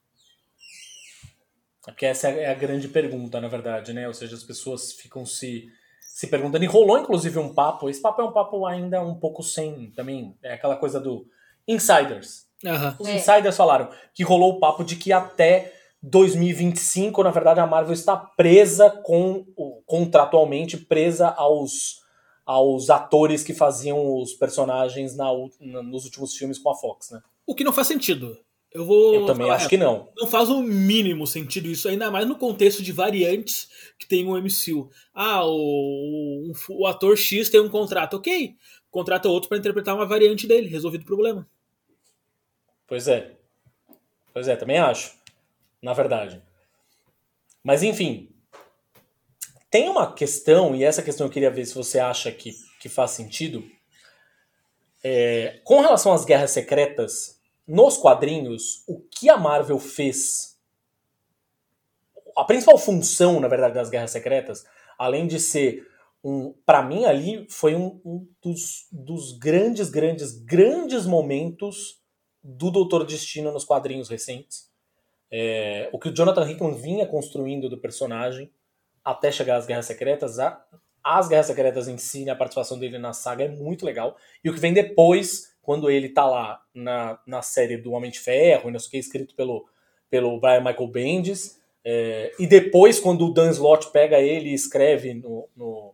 Porque 1.91 2.05
essa 2.05 2.29
é 2.29 2.49
a 2.49 2.53
grande 2.53 2.87
pergunta, 2.87 3.39
na 3.41 3.47
verdade, 3.47 3.93
né? 3.93 4.07
Ou 4.07 4.13
seja, 4.13 4.35
as 4.35 4.43
pessoas 4.43 4.91
ficam 4.93 5.25
se, 5.25 5.67
se 6.01 6.27
perguntando. 6.27 6.63
E 6.63 6.67
rolou, 6.67 6.97
inclusive, 6.99 7.39
um 7.39 7.53
papo. 7.53 7.89
Esse 7.89 8.01
papo 8.01 8.21
é 8.21 8.25
um 8.25 8.31
papo 8.31 8.65
ainda 8.65 9.01
um 9.01 9.15
pouco 9.15 9.41
sem. 9.41 9.91
Também 9.91 10.35
é 10.43 10.53
aquela 10.53 10.75
coisa 10.75 10.99
do. 10.99 11.25
Insiders. 11.67 12.45
Aham. 12.65 12.95
Os 12.99 13.07
É. 13.07 13.15
insiders 13.15 13.55
falaram 13.57 13.89
que 14.13 14.23
rolou 14.23 14.53
o 14.53 14.59
papo 14.59 14.83
de 14.83 14.95
que 14.95 15.11
até 15.13 15.73
2025, 16.01 17.23
na 17.23 17.31
verdade, 17.31 17.59
a 17.59 17.67
Marvel 17.67 17.93
está 17.93 18.15
presa 18.15 18.89
com. 18.89 19.45
o- 19.55 19.81
contratualmente 19.85 20.77
presa 20.77 21.29
aos, 21.29 22.01
aos 22.45 22.89
atores 22.89 23.43
que 23.43 23.53
faziam 23.53 24.15
os 24.21 24.33
personagens 24.33 25.15
na- 25.15 25.31
nos 25.83 26.05
últimos 26.05 26.35
filmes 26.35 26.59
com 26.59 26.69
a 26.69 26.75
Fox, 26.75 27.11
né? 27.11 27.21
O 27.45 27.55
que 27.55 27.63
não 27.63 27.71
faz 27.73 27.87
sentido. 27.87 28.37
Eu 28.71 28.85
vou. 28.85 29.15
Eu 29.15 29.25
também 29.25 29.47
falar 29.47 29.55
acho 29.55 29.69
que 29.69 29.77
não. 29.77 30.09
não 30.17 30.27
faz 30.27 30.49
o 30.49 30.61
mínimo 30.61 31.25
sentido 31.25 31.67
isso, 31.67 31.87
ainda 31.87 32.11
mais 32.11 32.27
no 32.27 32.37
contexto 32.37 32.83
de 32.83 32.91
variantes 32.91 33.69
que 33.97 34.07
tem 34.07 34.25
o 34.25 34.37
MCU. 34.37 34.89
Ah, 35.13 35.45
o, 35.45 36.51
o, 36.51 36.81
o 36.81 36.87
ator 36.87 37.17
X 37.17 37.49
tem 37.49 37.59
um 37.59 37.69
contrato, 37.69 38.15
ok. 38.17 38.55
Contrata 38.91 39.29
outro 39.29 39.49
para 39.49 39.57
interpretar 39.57 39.95
uma 39.95 40.05
variante 40.05 40.47
dele, 40.47 40.67
resolvido 40.67 41.01
o 41.01 41.05
problema. 41.05 41.47
Pois 42.85 43.07
é. 43.07 43.35
Pois 44.33 44.47
é, 44.47 44.55
também 44.55 44.77
acho. 44.77 45.13
Na 45.81 45.93
verdade. 45.93 46.41
Mas 47.63 47.83
enfim. 47.83 48.29
Tem 49.69 49.89
uma 49.89 50.13
questão, 50.13 50.75
e 50.75 50.83
essa 50.83 51.03
questão 51.03 51.27
eu 51.27 51.31
queria 51.31 51.51
ver 51.51 51.65
se 51.65 51.75
você 51.75 51.99
acha 51.99 52.31
que, 52.31 52.53
que 52.79 52.87
faz 52.87 53.11
sentido. 53.11 53.63
É, 55.03 55.59
com 55.63 55.81
relação 55.81 56.13
às 56.13 56.23
guerras 56.23 56.51
secretas, 56.51 57.36
nos 57.67 57.97
quadrinhos, 57.97 58.83
o 58.87 58.99
que 58.99 59.29
a 59.29 59.37
Marvel 59.37 59.79
fez. 59.79 60.57
A 62.37 62.43
principal 62.43 62.77
função, 62.77 63.39
na 63.39 63.47
verdade, 63.47 63.73
das 63.73 63.89
guerras 63.89 64.11
secretas, 64.11 64.63
além 64.97 65.27
de 65.27 65.39
ser 65.39 65.85
um. 66.23 66.53
para 66.65 66.81
mim, 66.83 67.05
ali, 67.05 67.45
foi 67.49 67.75
um, 67.75 67.99
um 68.05 68.27
dos, 68.41 68.87
dos 68.91 69.37
grandes, 69.37 69.89
grandes, 69.89 70.31
grandes 70.43 71.05
momentos 71.05 71.99
do 72.43 72.71
Doutor 72.71 73.05
Destino 73.05 73.51
nos 73.51 73.65
quadrinhos 73.65 74.07
recentes. 74.09 74.69
É, 75.29 75.89
o 75.91 75.99
que 75.99 76.09
o 76.09 76.13
Jonathan 76.13 76.49
Hickman 76.49 76.73
vinha 76.75 77.05
construindo 77.05 77.67
do 77.69 77.77
personagem 77.77 78.49
até 79.03 79.31
chegar 79.31 79.57
às 79.57 79.65
Guerras 79.65 79.85
Secretas, 79.85 80.39
a- 80.39 80.63
as 81.03 81.27
Guerras 81.27 81.47
Secretas 81.47 81.87
em 81.87 81.97
si, 81.97 82.23
né, 82.25 82.31
a 82.31 82.35
participação 82.35 82.77
dele 82.79 82.97
na 82.97 83.13
saga 83.13 83.43
é 83.43 83.49
muito 83.49 83.85
legal. 83.85 84.15
E 84.43 84.49
o 84.49 84.53
que 84.53 84.59
vem 84.59 84.73
depois, 84.73 85.55
quando 85.67 85.91
ele 85.91 86.07
tá 86.07 86.25
lá 86.25 86.61
na, 86.73 87.19
na 87.27 87.41
série 87.41 87.75
do 87.75 87.91
Homem 87.91 88.09
de 88.09 88.21
Ferro, 88.21 88.71
não 88.71 88.79
sei 88.79 88.87
o 88.87 88.91
que, 88.91 88.97
escrito 88.99 89.35
pelo, 89.35 89.67
pelo 90.09 90.39
Brian 90.39 90.61
Michael 90.61 90.87
Bendis, 90.87 91.59
É, 91.83 92.33
e 92.39 92.47
depois, 92.47 92.99
quando 92.99 93.25
o 93.25 93.33
Dan 93.33 93.49
Slott 93.51 93.91
pega 93.91 94.19
ele 94.19 94.49
e 94.49 94.53
escreve 94.53 95.13
no, 95.13 95.47
no, 95.55 95.93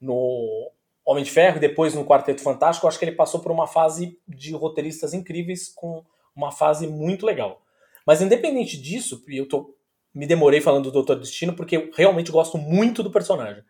no 0.00 0.70
Homem 1.04 1.24
de 1.24 1.30
Ferro 1.32 1.56
e 1.56 1.60
depois 1.60 1.94
no 1.94 2.04
Quarteto 2.04 2.42
Fantástico, 2.42 2.86
eu 2.86 2.88
acho 2.88 2.98
que 2.98 3.04
ele 3.04 3.16
passou 3.16 3.40
por 3.40 3.50
uma 3.50 3.66
fase 3.66 4.16
de 4.26 4.52
roteiristas 4.52 5.12
incríveis 5.12 5.68
com 5.68 6.04
uma 6.34 6.52
fase 6.52 6.86
muito 6.86 7.26
legal. 7.26 7.60
Mas 8.06 8.22
independente 8.22 8.80
disso, 8.80 9.24
eu 9.28 9.48
tô, 9.48 9.74
me 10.14 10.26
demorei 10.26 10.60
falando 10.60 10.84
do 10.84 10.92
Doutor 10.92 11.18
Destino 11.18 11.54
porque 11.54 11.76
eu 11.76 11.90
realmente 11.92 12.30
gosto 12.30 12.56
muito 12.56 13.02
do 13.02 13.10
personagem. 13.10 13.64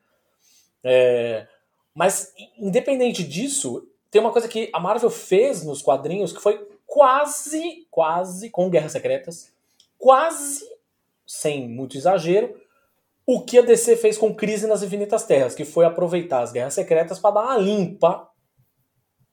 É, 0.84 1.46
mas 1.94 2.34
independente 2.58 3.22
disso, 3.24 3.87
tem 4.10 4.20
uma 4.20 4.32
coisa 4.32 4.48
que 4.48 4.70
a 4.72 4.80
Marvel 4.80 5.10
fez 5.10 5.64
nos 5.64 5.82
quadrinhos 5.82 6.32
que 6.32 6.40
foi 6.40 6.66
quase, 6.86 7.86
quase, 7.90 8.50
com 8.50 8.70
Guerras 8.70 8.92
Secretas, 8.92 9.52
quase, 9.98 10.64
sem 11.26 11.68
muito 11.68 11.96
exagero, 11.96 12.58
o 13.26 13.42
que 13.42 13.58
a 13.58 13.62
DC 13.62 13.96
fez 13.98 14.16
com 14.16 14.34
Crise 14.34 14.66
nas 14.66 14.82
Infinitas 14.82 15.24
Terras, 15.24 15.54
que 15.54 15.66
foi 15.66 15.84
aproveitar 15.84 16.40
as 16.40 16.50
Guerras 16.50 16.72
Secretas 16.72 17.18
para 17.18 17.34
dar 17.34 17.42
uma 17.42 17.58
limpa. 17.58 18.26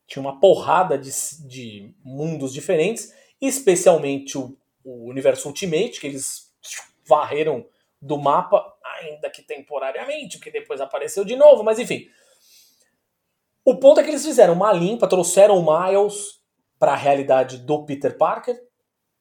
Tinha 0.05 0.21
uma 0.21 0.37
porrada 0.37 0.97
de, 0.97 1.09
de 1.47 1.95
mundos 2.03 2.51
diferentes, 2.51 3.13
especialmente 3.39 4.37
o, 4.37 4.57
o, 4.83 5.09
universo 5.09 5.47
Ultimate, 5.47 6.01
que 6.01 6.07
eles 6.07 6.53
varreram 7.07 7.65
do 8.01 8.17
mapa, 8.17 8.75
ainda 8.99 9.29
que 9.29 9.41
temporariamente, 9.41 10.37
porque 10.37 10.51
depois 10.51 10.81
apareceu 10.81 11.23
de 11.23 11.37
novo, 11.37 11.63
mas 11.63 11.79
enfim. 11.79 12.09
O 13.65 13.79
ponto 13.79 13.99
é 13.99 14.03
que 14.03 14.09
eles 14.11 14.23
fizeram 14.23 14.53
uma 14.53 14.71
limpa, 14.71 15.09
trouxeram 15.09 15.57
o 15.57 15.65
Miles 15.65 16.39
para 16.77 16.93
a 16.93 16.95
realidade 16.95 17.57
do 17.57 17.83
Peter 17.83 18.15
Parker, 18.15 18.55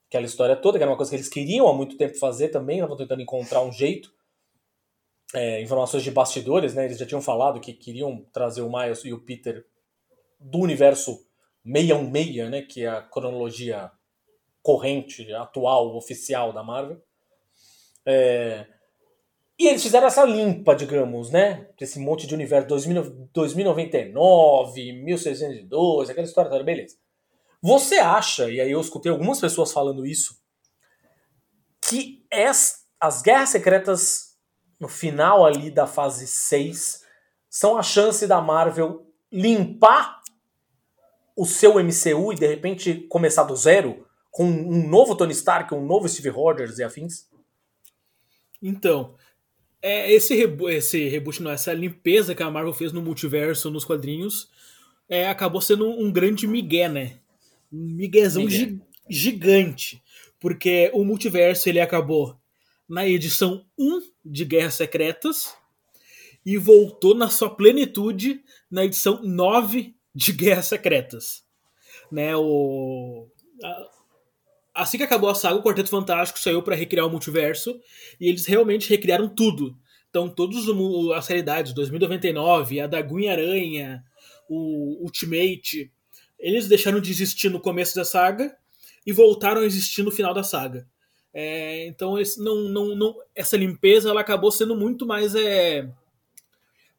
aquela 0.07 0.27
história 0.27 0.55
toda, 0.55 0.79
que 0.79 0.83
era 0.83 0.91
uma 0.91 0.99
coisa 0.99 1.11
que 1.11 1.16
eles 1.16 1.31
queriam 1.31 1.66
há 1.66 1.73
muito 1.73 1.97
tempo 1.97 2.19
fazer 2.19 2.51
também, 2.51 2.77
estavam 2.77 2.97
tentando 2.97 3.23
encontrar 3.23 3.62
um 3.62 3.73
jeito 3.73 4.12
é, 5.35 5.62
informações 5.62 6.03
de 6.03 6.11
bastidores, 6.11 6.75
né? 6.75 6.85
Eles 6.85 6.99
já 6.99 7.07
tinham 7.07 7.23
falado 7.23 7.61
que 7.61 7.73
queriam 7.73 8.25
trazer 8.33 8.61
o 8.61 8.71
Miles 8.71 9.05
e 9.05 9.12
o 9.12 9.21
Peter 9.21 9.66
do 10.39 10.59
universo 10.59 11.27
616, 11.65 12.51
né? 12.51 12.62
Que 12.62 12.85
é 12.85 12.89
a 12.89 13.03
cronologia 13.03 13.91
corrente, 14.62 15.33
atual, 15.33 15.97
oficial 15.97 16.53
da 16.53 16.62
Marvel. 16.62 17.03
É, 18.07 18.66
e 19.59 19.68
eles 19.68 19.82
fizeram 19.82 20.06
essa 20.06 20.24
limpa, 20.24 20.74
digamos, 20.74 21.31
né? 21.31 21.68
Desse 21.78 21.98
monte 21.98 22.26
de 22.26 22.35
universo 22.35 22.68
2000, 22.68 23.28
2099, 23.32 24.93
1602, 25.05 26.10
aquela 26.10 26.26
história 26.26 26.51
toda, 26.51 26.64
beleza. 26.64 26.97
Você 27.62 27.97
acha, 27.97 28.51
e 28.51 28.60
aí 28.60 28.70
eu 28.70 28.81
escutei 28.81 29.10
algumas 29.10 29.40
pessoas 29.40 29.72
falando 29.72 30.05
isso, 30.05 30.43
que 31.81 32.26
as, 32.32 32.86
as 33.01 33.22
Guerras 33.22 33.51
Secretas 33.51 34.35
no 34.78 34.89
final 34.89 35.47
ali 35.47 35.70
da 35.70 35.86
fase 35.86 36.26
6, 36.26 37.02
são 37.48 37.76
a 37.76 37.82
chance 37.82 38.26
da 38.26 38.40
Marvel 38.40 39.06
limpar 39.32 40.20
o 41.36 41.47
seu 41.47 41.82
MCU 41.82 42.32
e 42.32 42.36
de 42.36 42.47
repente 42.47 43.06
começar 43.09 43.44
do 43.44 43.56
zero 43.56 44.06
com 44.31 44.44
um 44.44 44.89
novo 44.89 45.16
Tony 45.16 45.32
Stark, 45.32 45.72
um 45.74 45.85
novo 45.85 46.09
Steve 46.09 46.28
Rogers 46.28 46.78
e 46.78 46.85
afins? 46.85 47.28
Então, 48.62 49.14
é, 49.86 50.11
esse, 50.11 50.35
rebo 50.35 50.70
esse 50.70 51.09
reboot, 51.11 51.43
não, 51.43 51.51
essa 51.51 51.70
limpeza 51.74 52.35
que 52.35 52.43
a 52.43 52.51
Marvel 52.51 52.73
fez 52.73 52.90
no 52.90 53.02
multiverso, 53.02 53.70
nos 53.70 53.85
quadrinhos, 53.85 54.48
é, 55.06 55.28
acabou 55.28 55.61
sendo 55.61 55.86
um, 55.86 56.11
grande 56.11 56.47
migué, 56.47 56.89
né? 56.89 57.19
Um 57.70 57.90
miguezão 57.90 58.48
gi 58.48 58.81
gigante. 59.11 60.02
Porque 60.40 60.90
o 60.94 61.05
multiverso 61.05 61.69
ele 61.69 61.81
acabou 61.81 62.35
na 62.89 63.06
edição 63.06 63.66
1 63.78 64.01
de 64.24 64.47
Guerras 64.47 64.73
Secretas 64.73 65.55
e 66.47 66.56
voltou 66.56 67.15
na 67.15 67.28
sua 67.28 67.55
plenitude 67.55 68.43
na 68.70 68.86
edição 68.86 69.23
9 69.23 69.94
de 70.15 70.32
Guerras 70.32 70.66
Secretas. 70.66 71.44
Né, 72.11 72.35
o... 72.35 73.28
Assim 74.74 74.98
que 74.98 75.05
acabou 75.05 75.30
a 75.30 75.34
saga, 75.34 75.55
o 75.55 75.62
Quarteto 75.62 75.88
Fantástico 75.88 76.38
saiu 76.38 76.62
para 76.62 76.74
recriar 76.74 77.06
o 77.06 77.10
multiverso 77.10 77.80
e 78.20 78.28
eles 78.28 78.44
realmente 78.44 78.90
recriaram 78.90 79.28
tudo. 79.28 79.76
Então, 80.10 80.28
todas 80.28 80.64
as 81.16 81.28
realidades, 81.28 81.72
2099, 81.72 82.80
a 82.80 82.86
da 82.86 82.98
Aranha, 82.98 84.05
o 84.48 85.02
Ultimate, 85.02 85.90
eles 86.38 86.68
deixaram 86.68 87.01
de 87.01 87.10
existir 87.10 87.48
no 87.48 87.60
começo 87.60 87.94
da 87.94 88.05
saga 88.05 88.56
e 89.06 89.12
voltaram 89.12 89.60
a 89.60 89.66
existir 89.66 90.02
no 90.02 90.10
final 90.10 90.34
da 90.34 90.42
saga. 90.42 90.86
É, 91.32 91.86
então 91.88 92.16
esse, 92.16 92.40
não, 92.40 92.68
não, 92.68 92.94
não, 92.94 93.16
essa 93.34 93.56
limpeza 93.56 94.09
ela 94.09 94.20
acabou 94.20 94.52
sendo 94.52 94.76
muito 94.76 95.05
mais 95.05 95.34
é, 95.34 95.88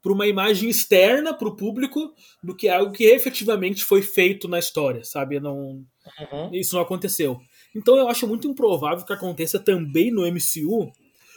para 0.02 0.12
uma 0.12 0.28
imagem 0.28 0.70
externa 0.70 1.34
para 1.34 1.48
o 1.48 1.56
público 1.56 2.14
do 2.44 2.54
que 2.54 2.68
algo 2.68 2.92
que 2.92 3.06
efetivamente 3.06 3.84
foi 3.84 4.02
feito 4.02 4.48
na 4.48 4.60
história, 4.60 5.06
sabe? 5.06 5.40
Não, 5.40 5.86
uhum. 6.32 6.50
Isso 6.52 6.76
não 6.76 6.82
aconteceu. 6.82 7.40
Então 7.76 7.98
eu 7.98 8.08
acho 8.08 8.26
muito 8.26 8.48
improvável 8.48 9.06
que 9.06 9.12
aconteça 9.12 9.60
também 9.60 10.10
no 10.10 10.26
MCU, 10.26 10.92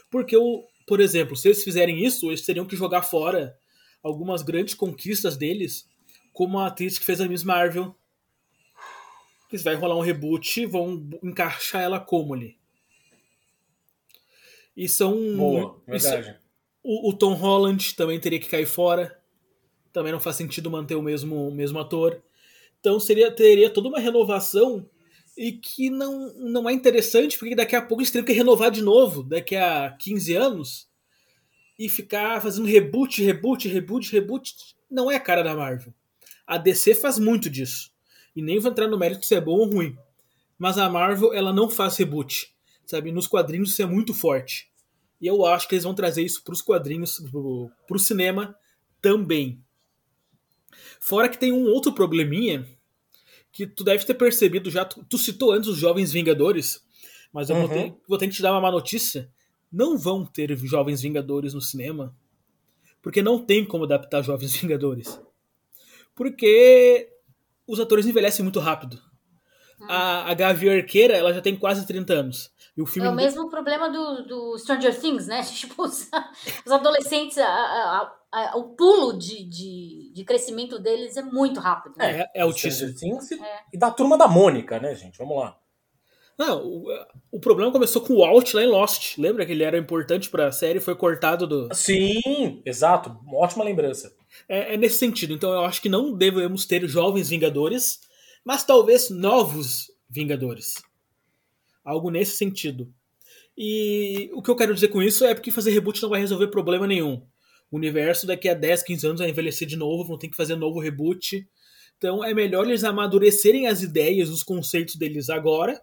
porque, 0.09 0.37
o, 0.37 0.65
por 0.87 1.01
exemplo, 1.01 1.37
se 1.37 1.49
eles 1.49 1.65
fizerem 1.65 2.05
isso, 2.05 2.29
eles 2.29 2.47
teriam 2.47 2.65
que 2.65 2.77
jogar 2.77 3.03
fora 3.03 3.59
algumas 4.03 4.43
grandes 4.43 4.75
conquistas 4.75 5.37
deles, 5.37 5.89
como 6.33 6.59
a 6.59 6.69
atriz 6.69 6.97
que 6.97 7.05
fez 7.05 7.21
a 7.21 7.27
Miss 7.27 7.43
Marvel. 7.43 7.95
Que 9.51 9.57
vai 9.59 9.75
rolar 9.75 9.97
um 9.97 10.03
reboot, 10.03 10.67
vão 10.67 11.09
encaixar 11.23 11.83
ela 11.83 11.99
como 11.99 12.35
ali? 12.35 12.57
E 14.77 14.89
são. 14.89 15.37
Boa, 15.37 15.83
verdade. 15.87 16.39
o, 16.83 17.11
o, 17.11 17.13
Tom 17.17 17.33
Holland 17.33 17.97
também 17.97 18.21
teria 18.21 18.39
que 18.39 18.49
cair 18.49 18.67
fora. 18.67 19.19
Também 19.91 20.13
não 20.13 20.21
faz 20.21 20.37
sentido 20.37 20.71
manter 20.71 20.95
o 20.95 21.03
mesmo, 21.03 21.49
o 21.49 21.55
mesmo 21.55 21.79
ator. 21.79 22.23
Então 22.79 23.01
seria, 23.01 23.33
teria 23.33 23.71
toda 23.71 23.89
uma 23.89 23.99
renovação 23.99 24.89
e 25.39 25.53
que 25.53 25.89
não, 25.89 26.35
não 26.35 26.69
é 26.69 26.73
interessante, 26.73 27.39
porque 27.39 27.55
daqui 27.55 27.77
a 27.77 27.81
pouco 27.81 28.03
eles 28.03 28.11
teriam 28.11 28.27
que 28.27 28.33
renovar 28.33 28.73
de 28.73 28.83
novo, 28.83 29.23
daqui 29.23 29.55
a 29.55 29.91
15 29.93 30.35
anos, 30.35 30.89
e 31.79 31.89
ficar 31.89 32.43
fazendo 32.43 32.67
reboot, 32.67 33.23
reboot, 33.23 33.69
reboot, 33.69 34.13
reboot. 34.13 34.57
Não 34.91 35.09
é 35.09 35.15
a 35.15 35.21
cara 35.21 35.45
da 35.45 35.55
Marvel. 35.55 35.95
A 36.45 36.59
DC 36.59 36.97
faz 36.97 37.21
muito 37.21 37.49
disso. 37.49 37.93
E 38.35 38.43
nem 38.43 38.59
vou 38.59 38.73
entrar 38.73 38.89
no 38.89 38.99
mérito 38.99 39.25
se 39.25 39.35
é 39.37 39.41
bom 39.41 39.59
ou 39.59 39.71
ruim. 39.71 39.97
Mas 40.59 40.77
a 40.77 40.91
Marvel, 40.91 41.33
ela 41.33 41.53
não 41.53 41.71
faz 41.71 41.97
reboot. 41.97 42.53
Sabe? 42.85 43.13
Nos 43.13 43.29
quadrinhos 43.29 43.71
isso 43.71 43.83
é 43.83 43.87
muito 43.87 44.13
forte. 44.13 44.69
E 45.21 45.27
eu 45.29 45.47
acho 45.47 45.69
que 45.69 45.77
eles 45.77 45.85
vão 45.85 45.95
trazer 45.95 46.23
isso 46.23 46.43
para 46.43 46.53
os 46.53 46.63
quadrinhos, 46.63 47.23
para 47.87 47.97
o 47.97 47.99
cinema 48.01 48.57
também. 49.01 49.63
Fora 50.99 51.29
que 51.29 51.39
tem 51.39 51.53
um 51.53 51.67
outro 51.67 51.93
probleminha 51.93 52.67
que 53.59 53.67
tu 53.67 53.83
deve 53.83 54.05
ter 54.05 54.15
percebido 54.15 54.71
já. 54.71 54.85
Tu, 54.85 55.05
tu 55.05 55.19
citou 55.19 55.51
antes 55.51 55.69
os 55.69 55.77
Jovens 55.77 56.13
Vingadores, 56.13 56.81
mas 57.33 57.51
eu 57.51 57.57
uhum. 57.57 57.67
vou, 57.67 57.77
ter, 57.77 57.95
vou 58.07 58.19
ter 58.19 58.29
que 58.29 58.37
te 58.37 58.43
dar 58.43 58.53
uma 58.53 58.61
má 58.61 58.71
notícia. 58.71 59.29
Não 59.71 59.99
vão 59.99 60.25
ter 60.25 60.57
Jovens 60.57 61.03
Vingadores 61.03 61.55
no 61.55 61.61
cinema, 61.61 62.15
porque 63.03 63.21
não 63.21 63.45
tem 63.45 63.65
como 63.65 63.83
adaptar 63.83 64.23
Jovens 64.23 64.55
Vingadores. 64.63 65.21
Porque 66.15 67.09
os 67.67 67.81
atores 67.81 68.07
envelhecem 68.07 68.45
muito 68.45 68.61
rápido. 68.61 69.03
A, 69.89 70.31
a 70.31 70.35
Gavi 70.35 70.69
Arqueira, 70.71 71.17
ela 71.17 71.33
já 71.33 71.41
tem 71.41 71.57
quase 71.57 71.85
30 71.85 72.13
anos. 72.13 72.53
E 72.77 72.83
o 72.83 72.87
filme 72.87 73.09
é 73.09 73.11
o 73.11 73.15
mesmo 73.15 73.51
problema 73.51 73.91
do, 73.91 74.23
do 74.23 74.59
Stranger 74.59 74.97
Things, 74.97 75.27
né? 75.27 75.43
Tipo, 75.51 75.83
os, 75.83 76.09
os 76.65 76.71
adolescentes, 76.73 77.39
a, 77.39 77.45
a, 77.45 78.18
a, 78.33 78.57
o 78.57 78.75
pulo 78.75 79.19
de, 79.19 79.45
de, 79.45 80.13
de, 80.13 80.25
crescimento 80.25 80.79
deles 80.79 81.17
é 81.17 81.23
muito 81.23 81.61
rápido. 81.61 81.97
Né? 81.97 82.21
É, 82.21 82.41
é 82.41 82.43
altíssimo. 82.43 82.95
Things 82.95 83.31
e, 83.31 83.43
é. 83.43 83.61
e 83.73 83.79
da 83.79 83.91
turma 83.91 84.19
da 84.19 84.29
Mônica, 84.29 84.79
né, 84.79 84.95
gente? 84.95 85.19
Vamos 85.19 85.39
lá. 85.39 85.59
Não, 86.37 86.65
o, 86.65 86.87
o 87.33 87.41
problema 87.41 87.73
começou 87.73 88.01
com 88.01 88.15
o 88.15 88.19
Walt 88.19 88.55
lá 88.55 88.63
em 88.63 88.69
Lost. 88.69 89.19
Lembra 89.19 89.45
que 89.45 89.53
ele 89.53 89.65
era 89.65 89.77
importante 89.77 90.31
para 90.31 90.47
a 90.47 90.53
série 90.53 90.79
foi 90.79 90.95
cortado 90.95 91.47
do. 91.47 91.75
Sim, 91.75 92.63
exato. 92.65 93.19
Ótima 93.33 93.65
lembrança. 93.65 94.15
É, 94.49 94.75
é, 94.75 94.77
nesse 94.77 94.99
sentido. 94.99 95.35
Então 95.35 95.51
eu 95.51 95.65
acho 95.65 95.83
que 95.83 95.89
não 95.89 96.13
devemos 96.17 96.65
ter 96.65 96.87
jovens 96.87 97.29
Vingadores 97.29 98.07
mas 98.49 98.65
talvez 98.65 99.11
novos 99.11 99.91
Vingadores. 100.09 100.83
Algo 101.85 102.11
nesse 102.11 102.39
sentido. 102.39 102.91
E 103.55 104.31
o 104.33 104.41
que 104.41 104.51
eu 104.51 104.57
quero 104.57 104.73
dizer 104.73 104.89
com 104.89 105.03
isso 105.03 105.23
é 105.23 105.35
porque 105.35 105.51
fazer 105.51 105.71
reboot 105.71 106.01
não 106.01 106.09
vai 106.09 106.21
resolver 106.21 106.47
problema 106.47 106.87
nenhum. 106.87 107.23
O 107.71 107.77
universo 107.77 108.27
daqui 108.27 108.49
a 108.49 108.55
10, 108.55 108.83
15 108.83 109.07
anos 109.07 109.21
vai 109.21 109.31
envelhecer 109.31 109.67
de 109.67 109.77
novo, 109.77 110.05
vão 110.05 110.19
ter 110.19 110.29
que 110.29 110.37
fazer 110.37 110.57
novo 110.57 110.81
reboot. 110.81 111.47
Então 111.97 112.25
é 112.25 112.33
melhor 112.33 112.67
eles 112.67 112.85
amadurecerem 112.85 113.67
as 113.67 113.83
ideias, 113.83 114.29
os 114.31 114.43
conceitos 114.43 114.97
deles 114.97 115.29
agora. 115.29 115.81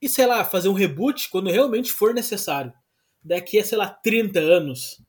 E 0.00 0.08
sei 0.08 0.26
lá, 0.26 0.44
fazer 0.44 0.68
um 0.68 0.74
reboot 0.74 1.28
quando 1.30 1.50
realmente 1.50 1.92
for 1.92 2.14
necessário. 2.14 2.72
Daqui 3.22 3.58
a, 3.58 3.64
sei 3.64 3.76
lá, 3.78 3.88
30 3.88 4.38
anos. 4.38 5.02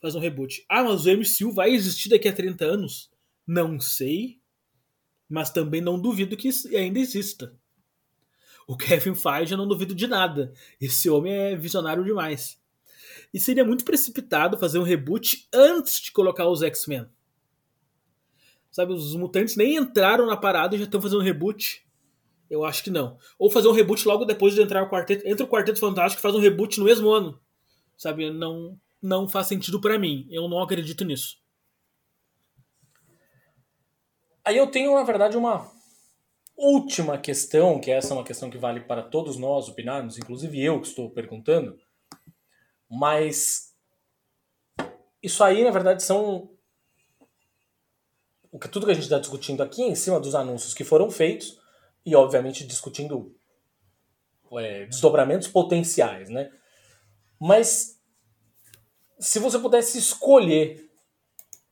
Fazer 0.00 0.18
um 0.18 0.20
reboot. 0.20 0.64
Ah, 0.68 0.82
mas 0.82 1.04
o 1.04 1.10
MCU 1.10 1.52
vai 1.52 1.70
existir 1.70 2.08
daqui 2.08 2.28
a 2.28 2.32
30 2.32 2.64
anos? 2.64 3.10
Não 3.46 3.78
sei 3.80 4.38
mas 5.28 5.50
também 5.50 5.80
não 5.80 6.00
duvido 6.00 6.36
que 6.36 6.48
ainda 6.74 6.98
exista. 6.98 7.54
O 8.66 8.76
Kevin 8.76 9.14
Feige 9.14 9.52
eu 9.52 9.58
não 9.58 9.68
duvido 9.68 9.94
de 9.94 10.06
nada. 10.06 10.52
Esse 10.80 11.10
homem 11.10 11.32
é 11.32 11.56
visionário 11.56 12.04
demais. 12.04 12.60
E 13.32 13.40
seria 13.40 13.64
muito 13.64 13.84
precipitado 13.84 14.58
fazer 14.58 14.78
um 14.78 14.82
reboot 14.82 15.48
antes 15.52 16.00
de 16.00 16.12
colocar 16.12 16.48
os 16.48 16.62
X-Men. 16.62 17.06
Sabe, 18.70 18.92
os 18.92 19.14
mutantes 19.14 19.56
nem 19.56 19.76
entraram 19.76 20.26
na 20.26 20.36
parada 20.36 20.74
e 20.74 20.78
já 20.78 20.84
estão 20.84 21.00
fazendo 21.00 21.20
um 21.20 21.24
reboot. 21.24 21.86
Eu 22.50 22.64
acho 22.64 22.82
que 22.82 22.90
não. 22.90 23.18
Ou 23.38 23.50
fazer 23.50 23.68
um 23.68 23.72
reboot 23.72 24.06
logo 24.06 24.24
depois 24.24 24.54
de 24.54 24.62
entrar 24.62 24.82
o 24.82 24.90
quarteto. 24.90 25.26
Entra 25.26 25.44
o 25.44 25.48
Quarteto 25.48 25.78
Fantástico 25.78 26.20
e 26.20 26.22
faz 26.22 26.34
um 26.34 26.40
reboot 26.40 26.78
no 26.78 26.86
mesmo 26.86 27.10
ano. 27.10 27.38
Sabe, 27.96 28.30
não, 28.30 28.78
não 29.02 29.28
faz 29.28 29.48
sentido 29.48 29.80
para 29.80 29.98
mim. 29.98 30.26
Eu 30.30 30.48
não 30.48 30.62
acredito 30.62 31.04
nisso. 31.04 31.36
Aí 34.44 34.56
eu 34.56 34.66
tenho, 34.66 34.94
na 34.94 35.02
verdade, 35.02 35.36
uma 35.36 35.70
última 36.56 37.18
questão, 37.18 37.78
que 37.78 37.90
essa 37.90 38.14
é 38.14 38.16
uma 38.16 38.24
questão 38.24 38.48
que 38.48 38.56
vale 38.56 38.80
para 38.80 39.02
todos 39.02 39.36
nós 39.36 39.68
opinarmos, 39.68 40.18
inclusive 40.18 40.62
eu 40.62 40.80
que 40.80 40.88
estou 40.88 41.10
perguntando. 41.10 41.78
Mas 42.90 43.74
isso 45.22 45.42
aí, 45.44 45.64
na 45.64 45.70
verdade, 45.70 46.02
são 46.02 46.50
o 48.50 48.58
que 48.58 48.68
tudo 48.68 48.86
que 48.86 48.92
a 48.92 48.94
gente 48.94 49.04
está 49.04 49.18
discutindo 49.18 49.62
aqui 49.62 49.82
em 49.82 49.94
cima 49.94 50.18
dos 50.18 50.34
anúncios 50.34 50.74
que 50.74 50.84
foram 50.84 51.10
feitos 51.10 51.58
e, 52.04 52.16
obviamente, 52.16 52.66
discutindo 52.66 53.34
é, 54.52 54.86
desdobramentos 54.86 55.48
potenciais, 55.48 56.30
né? 56.30 56.50
Mas 57.38 58.00
se 59.18 59.38
você 59.38 59.58
pudesse 59.58 59.98
escolher 59.98 60.88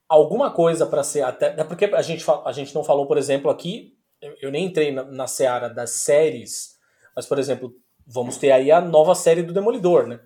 alguma 0.09 0.51
coisa 0.51 0.87
para 0.87 1.03
ser 1.03 1.23
até, 1.23 1.49
até 1.49 1.65
porque 1.65 1.87
a 1.87 2.03
gente 2.03 2.25
a 2.45 2.53
gente 2.53 2.75
não 2.75 2.85
falou, 2.85 3.07
por 3.07 3.19
exemplo, 3.19 3.51
aqui, 3.51 3.97
eu, 4.21 4.37
eu 4.43 4.51
nem 4.51 4.67
entrei 4.67 4.93
na, 4.93 5.05
na 5.05 5.27
seara 5.27 5.69
das 5.69 5.91
séries, 5.91 6.79
mas 7.15 7.27
por 7.27 7.39
exemplo, 7.39 7.75
vamos 8.07 8.37
ter 8.37 8.53
aí 8.53 8.71
a 8.71 8.81
nova 8.81 9.15
série 9.15 9.43
do 9.43 9.53
Demolidor, 9.53 10.07
né? 10.07 10.21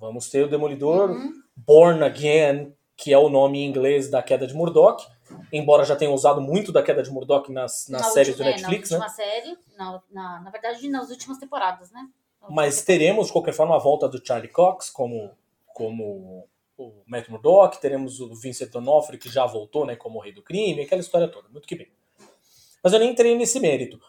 Vamos 0.00 0.28
ter 0.28 0.44
o 0.44 0.48
Demolidor 0.48 1.10
uhum. 1.10 1.32
Born 1.56 2.02
Again, 2.04 2.74
que 2.96 3.12
é 3.12 3.18
o 3.18 3.28
nome 3.28 3.58
em 3.58 3.66
inglês 3.66 4.10
da 4.10 4.22
queda 4.22 4.46
de 4.46 4.54
Murdoch, 4.54 5.06
embora 5.52 5.84
já 5.84 5.96
tenham 5.96 6.14
usado 6.14 6.40
muito 6.40 6.72
da 6.72 6.82
queda 6.82 7.02
de 7.02 7.10
Murdoch 7.10 7.50
nas, 7.50 7.88
nas 7.88 8.02
na 8.02 8.08
séries 8.08 8.38
última, 8.38 8.50
do 8.50 8.54
Netflix, 8.54 8.92
é, 8.92 8.98
na 8.98 9.04
última 9.04 9.24
né? 9.24 9.30
série, 9.30 9.58
na, 9.76 10.02
na, 10.10 10.40
na 10.40 10.50
verdade, 10.50 10.88
nas 10.88 11.10
últimas 11.10 11.38
temporadas, 11.38 11.90
né? 11.90 12.08
Mas 12.48 12.82
teremos, 12.82 13.26
de 13.26 13.32
qualquer 13.32 13.52
forma, 13.52 13.74
a 13.74 13.78
volta 13.78 14.08
do 14.08 14.24
Charlie 14.24 14.48
Cox 14.48 14.88
como, 14.90 15.32
como 15.74 16.48
o 16.78 17.02
Matt 17.06 17.28
Murdock, 17.28 17.80
teremos 17.80 18.20
o 18.20 18.34
Vincent 18.34 18.70
D'Onofrio, 18.70 19.18
que 19.18 19.28
já 19.28 19.46
voltou 19.46 19.84
né, 19.84 19.96
como 19.96 20.20
rei 20.20 20.32
do 20.32 20.42
crime, 20.42 20.82
aquela 20.82 21.00
história 21.00 21.28
toda, 21.28 21.48
muito 21.48 21.66
que 21.66 21.74
bem. 21.74 21.90
Mas 22.82 22.92
eu 22.92 23.00
nem 23.00 23.10
entrei 23.10 23.34
nesse 23.34 23.58
mérito. 23.58 24.00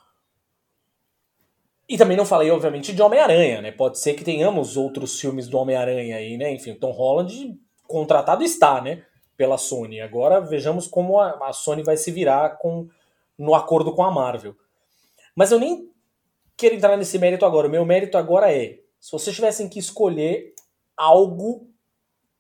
E 1.90 1.98
também 1.98 2.18
não 2.18 2.26
falei, 2.26 2.52
obviamente, 2.52 2.94
de 2.94 3.02
Homem-Aranha, 3.02 3.62
né? 3.62 3.72
Pode 3.72 3.98
ser 3.98 4.14
que 4.14 4.24
tenhamos 4.24 4.76
outros 4.76 5.20
filmes 5.20 5.48
do 5.48 5.58
Homem-Aranha 5.58 6.18
aí, 6.18 6.38
né? 6.38 6.52
Enfim, 6.52 6.76
Tom 6.76 6.92
Holland 6.92 7.58
contratado 7.84 8.44
está, 8.44 8.82
né? 8.82 9.04
Pela 9.38 9.58
Sony. 9.58 10.02
Agora 10.02 10.42
vejamos 10.42 10.86
como 10.86 11.20
a, 11.20 11.54
Sony 11.54 11.84
vai 11.84 11.96
se 11.96 12.12
virar 12.12 12.58
com 12.58 12.90
no 13.38 13.56
acordo 13.56 13.94
com 13.94 14.04
a 14.04 14.12
Marvel. 14.12 14.56
Mas 15.34 15.52
eu 15.52 15.60
nem 15.60 15.90
quero 16.58 16.76
entrar 16.76 16.98
nesse 16.98 17.18
mérito 17.18 17.46
agora. 17.46 17.68
O 17.68 17.72
meu 17.72 17.86
mérito 17.86 18.18
agora 18.18 18.52
é: 18.52 18.80
se 19.00 19.12
vocês 19.12 19.36
tivessem 19.36 19.70
que 19.70 19.80
escolher 19.80 20.54
algo, 20.96 21.70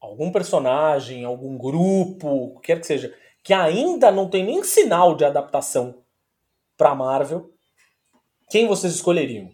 algum 0.02 0.30
personagem, 0.30 1.24
algum 1.24 1.57
grupo, 1.57 2.60
quer 2.61 2.82
que 2.82 2.88
seja, 2.88 3.15
que 3.44 3.53
ainda 3.53 4.11
não 4.11 4.30
tem 4.30 4.44
nem 4.44 4.61
sinal 4.64 5.15
de 5.15 5.24
adaptação 5.24 6.03
para 6.76 6.94
Marvel, 6.94 7.49
quem 8.49 8.68
vocês 8.68 8.94
escolheriam? 8.94 9.52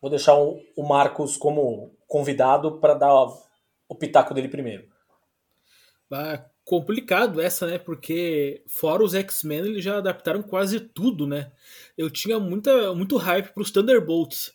Vou 0.00 0.10
deixar 0.10 0.34
o, 0.34 0.62
Marcos 0.78 1.36
como 1.36 1.94
convidado 2.06 2.78
para 2.78 2.94
dar 2.94 3.14
o 3.88 3.94
pitaco 3.94 4.34
dele 4.34 4.48
primeiro. 4.48 4.86
Ah, 6.10 6.44
complicado 6.64 7.40
essa, 7.40 7.66
né? 7.66 7.78
Porque 7.78 8.62
fora 8.66 9.02
os 9.02 9.14
X-Men, 9.14 9.58
eles 9.58 9.84
já 9.84 9.98
adaptaram 9.98 10.42
quase 10.42 10.80
tudo, 10.80 11.26
né? 11.26 11.50
Eu 11.96 12.10
tinha 12.10 12.38
muita, 12.38 12.94
muito 12.94 13.16
hype 13.16 13.52
para 13.52 13.62
os 13.62 13.70
Thunderbolts. 13.70 14.52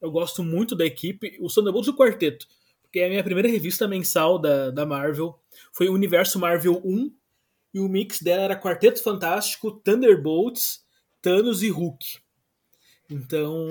Eu 0.00 0.10
gosto 0.10 0.42
muito 0.42 0.74
da 0.74 0.84
equipe. 0.84 1.38
Os 1.40 1.54
Thunderbolts 1.54 1.90
do 1.90 1.96
Quarteto. 1.96 2.46
Porque 2.82 3.00
é 3.00 3.06
a 3.06 3.08
minha 3.08 3.24
primeira 3.24 3.48
revista 3.48 3.86
mensal 3.86 4.38
da, 4.38 4.70
da 4.70 4.84
Marvel. 4.84 5.38
Foi 5.72 5.88
o 5.88 5.94
Universo 5.94 6.38
Marvel 6.38 6.80
1. 6.84 7.12
E 7.74 7.80
o 7.80 7.88
mix 7.88 8.20
dela 8.20 8.42
era 8.42 8.60
Quarteto 8.60 9.02
Fantástico, 9.02 9.70
Thunderbolts, 9.70 10.84
Thanos 11.22 11.62
e 11.62 11.70
Hulk. 11.70 12.21
Então, 13.12 13.68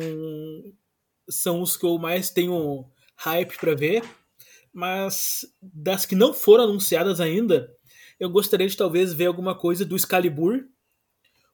são 1.30 1.62
os 1.62 1.76
que 1.76 1.86
eu 1.86 1.98
mais 1.98 2.30
tenho 2.30 2.86
hype 3.16 3.58
para 3.58 3.76
ver. 3.76 4.04
Mas 4.74 5.46
das 5.62 6.06
que 6.06 6.16
não 6.16 6.34
foram 6.34 6.64
anunciadas 6.64 7.20
ainda, 7.20 7.70
eu 8.20 8.30
gostaria 8.30 8.68
de 8.68 8.78
talvez 8.78 9.14
ver 9.14 9.26
alguma 9.26 9.54
coisa 9.54 9.84
do 9.84 9.96
Excalibur. 9.96 10.64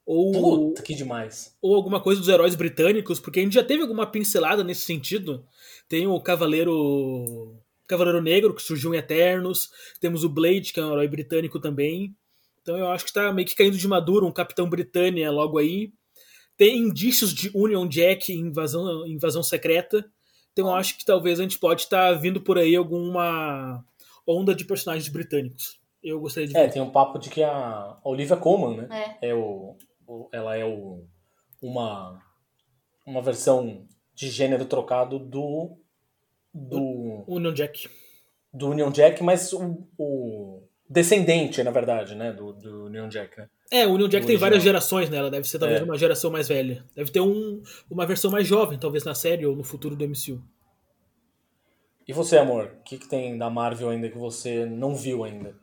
Ou, 0.06 0.70
Puta, 0.70 0.82
que 0.82 0.94
demais. 0.94 1.56
Ou 1.62 1.76
alguma 1.76 2.00
coisa 2.00 2.22
dos 2.22 2.30
heróis 2.30 2.56
britânicos, 2.56 3.20
porque 3.20 3.40
a 3.40 3.44
gente 3.44 3.56
já 3.56 3.64
teve 3.64 3.82
alguma 3.82 4.06
pincelada 4.06 4.64
nesse 4.64 4.82
sentido. 4.82 5.46
Tem 5.90 6.08
o 6.08 6.20
Cavaleiro. 6.22 7.58
Cavaleiro 7.88 8.22
Negro, 8.22 8.54
que 8.54 8.62
surgiu 8.62 8.94
em 8.94 8.98
Eternos. 8.98 9.72
Temos 10.00 10.24
o 10.24 10.30
Blade, 10.30 10.72
que 10.74 10.80
é 10.80 10.86
um 10.86 10.92
herói 10.92 11.08
britânico 11.08 11.60
também. 11.60 12.16
Então 12.62 12.78
eu 12.78 12.90
acho 12.90 13.06
que 13.06 13.12
está 13.12 13.32
meio 13.32 13.48
que 13.48 13.56
caindo 13.56 13.78
de 13.78 13.88
maduro 13.88 14.28
um 14.28 14.32
Capitão 14.32 14.70
Britânia 14.70 15.32
logo 15.32 15.58
aí. 15.58 15.94
Tem 16.58 16.78
indícios 16.78 17.34
de 17.34 17.52
Union 17.56 17.88
Jack 17.88 18.34
invasão, 18.34 19.06
invasão 19.08 19.44
secreta. 19.44 20.04
Então 20.52 20.68
eu 20.68 20.76
acho 20.76 20.98
que 20.98 21.06
talvez 21.06 21.40
a 21.40 21.44
gente 21.44 21.60
pode 21.60 21.84
estar 21.84 22.14
tá 22.14 22.20
vindo 22.20 22.42
por 22.42 22.58
aí 22.58 22.76
alguma 22.76 23.86
onda 24.26 24.56
de 24.56 24.66
personagens 24.66 25.08
britânicos. 25.08 25.80
Eu 26.04 26.20
gostaria 26.20 26.48
de 26.48 26.58
É, 26.58 26.68
tem 26.68 26.82
um 26.82 26.90
papo 26.90 27.20
de 27.20 27.30
que 27.30 27.44
a 27.44 27.98
Olivia 28.04 28.36
Colman, 28.36 28.78
né? 28.78 29.18
É, 29.22 29.30
é 29.30 29.36
o, 29.36 29.78
o, 30.08 30.30
ela 30.32 30.56
é 30.56 30.66
o, 30.66 31.06
uma, 31.62 32.22
uma 33.06 33.22
versão 33.22 33.86
de 34.14 34.30
gênero 34.30 34.66
trocado 34.66 35.20
do. 35.20 35.78
do. 36.54 37.24
Union 37.28 37.54
Jack. 37.54 37.90
Do 38.52 38.70
Union 38.70 38.90
Jack, 38.90 39.22
mas 39.22 39.54
o, 39.54 39.88
o 39.98 40.64
descendente, 40.90 41.62
na 41.62 41.72
verdade, 41.72 42.16
né? 42.16 42.32
Do, 42.32 42.54
do 42.54 42.86
Union 42.86 43.10
Jack, 43.10 43.38
né? 43.38 43.50
É, 43.70 43.86
o 43.86 43.92
Union 43.92 44.08
Jack 44.08 44.26
tem 44.26 44.38
várias 44.38 44.64
gerações 44.64 45.10
nela, 45.10 45.30
deve 45.30 45.48
ser 45.48 45.60
talvez 45.60 45.82
é. 45.82 45.84
uma 45.84 45.98
geração 45.98 46.32
mais 46.32 46.48
velha. 46.48 46.86
Deve 46.96 47.12
ter 47.12 47.20
um, 47.20 47.62
uma 47.90 48.06
versão 48.06 48.32
mais 48.32 48.48
jovem, 48.48 48.80
talvez 48.80 49.04
na 49.04 49.14
série 49.14 49.46
ou 49.46 49.56
no 49.56 49.64
futuro 49.64 49.96
do 49.96 50.08
MCU. 50.08 50.42
E 52.08 52.14
você, 52.14 52.38
amor? 52.38 52.78
O 52.80 52.84
que, 52.84 52.98
que 52.98 53.08
tem 53.08 53.38
da 53.38 53.50
Marvel 53.50 53.90
ainda 53.90 54.10
que 54.10 54.18
você 54.18 54.66
não 54.66 54.96
viu 54.96 55.26
ainda? 55.26 55.60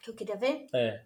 Que 0.00 0.10
eu 0.10 0.14
queria 0.14 0.36
ver? 0.36 0.66
É. 0.72 1.02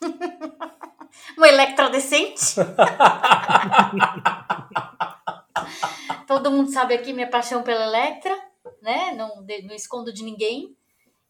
uma 1.38 1.48
Electra 1.48 1.88
decente? 1.90 2.56
Todo 6.26 6.50
mundo 6.50 6.72
sabe 6.72 6.94
aqui 6.94 7.12
minha 7.12 7.30
paixão 7.30 7.62
pela 7.62 7.84
Electra, 7.84 8.36
né? 8.82 9.12
Não, 9.12 9.46
não 9.64 9.74
escondo 9.74 10.12
de 10.12 10.24
ninguém. 10.24 10.76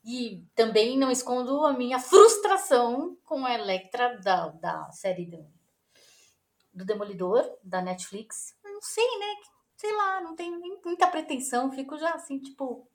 E 0.05 0.47
também 0.55 0.98
não 0.98 1.10
escondo 1.10 1.64
a 1.64 1.72
minha 1.72 1.98
frustração 1.98 3.16
com 3.24 3.47
a 3.47 3.55
Electra 3.55 4.18
da, 4.18 4.48
da 4.48 4.93
série 4.93 5.24
do, 5.24 5.51
do 6.74 6.85
Demolidor, 6.85 7.43
da 7.62 7.81
Netflix. 7.81 8.55
Não 8.62 8.82
sei, 8.82 9.18
né? 9.18 9.36
Sei 9.76 9.93
lá, 9.97 10.20
não 10.20 10.36
tenho 10.36 10.60
muita 10.85 11.06
pretensão. 11.06 11.72
Fico 11.72 11.97
já 11.97 12.12
assim, 12.12 12.39
tipo, 12.39 12.86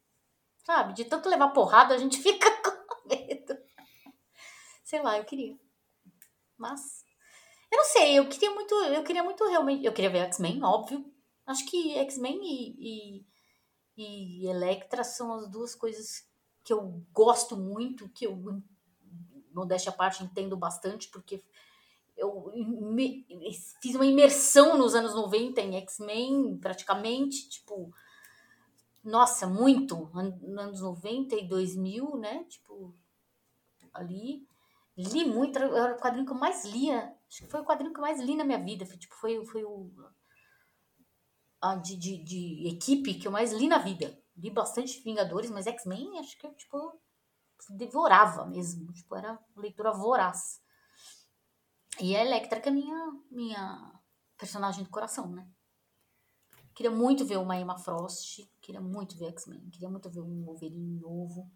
sabe? 0.64 0.94
De 0.94 1.06
tanto 1.06 1.28
levar 1.28 1.50
porrada, 1.50 1.96
a 1.96 1.98
gente 1.98 2.20
fica 2.22 2.52
com 2.62 3.10
medo. 3.10 3.58
Sei 4.84 5.02
lá, 5.02 5.18
eu 5.18 5.26
queria. 5.26 5.58
Mas. 6.56 7.04
Eu 7.72 7.78
não 7.78 7.86
sei, 7.86 8.20
eu 8.20 8.30
queria 8.30 8.52
muito. 8.52 8.76
Eu 8.76 9.04
queria 9.04 9.24
muito 9.24 9.44
realmente. 9.48 9.84
Eu 9.84 9.94
queria 9.94 10.12
ver 10.12 10.20
X-Men, 10.26 10.64
óbvio. 10.64 11.12
Acho 11.46 11.66
que 11.66 11.98
X-Men 11.98 12.40
e, 12.44 13.24
e, 13.98 14.44
e 14.44 14.48
Electra 14.48 15.04
são 15.04 15.34
as 15.34 15.50
duas 15.50 15.74
coisas 15.74 16.29
que 16.70 16.74
eu 16.74 17.04
gosto 17.12 17.58
muito, 17.58 18.08
que 18.10 18.28
eu, 18.28 18.62
modéstia 19.52 19.92
à 19.92 19.96
parte, 19.96 20.24
entendo 20.24 20.56
bastante, 20.56 21.10
porque 21.10 21.44
eu 22.16 22.52
me, 22.94 23.26
fiz 23.82 23.96
uma 23.96 24.06
imersão 24.06 24.78
nos 24.78 24.94
anos 24.94 25.16
90 25.16 25.60
em 25.62 25.78
X-Men, 25.78 26.60
praticamente, 26.60 27.50
tipo, 27.50 27.92
nossa, 29.04 29.48
muito, 29.48 30.12
anos 30.14 30.82
90 30.82 31.38
e 31.38 31.48
2000, 31.48 32.18
né, 32.18 32.44
tipo, 32.44 32.94
ali, 33.92 34.48
li 34.96 35.26
muito, 35.26 35.58
era 35.58 35.96
o 35.96 36.00
quadrinho 36.00 36.28
que 36.28 36.34
eu 36.34 36.38
mais 36.38 36.66
lia, 36.66 37.16
acho 37.28 37.46
que 37.46 37.50
foi 37.50 37.62
o 37.62 37.66
quadrinho 37.66 37.92
que 37.92 37.98
eu 37.98 38.04
mais 38.04 38.22
li 38.22 38.36
na 38.36 38.44
minha 38.44 38.64
vida, 38.64 38.86
foi, 38.86 38.98
tipo, 38.98 39.16
foi, 39.16 39.44
foi 39.44 39.64
o 39.64 39.90
a 41.60 41.76
de, 41.78 41.98
de, 41.98 42.24
de 42.24 42.68
equipe 42.68 43.16
que 43.16 43.28
eu 43.28 43.32
mais 43.32 43.52
li 43.52 43.68
na 43.68 43.80
vida, 43.80 44.19
li 44.40 44.50
bastante 44.50 45.02
Vingadores, 45.02 45.52
mas 45.52 45.68
X-Men 45.68 46.20
acho 46.20 46.38
que 46.38 46.48
eu, 46.48 46.54
tipo, 46.54 47.00
devorava 47.70 48.46
mesmo. 48.46 48.92
Tipo, 48.94 49.16
era 49.16 49.40
leitura 49.56 49.92
voraz. 49.92 50.62
E 52.00 52.16
a 52.16 52.24
Electra 52.24 52.62
que 52.62 52.70
é 52.70 52.72
minha, 52.72 53.12
minha 53.30 54.02
personagem 54.38 54.84
do 54.84 54.90
coração, 54.90 55.30
né? 55.30 55.48
Queria 56.74 56.92
muito 56.92 57.26
ver 57.26 57.38
uma 57.38 57.58
Emma 57.58 57.78
Frost, 57.78 58.50
queria 58.62 58.80
muito 58.80 59.18
ver 59.18 59.28
X-Men, 59.30 59.70
queria 59.70 59.90
muito 59.90 60.10
ver 60.10 60.22
um 60.22 60.46
Wolverine 60.46 60.98
novo, 60.98 61.52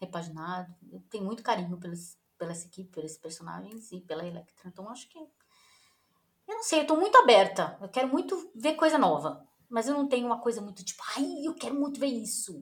repaginado. 0.00 0.74
Eu 0.90 1.00
tenho 1.08 1.24
muito 1.24 1.44
carinho 1.44 1.78
pelos, 1.78 2.18
pela 2.36 2.50
essa 2.50 2.66
equipe, 2.66 2.90
pelos 2.90 3.16
personagens 3.18 3.92
e 3.92 4.00
pela 4.00 4.26
Electra. 4.26 4.68
Então 4.68 4.88
acho 4.88 5.08
que. 5.08 5.18
Eu 5.18 6.56
não 6.56 6.62
sei, 6.62 6.80
eu 6.80 6.86
tô 6.86 6.96
muito 6.96 7.16
aberta. 7.18 7.78
Eu 7.80 7.88
quero 7.88 8.08
muito 8.08 8.50
ver 8.56 8.74
coisa 8.74 8.98
nova. 8.98 9.46
Mas 9.68 9.88
eu 9.88 9.94
não 9.94 10.08
tenho 10.08 10.26
uma 10.26 10.40
coisa 10.40 10.60
muito 10.60 10.84
tipo, 10.84 11.02
ai, 11.16 11.26
eu 11.44 11.54
quero 11.54 11.74
muito 11.74 12.00
ver 12.00 12.06
isso. 12.06 12.58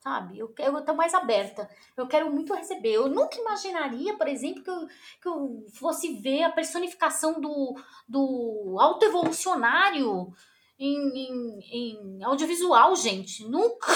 Sabe? 0.00 0.38
Eu, 0.38 0.52
eu 0.58 0.84
tô 0.84 0.94
mais 0.94 1.14
aberta. 1.14 1.68
Eu 1.96 2.06
quero 2.06 2.30
muito 2.30 2.52
receber. 2.52 2.92
Eu 2.92 3.08
nunca 3.08 3.40
imaginaria, 3.40 4.14
por 4.16 4.28
exemplo, 4.28 4.62
que 4.62 4.70
eu, 4.70 4.86
que 5.22 5.28
eu 5.28 5.66
fosse 5.78 6.14
ver 6.20 6.42
a 6.42 6.52
personificação 6.52 7.40
do, 7.40 7.74
do 8.06 8.76
autoevolucionário 8.78 10.30
em, 10.78 10.98
em, 11.16 11.58
em 11.72 12.22
audiovisual, 12.22 12.94
gente. 12.96 13.44
Nunca. 13.48 13.92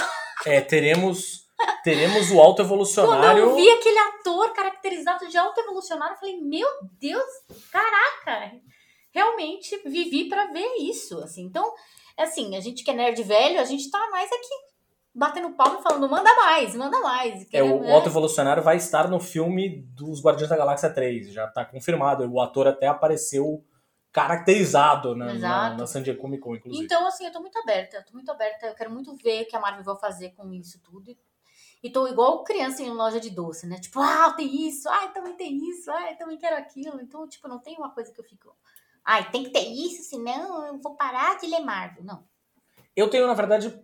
É, 0.47 0.61
teremos. 0.61 1.47
Teremos 1.83 2.31
o 2.31 2.41
autoevolucionário. 2.41 3.43
Quando 3.43 3.51
eu 3.51 3.57
vi 3.57 3.69
aquele 3.69 3.99
ator 3.99 4.53
caracterizado 4.53 5.27
de 5.27 5.37
autoevolucionário, 5.37 6.15
eu 6.15 6.19
falei, 6.19 6.41
meu 6.41 6.69
Deus, 7.01 7.25
caraca! 7.73 8.53
Realmente 9.11 9.77
vivi 9.85 10.29
para 10.29 10.47
ver 10.53 10.77
isso, 10.79 11.19
assim. 11.19 11.43
Então, 11.43 11.75
assim, 12.23 12.57
a 12.57 12.61
gente 12.61 12.85
que 12.85 12.91
é 12.91 12.95
nerd 12.95 13.23
velho, 13.23 13.61
a 13.61 13.65
gente 13.65 13.91
tá 13.91 14.09
mais 14.11 14.31
aqui 14.31 14.69
batendo 15.15 15.51
palma 15.51 15.81
e 15.81 15.83
falando, 15.83 16.09
manda 16.09 16.33
mais, 16.35 16.75
manda 16.77 17.01
mais. 17.01 17.47
É, 17.53 17.63
o 17.63 17.81
né? 17.81 17.93
autoevolucionário 17.93 18.63
vai 18.63 18.77
estar 18.77 19.09
no 19.09 19.19
filme 19.19 19.83
dos 19.95 20.23
Guardiões 20.23 20.49
da 20.49 20.57
Galáxia 20.57 20.91
3, 20.91 21.33
já 21.33 21.47
tá 21.49 21.65
confirmado. 21.65 22.31
O 22.31 22.41
ator 22.41 22.69
até 22.69 22.87
apareceu 22.87 23.65
caracterizado 24.13 25.15
na, 25.15 25.35
na, 25.35 25.75
na, 25.75 25.87
San 25.87 26.03
Diego 26.03 26.21
Comic 26.21 26.43
Con, 26.43 26.55
inclusive. 26.55 26.85
Então, 26.85 27.07
assim, 27.07 27.27
eu 27.27 27.33
tô 27.33 27.41
muito 27.41 27.59
aberta, 27.59 27.97
eu 27.97 28.05
tô 28.05 28.13
muito 28.13 28.31
aberta, 28.31 28.67
eu 28.67 28.75
quero 28.75 28.91
muito 28.91 29.15
ver 29.17 29.43
o 29.43 29.47
que 29.47 29.57
a 29.57 29.61
Marvel 29.61 29.85
vai 29.85 29.97
fazer 29.97 30.31
com 30.31 30.53
isso 30.53 30.81
tudo. 30.83 31.17
E 31.83 31.91
tô 31.91 32.09
igual 32.09 32.43
criança 32.43 32.83
em 32.83 32.91
loja 32.91 33.21
de 33.21 33.31
doce, 33.31 33.67
né? 33.67 33.79
Tipo, 33.79 34.01
ah, 34.01 34.33
tem 34.37 34.67
isso, 34.67 34.89
ah, 34.89 35.09
também 35.09 35.35
tem 35.35 35.57
isso, 35.71 35.91
ah, 35.91 36.15
também 36.17 36.37
quero 36.37 36.57
aquilo. 36.57 37.01
Então, 37.01 37.29
tipo, 37.29 37.47
não 37.47 37.61
tem 37.61 37.77
uma 37.77 37.91
coisa 37.91 38.13
que 38.13 38.21
eu 38.21 38.25
fico, 38.25 38.53
ai, 39.09 39.31
tem 39.31 39.43
que 39.43 39.51
ter 39.51 39.67
isso, 39.67 40.03
senão 40.03 40.67
eu 40.67 40.79
vou 40.83 40.95
parar 40.95 41.39
de 41.39 41.47
ler 41.47 41.61
Marvel. 41.61 42.05
Não. 42.05 42.23
Eu 42.95 43.09
tenho, 43.09 43.27
na 43.27 43.33
verdade, 43.33 43.75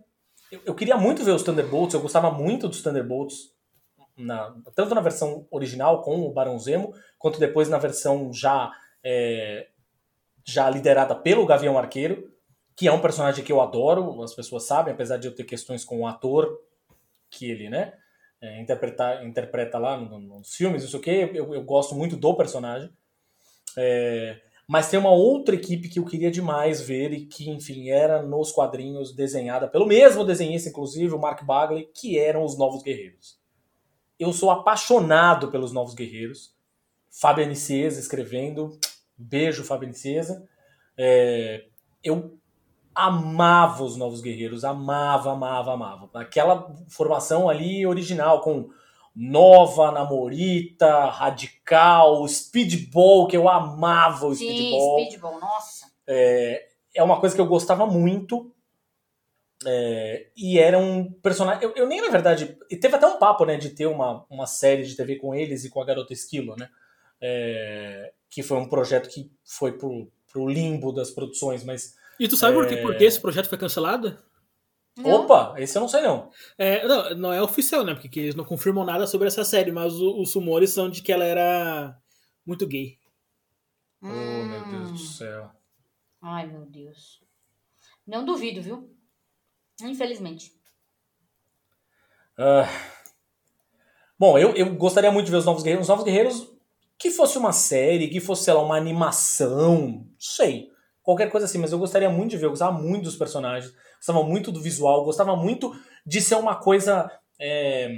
eu, 0.51 0.61
eu 0.63 0.75
queria 0.75 0.95
muito 0.95 1.23
ver 1.23 1.31
os 1.31 1.41
Thunderbolts, 1.41 1.95
eu 1.95 2.01
gostava 2.01 2.29
muito 2.29 2.67
dos 2.67 2.83
Thunderbolts, 2.83 3.51
na, 4.15 4.55
tanto 4.75 4.93
na 4.93 5.01
versão 5.01 5.47
original 5.49 6.03
com 6.03 6.21
o 6.21 6.31
Barão 6.31 6.59
Zemo, 6.59 6.93
quanto 7.17 7.39
depois 7.39 7.67
na 7.67 7.79
versão 7.79 8.31
já, 8.31 8.71
é, 9.03 9.67
já 10.45 10.69
liderada 10.69 11.15
pelo 11.15 11.47
Gavião 11.47 11.75
Arqueiro, 11.75 12.31
que 12.75 12.87
é 12.87 12.91
um 12.91 13.01
personagem 13.01 13.43
que 13.43 13.51
eu 13.51 13.61
adoro, 13.61 14.21
as 14.21 14.35
pessoas 14.35 14.67
sabem, 14.67 14.93
apesar 14.93 15.17
de 15.17 15.27
eu 15.27 15.33
ter 15.33 15.43
questões 15.43 15.83
com 15.83 16.01
o 16.01 16.07
ator 16.07 16.61
que 17.31 17.49
ele, 17.49 17.67
né, 17.67 17.93
é, 18.39 18.61
interpreta, 18.61 19.23
interpreta 19.23 19.79
lá 19.79 19.97
nos 19.97 20.53
filmes, 20.53 20.83
isso 20.83 20.99
que 20.99 21.09
eu, 21.09 21.55
eu 21.55 21.63
gosto 21.63 21.95
muito 21.95 22.15
do 22.15 22.35
personagem. 22.35 22.91
É, 23.75 24.44
mas 24.67 24.89
tem 24.89 24.99
uma 24.99 25.11
outra 25.11 25.53
equipe 25.53 25.87
que 25.87 25.99
eu 25.99 26.05
queria 26.05 26.31
demais 26.31 26.81
ver 26.81 27.13
e 27.13 27.25
que, 27.25 27.49
enfim, 27.49 27.89
era 27.89 28.21
nos 28.21 28.51
quadrinhos 28.51 29.13
desenhada 29.13 29.67
pelo 29.67 29.85
mesmo 29.85 30.25
desenhista, 30.25 30.69
inclusive, 30.69 31.13
o 31.13 31.19
Mark 31.19 31.43
Bagley, 31.43 31.89
que 31.93 32.17
eram 32.17 32.43
os 32.43 32.57
Novos 32.57 32.81
Guerreiros. 32.81 33.39
Eu 34.19 34.33
sou 34.33 34.49
apaixonado 34.49 35.51
pelos 35.51 35.71
Novos 35.71 35.93
Guerreiros. 35.93 36.55
Fábio 37.11 37.43
Anicesa 37.45 37.99
escrevendo. 37.99 38.77
Beijo, 39.17 39.63
Fábio 39.63 39.87
Anicesa. 39.87 40.47
É, 40.97 41.65
eu 42.03 42.37
amava 42.95 43.83
os 43.83 43.97
Novos 43.97 44.21
Guerreiros, 44.21 44.63
amava, 44.63 45.33
amava, 45.33 45.73
amava. 45.73 46.09
Aquela 46.13 46.73
formação 46.87 47.49
ali 47.49 47.85
original, 47.85 48.41
com 48.41 48.69
Nova, 49.15 49.91
Namorita, 49.91 51.05
Radical, 51.05 52.27
Speedball, 52.27 53.27
que 53.27 53.37
eu 53.37 53.47
amava 53.47 54.27
o 54.27 54.35
Sim, 54.35 54.45
Speedball. 54.45 54.99
Speedball, 54.99 55.39
nossa. 55.39 55.85
É, 56.05 56.67
é 56.93 57.01
uma 57.01 57.19
coisa 57.19 57.33
que 57.33 57.39
eu 57.39 57.47
gostava 57.47 57.85
muito. 57.85 58.51
É, 59.65 60.27
e 60.35 60.59
era 60.59 60.77
um 60.77 61.09
personagem. 61.11 61.63
Eu, 61.63 61.73
eu, 61.75 61.87
nem, 61.87 62.01
na 62.01 62.09
verdade. 62.09 62.57
Teve 62.69 62.95
até 62.95 63.07
um 63.07 63.17
papo, 63.17 63.45
né, 63.45 63.55
de 63.55 63.69
ter 63.69 63.85
uma, 63.85 64.25
uma 64.29 64.45
série 64.45 64.83
de 64.83 64.95
TV 64.95 65.15
com 65.15 65.33
eles 65.33 65.63
e 65.63 65.69
com 65.69 65.81
a 65.81 65.85
Garota 65.85 66.11
Esquilo, 66.11 66.55
né? 66.57 66.69
É, 67.21 68.11
que 68.29 68.43
foi 68.43 68.57
um 68.57 68.67
projeto 68.67 69.09
que 69.09 69.31
foi 69.45 69.71
pro, 69.71 70.11
pro 70.31 70.47
limbo 70.47 70.91
das 70.91 71.09
produções, 71.09 71.63
mas. 71.63 71.95
E 72.19 72.27
tu 72.27 72.35
sabe 72.35 72.53
por, 72.53 72.67
que, 72.67 72.77
por 72.77 72.97
que 72.97 73.05
esse 73.05 73.19
projeto 73.19 73.47
foi 73.47 73.57
cancelado? 73.57 74.17
Não. 74.97 75.23
Opa, 75.23 75.55
esse 75.57 75.77
eu 75.77 75.81
não 75.81 75.89
sei 75.89 76.01
não. 76.01 76.29
É, 76.57 76.87
não. 76.87 77.15
Não 77.15 77.33
é 77.33 77.41
oficial, 77.41 77.83
né? 77.83 77.93
Porque 77.95 78.19
eles 78.19 78.35
não 78.35 78.45
confirmam 78.45 78.85
nada 78.85 79.05
sobre 79.05 79.27
essa 79.27 79.43
série, 79.43 79.71
mas 79.71 79.93
o, 79.99 80.21
os 80.21 80.33
rumores 80.33 80.69
são 80.69 80.89
de 80.89 81.01
que 81.01 81.11
ela 81.11 81.25
era 81.25 81.97
muito 82.45 82.65
gay. 82.65 82.97
Hum. 84.01 84.09
Oh, 84.09 84.45
meu 84.45 84.65
Deus 84.65 84.91
do 84.91 84.97
céu. 84.97 85.51
Ai, 86.21 86.47
meu 86.47 86.65
Deus. 86.65 87.21
Não 88.07 88.23
duvido, 88.23 88.61
viu? 88.61 88.89
Infelizmente. 89.81 90.53
Uh, 92.37 92.67
bom, 94.17 94.37
eu, 94.37 94.55
eu 94.55 94.75
gostaria 94.75 95.11
muito 95.11 95.25
de 95.25 95.31
ver 95.31 95.37
os 95.37 95.45
Novos 95.45 95.63
Guerreiros. 95.63 95.85
Os 95.85 95.89
Novos 95.89 96.05
Guerreiros, 96.05 96.49
que 96.97 97.09
fosse 97.11 97.37
uma 97.37 97.51
série, 97.51 98.07
que 98.07 98.21
fosse, 98.21 98.45
sei 98.45 98.53
lá, 98.53 98.61
uma 98.61 98.77
animação, 98.77 99.81
não 99.87 100.07
sei. 100.17 100.69
Qualquer 101.03 101.29
coisa 101.29 101.45
assim, 101.45 101.57
mas 101.57 101.71
eu 101.71 101.79
gostaria 101.79 102.09
muito 102.09 102.31
de 102.31 102.37
ver, 102.37 102.45
eu 102.45 102.51
gostava 102.51 102.77
muito 102.77 103.03
dos 103.03 103.15
personagens 103.15 103.73
gostava 104.05 104.23
muito 104.23 104.51
do 104.51 104.61
visual, 104.61 105.03
gostava 105.03 105.35
muito 105.35 105.75
de 106.05 106.21
ser 106.21 106.35
uma 106.35 106.55
coisa. 106.55 107.11
É, 107.39 107.89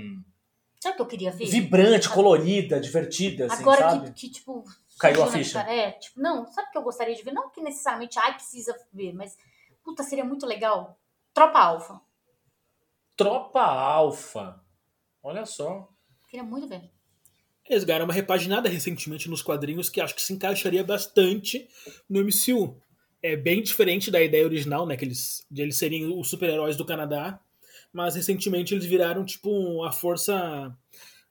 sabe 0.79 0.93
o 0.93 0.95
que 0.95 1.01
eu 1.01 1.07
queria 1.07 1.31
ver? 1.31 1.45
Vibrante, 1.47 2.09
colorida, 2.09 2.79
divertida, 2.79 3.47
assim, 3.47 3.61
Agora 3.61 3.89
sabe? 3.89 4.11
Que, 4.11 4.27
que, 4.27 4.29
tipo. 4.29 4.63
Caiu 4.97 5.21
a 5.21 5.27
ficha. 5.27 5.59
É, 5.61 5.91
tipo, 5.91 6.19
não, 6.19 6.47
sabe 6.47 6.69
o 6.69 6.71
que 6.71 6.77
eu 6.77 6.81
gostaria 6.81 7.13
de 7.13 7.21
ver? 7.21 7.31
Não 7.31 7.49
que 7.49 7.61
necessariamente, 7.61 8.17
ai, 8.17 8.33
precisa 8.33 8.75
ver, 8.91 9.13
mas, 9.13 9.37
puta, 9.83 10.01
seria 10.01 10.23
muito 10.23 10.45
legal. 10.45 10.97
Tropa 11.33 11.59
Alfa. 11.59 12.01
Tropa 13.15 13.61
Alfa. 13.61 14.59
Olha 15.21 15.45
só. 15.45 15.89
Queria 16.29 16.43
muito 16.43 16.67
ver. 16.67 16.89
Eles 17.69 17.83
ganharam 17.83 18.05
uma 18.05 18.13
repaginada 18.13 18.69
recentemente 18.69 19.29
nos 19.29 19.41
quadrinhos 19.41 19.89
que 19.89 19.99
acho 19.99 20.15
que 20.15 20.21
se 20.21 20.33
encaixaria 20.33 20.83
bastante 20.83 21.67
no 22.09 22.23
MCU 22.23 22.81
é 23.21 23.35
bem 23.35 23.61
diferente 23.61 24.11
da 24.11 24.21
ideia 24.21 24.45
original, 24.45 24.85
né? 24.85 24.95
Que 24.95 25.05
eles, 25.05 25.45
de 25.49 25.61
eles 25.61 25.77
serem 25.77 26.05
os 26.17 26.29
super-heróis 26.29 26.75
do 26.75 26.85
Canadá. 26.85 27.39
Mas 27.91 28.15
recentemente 28.15 28.73
eles 28.73 28.85
viraram, 28.85 29.25
tipo, 29.25 29.83
a 29.83 29.91
força. 29.91 30.75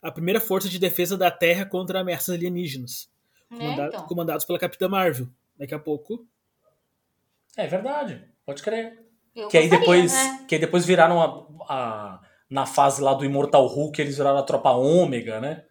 A 0.02 0.10
primeira 0.10 0.40
força 0.40 0.68
de 0.68 0.78
defesa 0.78 1.16
da 1.16 1.30
Terra 1.30 1.64
contra 1.64 2.00
ameaças 2.00 2.34
alienígenas. 2.34 3.10
É, 3.50 3.72
então. 3.72 4.06
Comandados 4.06 4.44
pela 4.44 4.58
Capitã 4.58 4.88
Marvel. 4.88 5.28
Daqui 5.56 5.74
a 5.74 5.78
pouco. 5.78 6.26
É 7.56 7.66
verdade, 7.66 8.22
pode 8.44 8.62
crer. 8.62 9.02
Eu 9.34 9.48
que 9.48 9.56
aí 9.56 9.68
depois, 9.68 10.12
né? 10.12 10.44
que 10.46 10.54
aí 10.54 10.60
depois 10.60 10.84
viraram 10.84 11.22
a, 11.22 11.74
a, 11.74 12.20
na 12.50 12.66
fase 12.66 13.02
lá 13.02 13.14
do 13.14 13.24
Immortal 13.24 13.66
Hulk, 13.66 14.00
eles 14.00 14.16
viraram 14.16 14.38
a 14.38 14.42
tropa 14.42 14.70
ômega, 14.70 15.40
né? 15.40 15.64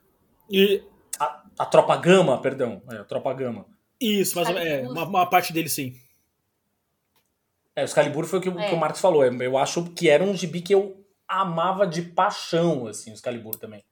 E. 0.50 0.84
A, 1.20 1.44
a 1.60 1.66
tropa 1.66 1.96
gama, 1.98 2.42
perdão. 2.42 2.82
É, 2.92 2.98
a 2.98 3.04
tropa 3.04 3.34
gama. 3.34 3.66
Isso, 4.00 4.36
mas 4.36 4.50
é, 4.50 4.82
uma, 4.88 5.04
uma 5.06 5.26
parte 5.26 5.54
dele 5.54 5.70
sim. 5.70 5.96
É, 7.76 7.82
o 7.82 7.86
Excalibur 7.86 8.26
foi 8.26 8.40
o 8.40 8.42
que, 8.42 8.50
É. 8.50 8.70
que 8.70 8.76
o 8.76 8.80
Marcos 8.80 9.02
falou. 9.02 9.24
Eu 9.24 9.58
acho 9.58 9.84
que 9.92 10.10
era 10.10 10.24
um 10.24 10.36
gibi 10.36 10.62
que 10.62 10.74
eu 10.74 11.06
amava 11.28 11.86
de 11.86 12.02
paixão, 12.02 12.88
assim, 12.88 13.12
o 13.12 13.14
Excalibur 13.14 13.56
também. 13.58 13.84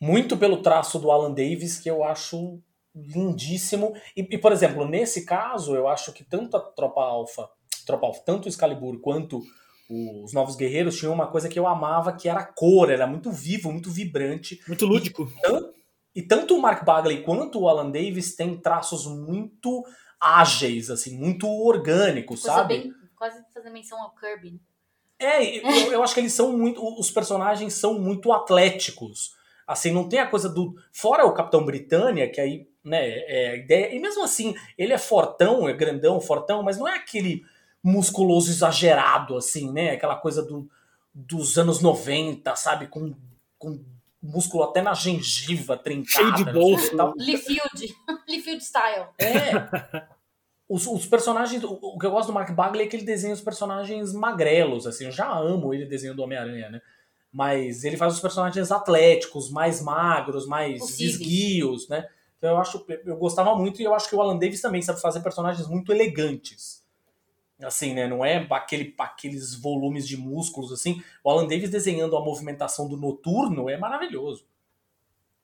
Muito 0.00 0.36
pelo 0.36 0.58
traço 0.62 0.98
do 0.98 1.10
Alan 1.10 1.30
Davis, 1.30 1.78
que 1.78 1.88
eu 1.88 2.02
acho 2.02 2.60
lindíssimo. 2.94 3.94
E, 4.16 4.22
e, 4.22 4.38
por 4.38 4.52
exemplo, 4.52 4.86
nesse 4.86 5.24
caso, 5.24 5.74
eu 5.74 5.88
acho 5.88 6.12
que 6.12 6.24
tanto 6.24 6.56
a 6.56 6.60
Tropa 6.60 7.00
Alpha, 7.02 7.48
Tropa 7.86 8.06
Alpha, 8.06 8.22
tanto 8.24 8.46
o 8.46 8.48
Excalibur 8.48 8.98
quanto 9.00 9.42
os 9.88 10.32
Novos 10.32 10.56
Guerreiros 10.56 10.98
tinham 10.98 11.12
uma 11.12 11.26
coisa 11.26 11.48
que 11.48 11.58
eu 11.58 11.66
amava, 11.66 12.12
que 12.12 12.28
era 12.28 12.40
a 12.40 12.46
cor, 12.46 12.90
era 12.90 13.06
muito 13.06 13.30
vivo, 13.30 13.70
muito 13.70 13.90
vibrante. 13.90 14.60
Muito 14.66 14.86
lúdico. 14.86 15.30
E 16.14 16.22
tanto 16.22 16.56
o 16.56 16.62
Mark 16.62 16.84
Bagley 16.84 17.22
quanto 17.22 17.60
o 17.60 17.68
Alan 17.68 17.90
Davis 17.90 18.34
têm 18.36 18.56
traços 18.56 19.06
muito 19.06 19.84
ágeis, 20.24 20.90
assim, 20.90 21.16
muito 21.18 21.46
orgânicos, 21.46 22.40
Coisa 22.42 22.56
sabe? 22.56 22.78
bem, 22.78 22.94
quase 23.16 23.44
fazer 23.52 23.70
menção 23.70 24.00
ao 24.00 24.14
Kirby. 24.14 24.52
né? 24.52 24.58
É, 25.18 25.58
eu, 25.58 25.92
eu 25.92 26.02
acho 26.02 26.14
que 26.14 26.20
eles 26.20 26.32
são 26.32 26.56
muito. 26.56 26.82
Os 26.98 27.10
personagens 27.10 27.74
são 27.74 27.94
muito 28.00 28.32
atléticos. 28.32 29.34
Assim, 29.66 29.90
não 29.92 30.08
tem 30.08 30.18
a 30.18 30.26
coisa 30.26 30.48
do. 30.48 30.74
Fora 30.92 31.24
o 31.24 31.32
Capitão 31.32 31.64
Britânia, 31.64 32.28
que 32.28 32.40
aí, 32.40 32.68
né, 32.84 33.08
é 33.26 33.50
a 33.50 33.56
ideia. 33.56 33.94
E 33.94 33.98
mesmo 33.98 34.24
assim, 34.24 34.54
ele 34.76 34.92
é 34.92 34.98
fortão, 34.98 35.68
é 35.68 35.72
grandão, 35.72 36.20
fortão, 36.20 36.62
mas 36.62 36.76
não 36.78 36.88
é 36.88 36.96
aquele 36.96 37.44
musculoso 37.82 38.50
exagerado, 38.50 39.36
assim, 39.36 39.70
né? 39.70 39.90
Aquela 39.92 40.16
coisa 40.16 40.42
do, 40.42 40.68
dos 41.14 41.56
anos 41.58 41.80
90, 41.80 42.54
sabe? 42.56 42.88
Com, 42.88 43.14
com 43.58 43.82
músculo 44.24 44.64
até 44.64 44.80
na 44.80 44.94
gengiva 44.94 45.76
trincada. 45.76 46.24
Cheio 46.24 46.34
de 46.34 46.52
bolso. 46.52 46.96
tal. 46.96 47.12
Liefeld. 47.16 47.94
Liefeld 48.26 48.64
style. 48.64 49.06
É. 49.18 50.06
os, 50.68 50.86
os 50.86 51.06
personagens. 51.06 51.62
O, 51.62 51.72
o, 51.72 51.98
que 51.98 52.06
eu 52.06 52.10
gosto 52.10 52.28
do 52.28 52.32
Mark 52.32 52.50
Bagley 52.52 52.86
é 52.86 52.88
que 52.88 52.96
ele 52.96 53.04
desenha 53.04 53.34
os 53.34 53.42
personagens 53.42 54.12
magrelos, 54.12 54.86
assim. 54.86 55.04
Eu 55.04 55.12
já 55.12 55.30
amo 55.30 55.74
ele 55.74 55.84
desenhando 55.84 56.20
o 56.20 56.22
Homem-Aranha, 56.22 56.70
né? 56.70 56.80
Mas 57.30 57.84
ele 57.84 57.96
faz 57.96 58.14
os 58.14 58.20
personagens 58.20 58.70
atléticos, 58.72 59.50
mais 59.50 59.82
magros, 59.82 60.46
mais 60.46 60.78
Possíveis. 60.78 61.20
esguios, 61.20 61.88
né? 61.88 62.06
Então 62.38 62.50
eu 62.50 62.58
acho. 62.58 62.84
Eu 63.04 63.16
gostava 63.16 63.54
muito 63.56 63.82
e 63.82 63.84
eu 63.84 63.94
acho 63.94 64.08
que 64.08 64.16
o 64.16 64.20
Alan 64.20 64.38
Davis 64.38 64.60
também 64.60 64.80
sabe 64.80 65.00
fazer 65.00 65.20
personagens 65.20 65.68
muito 65.68 65.92
elegantes. 65.92 66.83
Assim, 67.64 67.94
né? 67.94 68.06
Não 68.06 68.24
é 68.24 68.46
aquele, 68.50 68.94
aqueles 68.98 69.54
volumes 69.54 70.06
de 70.06 70.16
músculos, 70.16 70.72
assim. 70.72 71.02
O 71.22 71.30
Alan 71.30 71.46
Davis 71.46 71.70
desenhando 71.70 72.16
a 72.16 72.24
movimentação 72.24 72.88
do 72.88 72.96
noturno 72.96 73.68
é 73.70 73.76
maravilhoso. 73.76 74.44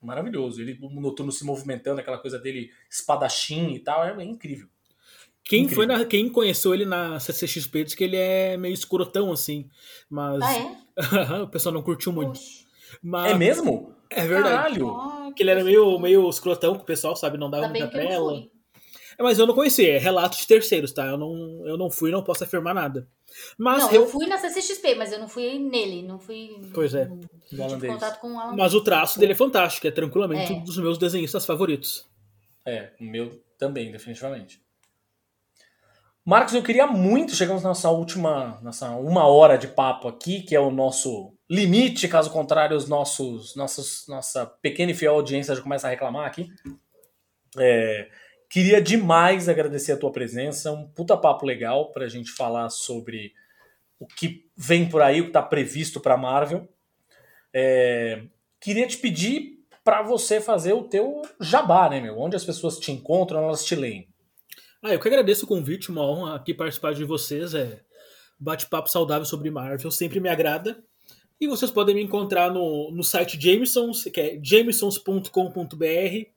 Maravilhoso. 0.02 0.60
Ele, 0.60 0.78
o 0.80 1.00
noturno 1.00 1.30
se 1.30 1.44
movimentando, 1.44 2.00
aquela 2.00 2.18
coisa 2.18 2.38
dele 2.38 2.70
espadachim 2.90 3.72
e 3.74 3.78
tal, 3.80 4.04
é, 4.04 4.10
é 4.22 4.24
incrível. 4.24 4.66
Quem, 5.44 5.62
Incrível. 5.64 5.76
foi 5.76 5.86
na- 5.86 6.04
quem 6.04 6.28
conheceu 6.28 6.72
ele 6.74 6.84
na 6.84 7.18
CCXP 7.18 7.84
diz 7.84 7.94
que 7.94 8.04
ele 8.04 8.16
é 8.16 8.56
meio 8.56 8.72
escrotão, 8.74 9.32
assim. 9.32 9.68
Mas 10.08 10.42
Ah, 10.42 10.54
é? 10.54 10.72
o 11.42 11.48
pessoal 11.48 11.74
não 11.74 11.82
curtiu 11.82 12.12
muito. 12.12 12.38
Mas 13.02 13.32
É 13.32 13.34
mesmo? 13.34 13.94
É 14.10 14.26
verdade. 14.26 14.78
Caralho! 14.80 15.32
Que 15.34 15.42
ele 15.42 15.50
era 15.50 15.64
meio, 15.64 15.98
meio 15.98 16.28
escrotão 16.28 16.74
com 16.74 16.82
o 16.82 16.86
pessoal, 16.86 17.16
sabe? 17.16 17.38
Não 17.38 17.50
dava 17.50 17.66
Ainda 17.66 17.78
muita 17.78 17.98
que 17.98 18.50
mas 19.22 19.38
eu 19.38 19.46
não 19.46 19.54
conheci, 19.54 19.86
é 19.88 19.98
relato 19.98 20.36
de 20.38 20.46
terceiros, 20.46 20.92
tá? 20.92 21.04
Eu 21.06 21.16
não, 21.18 21.66
eu 21.66 21.76
não 21.76 21.90
fui, 21.90 22.10
não 22.10 22.22
posso 22.22 22.44
afirmar 22.44 22.74
nada. 22.74 23.06
Mas, 23.58 23.84
Não, 23.84 23.92
eu- 23.92 24.02
eu 24.02 24.08
fui 24.08 24.26
na 24.26 24.38
CCXP, 24.38 24.94
mas 24.96 25.12
eu 25.12 25.18
não 25.20 25.28
fui 25.28 25.58
nele, 25.58 26.02
não 26.02 26.18
fui. 26.18 26.60
Pois 26.74 26.94
é. 26.94 27.06
Não 27.06 27.18
Do 27.68 27.74
tive 27.74 27.88
contato 27.88 28.18
com 28.20 28.32
o 28.34 28.38
Alan 28.40 28.56
mas 28.56 28.74
o 28.74 28.80
traço 28.82 29.18
dele 29.20 29.32
é 29.32 29.36
fantástico, 29.36 29.86
é 29.86 29.90
tranquilamente 29.90 30.52
É. 30.52 30.56
um 30.56 30.64
dos 30.64 30.76
meus 30.78 30.98
desenhistas 30.98 31.46
favoritos. 31.46 32.08
É, 32.66 32.90
o 33.00 33.04
meu 33.04 33.40
também, 33.58 33.90
definitivamente. 33.92 34.60
Marcos, 36.24 36.54
eu 36.54 36.62
queria 36.62 36.86
muito, 36.86 37.34
chegamos 37.34 37.62
na 37.62 37.70
nossa 37.70 37.88
última, 37.90 38.58
nossa 38.62 38.90
uma 38.90 39.26
hora 39.26 39.56
de 39.56 39.66
papo 39.68 40.06
aqui, 40.06 40.42
que 40.42 40.54
é 40.54 40.60
o 40.60 40.70
nosso 40.70 41.32
limite, 41.48 42.06
caso 42.08 42.30
contrário, 42.30 42.76
os 42.76 42.88
nossos, 42.88 43.56
nossos, 43.56 44.06
nossa 44.06 44.44
pequena 44.46 44.92
e 44.92 44.94
fiel 44.94 45.14
audiência 45.14 45.54
já 45.54 45.62
começa 45.62 45.86
a 45.86 45.90
reclamar 45.90 46.26
aqui. 46.26 46.48
É, 47.58 48.08
queria 48.50 48.82
demais 48.82 49.48
agradecer 49.48 49.92
a 49.92 49.96
tua 49.96 50.10
presença, 50.10 50.72
um 50.72 50.86
puta 50.88 51.16
papo 51.16 51.46
legal 51.46 51.92
pra 51.92 52.08
gente 52.08 52.32
falar 52.32 52.68
sobre 52.68 53.32
o 53.98 54.06
que 54.06 54.50
vem 54.56 54.88
por 54.88 55.00
aí, 55.00 55.20
o 55.20 55.26
que 55.26 55.30
tá 55.30 55.42
previsto 55.42 56.00
pra 56.00 56.16
Marvel. 56.16 56.68
É, 57.54 58.24
queria 58.60 58.86
te 58.86 58.98
pedir 58.98 59.60
pra 59.84 60.02
você 60.02 60.40
fazer 60.40 60.72
o 60.72 60.84
teu 60.84 61.22
jabá, 61.40 61.88
né, 61.88 62.00
meu? 62.00 62.18
Onde 62.18 62.34
as 62.34 62.44
pessoas 62.44 62.78
te 62.78 62.90
encontram, 62.90 63.44
elas 63.44 63.64
te 63.64 63.76
leem. 63.76 64.08
Ah, 64.82 64.92
eu 64.92 65.00
que 65.00 65.08
agradeço 65.08 65.44
o 65.44 65.48
convite, 65.48 65.90
uma 65.90 66.04
honra 66.04 66.36
aqui 66.36 66.52
participar 66.52 66.94
de 66.94 67.04
vocês. 67.04 67.54
É 67.54 67.80
bate-papo 68.38 68.88
saudável 68.88 69.26
sobre 69.26 69.50
Marvel, 69.50 69.90
sempre 69.90 70.18
me 70.18 70.28
agrada. 70.28 70.82
E 71.40 71.46
vocês 71.46 71.70
podem 71.70 71.94
me 71.94 72.02
encontrar 72.02 72.50
no, 72.50 72.90
no 72.90 73.04
site 73.04 73.40
Jamesons, 73.40 74.04
que 74.04 74.20
é 74.20 74.40
jamesons.com.br, 74.42 76.30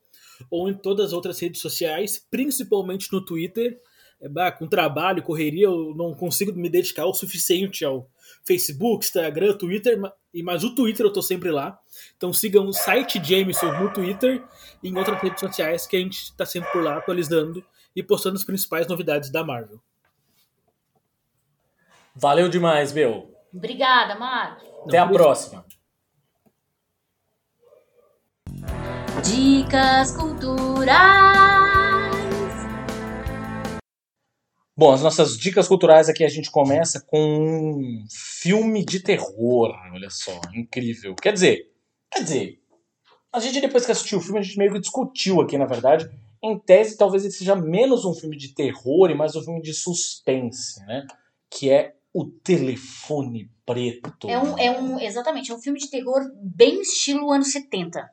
ou 0.50 0.68
em 0.68 0.74
todas 0.74 1.06
as 1.06 1.12
outras 1.12 1.38
redes 1.40 1.60
sociais, 1.60 2.24
principalmente 2.30 3.12
no 3.12 3.24
Twitter. 3.24 3.80
É, 4.20 4.28
bah, 4.28 4.50
com 4.52 4.66
trabalho, 4.66 5.22
correria, 5.22 5.66
eu 5.66 5.92
não 5.96 6.14
consigo 6.14 6.52
me 6.52 6.68
dedicar 6.68 7.04
o 7.04 7.12
suficiente 7.12 7.84
ao 7.84 8.08
Facebook, 8.46 9.04
Instagram, 9.04 9.54
Twitter, 9.56 9.98
ma- 9.98 10.12
e 10.32 10.42
mas 10.42 10.62
o 10.64 10.74
Twitter 10.74 11.04
eu 11.04 11.12
tô 11.12 11.20
sempre 11.20 11.50
lá. 11.50 11.78
Então 12.16 12.32
sigam 12.32 12.66
o 12.66 12.72
site 12.72 13.20
Jameson 13.22 13.72
no 13.72 13.92
Twitter 13.92 14.42
e 14.82 14.88
em 14.88 14.96
outras 14.96 15.20
redes 15.20 15.40
sociais 15.40 15.86
que 15.86 15.96
a 15.96 16.00
gente 16.00 16.22
está 16.22 16.46
sempre 16.46 16.70
por 16.70 16.82
lá 16.82 16.96
atualizando 16.96 17.64
e 17.94 18.02
postando 18.02 18.36
as 18.36 18.44
principais 18.44 18.86
novidades 18.86 19.30
da 19.30 19.44
Marvel. 19.44 19.80
Valeu 22.14 22.48
demais, 22.48 22.92
meu. 22.92 23.34
Obrigada, 23.52 24.14
Marcos. 24.18 24.64
Até 24.86 24.98
a 24.98 25.06
por- 25.06 25.14
próxima. 25.14 25.64
Dicas 29.24 30.12
culturais. 30.12 31.34
Bom, 34.76 34.92
as 34.92 35.02
nossas 35.02 35.38
dicas 35.38 35.66
culturais 35.66 36.10
aqui 36.10 36.24
a 36.24 36.28
gente 36.28 36.50
começa 36.50 37.00
com 37.00 37.18
um 37.18 38.06
filme 38.10 38.84
de 38.84 39.00
terror. 39.00 39.74
Olha 39.94 40.10
só, 40.10 40.38
incrível. 40.54 41.14
Quer 41.14 41.32
dizer, 41.32 41.70
quer 42.12 42.22
dizer, 42.22 42.60
a 43.32 43.40
gente 43.40 43.62
depois 43.62 43.86
que 43.86 43.92
assistiu 43.92 44.18
o 44.18 44.20
filme, 44.20 44.40
a 44.40 44.42
gente 44.42 44.58
meio 44.58 44.72
que 44.72 44.80
discutiu 44.80 45.40
aqui, 45.40 45.56
na 45.56 45.64
verdade. 45.64 46.10
Em 46.42 46.58
tese, 46.58 46.98
talvez 46.98 47.24
ele 47.24 47.32
seja 47.32 47.56
menos 47.56 48.04
um 48.04 48.12
filme 48.12 48.36
de 48.36 48.48
terror 48.54 49.10
e 49.10 49.14
mais 49.14 49.34
um 49.34 49.42
filme 49.42 49.62
de 49.62 49.72
suspense, 49.72 50.84
né? 50.84 51.06
Que 51.48 51.70
é 51.70 51.94
O 52.12 52.26
Telefone 52.26 53.50
Preto. 53.64 54.28
É 54.28 54.38
um, 54.38 54.58
é 54.58 54.70
um, 54.70 55.00
exatamente, 55.00 55.50
é 55.50 55.54
um 55.54 55.62
filme 55.62 55.78
de 55.78 55.88
terror 55.88 56.20
bem 56.42 56.82
estilo 56.82 57.32
anos 57.32 57.50
70. 57.52 58.12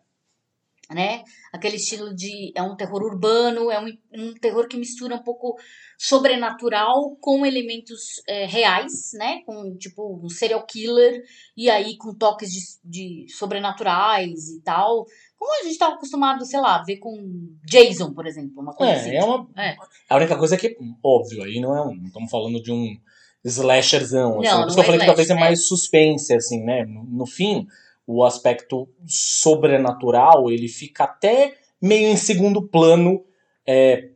Né? 0.94 1.24
Aquele 1.54 1.78
estilo 1.78 2.14
de. 2.14 2.52
É 2.56 2.62
um 2.62 2.76
terror 2.76 3.02
urbano, 3.02 3.72
é 3.72 3.80
um, 3.80 3.98
um 4.14 4.34
terror 4.34 4.68
que 4.68 4.78
mistura 4.78 5.16
um 5.16 5.24
pouco 5.24 5.58
sobrenatural 5.98 7.16
com 7.20 7.46
elementos 7.46 8.22
é, 8.28 8.46
reais, 8.46 9.12
né? 9.14 9.42
Com 9.46 9.76
tipo 9.78 10.20
um 10.24 10.28
serial 10.30 10.66
killer, 10.66 11.24
e 11.56 11.70
aí 11.70 11.98
com 11.98 12.14
toques 12.14 12.50
de, 12.52 12.60
de 12.84 13.26
sobrenaturais 13.32 14.50
e 14.50 14.62
tal. 14.62 15.06
Como 15.38 15.54
a 15.60 15.64
gente 15.64 15.74
estava 15.74 15.96
acostumado, 15.96 16.46
sei 16.46 16.60
lá, 16.60 16.84
ver 16.84 16.98
com 16.98 17.18
Jason, 17.66 18.14
por 18.14 18.28
exemplo, 18.28 18.62
uma 18.62 18.74
coisa 18.74 18.94
assim. 18.94 19.12
É, 19.12 19.18
é 19.18 19.24
uma. 19.24 19.50
É. 19.58 19.76
A 20.10 20.16
única 20.18 20.38
coisa 20.38 20.56
é 20.56 20.58
que, 20.58 20.78
óbvio, 21.04 21.44
aí 21.44 21.60
não 21.60 21.76
é 21.76 21.82
um. 21.82 21.96
Não 21.96 22.08
estamos 22.08 22.30
falando 22.30 22.62
de 22.62 22.72
um 22.72 22.96
slasherzão. 23.44 24.40
Assim. 24.40 24.50
Não, 24.50 24.62
Por 24.62 24.68
isso 24.68 24.68
não 24.68 24.74
que 24.76 24.80
eu 24.80 24.84
é 24.84 24.86
falei 24.86 25.00
que 25.00 25.06
talvez 25.06 25.30
é 25.30 25.36
mais 25.36 25.68
suspense, 25.68 26.34
assim, 26.34 26.64
né? 26.64 26.86
No, 26.86 27.04
no 27.06 27.26
fim, 27.26 27.68
o 28.12 28.24
aspecto 28.24 28.90
sobrenatural 29.06 30.52
ele 30.52 30.68
fica 30.68 31.06
até 31.06 31.56
meio 31.82 32.10
em 32.10 32.18
segundo 32.18 32.62
plano, 32.68 33.24
é, 33.66 34.10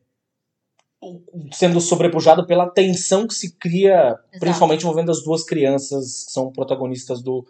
sendo 1.52 1.80
sobrepujado 1.80 2.46
pela 2.46 2.70
tensão 2.70 3.28
que 3.28 3.34
se 3.34 3.56
cria, 3.58 4.18
principalmente 4.40 4.82
envolvendo 4.82 5.12
as 5.12 5.24
duas 5.24 5.44
crianças 5.44 6.26
que 6.26 6.32
são 6.32 6.52
protagonistas 6.52 7.22
do, 7.22 7.46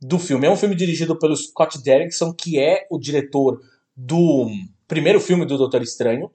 do 0.00 0.18
filme. 0.18 0.46
É 0.46 0.50
um 0.50 0.56
filme 0.56 0.74
dirigido 0.74 1.18
pelo 1.18 1.36
Scott 1.36 1.82
Derrickson, 1.82 2.32
que 2.32 2.58
é 2.58 2.86
o 2.90 2.98
diretor 2.98 3.60
do 3.96 4.48
primeiro 4.88 5.20
filme 5.20 5.44
do 5.44 5.58
Doutor 5.58 5.82
Estranho. 5.82 6.30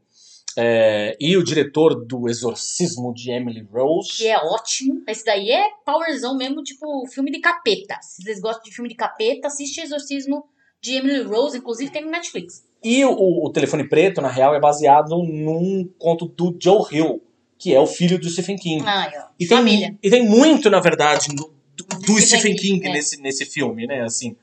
É, 0.62 1.16
e 1.22 1.38
o 1.38 1.44
diretor 1.44 2.06
do 2.06 2.28
Exorcismo 2.28 3.14
de 3.14 3.32
Emily 3.32 3.66
Rose. 3.72 4.18
Que 4.18 4.28
é 4.28 4.38
ótimo. 4.38 5.02
Esse 5.08 5.24
daí 5.24 5.50
é 5.52 5.64
powerzão 5.86 6.36
mesmo, 6.36 6.62
tipo 6.64 7.08
filme 7.08 7.32
de 7.32 7.40
capeta. 7.40 7.98
Se 8.02 8.22
vocês 8.22 8.42
gostam 8.42 8.64
de 8.64 8.74
filme 8.76 8.90
de 8.90 8.96
capeta, 8.96 9.48
assiste 9.48 9.80
Exorcismo 9.80 10.44
de 10.82 10.96
Emily 10.96 11.22
Rose, 11.24 11.58
inclusive 11.58 11.92
tem 11.92 12.04
no 12.04 12.12
Netflix. 12.12 12.68
E 12.84 13.04
o, 13.06 13.46
o 13.46 13.50
Telefone 13.52 13.88
Preto, 13.88 14.22
na 14.22 14.30
real, 14.30 14.54
é 14.54 14.60
baseado 14.60 15.18
num 15.24 15.90
conto 15.98 16.26
do 16.26 16.58
Joe 16.62 16.84
Hill, 16.92 17.22
que 17.58 17.74
é 17.74 17.80
o 17.80 17.88
filho 17.88 18.20
do 18.20 18.30
Stephen 18.30 18.58
King. 18.58 18.84
Ai, 18.86 19.12
ó. 19.18 19.28
E 19.40 19.48
tem, 19.48 19.58
Família. 19.58 19.98
e 20.02 20.10
tem 20.10 20.26
muito, 20.28 20.70
na 20.70 20.80
verdade, 20.80 21.28
do, 21.36 21.54
do- 21.76 22.00
do 22.06 22.20
Stephen 22.20 22.56
King 22.56 22.86
é. 22.88 22.92
nesse, 22.94 23.22
nesse 23.22 23.46
filme, 23.46 23.86
né? 23.88 24.02
Assim, 24.02 24.36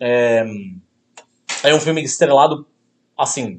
é, 0.00 0.44
é 1.64 1.74
um 1.74 1.80
filme 1.80 2.02
estrelado, 2.02 2.66
assim, 3.16 3.58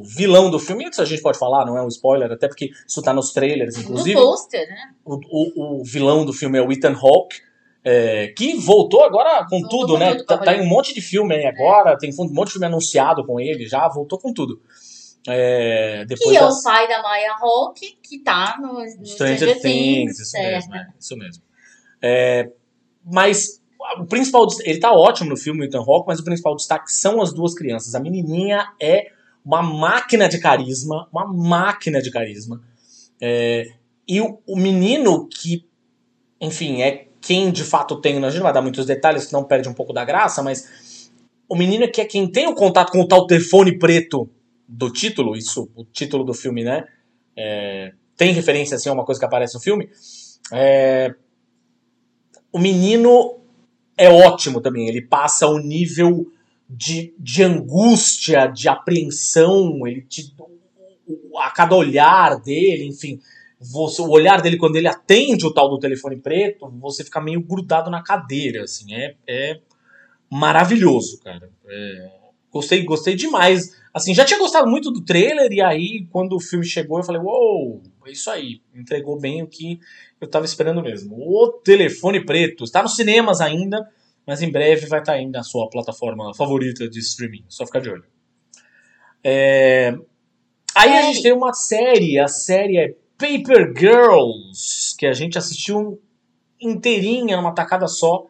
o 0.00 0.02
vilão 0.04 0.50
do 0.50 0.58
filme, 0.58 0.88
isso 0.88 1.00
a 1.00 1.04
gente 1.04 1.22
pode 1.22 1.38
falar, 1.38 1.64
não 1.64 1.76
é 1.76 1.82
um 1.82 1.88
spoiler, 1.88 2.30
até 2.30 2.48
porque 2.48 2.70
isso 2.86 3.00
tá 3.02 3.12
nos 3.12 3.32
trailers, 3.32 3.76
inclusive. 3.76 4.14
No 4.14 4.22
pôster, 4.26 4.68
né? 4.68 4.94
O, 5.04 5.14
o, 5.30 5.80
o 5.80 5.84
vilão 5.84 6.24
do 6.24 6.32
filme 6.32 6.58
é 6.58 6.62
o 6.62 6.70
Ethan 6.72 6.94
Hawke, 6.94 7.36
é, 7.84 8.28
que 8.36 8.54
voltou 8.54 9.02
agora 9.04 9.46
com 9.48 9.60
Voltou 9.60 9.80
tudo, 9.80 9.92
com 9.94 9.98
né? 9.98 10.10
tudo 10.14 10.24
tá, 10.26 10.38
tá 10.38 10.54
em 10.56 10.60
um 10.60 10.66
monte 10.66 10.92
de 10.92 11.00
filme 11.00 11.34
aí 11.34 11.46
agora, 11.46 11.96
tem 11.96 12.10
um 12.18 12.32
monte 12.32 12.48
de 12.48 12.52
filme 12.54 12.66
anunciado 12.66 13.24
com 13.24 13.38
ele 13.40 13.66
já, 13.66 13.88
voltou 13.88 14.18
com 14.18 14.32
tudo. 14.32 14.60
É, 15.26 16.04
depois 16.06 16.30
Que 16.30 16.36
é 16.36 16.40
das- 16.40 16.60
o 16.60 16.62
pai 16.62 16.88
da 16.88 17.02
Maya 17.02 17.36
Hawke, 17.40 17.98
que 18.02 18.18
tá 18.22 18.56
no, 18.60 18.74
no 18.74 19.06
Stranger 19.06 19.60
Things, 19.60 20.18
isso 20.18 20.36
é. 20.36 20.52
mesmo, 20.54 20.74
é, 20.74 20.88
isso 20.98 21.16
mesmo. 21.16 21.42
É, 22.00 22.50
mas 23.04 23.60
o 23.98 24.06
principal, 24.06 24.46
ele 24.64 24.78
tá 24.80 24.92
ótimo 24.92 25.30
no 25.30 25.36
filme, 25.36 25.60
o 25.60 25.64
Ethan 25.64 25.80
Hawke, 25.86 26.06
mas 26.08 26.18
o 26.18 26.24
principal 26.24 26.56
destaque 26.56 26.92
são 26.92 27.20
as 27.22 27.32
duas 27.32 27.54
crianças. 27.54 27.94
A 27.94 28.00
menininha 28.00 28.66
é 28.80 29.10
uma 29.44 29.62
máquina 29.62 30.28
de 30.28 30.38
carisma, 30.38 31.08
uma 31.12 31.26
máquina 31.26 32.00
de 32.02 32.10
carisma. 32.10 32.62
É, 33.20 33.66
e 34.06 34.20
o, 34.20 34.40
o 34.46 34.56
menino 34.56 35.28
que, 35.28 35.66
enfim, 36.40 36.82
é 36.82 37.08
quem 37.20 37.50
de 37.50 37.64
fato 37.64 38.00
tem, 38.00 38.16
a 38.16 38.30
gente 38.30 38.36
não 38.36 38.44
vai 38.44 38.52
dar 38.52 38.62
muitos 38.62 38.86
detalhes, 38.86 39.26
que 39.26 39.32
não 39.32 39.44
perde 39.44 39.68
um 39.68 39.74
pouco 39.74 39.92
da 39.92 40.04
graça, 40.04 40.42
mas 40.42 41.10
o 41.48 41.56
menino 41.56 41.90
que 41.90 42.00
é 42.00 42.04
quem 42.04 42.30
tem 42.30 42.46
o 42.46 42.54
contato 42.54 42.92
com 42.92 43.00
o 43.00 43.08
tal 43.08 43.26
telefone 43.26 43.78
preto 43.78 44.28
do 44.68 44.92
título, 44.92 45.36
isso, 45.36 45.70
o 45.74 45.84
título 45.84 46.24
do 46.24 46.34
filme, 46.34 46.62
né? 46.62 46.84
É, 47.36 47.92
tem 48.16 48.32
referência 48.32 48.76
assim 48.76 48.88
a 48.88 48.92
uma 48.92 49.04
coisa 49.04 49.18
que 49.18 49.24
aparece 49.24 49.54
no 49.54 49.60
filme. 49.60 49.88
É, 50.52 51.14
o 52.52 52.58
menino 52.58 53.38
é 53.96 54.10
ótimo 54.10 54.60
também. 54.60 54.88
Ele 54.88 55.00
passa 55.00 55.46
o 55.46 55.58
nível 55.58 56.30
de, 56.68 57.14
de 57.18 57.42
angústia, 57.42 58.46
de 58.46 58.68
apreensão. 58.68 59.86
Ele 59.86 60.02
te, 60.02 60.34
a 61.36 61.50
cada 61.50 61.74
olhar 61.74 62.40
dele, 62.40 62.84
enfim, 62.84 63.20
você, 63.60 64.02
o 64.02 64.10
olhar 64.10 64.40
dele 64.40 64.56
quando 64.56 64.76
ele 64.76 64.86
atende 64.86 65.46
o 65.46 65.52
tal 65.52 65.68
do 65.68 65.78
telefone 65.78 66.16
preto, 66.16 66.68
você 66.78 67.02
fica 67.02 67.20
meio 67.20 67.40
grudado 67.40 67.90
na 67.90 68.02
cadeira, 68.02 68.62
assim, 68.64 68.94
é, 68.94 69.16
é 69.26 69.60
maravilhoso, 70.30 71.20
cara. 71.20 71.50
É, 71.66 72.10
gostei, 72.50 72.84
gostei 72.84 73.16
demais. 73.16 73.76
Assim, 73.92 74.14
já 74.14 74.24
tinha 74.24 74.38
gostado 74.38 74.70
muito 74.70 74.92
do 74.92 75.04
trailer 75.04 75.50
e 75.50 75.60
aí 75.60 76.06
quando 76.10 76.36
o 76.36 76.40
filme 76.40 76.64
chegou 76.64 76.98
eu 76.98 77.04
falei, 77.04 77.20
uou, 77.20 77.72
wow, 77.72 77.82
é 78.06 78.12
isso 78.12 78.30
aí, 78.30 78.60
entregou 78.74 79.18
bem 79.18 79.42
o 79.42 79.46
que 79.48 79.80
eu 80.20 80.28
tava 80.28 80.44
esperando 80.44 80.82
mesmo. 80.82 81.16
O 81.16 81.48
telefone 81.48 82.24
preto 82.24 82.62
está 82.62 82.82
nos 82.82 82.94
cinemas 82.94 83.40
ainda, 83.40 83.88
mas 84.28 84.42
em 84.42 84.52
breve 84.52 84.84
vai 84.84 85.00
estar 85.00 85.12
tá 85.12 85.18
aí 85.18 85.26
na 85.26 85.42
sua 85.42 85.70
plataforma 85.70 86.34
favorita 86.34 86.86
de 86.86 86.98
streaming. 86.98 87.46
Só 87.48 87.64
ficar 87.64 87.80
de 87.80 87.88
olho. 87.88 88.04
É... 89.24 89.96
Aí 90.74 90.98
a 90.98 91.02
gente 91.04 91.22
tem 91.22 91.32
uma 91.32 91.54
série, 91.54 92.18
a 92.18 92.28
série 92.28 92.76
é 92.76 92.94
Paper 93.16 93.72
Girls, 93.74 94.94
que 94.98 95.06
a 95.06 95.14
gente 95.14 95.38
assistiu 95.38 95.98
inteirinha 96.60 97.38
numa 97.38 97.54
tacada 97.54 97.88
só. 97.88 98.26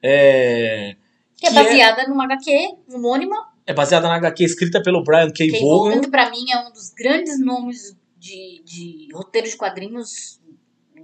É... 0.00 0.94
Que, 1.36 1.48
é 1.48 1.52
baseada 1.52 2.02
é... 2.02 2.06
numa 2.06 2.26
HQ 2.26 2.76
homônima. 2.94 3.50
É 3.66 3.74
baseada 3.74 4.06
na 4.06 4.14
HQ 4.14 4.44
escrita 4.44 4.80
pelo 4.80 5.02
Brian 5.02 5.32
K. 5.32 5.50
K. 5.50 5.60
Vaughan. 5.60 6.00
que 6.00 6.10
pra 6.10 6.30
mim 6.30 6.48
é 6.48 6.60
um 6.60 6.70
dos 6.70 6.90
grandes 6.90 7.40
nomes 7.40 7.96
de, 8.16 8.62
de 8.64 9.08
roteiro 9.12 9.48
de 9.48 9.56
quadrinhos 9.56 10.40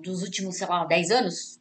dos 0.05 0.23
últimos, 0.23 0.57
sei 0.57 0.69
lá, 0.69 0.85
10 0.85 1.11
anos. 1.11 1.59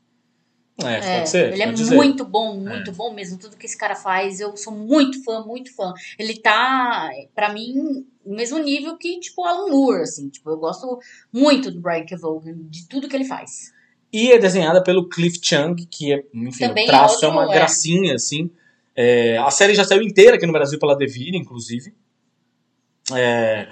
É, 0.84 0.93
é, 0.95 1.18
pode 1.18 1.30
ser. 1.30 1.53
Ele 1.53 1.64
é 1.64 1.72
dizer. 1.72 1.95
muito 1.95 2.26
bom, 2.26 2.57
muito 2.57 2.91
é. 2.91 2.93
bom 2.93 3.14
mesmo. 3.14 3.38
Tudo 3.38 3.56
que 3.56 3.65
esse 3.65 3.77
cara 3.77 3.95
faz, 3.95 4.39
eu 4.39 4.57
sou 4.57 4.73
muito 4.73 5.23
fã, 5.23 5.41
muito 5.43 5.73
fã. 5.73 5.93
Ele 6.19 6.38
tá, 6.38 7.10
pra 7.34 7.53
mim, 7.53 8.06
no 8.26 8.35
mesmo 8.35 8.60
nível 8.60 8.97
que, 8.97 9.19
tipo, 9.19 9.45
Alan 9.45 9.69
Moore, 9.69 10.02
assim. 10.02 10.30
Tipo, 10.30 10.49
eu 10.49 10.57
gosto 10.57 10.99
muito 11.31 11.72
do 11.72 11.80
Brian 11.80 12.06
K. 12.06 12.18
Vaughan, 12.18 12.57
de 12.69 12.88
tudo 12.88 13.07
que 13.07 13.15
ele 13.15 13.26
faz. 13.26 13.73
E 14.11 14.31
é 14.31 14.38
desenhada 14.38 14.84
pelo 14.84 15.07
Cliff 15.07 15.39
Chung, 15.41 15.76
que 15.89 16.14
é, 16.14 16.23
enfim, 16.34 16.68
Também 16.68 16.85
o 16.85 16.88
traço 16.88 17.23
é, 17.23 17.27
outro, 17.27 17.41
é 17.41 17.43
uma 17.43 17.53
gracinha, 17.53 18.15
assim. 18.15 18.49
É, 18.95 19.38
a 19.38 19.52
série 19.52 19.76
já 19.76 19.84
saiu 19.84 20.02
inteira 20.02 20.35
aqui 20.35 20.45
no 20.45 20.53
Brasil 20.53 20.80
pela 20.80 20.95
Devir, 20.95 21.35
inclusive. 21.35 21.93
É, 23.14 23.68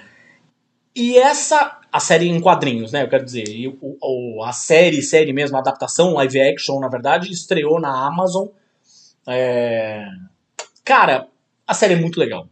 e 0.94 1.18
essa, 1.18 1.80
a 1.90 1.98
série 1.98 2.28
em 2.28 2.40
quadrinhos, 2.40 2.92
né? 2.92 3.02
Eu 3.02 3.08
quero 3.08 3.24
dizer, 3.24 3.44
o, 3.80 3.96
o, 4.00 4.44
a 4.44 4.52
série, 4.52 5.02
série 5.02 5.32
mesmo, 5.32 5.56
a 5.56 5.60
adaptação, 5.60 6.14
live 6.14 6.40
action, 6.40 6.78
na 6.78 6.88
verdade, 6.88 7.32
estreou 7.32 7.80
na 7.80 8.06
Amazon. 8.06 8.46
É... 9.26 10.06
Cara, 10.84 11.26
a 11.66 11.74
série 11.74 11.94
é 11.94 11.96
muito 11.96 12.20
legal. 12.20 12.48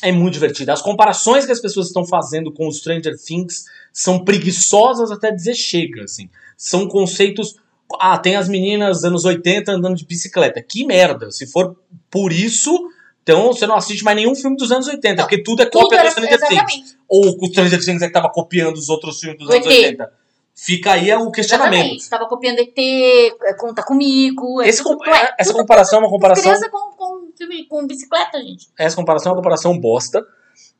É 0.00 0.10
muito 0.10 0.34
divertida. 0.34 0.72
As 0.72 0.80
comparações 0.80 1.44
que 1.44 1.52
as 1.52 1.60
pessoas 1.60 1.88
estão 1.88 2.06
fazendo 2.06 2.52
com 2.52 2.66
o 2.66 2.72
Stranger 2.72 3.14
Things 3.18 3.64
são 3.92 4.24
preguiçosas 4.24 5.10
até 5.10 5.30
dizer 5.30 5.54
chega, 5.54 6.04
assim. 6.04 6.30
São 6.56 6.88
conceitos. 6.88 7.56
Ah, 8.00 8.18
tem 8.18 8.36
as 8.36 8.48
meninas 8.48 9.04
anos 9.04 9.24
80 9.24 9.72
andando 9.72 9.96
de 9.96 10.06
bicicleta. 10.06 10.62
Que 10.62 10.86
merda. 10.86 11.30
Se 11.30 11.46
for 11.46 11.76
por 12.10 12.32
isso, 12.32 12.90
então 13.24 13.46
você 13.46 13.66
não 13.66 13.74
assiste 13.74 14.04
mais 14.04 14.16
nenhum 14.16 14.34
filme 14.34 14.56
dos 14.56 14.70
anos 14.70 14.86
80, 14.86 15.14
não, 15.14 15.24
porque 15.24 15.42
tudo 15.42 15.62
é 15.62 15.66
cópia 15.66 16.02
dos 16.02 16.12
Stranger 16.12 16.40
Things. 16.46 16.96
Ou 17.14 17.38
o 17.40 17.46
Stranger 17.46 17.84
Things 17.84 18.02
é 18.02 18.08
que 18.08 18.12
tava 18.12 18.28
copiando 18.28 18.76
os 18.76 18.88
outros 18.88 19.20
filmes 19.20 19.38
dos 19.38 19.48
anos 19.48 19.64
80. 19.64 20.12
Fica 20.52 20.92
aí 20.92 21.12
o 21.14 21.30
questionamento. 21.30 21.74
Exatamente. 21.74 22.02
Estava 22.02 22.26
copiando 22.26 22.58
ET, 22.58 22.76
é, 22.76 23.54
Conta 23.54 23.84
Comigo. 23.84 24.60
É 24.60 24.68
Esse, 24.68 24.82
tudo, 24.82 25.04
é, 25.04 25.34
essa 25.38 25.52
comparação 25.52 26.00
é 26.00 26.02
uma 26.02 26.10
comparação. 26.10 26.42
Criança 26.42 26.68
com, 26.68 26.90
com, 26.96 27.30
com 27.68 27.86
bicicleta, 27.86 28.38
gente. 28.40 28.68
Essa 28.76 28.96
comparação 28.96 29.30
é 29.30 29.32
uma 29.32 29.36
comparação 29.40 29.78
bosta. 29.78 30.26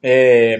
É... 0.02 0.58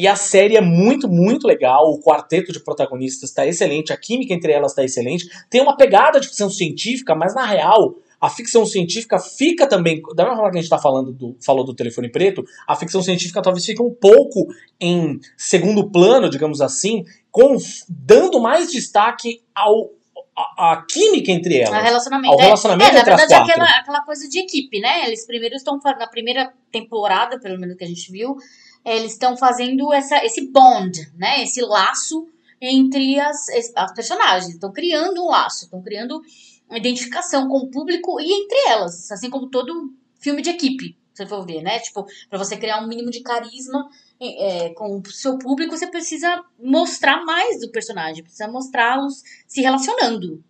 E 0.00 0.08
a 0.08 0.16
série 0.16 0.56
é 0.56 0.62
muito, 0.62 1.10
muito 1.10 1.46
legal. 1.46 1.82
O 1.90 2.00
quarteto 2.00 2.52
de 2.52 2.60
protagonistas 2.64 3.28
está 3.28 3.46
excelente. 3.46 3.92
A 3.92 3.98
química 3.98 4.32
entre 4.32 4.50
elas 4.50 4.72
está 4.72 4.82
excelente. 4.82 5.28
Tem 5.50 5.60
uma 5.60 5.76
pegada 5.76 6.18
de 6.18 6.26
ficção 6.26 6.48
científica, 6.48 7.14
mas 7.14 7.34
na 7.34 7.44
real 7.44 7.96
a 8.18 8.30
ficção 8.30 8.64
científica 8.64 9.18
fica 9.18 9.66
também, 9.66 10.00
da 10.14 10.24
mesma 10.24 10.36
forma 10.36 10.52
que 10.52 10.58
a 10.58 10.60
gente 10.62 10.70
tá 10.70 10.78
falando 10.78 11.12
do, 11.12 11.36
falou 11.44 11.64
do 11.64 11.74
telefone 11.74 12.10
preto, 12.10 12.42
a 12.66 12.74
ficção 12.76 13.02
científica 13.02 13.42
talvez 13.42 13.64
fique 13.64 13.82
um 13.82 13.94
pouco 13.94 14.46
em 14.80 15.20
segundo 15.36 15.90
plano, 15.90 16.30
digamos 16.30 16.62
assim, 16.62 17.04
com, 17.30 17.56
dando 17.86 18.40
mais 18.40 18.70
destaque 18.72 19.42
ao 19.54 19.90
a, 20.36 20.72
a, 20.72 20.86
química 20.86 21.30
entre 21.30 21.58
elas. 21.58 21.74
Ao 21.74 21.82
relacionamento. 21.82 22.32
Ao 22.32 22.38
relacionamento 22.38 22.90
é, 22.90 22.96
é, 22.96 23.00
entre 23.00 23.10
na 23.10 23.16
verdade. 23.16 23.50
É 23.50 23.52
aquela, 23.52 23.78
aquela 23.78 24.00
coisa 24.02 24.26
de 24.28 24.38
equipe, 24.38 24.80
né? 24.80 25.06
Eles 25.06 25.26
primeiro 25.26 25.56
estão 25.56 25.78
na 25.82 26.06
primeira 26.06 26.52
temporada, 26.72 27.38
pelo 27.38 27.58
menos 27.58 27.76
que 27.76 27.84
a 27.84 27.86
gente 27.86 28.10
viu, 28.10 28.36
eles 28.84 29.12
estão 29.12 29.36
fazendo 29.36 29.92
essa, 29.92 30.24
esse 30.24 30.50
bond, 30.50 31.12
né? 31.16 31.42
Esse 31.42 31.60
laço 31.60 32.26
entre 32.60 33.18
as, 33.18 33.46
as 33.76 33.92
personagens. 33.94 34.54
Estão 34.54 34.72
criando 34.72 35.22
um 35.22 35.28
laço, 35.28 35.64
estão 35.64 35.82
criando 35.82 36.20
uma 36.68 36.78
identificação 36.78 37.48
com 37.48 37.58
o 37.58 37.70
público 37.70 38.20
e 38.20 38.32
entre 38.32 38.58
elas, 38.68 39.10
assim 39.10 39.30
como 39.30 39.50
todo 39.50 39.92
filme 40.20 40.42
de 40.42 40.50
equipe, 40.50 40.96
se 41.12 41.26
for 41.26 41.44
ver, 41.44 41.62
né? 41.62 41.78
Tipo, 41.80 42.06
para 42.28 42.38
você 42.38 42.56
criar 42.56 42.82
um 42.82 42.86
mínimo 42.86 43.10
de 43.10 43.22
carisma 43.22 43.88
é, 44.20 44.70
com 44.70 44.98
o 44.98 45.10
seu 45.10 45.38
público, 45.38 45.76
você 45.76 45.86
precisa 45.86 46.44
mostrar 46.62 47.24
mais 47.24 47.60
do 47.60 47.70
personagem, 47.70 48.22
precisa 48.22 48.48
mostrá-los 48.48 49.22
se 49.46 49.60
relacionando. 49.60 50.42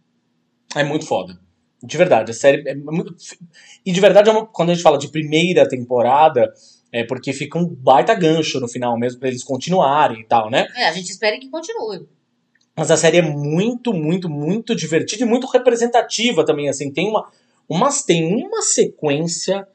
É 0.74 0.84
muito 0.84 1.06
foda. 1.06 1.40
De 1.82 1.96
verdade, 1.96 2.30
a 2.30 2.34
série 2.34 2.68
é 2.68 2.74
muito. 2.74 3.14
E 3.84 3.92
de 3.92 4.00
verdade, 4.00 4.28
é 4.28 4.46
quando 4.52 4.70
a 4.70 4.74
gente 4.74 4.82
fala 4.82 4.98
de 4.98 5.08
primeira 5.08 5.66
temporada, 5.66 6.52
é 6.92 7.04
porque 7.04 7.32
fica 7.32 7.58
um 7.58 7.66
baita 7.66 8.14
gancho 8.14 8.60
no 8.60 8.68
final 8.68 8.98
mesmo 8.98 9.20
para 9.20 9.28
eles 9.28 9.44
continuarem 9.44 10.20
e 10.20 10.24
tal, 10.24 10.50
né? 10.50 10.66
É, 10.76 10.88
a 10.88 10.92
gente 10.92 11.10
espera 11.10 11.38
que 11.38 11.48
continue. 11.48 12.06
Mas 12.76 12.90
a 12.90 12.96
série 12.96 13.18
é 13.18 13.22
muito, 13.22 13.92
muito, 13.92 14.28
muito 14.28 14.74
divertida 14.74 15.22
e 15.22 15.26
muito 15.26 15.46
representativa 15.46 16.44
também, 16.44 16.68
assim. 16.68 16.90
Tem 16.90 17.08
uma, 17.08 17.28
umas, 17.68 18.02
tem 18.02 18.34
uma 18.34 18.62
sequência, 18.62 19.66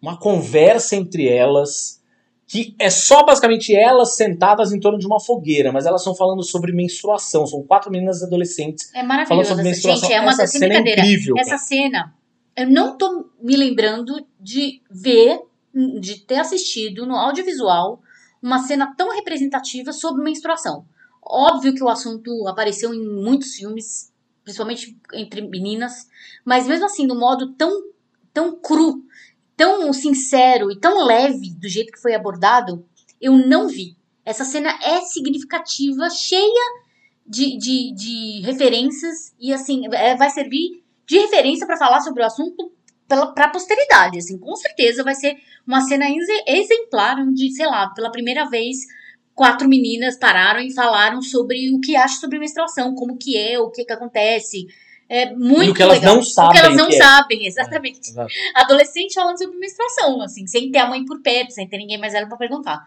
uma 0.00 0.16
conversa 0.18 0.96
entre 0.96 1.28
elas, 1.28 2.00
que 2.46 2.74
é 2.78 2.90
só 2.90 3.24
basicamente 3.24 3.74
elas 3.74 4.16
sentadas 4.16 4.72
em 4.72 4.80
torno 4.80 4.98
de 4.98 5.06
uma 5.06 5.20
fogueira, 5.20 5.72
mas 5.72 5.86
elas 5.86 6.00
estão 6.00 6.14
falando 6.14 6.42
sobre 6.42 6.72
menstruação. 6.72 7.46
São 7.46 7.62
quatro 7.62 7.90
meninas 7.90 8.22
adolescentes 8.22 8.90
é 8.94 9.02
falando 9.26 9.44
sobre 9.44 9.64
menstruação. 9.64 10.08
Gente, 10.08 10.12
é 10.12 10.20
uma 10.20 10.30
essa 10.30 10.46
cena 10.46 10.74
é 10.74 10.78
incrível. 10.78 11.34
Essa 11.38 11.50
cara. 11.50 11.62
cena, 11.62 12.14
eu 12.56 12.70
não 12.70 12.96
tô 12.96 13.26
me 13.42 13.56
lembrando 13.56 14.24
de 14.40 14.80
ver, 14.90 15.40
de 16.00 16.20
ter 16.20 16.36
assistido 16.36 17.06
no 17.06 17.16
audiovisual 17.16 18.00
uma 18.42 18.58
cena 18.58 18.94
tão 18.94 19.10
representativa 19.10 19.92
sobre 19.92 20.22
menstruação. 20.22 20.86
Óbvio 21.22 21.74
que 21.74 21.82
o 21.82 21.88
assunto 21.88 22.46
apareceu 22.46 22.92
em 22.92 23.02
muitos 23.02 23.54
filmes, 23.54 24.12
principalmente 24.44 24.98
entre 25.14 25.40
meninas, 25.40 26.08
mas 26.44 26.66
mesmo 26.66 26.84
assim, 26.84 27.06
no 27.06 27.18
modo 27.18 27.52
tão, 27.54 27.84
tão 28.32 28.54
cru, 28.54 29.02
tão 29.56 29.92
sincero 29.92 30.70
e 30.70 30.78
tão 30.78 31.04
leve 31.06 31.54
do 31.54 31.68
jeito 31.68 31.92
que 31.92 32.00
foi 32.00 32.14
abordado, 32.14 32.86
eu 33.20 33.32
não 33.32 33.66
vi. 33.66 33.96
Essa 34.24 34.44
cena 34.44 34.70
é 34.82 35.00
significativa, 35.00 36.10
cheia 36.10 36.82
de, 37.26 37.56
de, 37.56 37.94
de 37.94 38.40
referências 38.42 39.34
e 39.40 39.52
assim, 39.52 39.86
é, 39.92 40.14
vai 40.16 40.28
servir 40.30 40.84
de 41.06 41.18
referência 41.18 41.66
para 41.66 41.78
falar 41.78 42.00
sobre 42.00 42.22
o 42.22 42.26
assunto 42.26 42.70
para 43.08 43.46
a 43.46 43.50
posteridade. 43.50 44.18
Assim, 44.18 44.38
com 44.38 44.54
certeza 44.56 45.02
vai 45.02 45.14
ser 45.14 45.36
uma 45.66 45.80
cena 45.82 46.06
exemplar 46.46 47.18
onde, 47.18 47.50
sei 47.52 47.66
lá, 47.66 47.88
pela 47.90 48.10
primeira 48.10 48.48
vez 48.48 48.78
quatro 49.34 49.68
meninas 49.68 50.16
pararam 50.16 50.60
e 50.60 50.72
falaram 50.72 51.20
sobre 51.20 51.74
o 51.74 51.80
que 51.80 51.96
acham 51.96 52.20
sobre 52.20 52.38
menstruação, 52.38 52.94
como 52.94 53.16
que 53.16 53.36
é, 53.36 53.58
o 53.58 53.70
que 53.70 53.84
que 53.84 53.92
acontece. 53.92 54.66
É 55.08 55.34
muito 55.34 55.64
e 55.64 55.70
o 55.70 55.74
que 55.74 55.82
elas 55.82 55.98
legal. 55.98 56.16
não 56.16 56.22
sabem. 56.22 56.50
O 56.50 56.52
que 56.52 56.66
elas 56.66 56.76
não 56.76 56.88
que 56.88 56.94
é. 56.94 56.98
sabem, 56.98 57.46
exatamente. 57.46 58.18
É, 58.18 58.26
Adolescente 58.62 59.14
falando 59.14 59.38
sobre 59.38 59.58
menstruação, 59.58 60.22
assim, 60.22 60.46
sem 60.46 60.70
ter 60.70 60.78
a 60.78 60.88
mãe 60.88 61.04
por 61.04 61.20
perto, 61.20 61.52
sem 61.52 61.68
ter 61.68 61.76
ninguém 61.76 61.98
mais 61.98 62.12
velho 62.12 62.28
para 62.28 62.38
perguntar. 62.38 62.86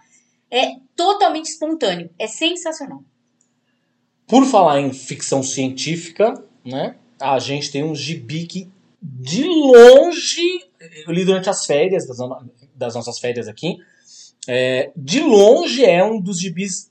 É 0.49 0.77
totalmente 0.95 1.45
espontâneo, 1.45 2.09
é 2.17 2.25
sensacional. 2.25 3.03
Por 4.25 4.45
falar 4.45 4.81
em 4.81 4.91
ficção 4.91 5.43
científica, 5.43 6.33
né? 6.65 6.95
A 7.19 7.39
gente 7.39 7.71
tem 7.71 7.83
um 7.83 7.95
gibi 7.95 8.45
que 8.45 8.69
de 9.01 9.43
longe 9.43 10.41
eu 11.05 11.13
li 11.13 11.23
durante 11.23 11.49
as 11.49 11.65
férias 11.65 12.07
das, 12.07 12.17
das 12.75 12.95
nossas 12.95 13.19
férias 13.19 13.47
aqui 13.47 13.77
é, 14.47 14.91
de 14.95 15.19
longe 15.19 15.83
é 15.83 16.03
um 16.03 16.21
dos 16.21 16.39
gibis 16.39 16.89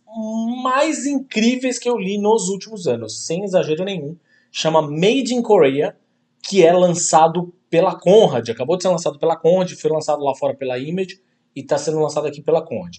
mais 0.62 1.06
incríveis 1.06 1.78
que 1.78 1.88
eu 1.88 1.96
li 1.96 2.18
nos 2.18 2.48
últimos 2.48 2.86
anos, 2.86 3.26
sem 3.26 3.44
exagero 3.44 3.84
nenhum. 3.84 4.16
Chama 4.52 4.82
Made 4.82 5.34
in 5.34 5.42
Korea, 5.42 5.96
que 6.42 6.64
é 6.64 6.72
lançado 6.72 7.52
pela 7.68 7.98
Conrad. 7.98 8.48
Acabou 8.48 8.76
de 8.76 8.82
ser 8.82 8.88
lançado 8.88 9.18
pela 9.18 9.36
Conrad, 9.36 9.72
foi 9.72 9.90
lançado 9.90 10.22
lá 10.22 10.34
fora 10.34 10.54
pela 10.54 10.78
Image 10.78 11.20
e 11.54 11.60
está 11.60 11.78
sendo 11.78 11.98
lançado 11.98 12.26
aqui 12.26 12.42
pela 12.42 12.62
Conrad. 12.62 12.96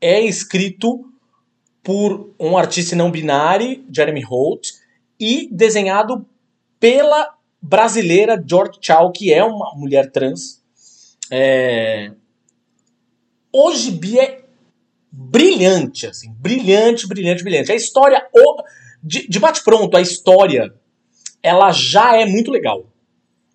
É 0.00 0.20
escrito 0.20 1.10
por 1.82 2.34
um 2.38 2.56
artista 2.56 2.96
não 2.96 3.10
binário, 3.10 3.84
Jeremy 3.92 4.22
Holt, 4.22 4.70
e 5.18 5.48
desenhado 5.52 6.26
pela 6.80 7.35
brasileira 7.68 8.42
George 8.46 8.78
Chow, 8.80 9.10
que 9.10 9.32
é 9.32 9.42
uma 9.42 9.74
mulher 9.74 10.10
trans. 10.10 10.62
É, 11.30 12.12
o 13.52 13.72
gibi 13.72 14.18
é 14.18 14.44
brilhante, 15.10 16.06
assim, 16.06 16.32
brilhante, 16.38 17.06
brilhante, 17.06 17.42
brilhante. 17.42 17.72
A 17.72 17.74
história, 17.74 18.24
o, 18.32 18.62
de, 19.02 19.28
de 19.28 19.38
bate-pronto, 19.38 19.96
a 19.96 20.00
história, 20.00 20.74
ela 21.42 21.72
já 21.72 22.16
é 22.16 22.24
muito 22.24 22.50
legal. 22.50 22.86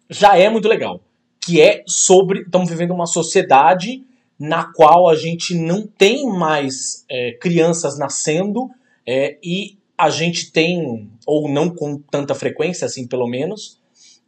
Já 0.09 0.37
é 0.37 0.49
muito 0.49 0.67
legal. 0.67 1.01
Que 1.43 1.61
é 1.61 1.83
sobre, 1.87 2.41
estamos 2.41 2.69
vivendo 2.69 2.93
uma 2.93 3.05
sociedade 3.05 4.03
na 4.37 4.71
qual 4.73 5.07
a 5.07 5.15
gente 5.15 5.55
não 5.55 5.85
tem 5.85 6.27
mais 6.27 7.05
é, 7.09 7.33
crianças 7.33 7.97
nascendo 7.97 8.69
é, 9.07 9.37
e 9.43 9.77
a 9.97 10.09
gente 10.09 10.51
tem, 10.51 11.11
ou 11.27 11.47
não 11.47 11.69
com 11.69 11.99
tanta 11.99 12.33
frequência, 12.33 12.85
assim, 12.85 13.07
pelo 13.07 13.27
menos, 13.27 13.80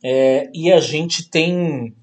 é, 0.03 0.49
e 0.53 0.71
a 0.71 0.79
gente 0.81 1.29
tem 1.29 1.95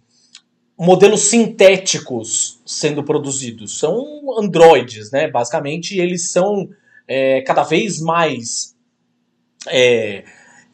modelos 0.79 1.25
sintéticos 1.25 2.61
sendo 2.65 3.05
produzidos. 3.05 3.79
São 3.79 4.39
androides, 4.39 5.11
né? 5.11 5.31
Basicamente, 5.31 5.99
eles 5.99 6.33
são 6.33 6.71
é, 7.07 7.43
cada 7.43 7.63
vez 7.63 8.01
mais 8.01 8.75
é, 9.69 10.25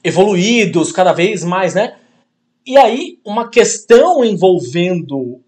evoluídos, 0.04 0.92
cada 0.92 1.12
vez 1.12 1.42
mais, 1.42 1.74
né? 1.74 1.96
E 2.64 2.76
aí, 2.76 3.18
uma 3.24 3.48
questão 3.50 4.24
envolvendo 4.24 5.40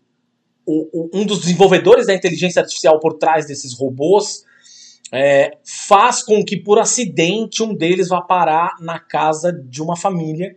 o, 0.67 0.89
o, 0.93 1.11
um 1.15 1.25
dos 1.25 1.41
desenvolvedores 1.41 2.09
da 2.09 2.15
inteligência 2.15 2.61
artificial 2.61 2.99
por 2.99 3.15
trás 3.15 3.47
desses 3.47 3.73
robôs 3.73 4.45
é, 5.13 5.57
faz 5.65 6.23
com 6.23 6.45
que, 6.45 6.57
por 6.57 6.79
acidente, 6.79 7.63
um 7.63 7.75
deles 7.75 8.09
vá 8.09 8.21
parar 8.21 8.77
na 8.81 8.99
casa 8.99 9.53
de 9.53 9.81
uma 9.81 9.97
família. 9.97 10.57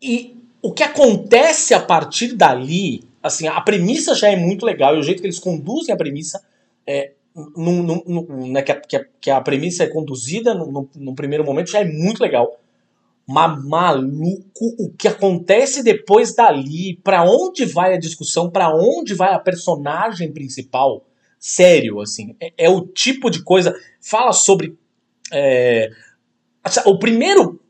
E 0.00 0.36
o 0.62 0.72
que 0.72 0.82
acontece 0.82 1.74
a 1.74 1.80
partir 1.80 2.34
dali, 2.34 3.04
assim, 3.22 3.46
a 3.46 3.60
premissa 3.60 4.14
já 4.14 4.30
é 4.30 4.36
muito 4.36 4.66
legal 4.66 4.96
e 4.96 4.98
o 4.98 5.02
jeito 5.02 5.20
que 5.20 5.26
eles 5.26 5.38
conduzem 5.38 5.94
a 5.94 5.96
premissa 5.96 6.42
é, 6.86 7.12
num, 7.56 7.82
num, 7.82 8.02
num, 8.06 8.52
né, 8.52 8.62
que, 8.62 8.72
a, 8.72 9.04
que, 9.20 9.30
a, 9.30 9.40
premissa 9.40 9.84
é 9.84 9.88
conduzida 9.88 10.54
no 10.54 11.14
primeiro 11.14 11.44
momento 11.44 11.70
já 11.70 11.80
é 11.80 11.84
muito 11.84 12.20
legal. 12.20 12.58
Mas 13.28 13.64
maluco, 13.64 14.74
o 14.78 14.92
que 14.96 15.08
acontece 15.08 15.82
depois 15.82 16.34
dali, 16.34 16.96
para 17.02 17.24
onde 17.24 17.64
vai 17.64 17.92
a 17.92 17.98
discussão, 17.98 18.48
para 18.48 18.72
onde 18.72 19.14
vai 19.14 19.34
a 19.34 19.38
personagem 19.38 20.32
principal, 20.32 21.04
sério, 21.38 22.00
assim, 22.00 22.36
é, 22.40 22.52
é 22.56 22.70
o 22.70 22.86
tipo 22.86 23.28
de 23.28 23.42
coisa. 23.42 23.74
Fala 24.00 24.32
sobre. 24.32 24.78
É, 25.32 25.90
o 26.84 26.98
primeiro 26.98 27.60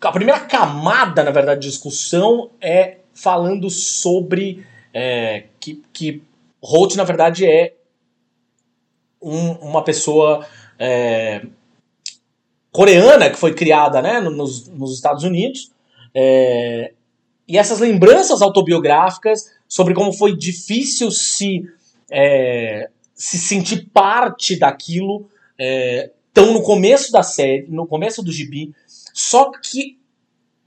a 0.00 0.12
primeira 0.12 0.40
camada, 0.40 1.22
na 1.22 1.30
verdade, 1.30 1.62
de 1.62 1.68
discussão 1.68 2.50
é 2.60 2.98
falando 3.12 3.70
sobre 3.70 4.66
é, 4.92 5.44
que, 5.60 5.82
que 5.92 6.22
Holt, 6.62 6.96
na 6.96 7.04
verdade, 7.04 7.46
é 7.46 7.74
um, 9.20 9.52
uma 9.52 9.82
pessoa 9.82 10.46
é, 10.78 11.44
coreana 12.72 13.30
que 13.30 13.38
foi 13.38 13.54
criada 13.54 14.02
né, 14.02 14.20
nos, 14.20 14.68
nos 14.68 14.94
Estados 14.94 15.24
Unidos. 15.24 15.70
É, 16.14 16.92
e 17.46 17.58
essas 17.58 17.80
lembranças 17.80 18.40
autobiográficas 18.40 19.52
sobre 19.68 19.94
como 19.94 20.12
foi 20.12 20.36
difícil 20.36 21.10
se, 21.10 21.62
é, 22.10 22.88
se 23.14 23.38
sentir 23.38 23.90
parte 23.92 24.58
daquilo 24.58 25.28
estão 26.34 26.52
no 26.52 26.62
começo 26.62 27.12
da 27.12 27.22
série, 27.22 27.66
no 27.68 27.86
começo 27.86 28.22
do 28.22 28.32
gibi, 28.32 28.74
só 29.14 29.52
que 29.52 30.00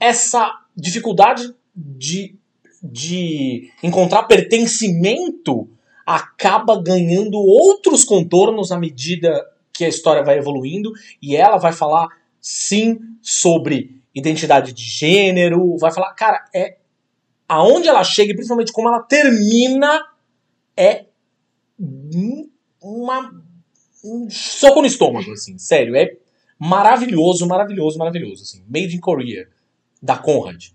essa 0.00 0.50
dificuldade 0.74 1.54
de, 1.76 2.34
de 2.82 3.70
encontrar 3.82 4.22
pertencimento 4.22 5.68
acaba 6.06 6.82
ganhando 6.82 7.36
outros 7.36 8.04
contornos 8.04 8.72
à 8.72 8.78
medida 8.78 9.46
que 9.70 9.84
a 9.84 9.88
história 9.88 10.24
vai 10.24 10.38
evoluindo 10.38 10.90
e 11.20 11.36
ela 11.36 11.58
vai 11.58 11.74
falar 11.74 12.08
sim 12.40 12.98
sobre 13.20 14.00
identidade 14.14 14.72
de 14.72 14.82
gênero, 14.82 15.76
vai 15.76 15.92
falar, 15.92 16.14
cara, 16.14 16.42
é 16.54 16.78
aonde 17.46 17.86
ela 17.86 18.02
chega 18.02 18.32
e 18.32 18.34
principalmente 18.34 18.72
como 18.72 18.88
ela 18.88 19.02
termina 19.02 20.02
é 20.74 21.04
uma 22.80 23.30
um 24.02 24.30
soco 24.30 24.80
no 24.80 24.86
estômago, 24.86 25.32
assim, 25.32 25.58
sério, 25.58 25.94
é 25.94 26.16
maravilhoso, 26.58 27.46
maravilhoso, 27.46 27.98
maravilhoso. 27.98 28.42
Assim. 28.42 28.62
Made 28.68 28.96
in 28.96 29.00
Korea, 29.00 29.48
da 30.02 30.16
Conrad. 30.16 30.68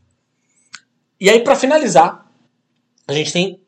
E 1.19 1.29
aí, 1.29 1.41
para 1.43 1.55
finalizar, 1.55 2.31
a 3.07 3.13
gente 3.13 3.31
tem 3.31 3.59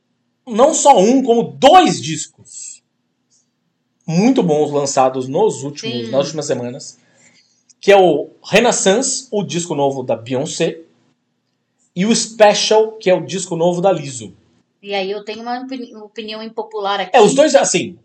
não 0.48 0.74
só 0.74 0.98
um, 1.00 1.24
como 1.24 1.44
dois 1.44 2.02
discos 2.02 2.84
muito 4.08 4.44
bons 4.44 4.72
lançados 4.72 5.28
nos 5.28 5.64
últimos, 5.64 6.10
nas 6.10 6.26
últimas 6.26 6.46
semanas. 6.46 7.00
Que 7.80 7.92
é 7.92 7.98
o 7.98 8.32
Renaissance, 8.44 9.28
o 9.32 9.44
disco 9.44 9.76
novo 9.76 10.02
da 10.02 10.16
Beyoncé, 10.16 10.82
e 11.96 12.06
o 12.06 12.16
Special, 12.16 12.94
que 12.94 13.10
é 13.10 13.14
o 13.14 13.26
disco 13.26 13.56
novo 13.56 13.80
da 13.80 13.92
Lizzo. 13.92 14.34
E 14.82 14.94
aí 14.94 15.10
eu 15.10 15.24
tenho 15.24 15.42
uma 15.42 15.66
opinião 16.04 16.44
impopular 16.44 17.00
aqui. 17.00 17.16
É, 17.16 17.22
os 17.22 17.34
dois, 17.34 17.56
assim, 17.56 17.98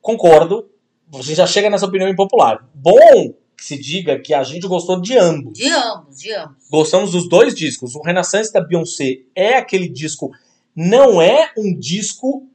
concordo. 0.00 0.68
Você 1.08 1.34
já 1.34 1.46
chega 1.46 1.68
nessa 1.68 1.86
opinião 1.86 2.08
impopular. 2.08 2.66
Bom 2.74 3.34
que 3.64 3.68
se 3.68 3.78
diga 3.78 4.18
que 4.18 4.34
a 4.34 4.44
gente 4.44 4.66
gostou 4.66 5.00
de 5.00 5.16
ambos. 5.16 5.58
De 5.58 5.70
ambos, 5.70 6.18
de 6.18 6.32
ambos. 6.34 6.68
Gostamos 6.70 7.12
dos 7.12 7.26
dois 7.28 7.54
discos. 7.54 7.94
O 7.94 8.02
Renaissance 8.02 8.52
da 8.52 8.60
Beyoncé 8.60 9.20
é 9.34 9.56
aquele 9.56 9.88
disco. 9.88 10.30
Não 10.76 11.20
é 11.22 11.50
um 11.56 11.74
disco 11.74 12.46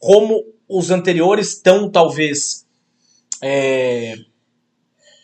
como 0.00 0.42
os 0.66 0.90
anteriores 0.90 1.60
tão, 1.60 1.90
talvez. 1.90 2.64
É, 3.42 4.16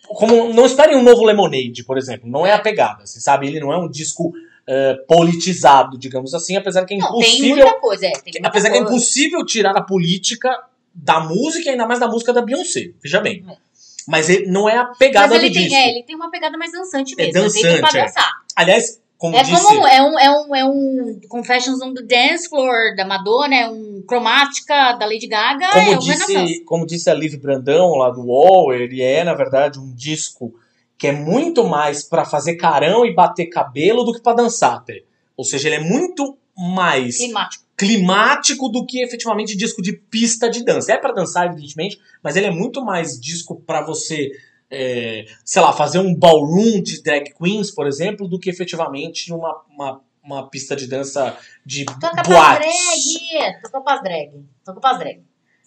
como 0.07 0.53
não 0.53 0.67
esperem 0.67 0.97
um 0.97 1.03
novo 1.03 1.25
Lemonade, 1.25 1.83
por 1.85 1.97
exemplo. 1.97 2.29
Não 2.29 2.47
é 2.47 2.53
a 2.53 2.59
pegada, 2.59 3.07
você 3.07 3.19
sabe? 3.19 3.47
Ele 3.47 3.59
não 3.59 3.73
é 3.73 3.79
um 3.79 3.89
disco 3.89 4.29
uh, 4.29 5.07
politizado, 5.07 5.97
digamos 5.97 6.35
assim, 6.35 6.57
apesar 6.57 6.85
que 6.85 6.93
é 6.93 6.99
não, 6.99 7.09
impossível. 7.09 7.41
Tem 7.41 7.65
muita 7.65 7.81
coisa, 7.81 8.07
é, 8.07 8.11
tem 8.11 8.33
muita 8.35 8.49
apesar 8.49 8.69
coisa. 8.69 8.85
que 8.85 8.91
é 8.91 8.95
impossível 8.95 9.47
tirar 9.47 9.75
a 9.77 9.83
política 9.83 10.51
da 10.95 11.21
música, 11.21 11.71
ainda 11.71 11.87
mais 11.87 11.99
da 11.99 12.07
música 12.07 12.35
da 12.35 12.43
Beyoncé. 12.43 12.93
Veja 13.03 13.21
bem. 13.21 13.43
É. 13.49 13.72
Mas 14.09 14.29
ele 14.29 14.47
não 14.47 14.69
é 14.69 14.77
a 14.77 14.87
pegada 14.87 15.29
Mas 15.29 15.37
ele 15.37 15.51
do 15.51 15.55
tem, 15.55 15.63
disco. 15.65 15.79
É, 15.79 15.89
ele 15.91 16.03
tem 16.03 16.17
uma 16.17 16.31
pegada 16.31 16.59
mais 16.59 16.73
dançante 16.73 17.15
mesmo. 17.15 17.31
É 17.31 17.43
dançante, 17.43 17.81
pra 17.81 18.01
é. 18.01 18.05
dançar. 18.05 18.31
Aliás, 18.57 19.01
como 19.23 19.37
é 19.37 19.43
disse... 19.45 19.63
Como, 19.63 19.87
é 19.87 20.03
um, 20.03 20.19
é 20.19 20.31
um, 20.31 20.57
é 20.57 20.65
um 20.65 21.21
Confessions 21.29 21.81
on 21.81 21.95
the 21.95 22.03
Dance 22.03 22.49
Floor 22.49 22.97
da 22.97 23.05
Madonna, 23.05 23.55
é 23.55 23.69
um 23.69 24.03
Cromática 24.07 24.95
da 24.95 25.07
Lady 25.07 25.29
Gaga, 25.29 25.71
como 25.71 25.93
é 25.93 25.97
disse, 25.97 26.65
Como 26.65 26.87
disse 26.87 27.09
a 27.09 27.15
Liv 27.15 27.37
Brandão 27.37 27.95
lá 27.95 28.11
do 28.11 28.27
Wall, 28.27 28.73
ele 28.73 29.01
é, 29.01 29.23
na 29.23 29.35
verdade, 29.35 29.79
um 29.79 29.95
disco 29.95 30.53
que 30.99 31.07
é 31.07 31.13
muito 31.13 31.65
mais 31.65 32.03
para 32.03 32.25
fazer 32.25 32.57
carão 32.57 33.07
e 33.07 33.15
bater 33.15 33.47
cabelo 33.47 34.05
do 34.05 34.13
que 34.13 34.21
para 34.21 34.37
dançar 34.37 34.75
até. 34.75 35.03
Ou 35.37 35.45
seja, 35.45 35.69
ele 35.69 35.77
é 35.77 35.81
muito 35.81 36.37
mais 36.57 37.19
climático. 37.19 37.65
Climático 37.87 38.69
do 38.69 38.87
que 38.87 39.03
efetivamente 39.03 39.57
disco 39.57 39.83
de 39.83 39.93
pista 39.93 40.49
de 40.49 40.65
dança. 40.65 40.93
É 40.93 40.99
para 40.99 41.13
dançar, 41.13 41.47
evidentemente, 41.47 41.99
mas 42.23 42.37
ele 42.37 42.47
é 42.47 42.51
muito 42.51 42.85
mais 42.85 43.19
disco 43.21 43.61
para 43.61 43.83
você, 43.85 44.31
é, 44.71 45.25
sei 45.45 45.61
lá, 45.63 45.73
fazer 45.73 45.99
um 45.99 46.15
ballroom 46.15 46.81
de 46.83 47.03
drag 47.03 47.33
queens, 47.35 47.71
por 47.71 47.87
exemplo, 47.87 48.29
do 48.29 48.39
que 48.39 48.49
efetivamente 48.51 49.33
uma, 49.33 49.63
uma, 49.69 50.01
uma 50.23 50.49
pista 50.49 50.77
de 50.77 50.87
dança 50.87 51.37
de 51.67 51.85
Toca 51.85 52.23
boates. 52.23 52.69
drag! 52.69 53.61
Toca 53.63 53.81
pras 53.81 54.03
drag. 54.03 54.31
Toca 54.65 54.81
pras 54.81 54.99
drag. 54.99 55.23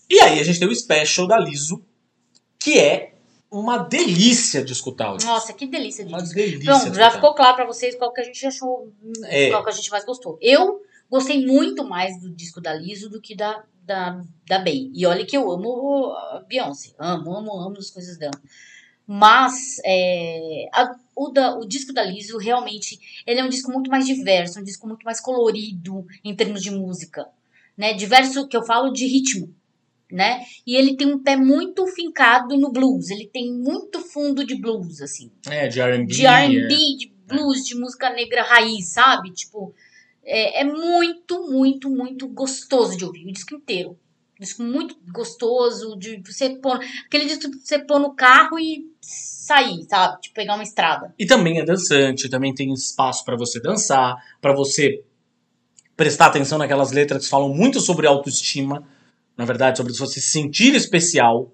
E 0.09 0.19
aí 0.21 0.39
a 0.39 0.43
gente 0.43 0.59
tem 0.59 0.67
o 0.67 0.75
special 0.75 1.27
da 1.27 1.37
Liso, 1.37 1.83
que 2.59 2.79
é 2.79 3.13
uma 3.51 3.77
delícia 3.77 4.63
de 4.63 4.73
escutar. 4.73 5.15
Nossa, 5.23 5.53
que 5.53 5.65
delícia 5.65 6.03
de 6.03 6.11
Uma 6.11 6.21
disco. 6.21 6.35
delícia. 6.35 6.65
Pronto, 6.65 6.83
já 6.85 6.89
escutar. 6.89 7.11
ficou 7.11 7.33
claro 7.35 7.55
pra 7.55 7.65
vocês 7.65 7.95
qual 7.95 8.11
que 8.13 8.21
a 8.21 8.23
gente 8.23 8.45
achou, 8.45 8.91
É. 9.25 9.49
qual 9.49 9.63
que 9.63 9.69
a 9.69 9.73
gente 9.73 9.89
mais 9.89 10.03
gostou. 10.05 10.37
Eu 10.41 10.81
gostei 11.15 11.45
muito 11.45 11.83
mais 11.83 12.19
do 12.21 12.29
disco 12.29 12.59
da 12.61 12.73
Liso 12.73 13.09
do 13.09 13.19
que 13.21 13.35
da, 13.35 13.63
da, 13.83 14.21
da 14.47 14.59
Bey. 14.59 14.91
E 14.93 15.05
olha 15.05 15.25
que 15.25 15.35
eu 15.37 15.49
amo 15.51 16.11
a 16.13 16.43
Beyoncé. 16.47 16.93
Amo, 16.99 17.33
amo, 17.35 17.51
amo 17.59 17.77
as 17.77 17.89
coisas 17.89 18.17
dela. 18.17 18.39
Mas 19.07 19.77
é, 19.85 20.67
a- 20.73 20.95
o, 21.15 21.29
da, 21.29 21.57
o 21.57 21.65
disco 21.65 21.93
da 21.93 22.03
Liso 22.03 22.37
realmente 22.37 22.99
ele 23.25 23.39
é 23.39 23.43
um 23.43 23.49
disco 23.49 23.71
muito 23.71 23.89
mais 23.89 24.05
diverso, 24.05 24.59
um 24.59 24.63
disco 24.63 24.87
muito 24.87 25.03
mais 25.03 25.19
colorido 25.19 26.05
em 26.23 26.35
termos 26.35 26.61
de 26.61 26.71
música. 26.71 27.27
Né? 27.77 27.93
Diverso 27.93 28.47
que 28.47 28.57
eu 28.57 28.65
falo 28.65 28.91
de 28.91 29.05
ritmo. 29.05 29.53
Né? 30.11 30.43
E 30.65 30.75
ele 30.75 30.95
tem 30.95 31.07
um 31.07 31.21
pé 31.21 31.35
muito 31.35 31.85
fincado 31.87 32.55
no 32.57 32.71
blues. 32.71 33.09
Ele 33.09 33.27
tem 33.27 33.51
muito 33.51 33.99
fundo 34.01 34.45
de 34.45 34.55
blues, 34.55 35.01
assim 35.01 35.31
É, 35.49 35.67
de 35.67 35.79
R&B. 35.81 36.05
de 36.13 36.25
R&B, 36.25 36.73
é. 36.73 36.97
de 36.97 37.13
blues, 37.27 37.65
de 37.65 37.75
música 37.75 38.09
negra 38.11 38.43
raiz, 38.43 38.87
sabe? 38.93 39.31
Tipo, 39.31 39.73
é, 40.26 40.61
é 40.61 40.64
muito, 40.64 41.49
muito, 41.49 41.89
muito 41.89 42.27
gostoso 42.27 42.97
de 42.97 43.06
ouvir 43.06 43.26
o 43.27 43.31
disco 43.31 43.56
inteiro. 43.56 43.97
Um 44.38 44.43
disco 44.43 44.64
muito 44.64 44.97
gostoso 45.14 45.95
de 45.97 46.22
você 46.26 46.49
pôr, 46.57 46.77
aquele 47.06 47.26
disco 47.26 47.49
de 47.49 47.60
você 47.60 47.80
pôr 47.80 47.99
no 47.99 48.14
carro 48.14 48.60
e 48.60 48.91
sair, 48.99 49.85
sabe? 49.89 50.22
Tipo, 50.22 50.35
pegar 50.35 50.56
uma 50.56 50.64
estrada. 50.64 51.14
E 51.18 51.26
também 51.26 51.60
é 51.60 51.64
dançante, 51.64 52.27
também 52.27 52.53
tem 52.53 52.73
espaço 52.73 53.23
pra 53.23 53.38
você 53.38 53.61
dançar, 53.61 54.15
pra 54.41 54.53
você 54.53 55.06
prestar 55.95 56.26
atenção 56.26 56.57
naquelas 56.57 56.91
letras 56.91 57.23
que 57.23 57.30
falam 57.30 57.53
muito 57.53 57.80
sobre 57.80 58.07
autoestima, 58.07 58.85
na 59.38 59.45
verdade, 59.45 59.77
sobre 59.77 59.93
você 59.93 60.19
se 60.19 60.31
sentir 60.31 60.76
especial, 60.76 61.53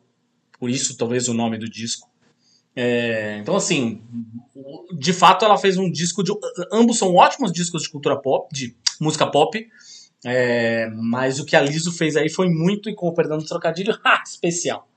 por 0.59 0.69
isso 0.69 0.97
talvez 0.97 1.27
o 1.27 1.33
nome 1.33 1.59
do 1.59 1.69
disco. 1.69 2.09
É, 2.75 3.37
então, 3.39 3.55
assim, 3.55 4.01
de 4.97 5.13
fato 5.13 5.43
ela 5.43 5.57
fez 5.57 5.77
um 5.77 5.89
disco 5.91 6.23
de. 6.23 6.31
Ambos 6.71 6.97
são 6.97 7.13
ótimos 7.15 7.51
discos 7.51 7.83
de 7.83 7.89
cultura 7.89 8.19
pop, 8.19 8.47
de 8.53 8.75
música 8.99 9.27
pop. 9.27 9.67
É, 10.23 10.87
mas 10.93 11.39
o 11.39 11.45
que 11.45 11.55
a 11.55 11.61
Liso 11.61 11.91
fez 11.91 12.15
aí 12.15 12.29
foi 12.29 12.47
muito, 12.47 12.89
e 12.89 12.95
com 12.95 13.07
o 13.07 13.13
perdão 13.13 13.37
do 13.37 13.45
trocadilho, 13.45 13.97
especial. 14.25 14.87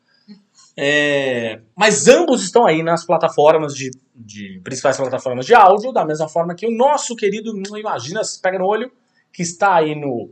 É, 0.76 1.60
mas 1.76 2.08
ambos 2.08 2.42
estão 2.42 2.66
aí 2.66 2.82
nas 2.82 3.06
plataformas 3.06 3.74
de, 3.74 3.90
de, 4.14 4.60
principais 4.64 4.96
plataformas 4.96 5.46
de 5.46 5.54
áudio, 5.54 5.92
da 5.92 6.04
mesma 6.04 6.28
forma 6.28 6.54
que 6.54 6.66
o 6.66 6.76
nosso 6.76 7.14
querido 7.14 7.52
Imagina, 7.78 8.24
se 8.24 8.40
pega 8.40 8.58
no 8.58 8.66
olho, 8.66 8.90
que 9.32 9.42
está 9.42 9.76
aí 9.76 9.94
no 9.94 10.30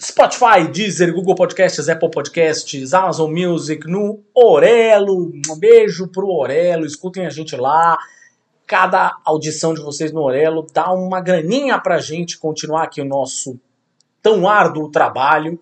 Spotify, 0.00 0.68
Deezer, 0.70 1.14
Google 1.14 1.34
Podcasts, 1.34 1.88
Apple 1.88 2.10
Podcasts, 2.10 2.92
Amazon 2.92 3.32
Music, 3.32 3.86
no 3.86 4.22
Orelo. 4.34 5.32
Um 5.48 5.56
beijo 5.56 6.08
pro 6.08 6.28
Orelo, 6.28 6.84
escutem 6.84 7.26
a 7.26 7.30
gente 7.30 7.54
lá. 7.56 7.96
Cada 8.66 9.16
audição 9.24 9.74
de 9.74 9.80
vocês 9.80 10.12
no 10.12 10.22
Orelo 10.22 10.66
dá 10.72 10.92
uma 10.92 11.20
graninha 11.20 11.78
pra 11.78 11.98
gente 12.00 12.38
continuar 12.38 12.84
aqui 12.84 13.00
o 13.00 13.04
nosso 13.04 13.60
tão 14.22 14.48
árduo 14.48 14.90
trabalho, 14.90 15.58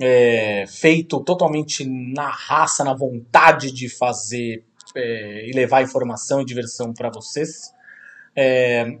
é, 0.00 0.64
feito 0.66 1.20
totalmente 1.20 1.84
na 1.84 2.28
raça, 2.28 2.82
na 2.82 2.94
vontade 2.94 3.70
de 3.70 3.88
fazer 3.88 4.64
é, 4.96 5.48
e 5.48 5.52
levar 5.52 5.82
informação 5.82 6.40
e 6.40 6.44
diversão 6.44 6.92
para 6.92 7.10
vocês. 7.10 7.72
É, 8.34 8.98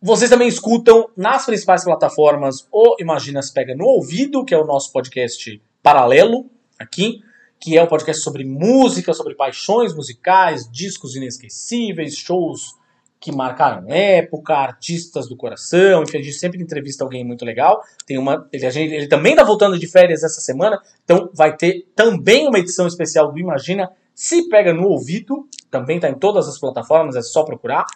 vocês 0.00 0.30
também 0.30 0.48
escutam 0.48 1.08
nas 1.16 1.46
principais 1.46 1.82
plataformas 1.84 2.66
o 2.70 2.96
Imaginas 3.00 3.50
Pega 3.50 3.74
no 3.74 3.86
Ouvido, 3.86 4.44
que 4.44 4.54
é 4.54 4.58
o 4.58 4.66
nosso 4.66 4.92
podcast 4.92 5.60
paralelo 5.82 6.50
aqui, 6.78 7.20
que 7.58 7.78
é 7.78 7.82
um 7.82 7.86
podcast 7.86 8.22
sobre 8.22 8.44
música, 8.44 9.14
sobre 9.14 9.34
paixões 9.34 9.94
musicais, 9.94 10.70
discos 10.70 11.16
inesquecíveis, 11.16 12.16
shows 12.16 12.74
que 13.18 13.32
marcaram 13.32 13.86
época, 13.88 14.54
artistas 14.54 15.26
do 15.28 15.36
coração, 15.36 16.02
enfim, 16.02 16.18
a 16.18 16.22
gente 16.22 16.36
sempre 16.36 16.62
entrevista 16.62 17.02
alguém 17.02 17.24
muito 17.24 17.44
legal. 17.44 17.82
Tem 18.06 18.18
uma, 18.18 18.46
ele, 18.52 18.70
gente, 18.70 18.94
ele 18.94 19.08
também 19.08 19.32
está 19.32 19.42
voltando 19.42 19.78
de 19.78 19.86
férias 19.88 20.22
essa 20.22 20.40
semana, 20.40 20.78
então 21.02 21.30
vai 21.32 21.56
ter 21.56 21.86
também 21.96 22.46
uma 22.46 22.58
edição 22.58 22.86
especial 22.86 23.32
do 23.32 23.38
Imagina 23.38 23.90
Se 24.14 24.48
Pega 24.48 24.72
no 24.74 24.86
Ouvido, 24.86 25.48
também 25.70 25.96
está 25.96 26.10
em 26.10 26.18
todas 26.18 26.46
as 26.46 26.58
plataformas, 26.58 27.16
é 27.16 27.22
só 27.22 27.42
procurar. 27.42 27.86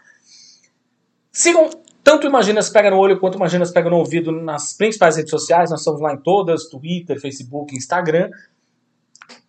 Sigam 1.31 1.71
tanto 2.03 2.27
Imaginas 2.27 2.69
Pega 2.71 2.91
no 2.91 2.99
Olho 2.99 3.19
quanto 3.21 3.37
Imaginas 3.37 3.71
Pega 3.71 3.89
no 3.91 3.97
Ouvido 3.97 4.33
nas 4.33 4.73
principais 4.73 5.17
redes 5.17 5.31
sociais. 5.31 5.71
Nós 5.71 5.81
estamos 5.81 6.01
lá 6.01 6.13
em 6.15 6.19
todas: 6.19 6.69
Twitter, 6.69 7.21
Facebook, 7.21 7.75
Instagram. 7.77 8.31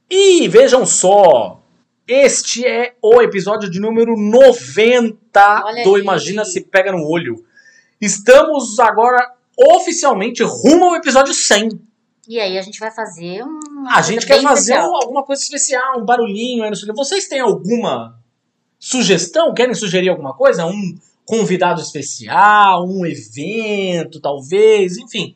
E 0.10 0.48
vejam 0.48 0.86
só, 0.86 1.61
este 2.07 2.65
é 2.65 2.94
o 3.02 3.22
episódio 3.22 3.69
de 3.69 3.80
número 3.80 4.15
90 4.18 5.64
Olha 5.65 5.84
do 5.84 5.95
aí. 5.95 6.02
Imagina 6.02 6.44
Se 6.45 6.61
Pega 6.61 6.91
no 6.91 7.07
Olho. 7.07 7.44
Estamos 7.99 8.80
agora 8.80 9.34
oficialmente 9.57 10.44
rumo 10.44 10.86
ao 10.86 10.95
episódio 10.95 11.34
100. 11.34 11.80
E 12.28 12.40
aí 12.40 12.57
a 12.57 12.61
gente 12.61 12.80
vai 12.80 12.91
fazer 12.91 13.44
um. 13.44 13.60
A 13.90 14.02
gente 14.02 14.26
quer 14.26 14.41
fazer 14.41 14.78
um- 14.80 14.95
alguma 14.95 15.23
coisa 15.23 15.41
especial, 15.41 15.99
um 15.99 16.06
barulhinho 16.06 16.64
aí 16.64 16.69
no 16.69 16.73
estúdio. 16.73 16.95
Vocês 16.95 17.28
têm 17.28 17.40
alguma 17.40 18.19
sugestão? 18.80 19.53
Querem 19.53 19.73
sugerir 19.73 20.10
alguma 20.10 20.34
coisa? 20.34 20.65
Um 20.65 20.98
convidado 21.32 21.80
especial, 21.80 22.86
um 22.86 23.06
evento, 23.06 24.20
talvez, 24.20 24.98
enfim, 24.98 25.34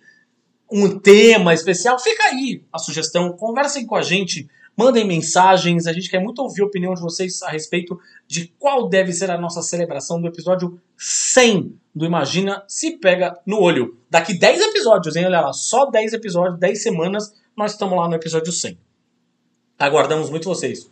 um 0.70 1.00
tema 1.00 1.54
especial? 1.54 1.98
Fica 1.98 2.22
aí 2.26 2.62
a 2.74 2.78
sugestão. 2.78 3.32
Conversem 3.32 3.86
com 3.86 3.96
a 3.96 4.02
gente, 4.02 4.46
mandem 4.76 5.08
mensagens. 5.08 5.88
A 5.88 5.94
gente 5.94 6.10
quer 6.10 6.20
muito 6.20 6.40
ouvir 6.40 6.64
a 6.64 6.66
opinião 6.66 6.94
de 6.94 7.00
vocês 7.00 7.42
a 7.44 7.50
respeito 7.50 7.98
de 8.28 8.54
qual 8.60 8.90
deve 8.90 9.14
ser 9.14 9.32
a 9.32 9.38
nossa 9.38 9.62
celebração 9.62 10.20
do 10.20 10.28
episódio 10.28 10.78
100 10.98 11.80
do 11.96 12.06
Imagina 12.06 12.62
Se 12.68 12.98
Pega 12.98 13.40
no 13.46 13.62
Olho. 13.62 13.98
Daqui 14.10 14.38
10 14.38 14.64
episódios, 14.64 15.16
hein? 15.16 15.28
Olha 15.28 15.40
lá, 15.40 15.54
só 15.54 15.86
10 15.90 16.12
episódios, 16.12 16.60
10 16.60 16.84
semanas, 16.84 17.34
nós 17.56 17.72
estamos 17.72 17.98
lá 17.98 18.10
no 18.10 18.16
episódio 18.16 18.52
100. 18.52 18.78
Aguardamos 19.80 20.30
muito 20.30 20.50
vocês. 20.50 20.92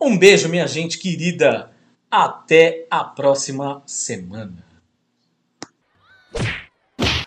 Um 0.00 0.18
beijo, 0.18 0.48
minha 0.48 0.66
gente 0.66 0.98
querida. 0.98 1.72
Até 2.16 2.86
a 2.88 3.02
próxima 3.02 3.82
semana. 3.84 4.64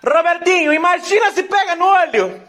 Robertinho, 0.02 0.72
imagina 0.72 1.30
se 1.34 1.44
pega 1.44 1.76
no 1.76 1.86
olho! 1.86 2.47